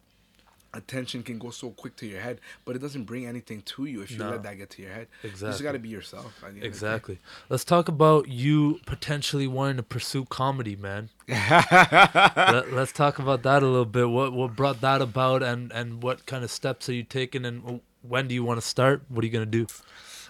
attention 0.74 1.22
can 1.24 1.38
go 1.38 1.50
so 1.50 1.70
quick 1.72 1.96
to 1.98 2.06
your 2.08 2.22
head 2.22 2.40
but 2.66 2.76
it 2.76 2.80
doesn't 2.80 3.04
bring 3.04 3.26
anything 3.26 3.62
to 3.64 3.86
you 3.86 4.02
if 4.02 4.12
you 4.12 4.18
No. 4.18 4.30
let 4.32 4.44
that 4.44 4.58
get 4.58 4.70
to 4.72 4.82
your 4.82 4.92
head 4.92 5.08
Exactly. 5.24 5.28
you 5.28 5.32
just 5.32 5.42
Exactly. 5.44 5.64
got 5.66 5.72
to 5.74 5.80
be 5.80 5.90
yourself 5.90 6.26
at 6.26 6.42
the 6.42 6.46
end 6.48 6.50
of 6.50 6.54
the 6.56 6.62
day. 6.62 6.68
Exactly. 6.68 7.20
Let's 7.50 7.64
talk 7.66 7.88
about 7.90 8.28
you 8.30 8.80
potentially 8.86 9.48
wanting 9.48 9.78
to 9.78 9.84
pursue 9.84 10.26
comedy, 10.26 10.76
man. 10.78 11.10
Let, 11.28 12.74
us 12.74 12.92
talk 12.92 13.20
about 13.20 13.44
that 13.44 13.64
a 13.64 13.66
little 13.68 13.86
bit. 13.86 14.10
What 14.10 14.34
what 14.34 14.56
brought 14.56 14.82
that 14.82 15.02
about, 15.02 15.44
and 15.44 15.72
and 15.72 16.02
what 16.04 16.26
kind 16.26 16.44
of 16.44 16.52
steps 16.52 16.88
are 16.90 16.94
you 16.94 17.04
taking, 17.04 17.46
and 17.46 17.82
when 18.02 18.28
do 18.28 18.34
you 18.36 18.44
want 18.44 18.60
to 18.62 18.66
start? 18.66 19.04
What 19.10 19.24
are 19.24 19.28
you 19.28 19.34
gonna 19.34 19.46
do? 19.46 19.68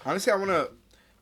honestly 0.03 0.33
i 0.33 0.35
want 0.35 0.49
to 0.49 0.67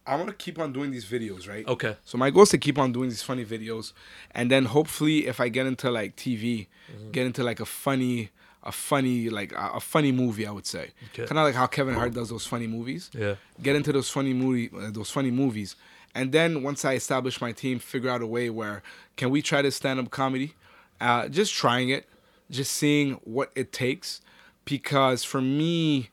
i 0.07 0.15
want 0.15 0.29
to 0.29 0.33
keep 0.33 0.57
on 0.57 0.71
doing 0.71 0.89
these 0.89 1.03
videos 1.05 1.49
right 1.49 1.67
Okay. 1.67 1.97
so 2.05 2.17
my 2.17 2.29
goal 2.29 2.43
is 2.43 2.49
to 2.49 2.57
keep 2.57 2.77
on 2.79 2.93
doing 2.93 3.09
these 3.09 3.21
funny 3.21 3.43
videos 3.43 3.91
and 4.31 4.49
then 4.49 4.63
hopefully 4.65 5.27
if 5.27 5.41
i 5.41 5.49
get 5.49 5.65
into 5.65 5.91
like 5.91 6.15
tv 6.15 6.67
Mm-hmm. 6.89 7.11
get 7.11 7.25
into 7.25 7.43
like 7.43 7.59
a 7.59 7.65
funny 7.65 8.29
a 8.63 8.71
funny 8.71 9.29
like 9.29 9.51
a, 9.53 9.71
a 9.75 9.79
funny 9.79 10.11
movie 10.11 10.45
i 10.45 10.51
would 10.51 10.65
say. 10.65 10.89
Okay. 11.13 11.25
kind 11.25 11.39
of 11.39 11.45
like 11.45 11.55
how 11.55 11.65
kevin 11.67 11.93
hart 11.95 12.13
does 12.13 12.29
those 12.29 12.45
funny 12.45 12.67
movies. 12.67 13.09
Yeah. 13.13 13.35
get 13.61 13.75
into 13.75 13.91
those 13.93 14.09
funny 14.09 14.33
movie 14.33 14.69
uh, 14.77 14.91
those 14.91 15.09
funny 15.11 15.31
movies. 15.31 15.75
And 16.15 16.31
then 16.31 16.63
once 16.63 16.83
i 16.85 16.93
establish 16.95 17.39
my 17.41 17.51
team 17.51 17.79
figure 17.79 18.09
out 18.09 18.21
a 18.21 18.27
way 18.27 18.49
where 18.49 18.81
can 19.15 19.29
we 19.29 19.41
try 19.41 19.61
to 19.61 19.71
stand 19.71 19.99
up 19.99 20.09
comedy? 20.11 20.55
Uh, 20.99 21.29
just 21.29 21.53
trying 21.53 21.89
it. 21.89 22.09
Just 22.51 22.71
seeing 22.73 23.13
what 23.23 23.51
it 23.55 23.71
takes. 23.71 24.19
Because 24.65 25.23
for 25.23 25.41
me 25.41 26.09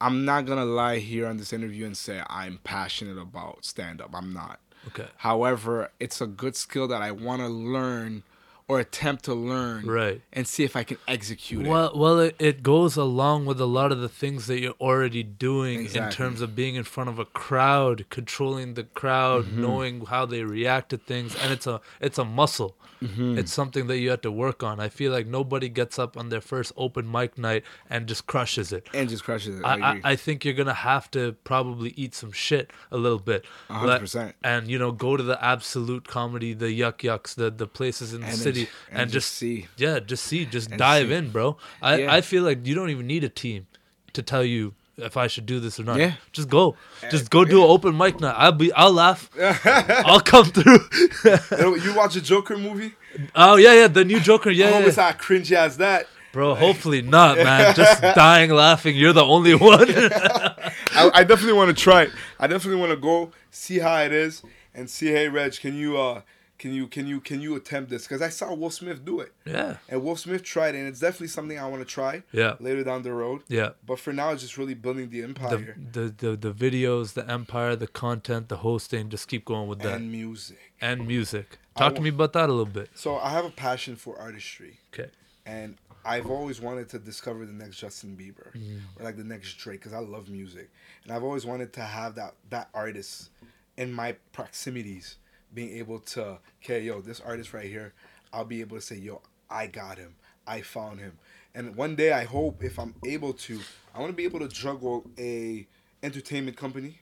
i'm 0.00 0.24
not 0.24 0.46
gonna 0.46 0.64
lie 0.64 0.98
here 0.98 1.26
on 1.26 1.36
this 1.36 1.52
interview 1.52 1.84
and 1.86 1.96
say 1.96 2.22
i'm 2.28 2.58
passionate 2.64 3.18
about 3.18 3.64
stand 3.64 4.00
up 4.00 4.10
i'm 4.14 4.32
not. 4.32 4.58
Okay. 4.88 5.06
however 5.18 5.90
it's 6.00 6.20
a 6.20 6.26
good 6.26 6.56
skill 6.56 6.86
that 6.88 7.00
i 7.02 7.10
want 7.10 7.40
to 7.40 7.48
learn 7.48 8.22
or 8.66 8.80
attempt 8.80 9.24
to 9.24 9.34
learn 9.34 9.86
Right. 9.86 10.22
and 10.32 10.46
see 10.48 10.64
if 10.64 10.74
i 10.74 10.84
can 10.84 10.96
execute 11.06 11.66
it 11.66 11.68
Well, 11.68 11.92
well, 11.94 12.18
it, 12.20 12.34
it 12.38 12.62
goes 12.62 12.96
along 12.96 13.44
with 13.46 13.60
a 13.60 13.66
lot 13.66 13.92
of 13.92 14.00
the 14.00 14.08
things 14.08 14.46
that 14.46 14.58
you're 14.60 14.72
already 14.80 15.22
doing 15.22 15.84
in 15.86 16.10
terms 16.10 16.40
of 16.40 16.56
being 16.56 16.74
in 16.74 16.84
front 16.84 17.10
of 17.10 17.18
a 17.18 17.24
crowd, 17.26 18.06
controlling 18.10 18.74
the 18.74 18.84
crowd, 18.84 19.44
Mm-hmm. 19.44 19.60
knowing 19.62 20.06
how 20.06 20.24
they 20.26 20.42
react 20.44 20.88
to 20.90 20.96
things, 20.96 21.36
and 21.36 21.52
it's 21.52 21.66
a 21.66 21.80
it's 22.00 22.18
a 22.18 22.24
muscle. 22.24 22.74
Mm-hmm. 23.04 23.38
It's 23.38 23.52
something 23.52 23.86
that 23.88 23.98
you 23.98 24.10
have 24.10 24.22
to 24.22 24.30
work 24.32 24.62
on. 24.62 24.80
I 24.80 24.88
feel 24.88 25.12
like 25.12 25.26
nobody 25.26 25.68
gets 25.68 25.98
up 25.98 26.16
on 26.16 26.28
their 26.30 26.40
first 26.40 26.72
open 26.76 27.10
mic 27.10 27.36
night 27.38 27.64
and 27.90 28.06
just 28.06 28.26
crushes 28.26 28.72
it. 28.72 28.88
and 28.94 29.08
just 29.08 29.24
crushes 29.24 29.58
it 29.60 29.64
i, 29.64 29.74
I, 29.74 29.90
I. 29.92 30.00
I 30.12 30.16
think 30.16 30.44
you're 30.44 30.54
gonna 30.54 30.72
have 30.74 31.10
to 31.12 31.32
probably 31.44 31.90
eat 31.96 32.14
some 32.14 32.32
shit 32.32 32.70
a 32.90 32.96
little 32.96 33.18
bit, 33.18 33.44
hundred 33.68 33.98
percent. 34.00 34.34
and 34.42 34.68
you 34.68 34.78
know 34.78 34.92
go 34.92 35.16
to 35.16 35.22
the 35.22 35.42
absolute 35.44 36.06
comedy, 36.08 36.54
the 36.54 36.72
Yuk 36.72 36.98
Yuks, 36.98 37.34
the 37.34 37.50
the 37.50 37.66
places 37.66 38.14
in 38.14 38.20
the 38.22 38.28
And 38.28 38.36
city, 38.36 38.68
and, 38.90 39.02
and 39.02 39.10
just 39.10 39.32
see. 39.32 39.66
yeah, 39.76 39.98
just 40.00 40.24
see, 40.24 40.46
just 40.46 40.70
dive 40.70 41.08
see. 41.08 41.14
in, 41.14 41.30
bro. 41.30 41.56
I 41.82 41.98
Yeah. 41.98 42.14
I 42.14 42.20
feel 42.20 42.42
like 42.42 42.66
you 42.66 42.74
don't 42.74 42.90
even 42.90 43.06
need 43.06 43.24
a 43.24 43.28
team 43.28 43.66
to 44.12 44.22
tell 44.22 44.44
you 44.44 44.74
if 44.96 45.16
I 45.16 45.26
should 45.26 45.46
do 45.46 45.60
this 45.60 45.78
or 45.80 45.84
not. 45.84 45.98
Yeah. 45.98 46.14
Just 46.32 46.48
go, 46.48 46.76
just 47.10 47.30
go 47.30 47.44
do 47.44 47.62
an 47.64 47.70
open 47.70 47.96
mic 47.96 48.20
night. 48.20 48.34
I'll 48.36 48.52
be, 48.52 48.72
I'll 48.72 48.92
laugh, 48.92 49.30
I'll 49.64 50.20
come 50.20 50.46
through. 50.46 50.78
You- 51.24 51.94
watch 51.94 52.16
a 52.16 52.20
joker 52.20 52.56
movie 52.58 52.94
oh 53.34 53.56
yeah, 53.56 53.74
yeah, 53.74 53.86
the 53.88 54.04
new 54.04 54.20
Joker, 54.20 54.50
yeah, 54.50 54.66
I 54.66 54.70
yeah, 54.70 54.76
always 54.76 54.96
yeah. 54.96 55.12
how 55.12 55.18
cringy 55.18 55.52
as 55.52 55.76
that 55.78 56.06
bro. 56.32 56.54
Hopefully 56.54 57.00
not, 57.00 57.36
man. 57.38 57.74
Just 57.76 58.02
dying 58.02 58.50
laughing. 58.50 58.96
You're 58.96 59.12
the 59.12 59.24
only 59.24 59.54
one. 59.54 59.86
I, 59.88 61.10
I 61.14 61.24
definitely 61.24 61.52
want 61.52 61.76
to 61.76 61.80
try 61.80 62.02
it. 62.02 62.10
I 62.40 62.48
definitely 62.48 62.80
want 62.80 62.90
to 62.90 62.96
go 62.96 63.30
see 63.50 63.78
how 63.78 64.02
it 64.02 64.12
is 64.12 64.42
and 64.74 64.90
see. 64.90 65.08
Hey, 65.08 65.28
Reg, 65.28 65.58
can 65.60 65.76
you 65.76 65.96
uh, 65.96 66.22
can 66.64 66.72
you 66.72 66.86
can 66.86 67.06
you 67.06 67.20
can 67.20 67.40
you 67.42 67.54
attempt 67.56 67.90
this? 67.90 68.04
Because 68.04 68.22
I 68.22 68.30
saw 68.30 68.54
Will 68.54 68.70
Smith 68.70 69.04
do 69.04 69.20
it, 69.20 69.32
yeah, 69.44 69.76
and 69.90 70.02
Will 70.02 70.16
Smith 70.16 70.42
tried 70.42 70.74
it, 70.74 70.78
and 70.78 70.88
it's 70.88 71.00
definitely 71.00 71.28
something 71.28 71.58
I 71.58 71.66
want 71.68 71.82
to 71.86 71.90
try. 71.98 72.22
Yeah. 72.32 72.54
Later 72.58 72.82
down 72.84 73.02
the 73.02 73.12
road. 73.12 73.42
yeah. 73.48 73.70
But 73.86 73.98
for 74.00 74.14
now, 74.14 74.30
it's 74.32 74.40
just 74.40 74.56
really 74.56 74.72
building 74.72 75.10
the 75.10 75.20
the, 75.20 75.24
empire 75.28 75.76
the 75.92 76.04
the 76.22 76.36
the 76.36 76.52
videos, 76.54 77.12
the 77.12 77.30
empire, 77.30 77.76
the 77.76 77.86
content, 77.86 78.48
the 78.48 78.56
hosting. 78.68 79.10
Just 79.10 79.28
keep 79.28 79.44
going 79.44 79.68
with 79.68 79.80
that 79.80 79.96
and 79.96 80.10
music. 80.10 80.58
and 80.80 81.06
music. 81.06 81.58
Talk 81.76 81.94
to 81.96 82.00
me 82.00 82.08
about 82.08 82.32
that 82.32 82.48
a 82.48 82.52
little 82.52 82.72
bit. 82.80 82.88
So 82.94 83.18
I 83.18 83.28
have 83.36 83.44
a 83.44 83.50
passion 83.50 83.94
for 83.96 84.18
artistry, 84.18 84.78
Okay. 84.94 85.10
and 85.44 85.76
I've 86.06 86.30
always 86.30 86.60
wanted 86.62 86.88
to 86.94 86.98
discover 86.98 87.44
the 87.44 87.52
next 87.62 87.76
Justin 87.78 88.16
Bieber 88.20 88.48
Mm. 88.56 88.80
or 88.96 89.04
like 89.04 89.16
the 89.18 89.24
next 89.34 89.54
Drake 89.58 89.80
because 89.80 89.92
I 89.92 89.98
love 89.98 90.30
music, 90.30 90.70
and 91.02 91.12
I've 91.12 91.24
always 91.28 91.44
wanted 91.44 91.74
to 91.74 91.82
have 91.82 92.14
that 92.14 92.32
that 92.48 92.68
artist 92.72 93.28
in 93.76 93.92
my 93.92 94.10
proximities, 94.32 95.16
being 95.54 95.76
able 95.78 96.00
to, 96.00 96.38
okay, 96.62 96.82
yo, 96.82 97.00
this 97.00 97.20
artist 97.20 97.52
right 97.52 97.66
here, 97.66 97.92
I'll 98.32 98.44
be 98.44 98.60
able 98.60 98.76
to 98.76 98.82
say, 98.82 98.96
yo, 98.96 99.22
I 99.48 99.66
got 99.68 99.98
him, 99.98 100.16
I 100.46 100.60
found 100.62 101.00
him, 101.00 101.18
and 101.54 101.76
one 101.76 101.94
day 101.94 102.12
I 102.12 102.24
hope 102.24 102.62
if 102.64 102.78
I'm 102.78 102.94
able 103.04 103.32
to, 103.34 103.60
I 103.94 104.00
want 104.00 104.10
to 104.10 104.16
be 104.16 104.24
able 104.24 104.40
to 104.40 104.48
juggle 104.48 105.04
a 105.18 105.66
entertainment 106.02 106.56
company 106.56 107.00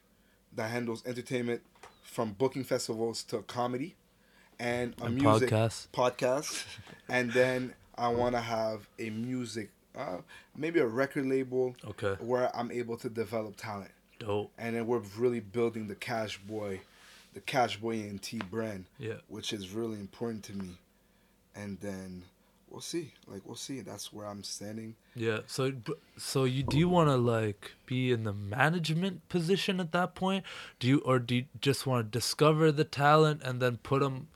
that 0.54 0.70
handles 0.70 1.02
entertainment 1.06 1.62
from 2.02 2.32
booking 2.32 2.62
festivals 2.64 3.22
to 3.24 3.38
comedy 3.42 3.94
and 4.58 4.94
a 5.00 5.06
And 5.06 5.14
music 5.14 5.48
podcasts. 5.50 5.86
podcast 5.92 6.64
and 7.08 7.32
then 7.32 7.74
i 7.96 8.08
want 8.08 8.34
to 8.34 8.40
have 8.40 8.86
a 8.98 9.08
music 9.10 9.70
uh, 9.96 10.18
maybe 10.56 10.78
a 10.78 10.86
record 10.86 11.26
label 11.26 11.74
Okay. 11.88 12.14
where 12.22 12.54
i'm 12.56 12.70
able 12.70 12.96
to 12.98 13.08
develop 13.08 13.56
talent 13.56 13.90
Dope. 14.18 14.52
and 14.58 14.76
then 14.76 14.86
we're 14.86 15.02
really 15.16 15.40
building 15.40 15.88
the 15.88 15.94
cash 15.94 16.38
boy 16.38 16.80
the 17.34 17.40
cash 17.40 17.76
boy 17.78 17.94
and 18.00 18.20
t 18.22 18.38
brand 18.50 18.86
Yeah. 18.98 19.14
which 19.28 19.52
is 19.52 19.70
really 19.70 19.98
important 19.98 20.42
to 20.44 20.52
me 20.54 20.78
and 21.54 21.78
then 21.80 22.24
we'll 22.70 22.80
see 22.80 23.12
like 23.26 23.42
we'll 23.44 23.54
see 23.56 23.80
that's 23.80 24.12
where 24.12 24.26
i'm 24.26 24.42
standing 24.42 24.94
Yeah. 25.14 25.40
So, 25.46 25.72
so 26.16 26.44
you 26.44 26.62
do 26.62 26.78
you 26.78 26.88
want 26.88 27.08
to 27.10 27.16
like 27.16 27.72
be 27.86 28.10
in 28.12 28.24
the 28.24 28.32
management 28.32 29.28
position 29.28 29.78
at 29.80 29.92
that 29.92 30.14
point? 30.14 30.42
Do 30.78 30.88
you 30.88 30.98
or 31.04 31.18
do 31.18 31.34
you 31.34 31.44
just 31.60 31.86
want 31.86 32.06
to 32.06 32.18
discover 32.18 32.72
the 32.72 32.84
talent 32.84 33.42
and 33.44 33.60
then 33.60 33.76
put 33.76 34.00
them 34.00 34.28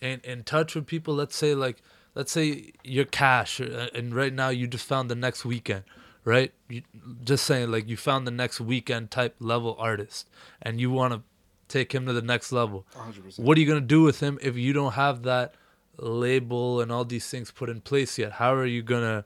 in 0.00 0.20
in 0.22 0.44
touch 0.44 0.76
with 0.76 0.86
people? 0.86 1.14
Let's 1.16 1.34
say 1.36 1.52
like 1.56 1.82
let's 2.14 2.30
say 2.30 2.72
you're 2.84 3.04
cash 3.24 3.60
uh, 3.60 3.88
and 3.92 4.14
right 4.14 4.32
now 4.32 4.50
you 4.50 4.68
just 4.68 4.86
found 4.86 5.10
the 5.10 5.16
next 5.16 5.42
Weeknd, 5.42 5.82
right? 6.24 6.52
You 6.68 6.82
just 7.24 7.44
saying 7.44 7.72
like 7.72 7.88
you 7.88 7.96
found 7.96 8.24
the 8.24 8.30
next 8.42 8.58
Weeknd 8.60 9.10
type 9.10 9.34
level 9.40 9.74
artist 9.80 10.28
and 10.62 10.80
you 10.80 10.90
want 10.92 11.12
to 11.14 11.22
take 11.70 11.92
him 11.94 12.04
to 12.06 12.12
the 12.12 12.22
next 12.22 12.52
level. 12.52 12.86
100% 12.94 13.38
What 13.38 13.56
are 13.56 13.60
you 13.60 13.66
gonna 13.66 13.80
do 13.80 14.02
with 14.02 14.20
him 14.20 14.38
if 14.42 14.56
you 14.56 14.72
don't 14.72 14.92
have 14.92 15.22
that 15.22 15.54
label 15.96 16.80
and 16.80 16.90
all 16.90 17.04
these 17.04 17.28
things 17.28 17.50
put 17.50 17.68
in 17.68 17.80
place 17.80 18.18
yet? 18.18 18.32
How 18.32 18.54
are 18.54 18.66
you 18.66 18.82
gonna 18.82 19.24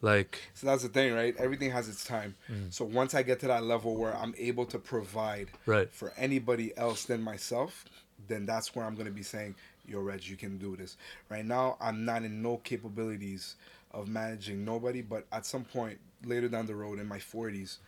like? 0.00 0.40
so 0.54 0.66
that's 0.66 0.82
the 0.82 0.88
thing 0.88 1.14
right 1.14 1.36
everything 1.38 1.70
has 1.70 1.88
its 1.88 2.04
time 2.04 2.34
Mm. 2.50 2.72
so 2.74 2.84
once 2.84 3.14
i 3.14 3.22
get 3.22 3.38
to 3.38 3.46
that 3.46 3.62
level 3.62 3.94
where 3.96 4.12
i'm 4.16 4.34
able 4.36 4.66
to 4.66 4.76
provide 4.80 5.46
Right. 5.64 5.88
for 5.92 6.12
anybody 6.16 6.76
else 6.76 7.04
than 7.04 7.22
myself, 7.22 7.84
then 8.26 8.44
that's 8.46 8.74
where 8.74 8.84
I'm 8.84 8.94
gonna 8.96 9.10
be 9.22 9.22
saying, 9.22 9.54
"Yo, 9.86 10.00
Reg, 10.00 10.24
you 10.24 10.36
can 10.36 10.58
do 10.58 10.74
this." 10.76 10.96
Right 11.28 11.44
now, 11.44 11.76
I'm 11.80 12.04
not 12.04 12.22
in 12.24 12.40
no 12.42 12.56
capabilities 12.58 13.56
of 13.92 14.08
managing 14.08 14.64
nobody, 14.64 15.02
but 15.02 15.26
at 15.32 15.44
some 15.46 15.64
point 15.64 15.98
later 16.24 16.48
down 16.48 16.66
the 16.66 16.74
road, 16.74 16.98
in 17.00 17.06
my 17.08 17.18
40s, 17.18 17.78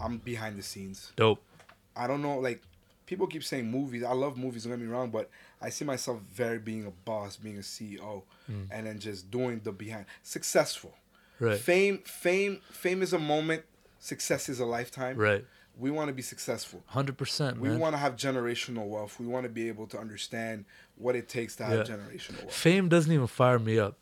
I'm 0.00 0.18
behind 0.18 0.56
the 0.58 0.62
scenes. 0.62 1.12
Dope. 1.16 1.42
I 1.96 2.06
don't 2.06 2.22
know, 2.22 2.38
like 2.38 2.62
people 3.10 3.26
keep 3.26 3.42
saying 3.42 3.68
movies. 3.68 4.04
I 4.04 4.12
love 4.12 4.38
movies. 4.38 4.62
Don't 4.62 4.72
get 4.72 4.78
me 4.78 4.86
wrong, 4.86 5.10
but 5.10 5.28
I 5.60 5.68
see 5.68 5.84
myself 5.84 6.20
very 6.32 6.60
being 6.60 6.86
a 6.86 6.92
boss, 6.92 7.36
being 7.36 7.56
a 7.56 7.60
CEO, 7.60 8.22
hmm. 8.46 8.62
and 8.70 8.86
then 8.86 9.00
just 9.00 9.32
doing 9.32 9.60
the 9.64 9.72
behind 9.72 10.06
successful. 10.22 10.94
Right. 11.40 11.58
Fame, 11.58 11.98
fame, 12.04 12.60
fame 12.70 13.02
is 13.02 13.12
a 13.12 13.18
moment. 13.18 13.64
Success 13.98 14.48
is 14.48 14.60
a 14.60 14.64
lifetime 14.64 15.16
Right. 15.16 15.44
we 15.76 15.90
want 15.90 16.06
to 16.08 16.14
be 16.14 16.22
successful. 16.22 16.84
Hundred 16.86 17.18
percent, 17.18 17.58
We 17.58 17.76
want 17.76 17.94
to 17.94 17.98
have 17.98 18.14
generational 18.14 18.86
wealth. 18.86 19.18
We 19.18 19.26
want 19.26 19.42
to 19.42 19.50
be 19.50 19.66
able 19.66 19.88
to 19.88 19.98
understand 19.98 20.64
what 20.96 21.16
it 21.16 21.28
takes 21.28 21.56
to 21.56 21.64
have 21.64 21.88
Yeah. 21.88 21.96
generational 21.96 22.42
wealth. 22.44 22.54
Fame 22.54 22.88
doesn't 22.88 23.12
even 23.12 23.26
fire 23.26 23.58
me 23.58 23.78
up. 23.80 23.98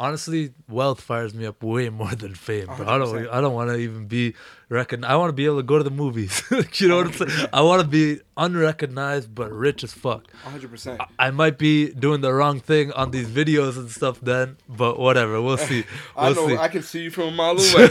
Honestly, 0.00 0.52
wealth 0.68 1.00
fires 1.00 1.34
me 1.34 1.44
up 1.44 1.60
way 1.60 1.88
more 1.88 2.14
than 2.14 2.32
fame, 2.32 2.66
bro. 2.66 2.86
I 2.86 2.98
don't. 2.98 3.28
I 3.30 3.40
don't 3.40 3.52
want 3.52 3.70
to 3.70 3.76
even 3.76 4.06
be 4.06 4.34
recognized. 4.68 5.10
I 5.12 5.16
want 5.16 5.30
to 5.30 5.32
be 5.32 5.44
able 5.44 5.56
to 5.56 5.64
go 5.64 5.76
to 5.78 5.82
the 5.82 5.90
movies. 5.90 6.40
you 6.74 6.86
know 6.86 6.98
what 6.98 7.06
I'm 7.06 7.12
saying? 7.14 7.48
I 7.52 7.62
want 7.62 7.82
to 7.82 7.88
be 7.88 8.20
unrecognized 8.36 9.34
but 9.34 9.50
rich 9.50 9.82
as 9.82 9.92
fuck. 9.92 10.24
100%. 10.44 11.04
I 11.18 11.30
might 11.32 11.58
be 11.58 11.92
doing 11.92 12.20
the 12.20 12.32
wrong 12.32 12.60
thing 12.60 12.92
on 12.92 13.10
these 13.10 13.26
videos 13.28 13.76
and 13.76 13.90
stuff 13.90 14.20
then, 14.20 14.56
but 14.68 15.00
whatever. 15.00 15.42
We'll 15.42 15.56
see. 15.58 15.84
I 16.16 16.30
We'll 16.30 16.46
know. 16.46 16.54
see. 16.54 16.56
I 16.62 16.68
can 16.68 16.82
see 16.84 17.02
you 17.02 17.10
from 17.10 17.24
a 17.24 17.30
mile 17.32 17.50
away, 17.58 17.88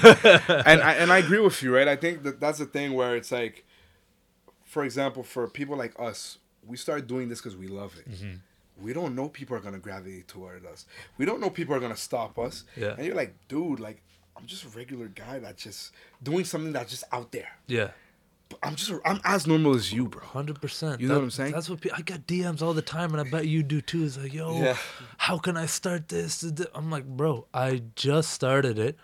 and 0.65 0.81
I, 0.81 0.93
and 0.93 1.11
I 1.11 1.17
agree 1.17 1.39
with 1.39 1.61
you, 1.61 1.75
right? 1.75 1.89
I 1.89 1.97
think 1.97 2.23
that 2.23 2.39
that's 2.39 2.59
the 2.59 2.65
thing 2.67 2.93
where 2.93 3.17
it's 3.17 3.33
like, 3.33 3.65
for 4.63 4.85
example, 4.85 5.23
for 5.23 5.45
people 5.49 5.75
like 5.75 5.93
us, 5.99 6.37
we 6.65 6.77
start 6.77 7.05
doing 7.05 7.27
this 7.27 7.39
because 7.41 7.57
we 7.57 7.67
love 7.67 7.95
it. 7.99 8.09
Mm-hmm. 8.09 8.33
We 8.81 8.93
don't 8.93 9.15
know 9.15 9.29
people 9.29 9.55
are 9.57 9.59
gonna 9.59 9.79
gravitate 9.79 10.27
toward 10.27 10.65
us. 10.65 10.85
We 11.17 11.25
don't 11.25 11.39
know 11.41 11.49
people 11.49 11.73
are 11.75 11.79
gonna 11.79 11.95
stop 11.97 12.37
us. 12.37 12.63
Yeah. 12.75 12.95
And 12.97 13.05
you're 13.05 13.15
like, 13.15 13.35
dude, 13.47 13.79
like 13.79 14.01
I'm 14.35 14.45
just 14.45 14.63
a 14.65 14.69
regular 14.69 15.07
guy 15.07 15.39
that's 15.39 15.63
just 15.63 15.93
doing 16.21 16.45
something 16.45 16.71
that's 16.73 16.91
just 16.91 17.03
out 17.11 17.31
there. 17.31 17.49
yeah. 17.67 17.89
But 18.49 18.59
I'm 18.63 18.75
just 18.75 18.91
I'm 19.03 19.19
as 19.25 19.45
normal 19.45 19.75
as 19.75 19.91
you, 19.91 20.07
bro. 20.07 20.23
Hundred 20.23 20.61
percent. 20.61 21.01
You 21.01 21.09
know 21.09 21.15
what 21.15 21.23
I'm 21.23 21.31
saying? 21.31 21.51
That's 21.51 21.69
what 21.69 21.81
pe- 21.81 21.89
I 21.93 22.01
got 22.01 22.27
DMs 22.27 22.61
all 22.61 22.73
the 22.73 22.81
time, 22.81 23.11
and 23.13 23.19
I 23.19 23.29
bet 23.29 23.45
you 23.45 23.61
do 23.61 23.81
too. 23.81 24.05
It's 24.05 24.17
like, 24.17 24.33
yo, 24.33 24.61
Yeah. 24.61 24.77
how 25.17 25.37
can 25.37 25.57
I 25.57 25.65
start 25.65 26.07
this? 26.07 26.43
I'm 26.73 26.89
like, 26.89 27.05
bro, 27.05 27.47
I 27.53 27.81
just 27.95 28.31
started 28.31 28.79
it. 28.79 28.95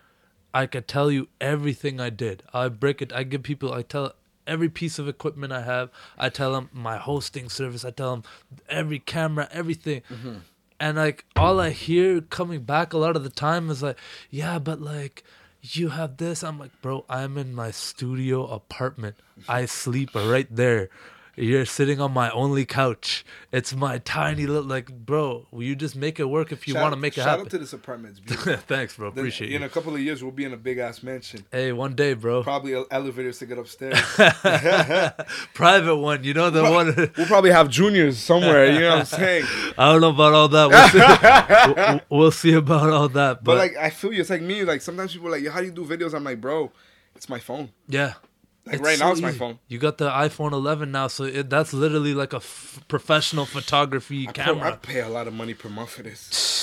I 0.54 0.66
could 0.66 0.88
tell 0.88 1.12
you 1.12 1.28
everything 1.42 2.00
I 2.00 2.10
did. 2.10 2.44
I 2.54 2.70
break 2.70 3.02
it. 3.02 3.12
I 3.12 3.24
give 3.24 3.44
people. 3.44 3.74
I 3.74 3.82
tell 3.82 4.14
every 4.48 4.70
piece 4.70 5.00
of 5.00 5.08
equipment 5.08 5.54
I 5.54 5.62
have. 5.62 5.90
I 6.18 6.30
tell 6.30 6.54
them 6.54 6.70
my 6.74 6.98
hosting 6.98 7.50
service. 7.50 7.86
I 7.86 7.92
tell 7.92 8.12
them 8.12 8.24
every 8.70 9.00
camera, 9.00 9.48
everything. 9.52 10.02
Mm-hmm. 10.10 10.36
And 10.80 10.98
like 10.98 11.26
all 11.36 11.60
I 11.60 11.70
hear 11.70 12.22
coming 12.22 12.64
back 12.64 12.94
a 12.94 12.98
lot 12.98 13.16
of 13.16 13.24
the 13.24 13.30
time 13.30 13.70
is 13.70 13.82
like, 13.82 13.98
yeah, 14.30 14.60
but 14.60 14.82
like 14.82 15.24
you 15.62 15.90
have 15.90 16.18
this. 16.18 16.44
I'm 16.44 16.60
like, 16.60 16.82
bro, 16.82 17.06
I'm 17.10 17.38
in 17.38 17.56
my 17.56 17.72
studio 17.72 18.46
apartment. 18.48 19.16
I 19.48 19.66
sleep 19.66 20.14
right 20.14 20.48
there. 20.54 20.90
You're 21.36 21.66
sitting 21.66 22.00
on 22.00 22.12
my 22.14 22.30
only 22.30 22.64
couch. 22.64 23.26
It's 23.52 23.74
my 23.76 23.98
tiny 23.98 24.46
little 24.46 24.64
like, 24.70 24.92
bro. 24.92 25.48
Will 25.50 25.64
you 25.64 25.76
just 25.76 25.96
make 25.96 26.20
it 26.20 26.26
work 26.26 26.52
if 26.52 26.68
you 26.68 26.76
want 26.76 26.94
to 26.94 27.00
make 27.00 27.14
it 27.18 27.22
shout 27.22 27.28
happen? 27.28 27.46
out 27.46 27.50
to 27.52 27.58
this 27.58 27.74
apartment. 27.74 28.20
Thanks, 28.28 28.96
bro. 28.98 29.10
Then 29.10 29.20
Appreciate 29.24 29.52
it. 29.52 29.56
in 29.56 29.64
a 29.64 29.70
couple 29.70 29.96
of 29.96 30.00
years, 30.00 30.22
we'll 30.22 30.32
be 30.32 30.46
in 30.46 30.54
a 30.54 30.58
big 30.58 30.78
ass 30.78 31.02
mansion. 31.02 31.44
Hey, 31.52 31.72
one 31.72 31.96
day, 31.96 32.14
bro. 32.14 32.44
Probably 32.44 32.76
elevators 32.92 33.40
to 33.40 33.48
get 33.48 33.58
upstairs. 33.58 34.00
Private 35.54 35.96
one. 35.96 36.24
You 36.24 36.34
know 36.36 36.50
the 36.50 36.64
one. 36.64 36.94
we'll 37.18 37.28
probably 37.28 37.52
have 37.52 37.70
juniors 37.70 38.18
somewhere. 38.20 38.72
You 38.72 38.80
know 38.82 38.90
what 38.92 39.00
I'm 39.00 39.06
saying? 39.06 39.46
I 39.78 39.92
don't 39.92 40.02
know 40.02 40.10
about 40.10 40.34
all 40.34 40.48
that. 40.50 40.70
We'll 40.70 40.90
see, 40.90 41.82
we'll, 42.10 42.20
we'll 42.20 42.32
see 42.32 42.54
about 42.54 42.90
all 42.92 43.10
that. 43.10 43.44
But, 43.44 43.46
But 43.46 43.58
like, 43.58 43.76
I 43.78 43.90
feel 43.90 44.14
you. 44.14 44.22
It's 44.22 44.30
like 44.30 44.42
me. 44.42 44.64
Like 44.64 44.82
sometimes 44.82 45.14
people 45.14 45.28
are 45.30 45.32
like, 45.32 45.42
"Yo, 45.44 45.52
how 45.52 45.60
do 45.60 45.66
you 45.66 45.72
do 45.72 45.86
videos?" 45.86 46.14
I'm 46.14 46.24
like, 46.24 46.40
"Bro, 46.42 46.72
it's 47.16 47.28
my 47.30 47.40
phone. 47.40 47.72
yeah. 47.88 48.14
Like 48.66 48.80
right 48.80 48.98
now, 48.98 49.12
it's 49.12 49.22
my 49.22 49.34
phone. 49.34 49.60
You 49.68 49.78
got 49.78 49.98
the 49.98 50.10
iPhone 50.10 50.54
11 50.54 50.92
now, 50.92 51.08
so 51.08 51.26
it, 51.26 51.50
that's 51.50 51.74
literally 51.74 52.14
like 52.14 52.32
a 52.32 52.38
f- 52.38 52.80
professional 52.88 53.46
photography 53.46 54.28
I, 54.28 54.32
pay, 54.32 54.62
I 54.62 54.72
pay 54.72 55.00
a 55.02 55.10
lot 55.10 55.28
of 55.28 55.34
money 55.34 55.54
per 55.54 55.68
month 55.68 55.90
for 55.92 56.04
this. 56.04 56.30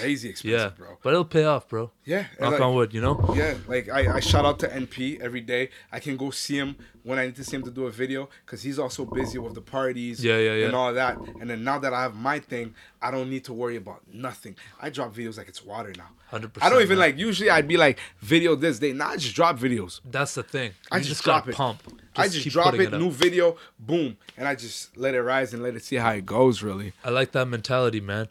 Crazy 0.00 0.30
expensive, 0.30 0.60
Yeah, 0.60 0.68
bro. 0.76 0.98
but 1.02 1.10
it'll 1.10 1.24
pay 1.24 1.44
off, 1.44 1.68
bro. 1.68 1.90
Yeah, 2.04 2.26
Knock 2.40 2.52
like- 2.52 2.60
on 2.60 2.74
wood, 2.74 2.94
you 2.94 3.00
know. 3.00 3.32
Yeah, 3.36 3.54
like 3.68 3.88
I, 3.88 4.16
I 4.16 4.20
shout 4.20 4.44
out 4.44 4.58
to 4.60 4.68
NP 4.68 5.20
every 5.20 5.40
day. 5.40 5.70
I 5.92 6.00
can 6.00 6.16
go 6.16 6.30
see 6.30 6.56
him 6.56 6.76
when 7.02 7.18
I 7.18 7.26
need 7.26 7.36
to 7.36 7.44
see 7.44 7.56
him 7.56 7.62
to 7.64 7.70
do 7.70 7.86
a 7.86 7.90
video 7.90 8.28
because 8.44 8.62
he's 8.62 8.78
also 8.78 9.04
busy 9.04 9.38
with 9.38 9.54
the 9.54 9.60
parties 9.60 10.24
Yeah, 10.24 10.38
yeah, 10.38 10.54
yeah. 10.54 10.66
and 10.66 10.74
all 10.74 10.92
that. 10.94 11.18
And 11.40 11.48
then 11.50 11.62
now 11.64 11.78
that 11.78 11.92
I 11.92 12.02
have 12.02 12.14
my 12.14 12.38
thing, 12.38 12.74
I 13.00 13.10
don't 13.10 13.28
need 13.28 13.44
to 13.44 13.52
worry 13.52 13.76
about 13.76 14.02
nothing. 14.12 14.56
I 14.80 14.90
drop 14.90 15.14
videos 15.14 15.36
like 15.36 15.48
it's 15.48 15.64
water 15.64 15.92
now. 15.96 16.08
100%, 16.32 16.50
I 16.62 16.70
don't 16.70 16.80
even 16.80 16.98
man. 16.98 17.08
like. 17.08 17.18
Usually 17.18 17.50
I'd 17.50 17.68
be 17.68 17.76
like 17.76 17.98
video 18.20 18.54
this 18.54 18.78
day. 18.78 18.92
Now 18.92 19.10
I 19.10 19.16
just 19.16 19.34
drop 19.34 19.58
videos. 19.58 20.00
That's 20.10 20.34
the 20.34 20.42
thing. 20.42 20.72
I 20.90 20.98
You 20.98 21.04
just, 21.04 21.22
gotta 21.24 21.44
drop 21.44 21.48
it. 21.48 21.56
Pump. 21.56 22.00
I 22.16 22.28
just 22.28 22.48
drop 22.48 22.70
putting 22.72 22.92
it, 22.92 22.98
new 22.98 23.10
video, 23.10 23.56
boom, 23.78 24.16
and 24.36 24.46
I 24.46 24.54
just 24.54 24.96
let 24.98 25.14
it 25.14 25.22
rise 25.22 25.54
and 25.54 25.62
let 25.62 25.74
it 25.76 25.82
see 25.84 25.96
how 25.96 26.10
it 26.12 26.26
goes. 26.26 26.62
Really. 26.62 26.92
I 27.04 27.10
like 27.10 27.32
that 27.32 27.46
mentality, 27.46 28.00
man. 28.00 28.28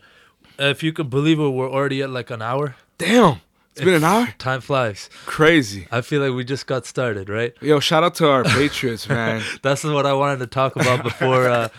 If 0.62 0.84
you 0.84 0.93
could 0.93 1.09
believe 1.09 1.39
it, 1.39 1.49
we're 1.49 1.70
already 1.70 2.01
at 2.03 2.12
like 2.12 2.30
an 2.30 2.41
hour. 2.41 2.76
Damn, 2.99 3.41
it's 3.72 3.84
been 3.84 3.95
an 3.95 4.03
hour. 4.03 4.28
Time 4.38 4.62
flies. 4.62 5.09
Crazy. 5.26 5.88
I 5.91 6.01
feel 6.01 6.22
like 6.22 6.36
we 6.36 6.43
just 6.43 6.68
got 6.68 6.86
started, 6.86 7.30
right? 7.30 7.53
Yo, 7.62 7.80
shout 7.80 8.03
out 8.03 8.14
to 8.16 8.30
our 8.30 8.43
Patriots, 8.43 9.09
man. 9.09 9.41
That's 9.64 9.84
what 9.84 10.05
I 10.05 10.14
wanted 10.14 10.39
to 10.39 10.47
talk 10.47 10.76
about 10.76 11.03
before 11.03 11.47
uh, 11.47 11.70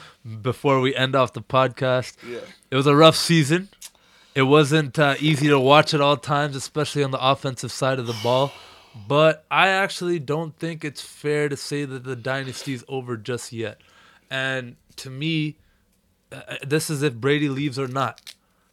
before 0.40 0.80
we 0.80 0.94
end 0.96 1.14
off 1.14 1.32
the 1.32 1.42
podcast. 1.42 2.16
Yeah. 2.28 2.40
It 2.70 2.76
was 2.76 2.86
a 2.88 2.96
rough 2.96 3.14
season. 3.16 3.68
It 4.34 4.42
wasn't 4.42 4.98
uh, 4.98 5.14
easy 5.20 5.48
to 5.48 5.60
watch 5.60 5.94
at 5.94 6.00
all 6.00 6.16
times, 6.16 6.56
especially 6.56 7.04
on 7.04 7.10
the 7.10 7.24
offensive 7.24 7.70
side 7.70 7.98
of 7.98 8.06
the 8.06 8.16
ball. 8.22 8.50
But 9.06 9.44
I 9.50 9.68
actually 9.68 10.18
don't 10.18 10.58
think 10.58 10.84
it's 10.84 11.00
fair 11.00 11.48
to 11.48 11.56
say 11.56 11.84
that 11.84 12.04
the 12.04 12.16
dynasty 12.16 12.74
is 12.74 12.84
over 12.88 13.16
just 13.16 13.52
yet. 13.52 13.80
And 14.30 14.76
to 14.96 15.10
me, 15.10 15.56
uh, 16.32 16.56
this 16.66 16.90
is 16.90 17.02
if 17.02 17.14
Brady 17.14 17.48
leaves 17.48 17.78
or 17.78 17.88
not, 17.88 18.31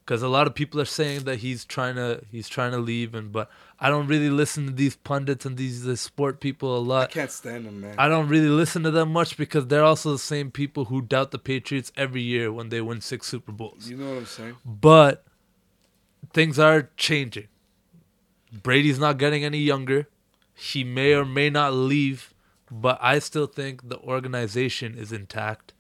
because 0.10 0.24
a 0.24 0.28
lot 0.28 0.48
of 0.48 0.56
people 0.56 0.82
are 0.82 0.86
saying 0.86 1.26
that 1.26 1.38
he's 1.38 1.64
trying 1.64 1.94
to 1.94 2.24
he's 2.32 2.50
trying 2.50 2.72
to 2.72 2.80
leave, 2.80 3.14
and 3.14 3.32
but 3.32 3.48
I 3.80 3.90
don't 3.90 4.08
really 4.08 4.32
listen 4.32 4.66
to 4.66 4.72
these 4.72 4.96
pundits 4.96 5.46
and 5.46 5.56
these 5.56 5.88
uh, 5.88 5.96
sport 5.96 6.40
people 6.40 6.76
a 6.76 6.80
lot. 6.80 7.12
I 7.12 7.14
can't 7.14 7.30
stand 7.30 7.68
them, 7.68 7.82
man. 7.82 7.94
I 7.96 8.10
don't 8.10 8.28
really 8.28 8.48
listen 8.48 8.82
to 8.84 8.90
them 8.90 9.14
much 9.14 9.38
because 9.38 9.68
they're 9.68 9.84
also 9.84 10.14
the 10.14 10.18
same 10.18 10.50
people 10.50 10.86
who 10.86 11.04
doubt 11.04 11.30
the 11.30 11.38
Patriots 11.38 11.92
every 11.96 12.24
year 12.24 12.52
when 12.52 12.70
they 12.70 12.82
win 12.82 13.02
six 13.02 13.28
Super 13.28 13.52
Bowls. 13.52 13.88
you 13.88 13.98
know 13.98 14.10
what 14.10 14.18
I'm 14.18 14.26
saying? 14.26 14.56
But 14.66 15.24
things 16.34 16.58
are 16.58 16.90
changing. 16.98 17.48
Brady's 18.52 18.98
not 18.98 19.20
getting 19.20 19.44
any 19.44 19.60
younger. 19.60 20.10
He 20.56 20.84
may 20.84 21.14
or 21.14 21.24
may 21.24 21.52
not 21.52 21.74
leave, 21.74 22.34
but 22.72 22.98
I 23.00 23.20
still 23.20 23.46
think 23.46 23.90
the 23.90 24.00
organization 24.00 24.98
is 24.98 25.12
intact. 25.12 25.74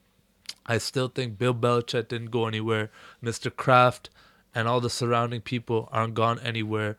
I 0.69 0.77
still 0.77 1.07
think 1.07 1.39
Bill 1.39 1.55
Belichick 1.55 2.09
didn't 2.09 2.29
go 2.29 2.45
anywhere. 2.45 2.91
Mr. 3.23 3.53
Kraft 3.53 4.11
and 4.53 4.67
all 4.67 4.79
the 4.79 4.89
surrounding 4.89 5.41
people 5.41 5.89
aren't 5.91 6.13
gone 6.13 6.39
anywhere. 6.41 6.95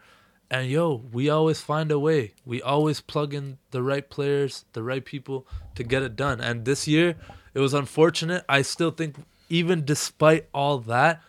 And 0.51 0.69
yo, 0.69 1.05
we 1.13 1.31
always 1.31 1.61
find 1.61 1.93
a 1.93 1.99
way. 1.99 2.35
We 2.45 2.61
always 2.61 3.01
plug 3.01 3.33
in 3.33 3.59
the 3.71 3.85
right 3.85 4.11
players, 4.11 4.65
the 4.73 4.83
right 4.83 5.05
people 5.05 5.47
to 5.77 5.85
get 5.85 6.03
it 6.03 6.17
done. 6.17 6.41
And 6.41 6.65
this 6.65 6.89
year, 6.89 7.15
it 7.55 7.61
was 7.61 7.73
unfortunate. 7.73 8.45
I 8.49 8.63
still 8.63 8.91
think, 8.91 9.15
even 9.49 9.85
despite 9.85 10.49
all 10.53 10.79
that, 10.81 11.23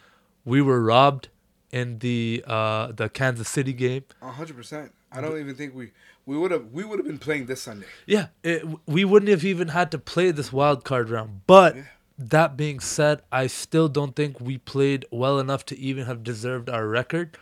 we 0.44 0.64
were 0.64 0.82
robbed 0.82 1.30
in 1.72 2.00
the 2.00 2.44
uh, 2.48 2.92
the 2.92 3.08
Kansas 3.10 3.48
City 3.48 3.74
game. 3.74 4.06
A 4.24 4.32
hundred 4.32 4.58
percent. 4.58 4.92
I 5.12 5.22
don't 5.22 5.40
even 5.40 5.54
think 5.54 5.76
we 5.76 5.92
we 6.26 6.36
would 6.36 6.50
have 6.50 6.72
we 6.72 6.84
would 6.84 6.98
have 6.98 7.06
been 7.06 7.20
playing 7.20 7.46
this 7.46 7.62
Sunday. 7.62 7.86
Yeah, 8.08 8.28
it, 8.44 8.66
we 8.88 9.06
wouldn't 9.06 9.30
have 9.30 9.46
even 9.46 9.68
had 9.68 9.92
to 9.92 10.00
play 10.00 10.32
this 10.32 10.52
wild 10.52 10.84
card 10.84 11.12
round. 11.12 11.42
But 11.46 11.76
Yeah. 11.76 11.84
That 12.30 12.56
being 12.56 12.80
said, 12.80 13.24
I 13.32 13.48
still 13.48 13.90
don't 13.90 14.16
think 14.16 14.40
we 14.40 14.60
played 14.60 15.06
well 15.10 15.40
enough 15.40 15.66
to 15.66 15.78
even 15.78 16.06
have 16.06 16.24
deserved 16.24 16.70
our 16.70 16.88
record, 16.88 17.36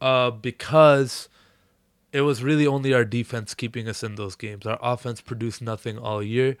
uh, 0.00 0.30
because 0.30 1.30
it 2.12 2.20
was 2.20 2.42
really 2.42 2.66
only 2.66 2.92
our 2.92 3.04
defense 3.04 3.54
keeping 3.54 3.88
us 3.88 4.02
in 4.02 4.16
those 4.16 4.36
games. 4.36 4.66
Our 4.66 4.78
offense 4.82 5.22
produced 5.22 5.62
nothing 5.62 5.98
all 5.98 6.22
year. 6.22 6.58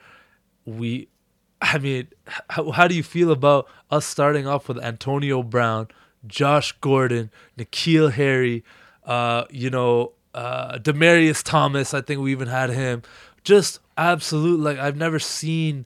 We, 0.64 1.08
I 1.60 1.78
mean, 1.78 2.08
how, 2.48 2.70
how 2.70 2.88
do 2.88 2.94
you 2.94 3.02
feel 3.02 3.30
about 3.30 3.68
us 3.90 4.06
starting 4.06 4.46
off 4.46 4.68
with 4.68 4.78
Antonio 4.78 5.42
Brown, 5.42 5.88
Josh 6.26 6.72
Gordon, 6.80 7.30
N'Keal 7.58 8.12
Harry, 8.12 8.64
uh, 9.04 9.44
you 9.50 9.68
know, 9.68 10.12
uh, 10.34 10.78
Demaryius 10.78 11.42
Thomas? 11.42 11.92
I 11.92 12.00
think 12.00 12.20
we 12.22 12.32
even 12.32 12.48
had 12.48 12.70
him. 12.70 13.02
Just 13.44 13.80
absolute, 13.98 14.60
like 14.60 14.78
I've 14.78 14.96
never 14.96 15.18
seen. 15.18 15.84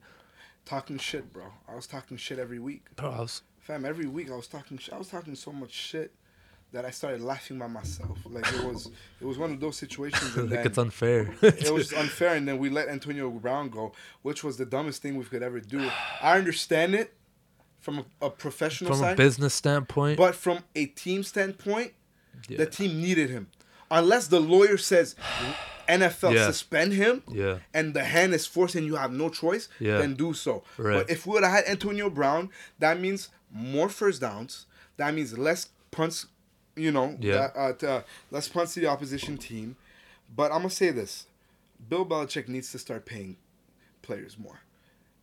Talking 0.71 0.99
shit, 0.99 1.33
bro. 1.33 1.43
I 1.67 1.75
was 1.75 1.85
talking 1.85 2.15
shit 2.15 2.39
every 2.39 2.57
week. 2.57 2.85
Bro, 2.95 3.11
I 3.11 3.19
was, 3.19 3.41
Fam, 3.59 3.83
every 3.83 4.05
week 4.05 4.31
I 4.31 4.37
was 4.37 4.47
talking 4.47 4.77
sh- 4.77 4.91
I 4.93 4.97
was 4.97 5.09
talking 5.09 5.35
so 5.35 5.51
much 5.51 5.73
shit 5.73 6.13
that 6.71 6.85
I 6.85 6.91
started 6.91 7.19
laughing 7.19 7.59
by 7.59 7.67
myself. 7.67 8.17
Like 8.23 8.47
it 8.53 8.63
was 8.63 8.89
it 9.19 9.25
was 9.25 9.37
one 9.37 9.51
of 9.51 9.59
those 9.59 9.75
situations 9.75 10.33
and 10.37 10.49
like 10.51 10.65
it's 10.65 10.77
unfair. 10.77 11.35
it 11.41 11.69
was 11.73 11.91
unfair 11.91 12.35
and 12.35 12.47
then 12.47 12.57
we 12.57 12.69
let 12.69 12.87
Antonio 12.87 13.29
Brown 13.31 13.67
go, 13.67 13.91
which 14.21 14.45
was 14.45 14.55
the 14.55 14.65
dumbest 14.65 15.01
thing 15.01 15.17
we 15.17 15.25
could 15.25 15.43
ever 15.43 15.59
do. 15.59 15.91
I 16.21 16.37
understand 16.37 16.95
it 16.95 17.15
from 17.81 18.05
a, 18.21 18.27
a 18.27 18.29
professional 18.29 18.95
From 18.95 19.05
a 19.05 19.13
business 19.13 19.53
standpoint, 19.53 20.17
but 20.17 20.35
from 20.35 20.59
a 20.73 20.85
team 20.85 21.23
standpoint, 21.23 21.91
yeah, 22.47 22.59
the 22.59 22.65
team 22.65 23.01
needed 23.01 23.29
him. 23.29 23.49
Unless 23.89 24.27
the 24.27 24.39
lawyer 24.39 24.77
says 24.77 25.17
NFL 25.99 26.33
Yeah. 26.33 26.45
suspend 26.47 26.93
him 26.93 27.23
yeah, 27.27 27.59
and 27.73 27.93
the 27.93 28.03
hand 28.03 28.33
is 28.33 28.45
forced 28.45 28.75
and 28.75 28.85
you 28.85 28.95
have 28.95 29.11
no 29.11 29.29
choice, 29.29 29.67
Yeah. 29.79 29.97
then 29.99 30.15
do 30.15 30.33
so. 30.33 30.63
Right. 30.77 30.97
But 30.99 31.09
if 31.09 31.25
we 31.25 31.33
would 31.33 31.43
have 31.43 31.51
had 31.51 31.65
Antonio 31.65 32.09
Brown, 32.09 32.49
that 32.79 32.99
means 32.99 33.29
more 33.51 33.89
first 33.89 34.21
downs. 34.21 34.65
That 34.97 35.13
means 35.13 35.37
less 35.37 35.69
punts, 35.91 36.27
you 36.75 36.91
know, 36.91 37.17
Yeah. 37.19 37.33
that, 37.47 37.57
uh, 37.57 37.73
to, 37.73 38.05
less 38.31 38.47
punts 38.47 38.73
to 38.75 38.79
the 38.79 38.87
opposition 38.87 39.37
team. 39.37 39.75
But 40.33 40.51
I'm 40.51 40.59
going 40.59 40.69
to 40.69 40.75
say 40.75 40.91
this 40.91 41.27
Bill 41.89 42.05
Belichick 42.05 42.47
needs 42.47 42.71
to 42.71 42.79
start 42.79 43.05
paying 43.05 43.37
players 44.01 44.37
more. 44.37 44.61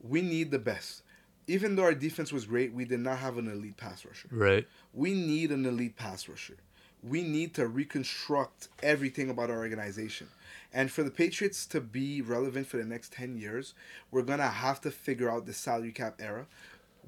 We 0.01 0.20
need 0.23 0.51
the 0.51 0.59
best. 0.59 1.03
Even 1.47 1.77
though 1.77 1.85
our 1.85 1.95
defense 1.95 2.31
was 2.32 2.45
great, 2.45 2.73
we 2.74 2.85
did 2.85 3.01
not 3.01 3.19
have 3.20 3.39
an 3.39 3.49
elite 3.51 3.77
pass 3.78 4.05
rusher. 4.05 4.28
Right. 4.31 4.66
We 4.93 5.15
need 5.15 5.51
an 5.51 5.65
elite 5.65 5.97
pass 5.97 6.28
rusher. 6.28 6.57
We 7.03 7.23
need 7.23 7.55
to 7.55 7.66
reconstruct 7.66 8.69
everything 8.82 9.31
about 9.31 9.51
our 9.51 9.57
organization. 9.59 10.28
And 10.73 10.90
for 10.90 11.03
the 11.03 11.11
Patriots 11.11 11.65
to 11.66 11.81
be 11.81 12.20
relevant 12.20 12.66
for 12.66 12.77
the 12.77 12.85
next 12.85 13.12
10 13.12 13.36
years, 13.39 13.74
we're 14.11 14.23
going 14.23 14.39
to 14.40 14.45
have 14.47 14.81
to 14.82 14.90
figure 14.90 15.31
out 15.31 15.47
the 15.47 15.55
salary 15.55 15.93
cap 15.93 16.16
era. 16.20 16.47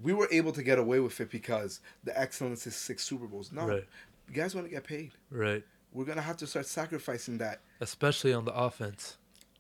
We 0.03 0.15
were 0.15 0.29
able 0.33 0.53
to 0.53 0.63
get 0.63 0.79
away 0.79 0.99
with 1.01 1.21
it 1.21 1.31
because 1.31 1.81
the 2.05 2.19
excellence 2.19 2.67
is 2.67 2.75
six 2.75 3.05
Super 3.05 3.27
Bowls. 3.27 3.53
No, 3.53 3.67
Right. 3.67 3.85
you 4.29 4.35
guys 4.35 4.55
want 4.55 4.67
to 4.67 4.71
get 4.71 4.85
paid. 4.85 5.13
Right. 5.31 5.63
We're 5.93 6.05
going 6.07 6.17
to 6.17 6.23
have 6.23 6.39
to 6.39 6.47
start 6.47 6.67
sacrificing 6.67 7.37
that. 7.39 7.61
Especially 7.81 8.33
on 8.33 8.45
the 8.47 8.55
offense. 8.55 9.19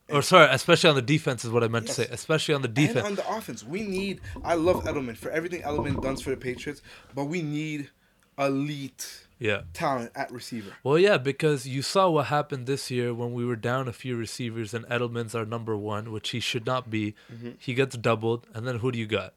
Or 0.09 0.22
sorry, 0.22 0.48
especially 0.51 0.90
on 0.90 0.97
the 0.97 1.02
defense 1.02 1.44
is 1.44 1.51
what 1.51 1.62
I 1.62 1.68
meant 1.68 1.86
Yes. 1.86 1.97
to 1.97 2.02
say. 2.06 2.09
Especially 2.10 2.55
on 2.55 2.62
the 2.62 2.68
defense. 2.68 3.06
And 3.06 3.06
on 3.06 3.14
the 3.16 3.28
offense, 3.31 3.62
we 3.62 3.82
need. 3.82 4.20
I 4.43 4.55
love 4.55 4.82
Edelman 4.85 5.16
for 5.16 5.31
everything 5.31 5.62
Edelman 5.62 6.02
does 6.02 6.20
for 6.22 6.31
the 6.31 6.36
Patriots, 6.36 6.81
but 7.14 7.27
we 7.27 7.43
need 7.43 7.90
elite 8.39 9.27
yeah. 9.41 9.62
talent 9.73 10.12
at 10.15 10.31
receiver. 10.31 10.71
Well, 10.85 10.99
yeah, 10.99 11.19
because 11.19 11.67
you 11.67 11.83
saw 11.83 12.09
what 12.11 12.27
happened 12.27 12.67
this 12.67 12.91
year 12.91 13.12
when 13.12 13.33
we 13.33 13.45
were 13.45 13.57
down 13.57 13.89
a 13.89 13.93
few 13.93 14.15
receivers 14.17 14.73
and 14.73 14.85
Edelman's 14.87 15.35
our 15.35 15.45
number 15.45 15.77
one, 15.77 16.12
which 16.12 16.31
he 16.31 16.39
should 16.39 16.67
not 16.67 16.91
be. 16.91 17.15
Mm-hmm. 17.33 17.51
He 17.59 17.75
gets 17.75 17.97
doubled, 17.97 18.47
and 18.55 18.69
then 18.69 18.79
who 18.79 18.93
do 18.93 18.99
you 18.99 19.07
got? 19.07 19.35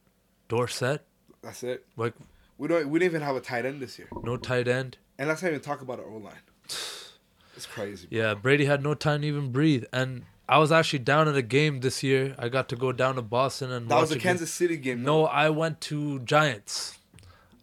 Dorsett, 0.50 1.02
That's 1.42 1.64
it. 1.64 1.86
like 1.98 2.14
We 2.60 2.68
don't. 2.68 2.88
We 2.90 3.00
didn't 3.00 3.12
even 3.14 3.22
have 3.26 3.36
a 3.36 3.42
tight 3.42 3.66
end 3.66 3.82
this 3.82 3.98
year, 3.98 4.10
no 4.22 4.38
tight 4.38 4.68
end. 4.68 4.98
and 5.18 5.28
let's 5.28 5.42
not 5.42 5.50
even 5.50 5.62
talk 5.62 5.82
about 5.82 6.00
our 6.00 6.06
O 6.06 6.18
line. 6.18 6.36
It's 7.56 7.68
crazy. 7.68 8.08
bro. 8.08 8.18
Yeah, 8.20 8.34
Brady 8.34 8.66
had 8.66 8.82
no 8.82 8.96
time 8.96 9.22
to 9.22 9.28
even 9.28 9.52
breathe. 9.52 9.84
And 9.94 10.24
I 10.50 10.58
was 10.58 10.72
actually 10.72 11.00
down 11.00 11.28
at 11.28 11.36
a 11.36 11.44
game 11.44 11.82
this 11.82 12.02
year. 12.02 12.36
I 12.40 12.50
got 12.50 12.68
to 12.70 12.76
go 12.76 12.92
down 12.92 13.14
to 13.16 13.22
Boston 13.22 13.72
and 13.72 13.90
That 13.90 14.02
was 14.02 14.10
a 14.10 14.16
a 14.16 14.18
game. 14.18 14.24
Kansas 14.24 14.52
City 14.52 14.76
game. 14.76 15.04
No, 15.04 15.26
I 15.26 15.52
went 15.52 15.80
to 15.82 16.18
Giants. 16.22 16.98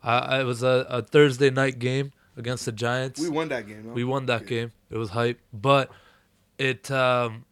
I, 0.01 0.41
it 0.43 0.45
was 0.45 0.63
a, 0.63 0.87
a 0.89 1.03
Thursday 1.03 1.51
night 1.51 1.81
game 1.81 2.13
against 2.41 2.65
the 2.67 2.73
Giants. 2.73 3.21
we 3.21 3.29
won 3.29 3.49
that 3.51 3.67
game. 3.69 3.87
No? 3.87 3.93
We 3.93 4.03
won 4.05 4.27
that 4.27 4.43
Yeah. 4.43 4.49
game. 4.49 4.73
It 4.91 4.97
was 4.99 5.11
hype, 5.11 5.39
but 5.53 5.91
it, 6.59 6.91
um, 6.91 7.45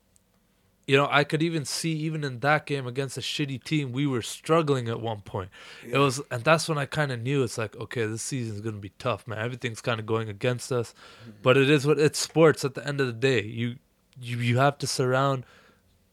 you 0.86 0.96
know, 0.96 1.06
I 1.10 1.22
could 1.22 1.42
even 1.42 1.64
see 1.66 1.92
even 1.92 2.24
in 2.24 2.40
that 2.40 2.64
game 2.66 2.86
against 2.86 3.16
a 3.18 3.20
shitty 3.20 3.62
team, 3.62 3.92
we 3.92 4.06
were 4.06 4.22
struggling 4.22 4.88
at 4.88 5.00
one 5.00 5.20
point. 5.20 5.50
It 5.86 5.98
was, 5.98 6.20
and 6.30 6.42
that's 6.42 6.66
when 6.68 6.78
I 6.78 6.86
kind 6.86 7.12
of 7.12 7.20
knew 7.20 7.42
it's 7.42 7.58
like, 7.58 7.76
okay, 7.76 8.06
this 8.06 8.22
season's 8.22 8.60
gonna 8.62 8.78
be 8.78 8.92
tough, 8.98 9.26
man. 9.28 9.38
Everything's 9.38 9.80
kind 9.82 10.00
of 10.00 10.06
going 10.06 10.28
against 10.30 10.72
us, 10.72 10.94
Mm-hmm. 11.22 11.30
but 11.42 11.56
it 11.58 11.68
is 11.70 11.86
what 11.86 11.98
it's 11.98 12.18
sports. 12.18 12.64
At 12.64 12.74
the 12.74 12.86
end 12.86 13.00
of 13.02 13.06
the 13.06 13.12
day, 13.12 13.42
you 13.44 13.76
you 14.20 14.38
you 14.38 14.56
have 14.58 14.78
to 14.78 14.86
surround 14.86 15.44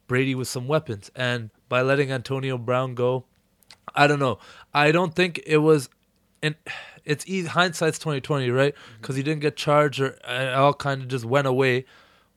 Brady 0.08 0.36
with 0.36 0.48
some 0.50 0.68
weapons, 0.68 1.10
and 1.16 1.50
by 1.70 1.82
letting 1.82 2.12
Antonio 2.12 2.58
Brown 2.58 2.94
go, 2.96 3.26
I 3.96 4.08
don't 4.08 4.20
know. 4.20 4.40
I 4.74 4.92
don't 4.92 5.16
think 5.16 5.42
it 5.48 5.58
was, 5.60 5.90
and 6.44 6.56
it's 7.06 7.26
easy, 7.28 7.48
hindsight's 7.48 8.00
twenty 8.00 8.22
twenty, 8.22 8.50
right? 8.50 8.74
Because 9.00 9.16
he 9.16 9.24
didn't 9.24 9.42
get 9.42 9.56
charged 9.56 10.00
or 10.02 10.18
it 10.28 10.54
all 10.54 10.74
kind 10.74 11.02
of 11.02 11.08
just 11.08 11.26
went 11.26 11.48
away. 11.48 11.86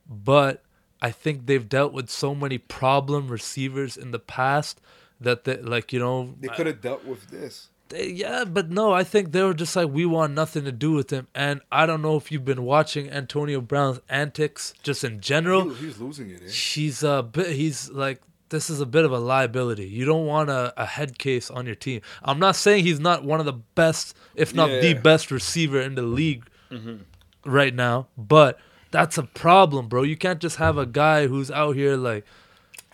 But 0.08 0.62
I 1.02 1.10
think 1.10 1.46
they've 1.46 1.68
dealt 1.68 1.92
with 1.92 2.08
so 2.10 2.34
many 2.34 2.58
problem 2.58 3.28
receivers 3.28 3.96
in 3.96 4.10
the 4.10 4.18
past 4.18 4.80
that 5.20 5.44
they 5.44 5.56
like 5.60 5.92
you 5.92 5.98
know 6.00 6.34
They 6.40 6.48
could 6.48 6.66
have 6.66 6.80
dealt 6.80 7.04
with 7.04 7.28
this. 7.30 7.68
they- 7.88 8.08
yeah, 8.10 8.44
but 8.44 8.70
no, 8.70 8.92
I 8.92 9.02
think 9.04 9.32
they 9.32 9.42
were 9.42 9.54
just 9.54 9.74
like 9.76 9.88
we 9.90 10.06
want 10.06 10.32
nothing 10.34 10.64
to 10.64 10.72
do 10.72 10.92
with 10.92 11.10
him. 11.10 11.26
And 11.34 11.60
I 11.72 11.86
don't 11.86 12.02
know 12.02 12.16
if 12.16 12.30
you've 12.30 12.44
been 12.44 12.62
watching 12.64 13.10
Antonio 13.10 13.60
Brown's 13.60 14.00
antics 14.08 14.74
just 14.82 15.04
in 15.04 15.20
general 15.20 15.70
He, 15.70 15.74
he 15.76 15.86
was 15.86 16.00
losing 16.00 16.30
it. 16.30 16.42
Eh? 16.44 16.50
he's 16.50 17.02
a 17.02 17.22
bit 17.22 17.48
he's 17.56 17.90
like 17.90 18.20
this 18.50 18.70
is 18.70 18.80
a 18.80 18.86
bit 18.86 19.04
of 19.04 19.12
a 19.12 19.18
liability. 19.18 19.86
You 19.86 20.04
don't 20.04 20.26
want 20.26 20.48
a, 20.50 20.72
a 20.76 20.86
head 20.86 21.18
case 21.18 21.50
on 21.50 21.66
your 21.66 21.74
team. 21.74 22.00
I'm 22.22 22.38
not 22.38 22.56
saying 22.56 22.84
he's 22.84 23.00
not 23.00 23.24
one 23.24 23.40
of 23.40 23.46
the 23.46 23.52
best 23.52 24.16
if 24.34 24.54
not 24.54 24.68
the 24.68 24.92
Yeah. 24.94 25.00
best 25.00 25.30
receiver 25.30 25.80
in 25.80 25.94
the 25.94 26.02
league 26.02 26.44
mm-hmm. 26.70 26.96
right 27.44 27.74
now 27.74 28.06
but 28.16 28.58
that's 28.90 29.18
a 29.18 29.22
problem 29.24 29.88
bro. 29.88 30.02
You 30.02 30.16
can't 30.16 30.40
just 30.40 30.56
have 30.56 30.78
a 30.78 30.86
guy 30.86 31.26
who's 31.26 31.50
out 31.50 31.76
here 31.76 31.96
like 31.96 32.24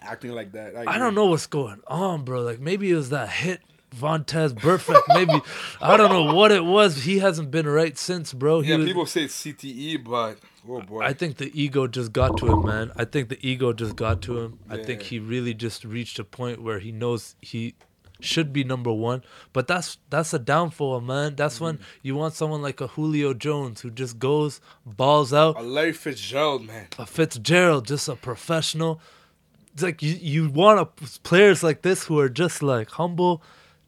Acting 0.00 0.32
like 0.32 0.52
that. 0.52 0.76
i 0.86 0.98
don't 0.98 1.14
know 1.14 1.26
what's 1.26 1.46
going 1.46 1.80
on 1.86 2.24
bro. 2.24 2.42
Like 2.42 2.60
maybe 2.60 2.90
it 2.90 2.94
was 2.96 3.10
that 3.10 3.28
hit 3.30 3.60
Vontaze 3.94 4.52
Burfict, 4.54 5.02
maybe 5.08 5.40
I 5.80 5.96
don't 5.96 6.10
know 6.10 6.34
what 6.34 6.50
it 6.52 6.64
was. 6.64 7.04
He 7.04 7.18
hasn't 7.18 7.50
been 7.50 7.66
right 7.68 7.96
since, 7.96 8.32
bro. 8.32 8.60
He 8.60 8.70
Yeah, 8.70 8.76
was, 8.76 8.86
people 8.86 9.06
say 9.06 9.24
CTE, 9.26 10.04
but 10.04 10.38
oh 10.68 10.80
boy. 10.82 11.00
I 11.02 11.12
think 11.12 11.36
the 11.36 11.50
ego 11.58 11.86
just 11.86 12.12
got 12.12 12.36
to 12.38 12.46
him, 12.52 12.66
man. 12.66 12.92
I 12.96 13.04
think 13.04 13.28
the 13.28 13.38
ego 13.46 13.72
just 13.72 13.96
got 13.96 14.20
to 14.22 14.38
him. 14.40 14.58
I 14.68 14.76
think 14.78 15.02
he 15.02 15.18
really 15.18 15.54
just 15.54 15.84
reached 15.84 16.18
a 16.18 16.24
point 16.24 16.62
where 16.62 16.78
he 16.80 16.92
knows 16.92 17.36
he 17.40 17.74
should 18.20 18.52
be 18.52 18.64
number 18.64 18.92
one. 18.92 19.22
But 19.52 19.66
that's 19.66 19.98
that's 20.08 20.32
a 20.32 20.38
downfall, 20.38 21.00
man. 21.00 21.36
That's 21.36 21.60
when 21.60 21.74
Mm-hmm. 21.76 21.84
you 22.02 22.14
want 22.16 22.34
someone 22.34 22.62
like 22.62 22.80
a 22.80 22.86
Julio 22.88 23.34
Jones 23.34 23.80
who 23.82 23.90
just 23.90 24.18
goes 24.18 24.60
balls 24.86 25.32
out. 25.32 25.58
a 25.58 25.62
Larry 25.62 25.92
Fitzgerald, 25.92 26.66
man. 26.66 26.86
A 26.98 27.04
Fitzgerald, 27.06 27.86
just 27.86 28.08
a 28.08 28.16
professional. 28.16 29.00
It's 29.74 29.82
like 29.82 30.02
you 30.02 30.14
you 30.14 30.48
want 30.48 30.78
a, 30.80 30.86
players 31.24 31.62
like 31.64 31.82
this 31.82 32.04
who 32.04 32.18
are 32.20 32.28
just 32.28 32.62
like 32.62 32.90
humble, 32.90 33.42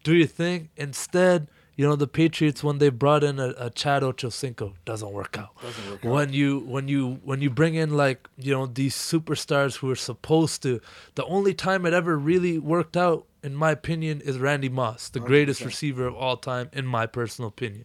do 0.06 0.14
your 0.14 0.26
thing. 0.42 0.68
Instead, 0.76 1.48
you 1.78 1.84
know 1.86 1.96
the 1.96 2.06
Patriots 2.06 2.64
when 2.64 2.78
they 2.78 2.88
brought 2.88 3.22
in 3.22 3.38
a, 3.38 3.48
a 3.66 3.68
Chad 3.70 4.02
Ochocinco 4.02 4.72
doesn't 4.90 5.12
work 5.12 5.36
out 5.36 5.50
Doesn't 5.60 5.90
work 5.90 6.04
out. 6.06 6.10
when 6.10 6.32
you 6.32 6.60
when 6.60 6.88
you 6.88 7.20
when 7.22 7.42
you 7.42 7.50
bring 7.50 7.74
in 7.74 7.90
like 8.04 8.20
you 8.38 8.52
know 8.54 8.64
these 8.66 8.96
superstars 8.96 9.76
who 9.78 9.90
are 9.90 9.96
supposed 10.10 10.62
to 10.62 10.80
the 11.16 11.24
only 11.26 11.52
time 11.52 11.84
it 11.84 11.92
ever 11.92 12.16
really 12.16 12.58
worked 12.58 12.96
out 12.96 13.26
in 13.42 13.54
my 13.54 13.70
opinion 13.72 14.22
is 14.22 14.38
Randy 14.38 14.70
Moss 14.70 15.10
the 15.10 15.20
greatest 15.20 15.60
100%. 15.60 15.66
receiver 15.66 16.06
of 16.06 16.14
all 16.14 16.38
time 16.38 16.70
in 16.72 16.86
my 16.86 17.04
personal 17.06 17.48
opinion 17.48 17.84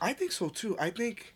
I 0.00 0.12
think 0.14 0.32
so 0.32 0.48
too. 0.48 0.76
I 0.78 0.90
think 0.90 1.34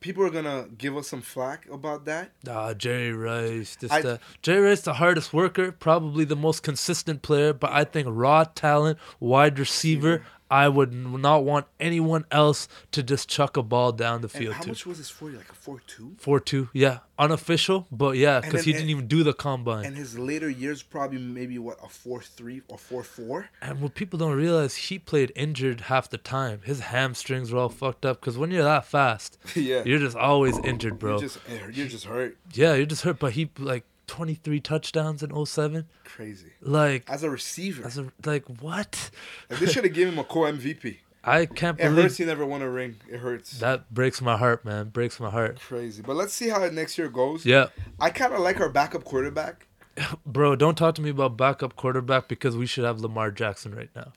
people 0.00 0.22
are 0.24 0.30
gonna 0.30 0.66
give 0.78 0.96
us 0.96 1.08
some 1.08 1.20
flack 1.20 1.68
about 1.70 2.04
that. 2.06 2.30
ah 2.48 2.72
Jerry 2.74 3.12
Rice 3.12 3.76
this 3.76 3.90
I- 3.92 4.02
that. 4.02 4.20
Jerry 4.42 4.68
Rice 4.70 4.80
the 4.82 4.94
hardest 4.94 5.32
worker 5.32 5.72
probably 5.72 6.24
the 6.24 6.36
most 6.36 6.62
consistent 6.62 7.22
player 7.22 7.52
but 7.52 7.70
I 7.70 7.84
think 7.84 8.08
raw 8.10 8.44
talent 8.44 8.98
wide 9.20 9.58
receiver 9.58 10.24
I 10.50 10.68
would 10.68 10.92
not 10.92 11.44
want 11.44 11.66
anyone 11.78 12.24
else 12.30 12.68
to 12.92 13.02
just 13.02 13.28
chuck 13.28 13.56
a 13.56 13.62
ball 13.62 13.92
down 13.92 14.20
the 14.22 14.28
field. 14.28 14.46
And 14.46 14.54
how 14.54 14.62
to 14.62 14.68
much 14.68 14.86
was 14.86 14.98
his 14.98 15.10
forty? 15.10 15.36
Like 15.36 15.50
a 15.50 15.54
four 15.54 15.80
two. 15.86 16.14
four 16.18 16.40
two 16.40 16.68
yeah 16.72 16.98
unofficial 17.18 17.86
but 17.92 18.16
yeah 18.16 18.40
because 18.40 18.64
he 18.64 18.72
didn't 18.72 18.88
even 18.88 19.06
do 19.06 19.22
the 19.22 19.34
combine 19.34 19.84
And 19.84 19.94
his 19.94 20.18
later 20.18 20.48
years 20.48 20.82
probably 20.82 21.18
maybe 21.18 21.58
what 21.58 21.76
a 21.84 21.88
four 21.88 22.22
three 22.22 22.62
or 22.68 22.78
four 22.78 23.02
four. 23.02 23.50
And 23.60 23.80
what 23.80 23.94
people 23.94 24.18
don't 24.18 24.36
realize, 24.36 24.74
he 24.76 24.98
played 24.98 25.30
injured 25.36 25.82
half 25.82 26.08
the 26.08 26.16
time. 26.18 26.62
His 26.64 26.80
hamstrings 26.80 27.52
were 27.52 27.60
all 27.60 27.68
fucked 27.68 28.06
up 28.06 28.20
because 28.20 28.38
when 28.38 28.50
you're 28.50 28.64
that 28.64 28.86
fast, 28.86 29.38
yeah. 29.54 29.82
you're 29.84 29.98
just 29.98 30.16
always 30.16 30.58
injured, 30.58 30.98
bro. 30.98 31.12
You're 31.12 31.20
just 31.20 31.38
eh, 31.48 31.58
you're 31.72 31.88
just 31.88 32.06
hurt. 32.06 32.36
yeah, 32.52 32.74
you're 32.74 32.86
just 32.86 33.02
hurt. 33.02 33.18
But 33.18 33.32
he 33.32 33.50
like 33.58 33.84
23 34.10 34.58
touchdowns 34.60 35.22
in 35.22 35.46
07. 35.46 35.86
Crazy. 36.04 36.50
Like, 36.60 37.08
As 37.08 37.22
a 37.22 37.30
receiver, 37.30 37.86
as 37.86 37.96
a, 37.96 38.10
like 38.24 38.44
what? 38.60 39.10
like, 39.48 39.60
they 39.60 39.66
should 39.66 39.84
have 39.84 39.94
given 39.94 40.14
him 40.14 40.18
a 40.18 40.24
co 40.24 40.40
MVP. 40.40 40.96
I 41.22 41.46
can't 41.46 41.78
It 41.78 41.84
hurts 41.84 41.94
believe 41.94 42.16
he 42.16 42.24
never 42.24 42.44
won 42.44 42.60
a 42.60 42.68
ring. 42.68 42.96
It 43.08 43.18
hurts. 43.18 43.60
that 43.60 43.92
breaks 43.94 44.20
my 44.20 44.36
heart, 44.36 44.64
man. 44.64 44.88
Breaks 44.88 45.20
my 45.20 45.30
heart. 45.30 45.60
Crazy. 45.60 46.02
But 46.02 46.16
let's 46.16 46.32
see 46.32 46.48
how 46.48 46.66
next 46.70 46.98
year 46.98 47.08
goes. 47.08 47.46
Yeah, 47.46 47.66
I 48.00 48.10
kind 48.10 48.32
of 48.32 48.40
like 48.40 48.58
our 48.60 48.68
backup 48.68 49.04
quarterback. 49.04 49.66
bro. 50.26 50.56
Don't 50.56 50.76
talk 50.76 50.96
to 50.96 51.02
me 51.02 51.10
about 51.10 51.36
backup 51.36 51.76
quarterback 51.76 52.26
because 52.26 52.56
we 52.56 52.66
should 52.66 52.84
have 52.84 53.00
Lamar 53.00 53.30
Jackson 53.30 53.74
right 53.74 53.90
now. 53.94 54.12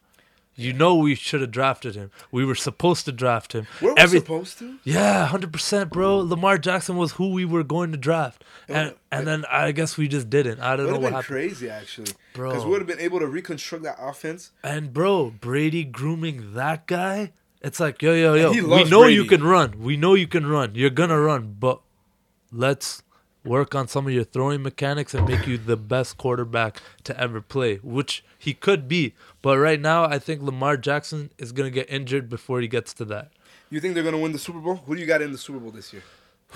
You 0.55 0.71
know 0.71 0.93
we 0.95 1.15
should 1.15 1.41
have 1.41 1.49
drafted 1.49 1.95
him. 1.95 2.11
We 2.31 2.45
were 2.45 2.53
supposed 2.53 3.05
to 3.05 3.11
draft 3.11 3.53
him. 3.53 3.65
Were 3.81 3.89
we 3.93 3.95
Every- 3.97 4.19
supposed 4.19 4.59
to? 4.59 4.77
Yeah, 4.83 5.25
hundred 5.25 5.51
percent, 5.51 5.89
bro. 5.91 6.17
Lamar 6.17 6.57
Jackson 6.59 6.95
was 6.95 7.13
who 7.13 7.31
we 7.31 7.43
were 7.43 7.63
going 7.63 7.91
to 7.91 7.97
draft, 7.97 8.43
and 8.67 8.93
and 9.11 9.25
then 9.25 9.45
I 9.49 9.71
guess 9.71 9.97
we 9.97 10.07
just 10.07 10.29
didn't. 10.29 10.59
I 10.59 10.75
don't 10.75 10.85
know 10.87 10.93
what 10.93 11.01
been 11.01 11.13
happened. 11.13 11.25
crazy 11.27 11.69
actually, 11.69 12.11
Bro. 12.33 12.51
because 12.51 12.65
we 12.65 12.71
would 12.71 12.81
have 12.81 12.87
been 12.87 12.99
able 12.99 13.19
to 13.19 13.27
reconstruct 13.27 13.83
that 13.83 13.97
offense. 13.99 14.51
And 14.63 14.93
bro, 14.93 15.31
Brady 15.31 15.83
grooming 15.83 16.53
that 16.53 16.85
guy. 16.85 17.31
It's 17.61 17.79
like 17.79 18.01
yo 18.01 18.13
yo 18.13 18.33
yo. 18.35 18.51
We 18.51 18.83
know 18.83 19.05
you 19.07 19.25
can 19.25 19.43
run. 19.43 19.79
We 19.79 19.97
know 19.97 20.13
you 20.13 20.27
can 20.27 20.45
run. 20.45 20.75
You're 20.75 20.89
gonna 20.91 21.19
run, 21.19 21.55
but 21.59 21.81
let's 22.51 23.01
work 23.43 23.75
on 23.75 23.87
some 23.87 24.07
of 24.07 24.13
your 24.13 24.23
throwing 24.23 24.61
mechanics 24.61 25.13
and 25.13 25.27
make 25.27 25.45
you 25.47 25.57
the 25.57 25.77
best 25.77 26.17
quarterback 26.17 26.81
to 27.03 27.19
ever 27.19 27.41
play, 27.41 27.77
which 27.77 28.23
he 28.37 28.53
could 28.53 28.87
be. 28.87 29.13
But 29.41 29.57
right 29.57 29.79
now, 29.79 30.05
I 30.05 30.19
think 30.19 30.41
Lamar 30.41 30.77
Jackson 30.77 31.31
is 31.37 31.51
gonna 31.51 31.69
get 31.69 31.89
injured 31.89 32.29
before 32.29 32.61
he 32.61 32.67
gets 32.67 32.93
to 32.95 33.05
that. 33.05 33.31
You 33.69 33.79
think 33.79 33.95
they're 33.95 34.03
gonna 34.03 34.19
win 34.19 34.31
the 34.31 34.39
Super 34.39 34.59
Bowl? 34.59 34.75
Who 34.75 34.95
do 34.95 35.01
you 35.01 35.07
got 35.07 35.21
in 35.21 35.31
the 35.31 35.37
Super 35.37 35.59
Bowl 35.59 35.71
this 35.71 35.93
year? 35.93 36.03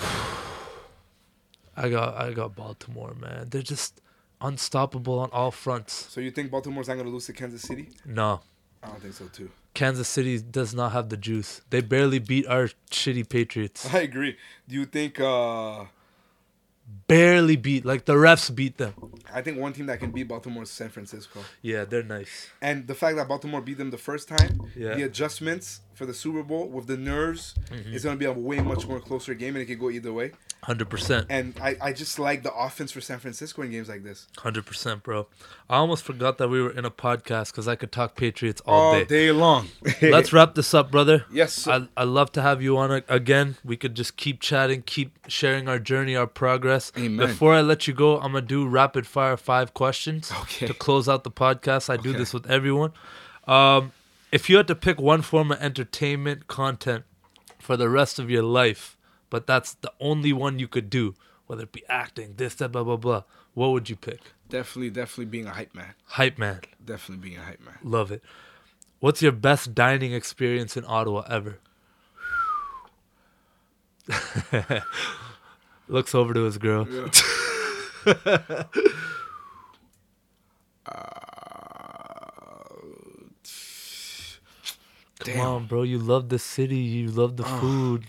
I 1.75 1.89
got 1.89 2.15
I 2.15 2.33
got 2.33 2.55
Baltimore, 2.55 3.13
man. 3.13 3.49
They're 3.49 3.61
just 3.61 4.01
unstoppable 4.41 5.19
on 5.19 5.29
all 5.31 5.51
fronts. 5.51 5.93
So 6.09 6.21
you 6.21 6.31
think 6.31 6.51
Baltimore's 6.51 6.87
not 6.87 6.97
gonna 6.97 7.09
lose 7.09 7.25
to 7.27 7.33
Kansas 7.33 7.61
City? 7.61 7.89
No. 8.05 8.41
I 8.83 8.87
don't 8.87 9.01
think 9.01 9.13
so 9.13 9.25
too. 9.27 9.49
Kansas 9.73 10.07
City 10.07 10.39
does 10.39 10.73
not 10.73 10.91
have 10.91 11.09
the 11.09 11.17
juice. 11.17 11.61
They 11.69 11.81
barely 11.81 12.19
beat 12.19 12.47
our 12.47 12.69
shitty 12.89 13.29
Patriots. 13.29 13.93
I 13.93 13.99
agree. 13.99 14.37
Do 14.67 14.75
you 14.75 14.85
think 14.85 15.19
uh 15.19 15.85
barely 17.07 17.55
beat. 17.55 17.85
Like 17.85 18.05
the 18.05 18.13
refs 18.13 18.53
beat 18.53 18.77
them. 18.77 18.93
I 19.33 19.41
think 19.41 19.59
one 19.59 19.73
team 19.73 19.87
that 19.87 19.99
can 19.99 20.11
beat 20.11 20.27
Baltimore 20.27 20.63
is 20.63 20.69
San 20.69 20.89
Francisco. 20.89 21.41
Yeah, 21.61 21.85
they're 21.85 22.03
nice. 22.03 22.49
And 22.61 22.87
the 22.87 22.95
fact 22.95 23.17
that 23.17 23.27
Baltimore 23.27 23.61
beat 23.61 23.77
them 23.77 23.91
the 23.91 23.97
first 23.97 24.27
time, 24.27 24.59
Yeah. 24.75 24.95
the 24.95 25.03
adjustments 25.03 25.81
for 25.97 26.05
the 26.05 26.13
Super 26.13 26.43
Bowl 26.43 26.67
with 26.67 26.87
the 26.87 26.95
nerves, 26.97 27.55
Mm-hmm. 27.71 27.93
it's 27.93 28.03
going 28.05 28.15
to 28.15 28.19
be 28.19 28.25
a 28.25 28.31
way 28.31 28.59
much 28.61 28.87
more 28.87 28.99
closer 28.99 29.33
game 29.33 29.55
and 29.55 29.63
it 29.63 29.65
could 29.65 29.79
go 29.79 29.89
either 29.89 30.13
way. 30.13 30.31
Hundred 30.63 30.89
percent. 30.89 31.27
And 31.29 31.53
I, 31.61 31.75
I 31.81 31.93
just 31.93 32.17
like 32.19 32.41
the 32.43 32.53
offense 32.53 32.91
for 32.91 32.99
San 33.01 33.19
Francisco 33.19 33.61
in 33.61 33.71
games 33.71 33.89
like 33.89 34.03
this. 34.03 34.27
Hundred 34.37 34.65
percent, 34.65 35.03
bro. 35.03 35.27
I 35.69 35.77
almost 35.77 36.03
forgot 36.03 36.37
that 36.39 36.47
we 36.49 36.61
were 36.61 36.71
in 36.71 36.83
a 36.85 36.89
podcast 36.91 37.51
because 37.51 37.67
I 37.67 37.75
could 37.75 37.91
talk 37.91 38.15
Patriots 38.15 38.61
all, 38.65 38.81
All 38.81 38.93
day. 38.93 39.05
day 39.05 39.31
long. 39.31 39.67
Let's 40.01 40.33
wrap 40.33 40.55
this 40.55 40.73
up, 40.73 40.89
brother. 40.91 41.25
Yes, 41.31 41.53
sir. 41.53 41.87
I 41.97 42.01
I 42.01 42.03
love 42.05 42.31
to 42.33 42.41
have 42.41 42.61
you 42.61 42.77
on 42.77 43.03
again. 43.07 43.57
We 43.63 43.77
could 43.77 43.95
just 43.95 44.17
keep 44.17 44.39
chatting, 44.41 44.81
keep 44.83 45.11
sharing 45.27 45.67
our 45.67 45.79
journey, 45.79 46.15
our 46.15 46.27
progress. 46.27 46.91
Amen. 46.97 47.27
Before 47.27 47.53
I 47.53 47.61
let 47.61 47.87
you 47.87 47.93
go, 47.93 48.15
I'm 48.19 48.31
gonna 48.33 48.41
do 48.41 48.67
rapid 48.67 49.05
fire 49.05 49.37
five 49.37 49.73
questions 49.73 50.31
Okay. 50.43 50.67
to 50.67 50.73
close 50.73 51.07
out 51.07 51.23
the 51.23 51.31
podcast. 51.31 51.89
I 51.89 51.97
do 51.97 52.13
this 52.13 52.33
with 52.33 52.49
everyone. 52.49 52.93
Um, 53.47 53.91
if 54.31 54.49
you 54.49 54.57
had 54.57 54.67
to 54.67 54.75
pick 54.75 54.99
one 54.99 55.21
form 55.21 55.51
of 55.51 55.59
entertainment 55.61 56.47
content 56.47 57.05
for 57.59 57.77
the 57.77 57.89
rest 57.89 58.19
of 58.19 58.29
your 58.29 58.43
life, 58.43 58.97
but 59.29 59.47
that's 59.47 59.73
the 59.73 59.91
only 59.99 60.33
one 60.33 60.59
you 60.59 60.67
could 60.67 60.89
do, 60.89 61.15
whether 61.47 61.63
it 61.63 61.71
be 61.71 61.83
acting, 61.89 62.35
this, 62.37 62.55
that, 62.55 62.71
blah, 62.71 62.83
blah, 62.83 62.97
blah, 62.97 63.23
what 63.53 63.69
would 63.69 63.89
you 63.89 63.95
pick? 63.95 64.33
definitely, 64.49 64.89
definitely 64.89 65.25
being 65.25 65.47
a 65.47 65.51
hype 65.51 65.75
man. 65.75 65.93
Hype 66.05 66.37
man. 66.37 66.61
Definitely 66.83 67.29
being 67.29 67.39
a 67.39 67.43
hype 67.43 67.63
man. 67.63 67.77
Love 67.83 68.11
it. 68.11 68.23
What's 68.99 69.21
your 69.21 69.31
best 69.31 69.75
dining 69.75 70.13
experience 70.13 70.75
in 70.75 70.83
Ottawa 70.87 71.23
ever? 71.29 71.59
Looks 75.87 76.15
over 76.15 76.33
to 76.33 76.43
his 76.43 76.57
girl. 76.57 76.85
Come 76.85 77.11
uh, 80.85 81.26
Damn. 85.33 85.45
on, 85.47 85.65
bro. 85.67 85.83
You 85.83 85.97
love 85.99 86.29
the 86.29 86.39
city. 86.39 86.77
You 86.77 87.09
love 87.09 87.37
the 87.37 87.43
food. 87.43 88.05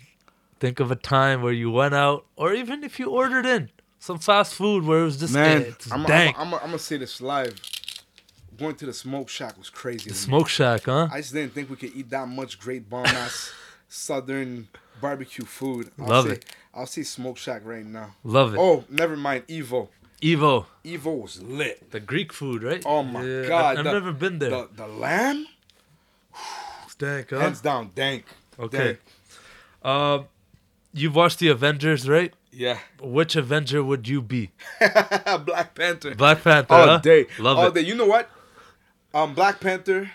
Think 0.60 0.80
of 0.80 0.90
a 0.90 0.96
time 0.96 1.42
where 1.42 1.52
you 1.52 1.70
went 1.70 1.94
out, 1.94 2.26
or 2.36 2.52
even 2.52 2.82
if 2.82 2.98
you 2.98 3.10
ordered 3.10 3.46
in 3.46 3.70
some 4.00 4.18
fast 4.18 4.54
food 4.54 4.84
where 4.84 5.00
it 5.00 5.04
was 5.04 5.16
just 5.18 5.32
Man, 5.34 5.62
eh, 5.62 5.64
it's 5.68 5.90
I'm 5.92 6.04
dank. 6.04 6.36
going 6.36 6.50
to 6.72 6.78
say 6.78 6.96
this 6.96 7.20
live. 7.20 7.60
Going 8.58 8.74
to 8.76 8.86
the 8.86 8.92
smoke 8.92 9.28
shack 9.28 9.56
was 9.56 9.70
crazy. 9.70 10.04
to 10.04 10.10
me. 10.10 10.14
Smoke 10.16 10.48
shack, 10.48 10.82
huh? 10.86 11.06
I 11.12 11.20
just 11.20 11.32
didn't 11.32 11.54
think 11.54 11.70
we 11.70 11.76
could 11.76 11.94
eat 11.94 12.10
that 12.10 12.26
much 12.26 12.58
great 12.58 12.90
bomb 12.90 13.06
ass 13.06 13.52
southern 13.88 14.66
barbecue 15.00 15.44
food. 15.44 15.92
I'll 16.00 16.06
Love 16.08 16.26
say, 16.26 16.32
it. 16.32 16.44
I'll 16.74 16.86
say 16.86 17.02
smoke 17.04 17.36
shack 17.38 17.62
right 17.64 17.86
now. 17.86 18.14
Love 18.24 18.54
it. 18.54 18.58
Oh, 18.60 18.84
never 18.90 19.16
mind. 19.16 19.46
Evo. 19.46 19.88
Evo, 20.20 20.66
Evo 20.84 21.22
was 21.22 21.40
lit. 21.40 21.92
the 21.92 22.00
Greek 22.00 22.32
food, 22.32 22.64
right? 22.64 22.82
Oh 22.84 23.04
my 23.04 23.22
Yeah, 23.22 23.46
god. 23.46 23.78
I've 23.78 23.84
the- 23.84 23.92
never 23.92 24.12
been 24.12 24.40
there. 24.40 24.50
The, 24.50 24.68
the 24.74 24.88
lamb, 24.88 25.46
dank, 26.98 27.30
huh? 27.30 27.38
hands 27.40 27.60
down, 27.60 27.90
dank. 27.94 28.24
Okay. 28.58 28.98
Um, 29.82 30.26
you've 30.92 31.14
watched 31.14 31.38
the 31.38 31.48
Avengers, 31.48 32.08
right? 32.08 32.32
Yeah. 32.50 32.78
Which 33.00 33.36
Avenger 33.36 33.84
would 33.84 34.08
you 34.08 34.20
be? 34.20 34.50
Black 34.80 35.74
Panther. 35.74 36.14
Black 36.14 36.42
Panther. 36.42 36.74
all 36.74 36.86
huh? 36.86 36.98
day. 36.98 37.26
Love 37.38 37.58
all 37.58 37.66
it. 37.68 37.74
day. 37.74 37.80
You 37.82 37.94
know 37.94 38.06
what? 38.06 38.28
Um, 39.14 39.34
Black 39.34 39.60
Panther, 39.60 40.10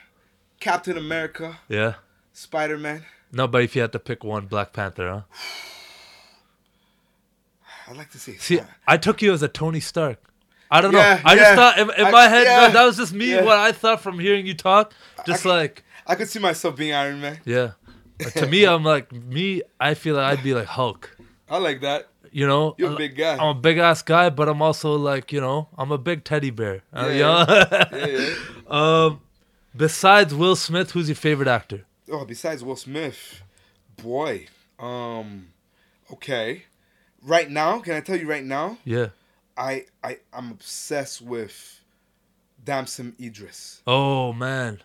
Captain 0.59 0.97
America, 0.97 1.59
Yeah. 1.69 1.95
Spider 2.33 2.77
Man. 2.77 3.03
No, 3.31 3.47
but 3.47 3.63
if 3.63 3.75
you 3.75 3.81
had 3.81 3.91
to 3.93 3.99
pick 3.99 4.23
one, 4.23 4.45
Black 4.47 4.73
Panther, 4.73 5.09
huh? 5.09 5.21
I'd 7.87 7.97
like 7.97 8.11
to 8.11 8.19
say. 8.19 8.35
See, 8.37 8.59
I 8.87 8.97
took 8.97 9.21
you 9.21 9.33
as 9.33 9.41
a 9.43 9.47
Tony 9.47 9.79
Stark. 9.79 10.17
I 10.71 10.81
don't 10.81 10.93
Yeah, 10.93 11.15
know. 11.15 11.21
I 11.25 11.33
yeah. 11.35 11.39
just 11.41 11.55
thought 11.55 11.77
in, 11.79 11.89
in 11.99 12.05
I- 12.07 12.11
my 12.11 12.27
head, 12.27 12.43
yeah, 12.45 12.61
man, 12.61 12.73
that 12.73 12.83
was 12.85 12.97
just 12.97 13.13
me. 13.13 13.35
What 13.35 13.57
I 13.57 13.71
thought 13.71 14.01
from 14.01 14.19
hearing 14.19 14.47
you 14.47 14.53
talk, 14.53 14.93
just 15.25 15.45
I- 15.45 15.49
like 15.49 15.83
I 16.07 16.15
could 16.15 16.29
see 16.29 16.39
myself 16.39 16.75
being 16.75 16.93
Iron 16.93 17.21
Man. 17.21 17.39
yeah. 17.45 17.71
To 18.35 18.47
me, 18.47 18.65
I'm 18.65 18.83
like 18.83 19.11
me. 19.11 19.63
I 19.79 19.95
feel 19.95 20.15
like 20.15 20.37
I'd 20.37 20.43
be 20.43 20.53
like 20.53 20.67
Hulk. 20.67 21.15
I 21.49 21.57
like 21.57 21.81
that. 21.81 22.07
You 22.31 22.47
know, 22.47 22.73
You're 22.77 22.93
a 22.93 22.95
big 22.95 23.15
guy. 23.15 23.35
I'm 23.37 23.57
a 23.57 23.59
big 23.59 23.77
ass 23.77 24.01
guy, 24.01 24.29
but 24.29 24.47
I'm 24.49 24.61
also 24.61 24.95
like 24.95 25.31
you 25.31 25.41
know, 25.41 25.67
I'm 25.77 25.91
a 25.91 25.97
big 25.97 26.23
teddy 26.23 26.49
bear. 26.49 26.81
Uh, 26.95 27.07
you 27.07 27.19
Yeah, 27.19 27.45
know? 27.45 27.97
Yeah, 27.97 28.05
yeah. 28.07 28.33
um, 29.05 29.21
besides 29.75 30.33
Will 30.33 30.55
Smith, 30.55 30.91
who's 30.91 31.09
your 31.09 31.15
favorite 31.15 31.47
actor? 31.47 31.85
Oh, 32.11 32.25
besides 32.25 32.63
Will 32.63 32.75
Smith, 32.75 33.41
boy. 33.97 34.47
Um, 34.79 35.47
okay. 36.11 36.63
Right 37.21 37.49
now, 37.49 37.79
can 37.79 37.93
I 37.95 38.01
tell 38.01 38.15
you 38.17 38.27
right 38.27 38.43
now? 38.43 38.77
Yeah. 38.85 39.09
I 39.57 39.85
I 40.03 40.19
I'm 40.33 40.51
obsessed 40.51 41.21
with 41.21 41.81
Damson 42.63 43.15
Idris. 43.21 43.81
Oh 43.85 44.33
man, 44.33 44.81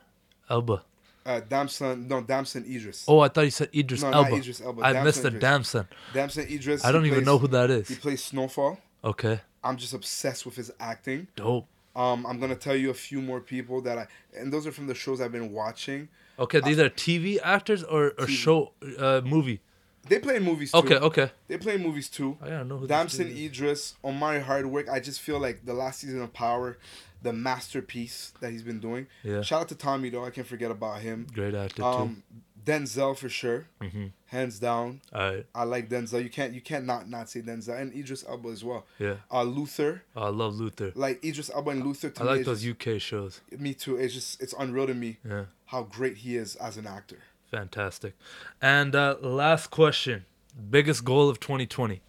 Elba. 0.50 0.82
Uh, 1.28 1.40
Damson, 1.46 2.08
no, 2.08 2.22
Damson 2.22 2.64
Idris. 2.64 3.04
Oh, 3.06 3.20
I 3.20 3.28
thought 3.28 3.42
you 3.42 3.50
said 3.50 3.68
Idris 3.74 4.02
No, 4.02 4.10
not 4.10 4.32
Idris 4.32 4.62
Elba, 4.62 4.82
I 4.82 4.94
Damson 4.94 5.04
missed 5.04 5.22
the 5.22 5.28
Idris. 5.28 5.40
Damson. 5.42 5.88
Damson 6.14 6.46
Idris. 6.50 6.84
I 6.86 6.90
don't 6.90 7.04
even 7.04 7.18
plays- 7.18 7.26
know 7.26 7.36
who 7.36 7.48
that 7.48 7.70
is. 7.70 7.86
He 7.86 7.96
plays 7.96 8.24
Snowfall. 8.24 8.78
Okay, 9.04 9.40
I'm 9.62 9.76
just 9.76 9.92
obsessed 9.92 10.46
with 10.46 10.56
his 10.56 10.72
acting. 10.80 11.28
dope. 11.36 11.66
Um, 11.94 12.24
I'm 12.26 12.40
gonna 12.40 12.56
tell 12.56 12.74
you 12.76 12.88
a 12.88 12.94
few 12.94 13.20
more 13.20 13.40
people 13.40 13.82
that 13.82 13.98
I, 13.98 14.06
and 14.34 14.50
those 14.50 14.66
are 14.66 14.72
from 14.72 14.86
the 14.86 14.94
shows 14.94 15.20
I've 15.20 15.32
been 15.32 15.52
watching. 15.52 16.08
Okay, 16.38 16.60
these 16.60 16.78
are 16.78 16.88
TV 16.88 17.38
actors 17.42 17.82
or, 17.82 18.06
or 18.18 18.26
TV. 18.26 18.28
show 18.28 18.72
uh, 18.98 19.20
movie. 19.22 19.60
They 20.08 20.20
play 20.20 20.36
in 20.36 20.44
movies 20.44 20.72
too. 20.72 20.78
Okay, 20.78 20.96
okay. 20.96 21.30
They 21.48 21.58
play 21.58 21.74
in 21.74 21.82
movies 21.82 22.08
too. 22.08 22.38
I 22.40 22.48
don't 22.48 22.68
know 22.68 22.78
who 22.78 22.86
Damson. 22.86 23.28
Idris, 23.28 23.94
Omari 24.02 24.40
Hardwick. 24.40 24.88
I 24.88 25.00
just 25.00 25.20
feel 25.20 25.38
like 25.38 25.66
the 25.66 25.74
last 25.74 26.00
season 26.00 26.22
of 26.22 26.32
Power, 26.32 26.78
the 27.22 27.32
masterpiece 27.32 28.32
that 28.40 28.50
he's 28.52 28.62
been 28.62 28.80
doing. 28.80 29.06
Yeah. 29.22 29.42
Shout 29.42 29.62
out 29.62 29.68
to 29.68 29.74
Tommy 29.74 30.10
though. 30.10 30.24
I 30.24 30.30
can't 30.30 30.46
forget 30.46 30.70
about 30.70 31.00
him. 31.00 31.26
Great 31.32 31.54
actor 31.54 31.82
Um, 31.82 32.22
Denzel 32.64 33.16
for 33.16 33.28
sure, 33.28 33.66
too. 33.80 33.88
hmm 33.88 34.06
hands 34.26 34.58
down. 34.58 35.00
All 35.14 35.22
right. 35.32 35.46
I 35.54 35.64
like 35.64 35.88
Denzel. 35.88 36.22
You 36.22 36.28
can't 36.28 36.52
you 36.52 36.60
can't 36.60 36.84
not 36.84 37.08
not 37.08 37.30
say 37.30 37.40
Denzel 37.40 37.80
and 37.80 37.94
Idris 37.94 38.24
Elba 38.28 38.50
as 38.50 38.62
well. 38.62 38.84
Yeah. 38.98 39.14
Uh, 39.32 39.42
Luther, 39.42 40.02
Oh, 40.14 40.24
I 40.24 40.28
love 40.28 40.56
Luther. 40.56 40.92
like 40.94 41.24
Idris 41.24 41.50
Elba 41.54 41.70
and 41.70 41.84
Luther. 41.86 42.10
To 42.10 42.22
I 42.22 42.26
like 42.26 42.44
those 42.44 42.62
just- 42.62 42.86
UK 42.88 43.00
shows. 43.00 43.40
me 43.58 43.72
too. 43.74 43.96
It's 43.96 44.12
just 44.12 44.42
it's 44.42 44.54
unreal 44.58 44.86
to 44.86 44.94
me 44.94 45.16
Yeah. 45.26 45.44
how 45.66 45.82
great 45.84 46.18
he 46.18 46.36
is 46.36 46.56
as 46.56 46.76
an 46.76 46.86
actor. 46.86 47.18
Fantastic. 47.50 48.14
And 48.60 48.94
uh, 48.94 49.16
last 49.22 49.70
question. 49.70 50.26
Biggest 50.70 51.04
goal 51.04 51.30
of 51.30 51.40
2020. 51.40 52.02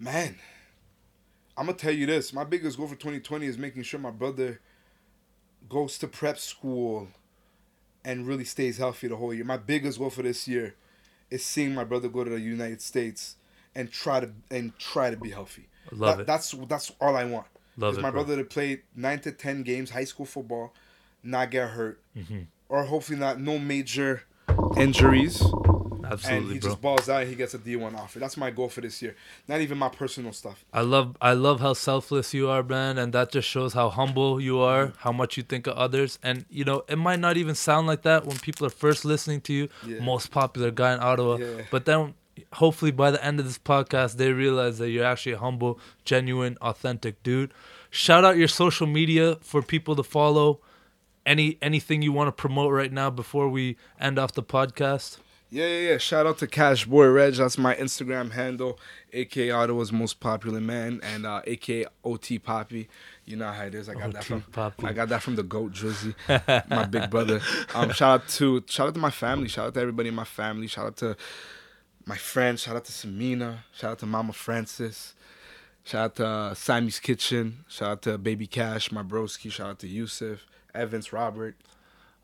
Man, 0.00 0.36
I'm 1.60 1.66
gonna 1.66 1.76
tell 1.76 1.92
you 1.92 2.06
this. 2.06 2.32
My 2.32 2.42
biggest 2.44 2.78
goal 2.78 2.86
for 2.86 2.94
2020 2.94 3.44
is 3.44 3.58
making 3.58 3.82
sure 3.82 4.00
my 4.00 4.10
brother 4.10 4.60
goes 5.68 5.98
to 5.98 6.08
prep 6.08 6.38
school 6.38 7.08
and 8.02 8.26
really 8.26 8.44
stays 8.44 8.78
healthy 8.78 9.08
the 9.08 9.16
whole 9.16 9.34
year. 9.34 9.44
My 9.44 9.58
biggest 9.58 9.98
goal 9.98 10.08
for 10.08 10.22
this 10.22 10.48
year 10.48 10.74
is 11.28 11.44
seeing 11.44 11.74
my 11.74 11.84
brother 11.84 12.08
go 12.08 12.24
to 12.24 12.30
the 12.30 12.40
United 12.40 12.80
States 12.80 13.36
and 13.74 13.92
try 13.92 14.20
to 14.20 14.30
and 14.50 14.72
try 14.78 15.10
to 15.10 15.18
be 15.18 15.28
healthy. 15.28 15.68
Love 15.92 16.16
That- 16.16 16.22
it. 16.22 16.26
That's 16.26 16.52
that's 16.66 16.92
all 16.98 17.14
I 17.14 17.26
want. 17.26 17.46
Love 17.76 17.98
it, 17.98 18.00
my 18.00 18.10
bro. 18.10 18.24
brother 18.24 18.42
to 18.42 18.48
play 18.48 18.80
nine 18.96 19.20
to 19.20 19.30
ten 19.30 19.62
games, 19.62 19.90
high 19.90 20.04
school 20.04 20.24
football, 20.24 20.72
not 21.22 21.50
get 21.50 21.68
hurt, 21.72 22.00
Mhm. 22.16 22.46
or 22.70 22.84
hopefully 22.84 23.18
not 23.18 23.38
no 23.38 23.58
major 23.58 24.22
injuries, 24.78 25.42
and 26.10 26.20
Absolutely, 26.20 26.54
he 26.54 26.60
bro. 26.60 26.70
just 26.70 26.80
balls 26.82 27.08
out 27.08 27.20
and 27.22 27.30
he 27.30 27.36
gets 27.36 27.54
a 27.54 27.58
D1 27.58 27.96
offer. 27.96 28.18
That's 28.18 28.36
my 28.36 28.50
goal 28.50 28.68
for 28.68 28.80
this 28.80 29.00
year. 29.00 29.14
Not 29.48 29.60
even 29.60 29.78
my 29.78 29.88
personal 29.88 30.32
stuff. 30.32 30.64
I 30.72 30.80
love 30.80 31.16
I 31.20 31.32
love 31.32 31.60
how 31.60 31.72
selfless 31.72 32.34
you 32.34 32.48
are, 32.48 32.62
man, 32.62 32.98
and 32.98 33.12
that 33.12 33.30
just 33.32 33.48
shows 33.48 33.74
how 33.74 33.90
humble 33.90 34.40
you 34.40 34.58
are, 34.58 34.86
mm-hmm. 34.88 34.98
how 34.98 35.12
much 35.12 35.36
you 35.36 35.42
think 35.42 35.66
of 35.66 35.74
others. 35.76 36.18
And 36.22 36.44
you 36.50 36.64
know, 36.64 36.82
it 36.88 36.96
might 36.96 37.20
not 37.20 37.36
even 37.36 37.54
sound 37.54 37.86
like 37.86 38.02
that 38.02 38.26
when 38.26 38.38
people 38.38 38.66
are 38.66 38.70
first 38.70 39.04
listening 39.04 39.40
to 39.42 39.52
you, 39.52 39.68
Yeah. 39.86 40.00
most 40.00 40.30
popular 40.30 40.70
guy 40.70 40.94
in 40.94 41.00
Ottawa. 41.00 41.36
Yeah. 41.36 41.62
But 41.70 41.84
then 41.84 42.14
hopefully 42.54 42.90
by 42.90 43.10
the 43.10 43.22
end 43.24 43.38
of 43.38 43.46
this 43.46 43.58
podcast 43.58 44.16
they 44.16 44.32
realize 44.32 44.78
that 44.78 44.88
you're 44.90 45.04
actually 45.04 45.32
a 45.32 45.38
humble, 45.38 45.78
genuine, 46.04 46.56
authentic 46.60 47.22
dude. 47.22 47.52
Shout 47.90 48.24
out 48.24 48.36
your 48.36 48.48
social 48.48 48.86
media 48.86 49.36
for 49.40 49.62
people 49.62 49.96
to 49.96 50.02
follow. 50.02 50.60
Any 51.26 51.58
anything 51.60 52.02
you 52.02 52.12
want 52.12 52.28
to 52.28 52.32
promote 52.32 52.72
right 52.72 52.92
now 52.92 53.10
before 53.10 53.48
we 53.48 53.76
end 54.00 54.18
off 54.18 54.32
the 54.32 54.42
podcast? 54.42 55.18
Yeah, 55.50 55.66
yeah, 55.66 55.90
yeah. 55.90 55.98
Shout 55.98 56.26
out 56.26 56.38
to 56.38 56.46
Cash 56.46 56.84
Boy 56.84 57.08
Reg. 57.08 57.34
That's 57.34 57.58
my 57.58 57.74
Instagram 57.74 58.30
handle, 58.30 58.78
aka 59.12 59.50
Ottawa's 59.50 59.92
most 59.92 60.20
popular 60.20 60.60
man, 60.60 61.00
and 61.02 61.26
uh, 61.26 61.42
aka 61.44 61.86
OT 62.04 62.38
Poppy. 62.38 62.88
You 63.24 63.36
know 63.36 63.50
how 63.50 63.64
it 63.64 63.74
is. 63.74 63.88
I 63.88 63.94
got 63.94 64.12
that 64.12 64.18
OT 64.18 64.26
from 64.26 64.42
Poppy. 64.42 64.86
I 64.86 64.92
got 64.92 65.08
that 65.08 65.22
from 65.22 65.34
the 65.34 65.42
Goat 65.42 65.72
Drizzy, 65.72 66.14
my 66.70 66.84
big 66.84 67.10
brother. 67.10 67.40
Um, 67.74 67.90
shout 67.90 68.22
out 68.22 68.28
to 68.28 68.62
shout 68.68 68.88
out 68.88 68.94
to 68.94 69.00
my 69.00 69.10
family. 69.10 69.48
Shout 69.48 69.66
out 69.66 69.74
to 69.74 69.80
everybody 69.80 70.08
in 70.10 70.14
my 70.14 70.24
family. 70.24 70.68
Shout 70.68 70.86
out 70.86 70.96
to 70.98 71.16
my 72.06 72.16
friends. 72.16 72.62
Shout 72.62 72.76
out 72.76 72.84
to 72.84 72.92
Samina. 72.92 73.58
Shout 73.72 73.92
out 73.92 73.98
to 74.00 74.06
Mama 74.06 74.32
Francis. 74.32 75.14
Shout 75.82 76.04
out 76.04 76.16
to 76.16 76.26
uh, 76.26 76.54
Sammy's 76.54 77.00
Kitchen. 77.00 77.64
Shout 77.66 77.90
out 77.90 78.02
to 78.02 78.18
Baby 78.18 78.46
Cash, 78.46 78.92
my 78.92 79.02
broski. 79.02 79.50
Shout 79.50 79.70
out 79.70 79.78
to 79.80 79.88
Yusuf, 79.88 80.46
Evans, 80.74 81.12
Robert. 81.12 81.56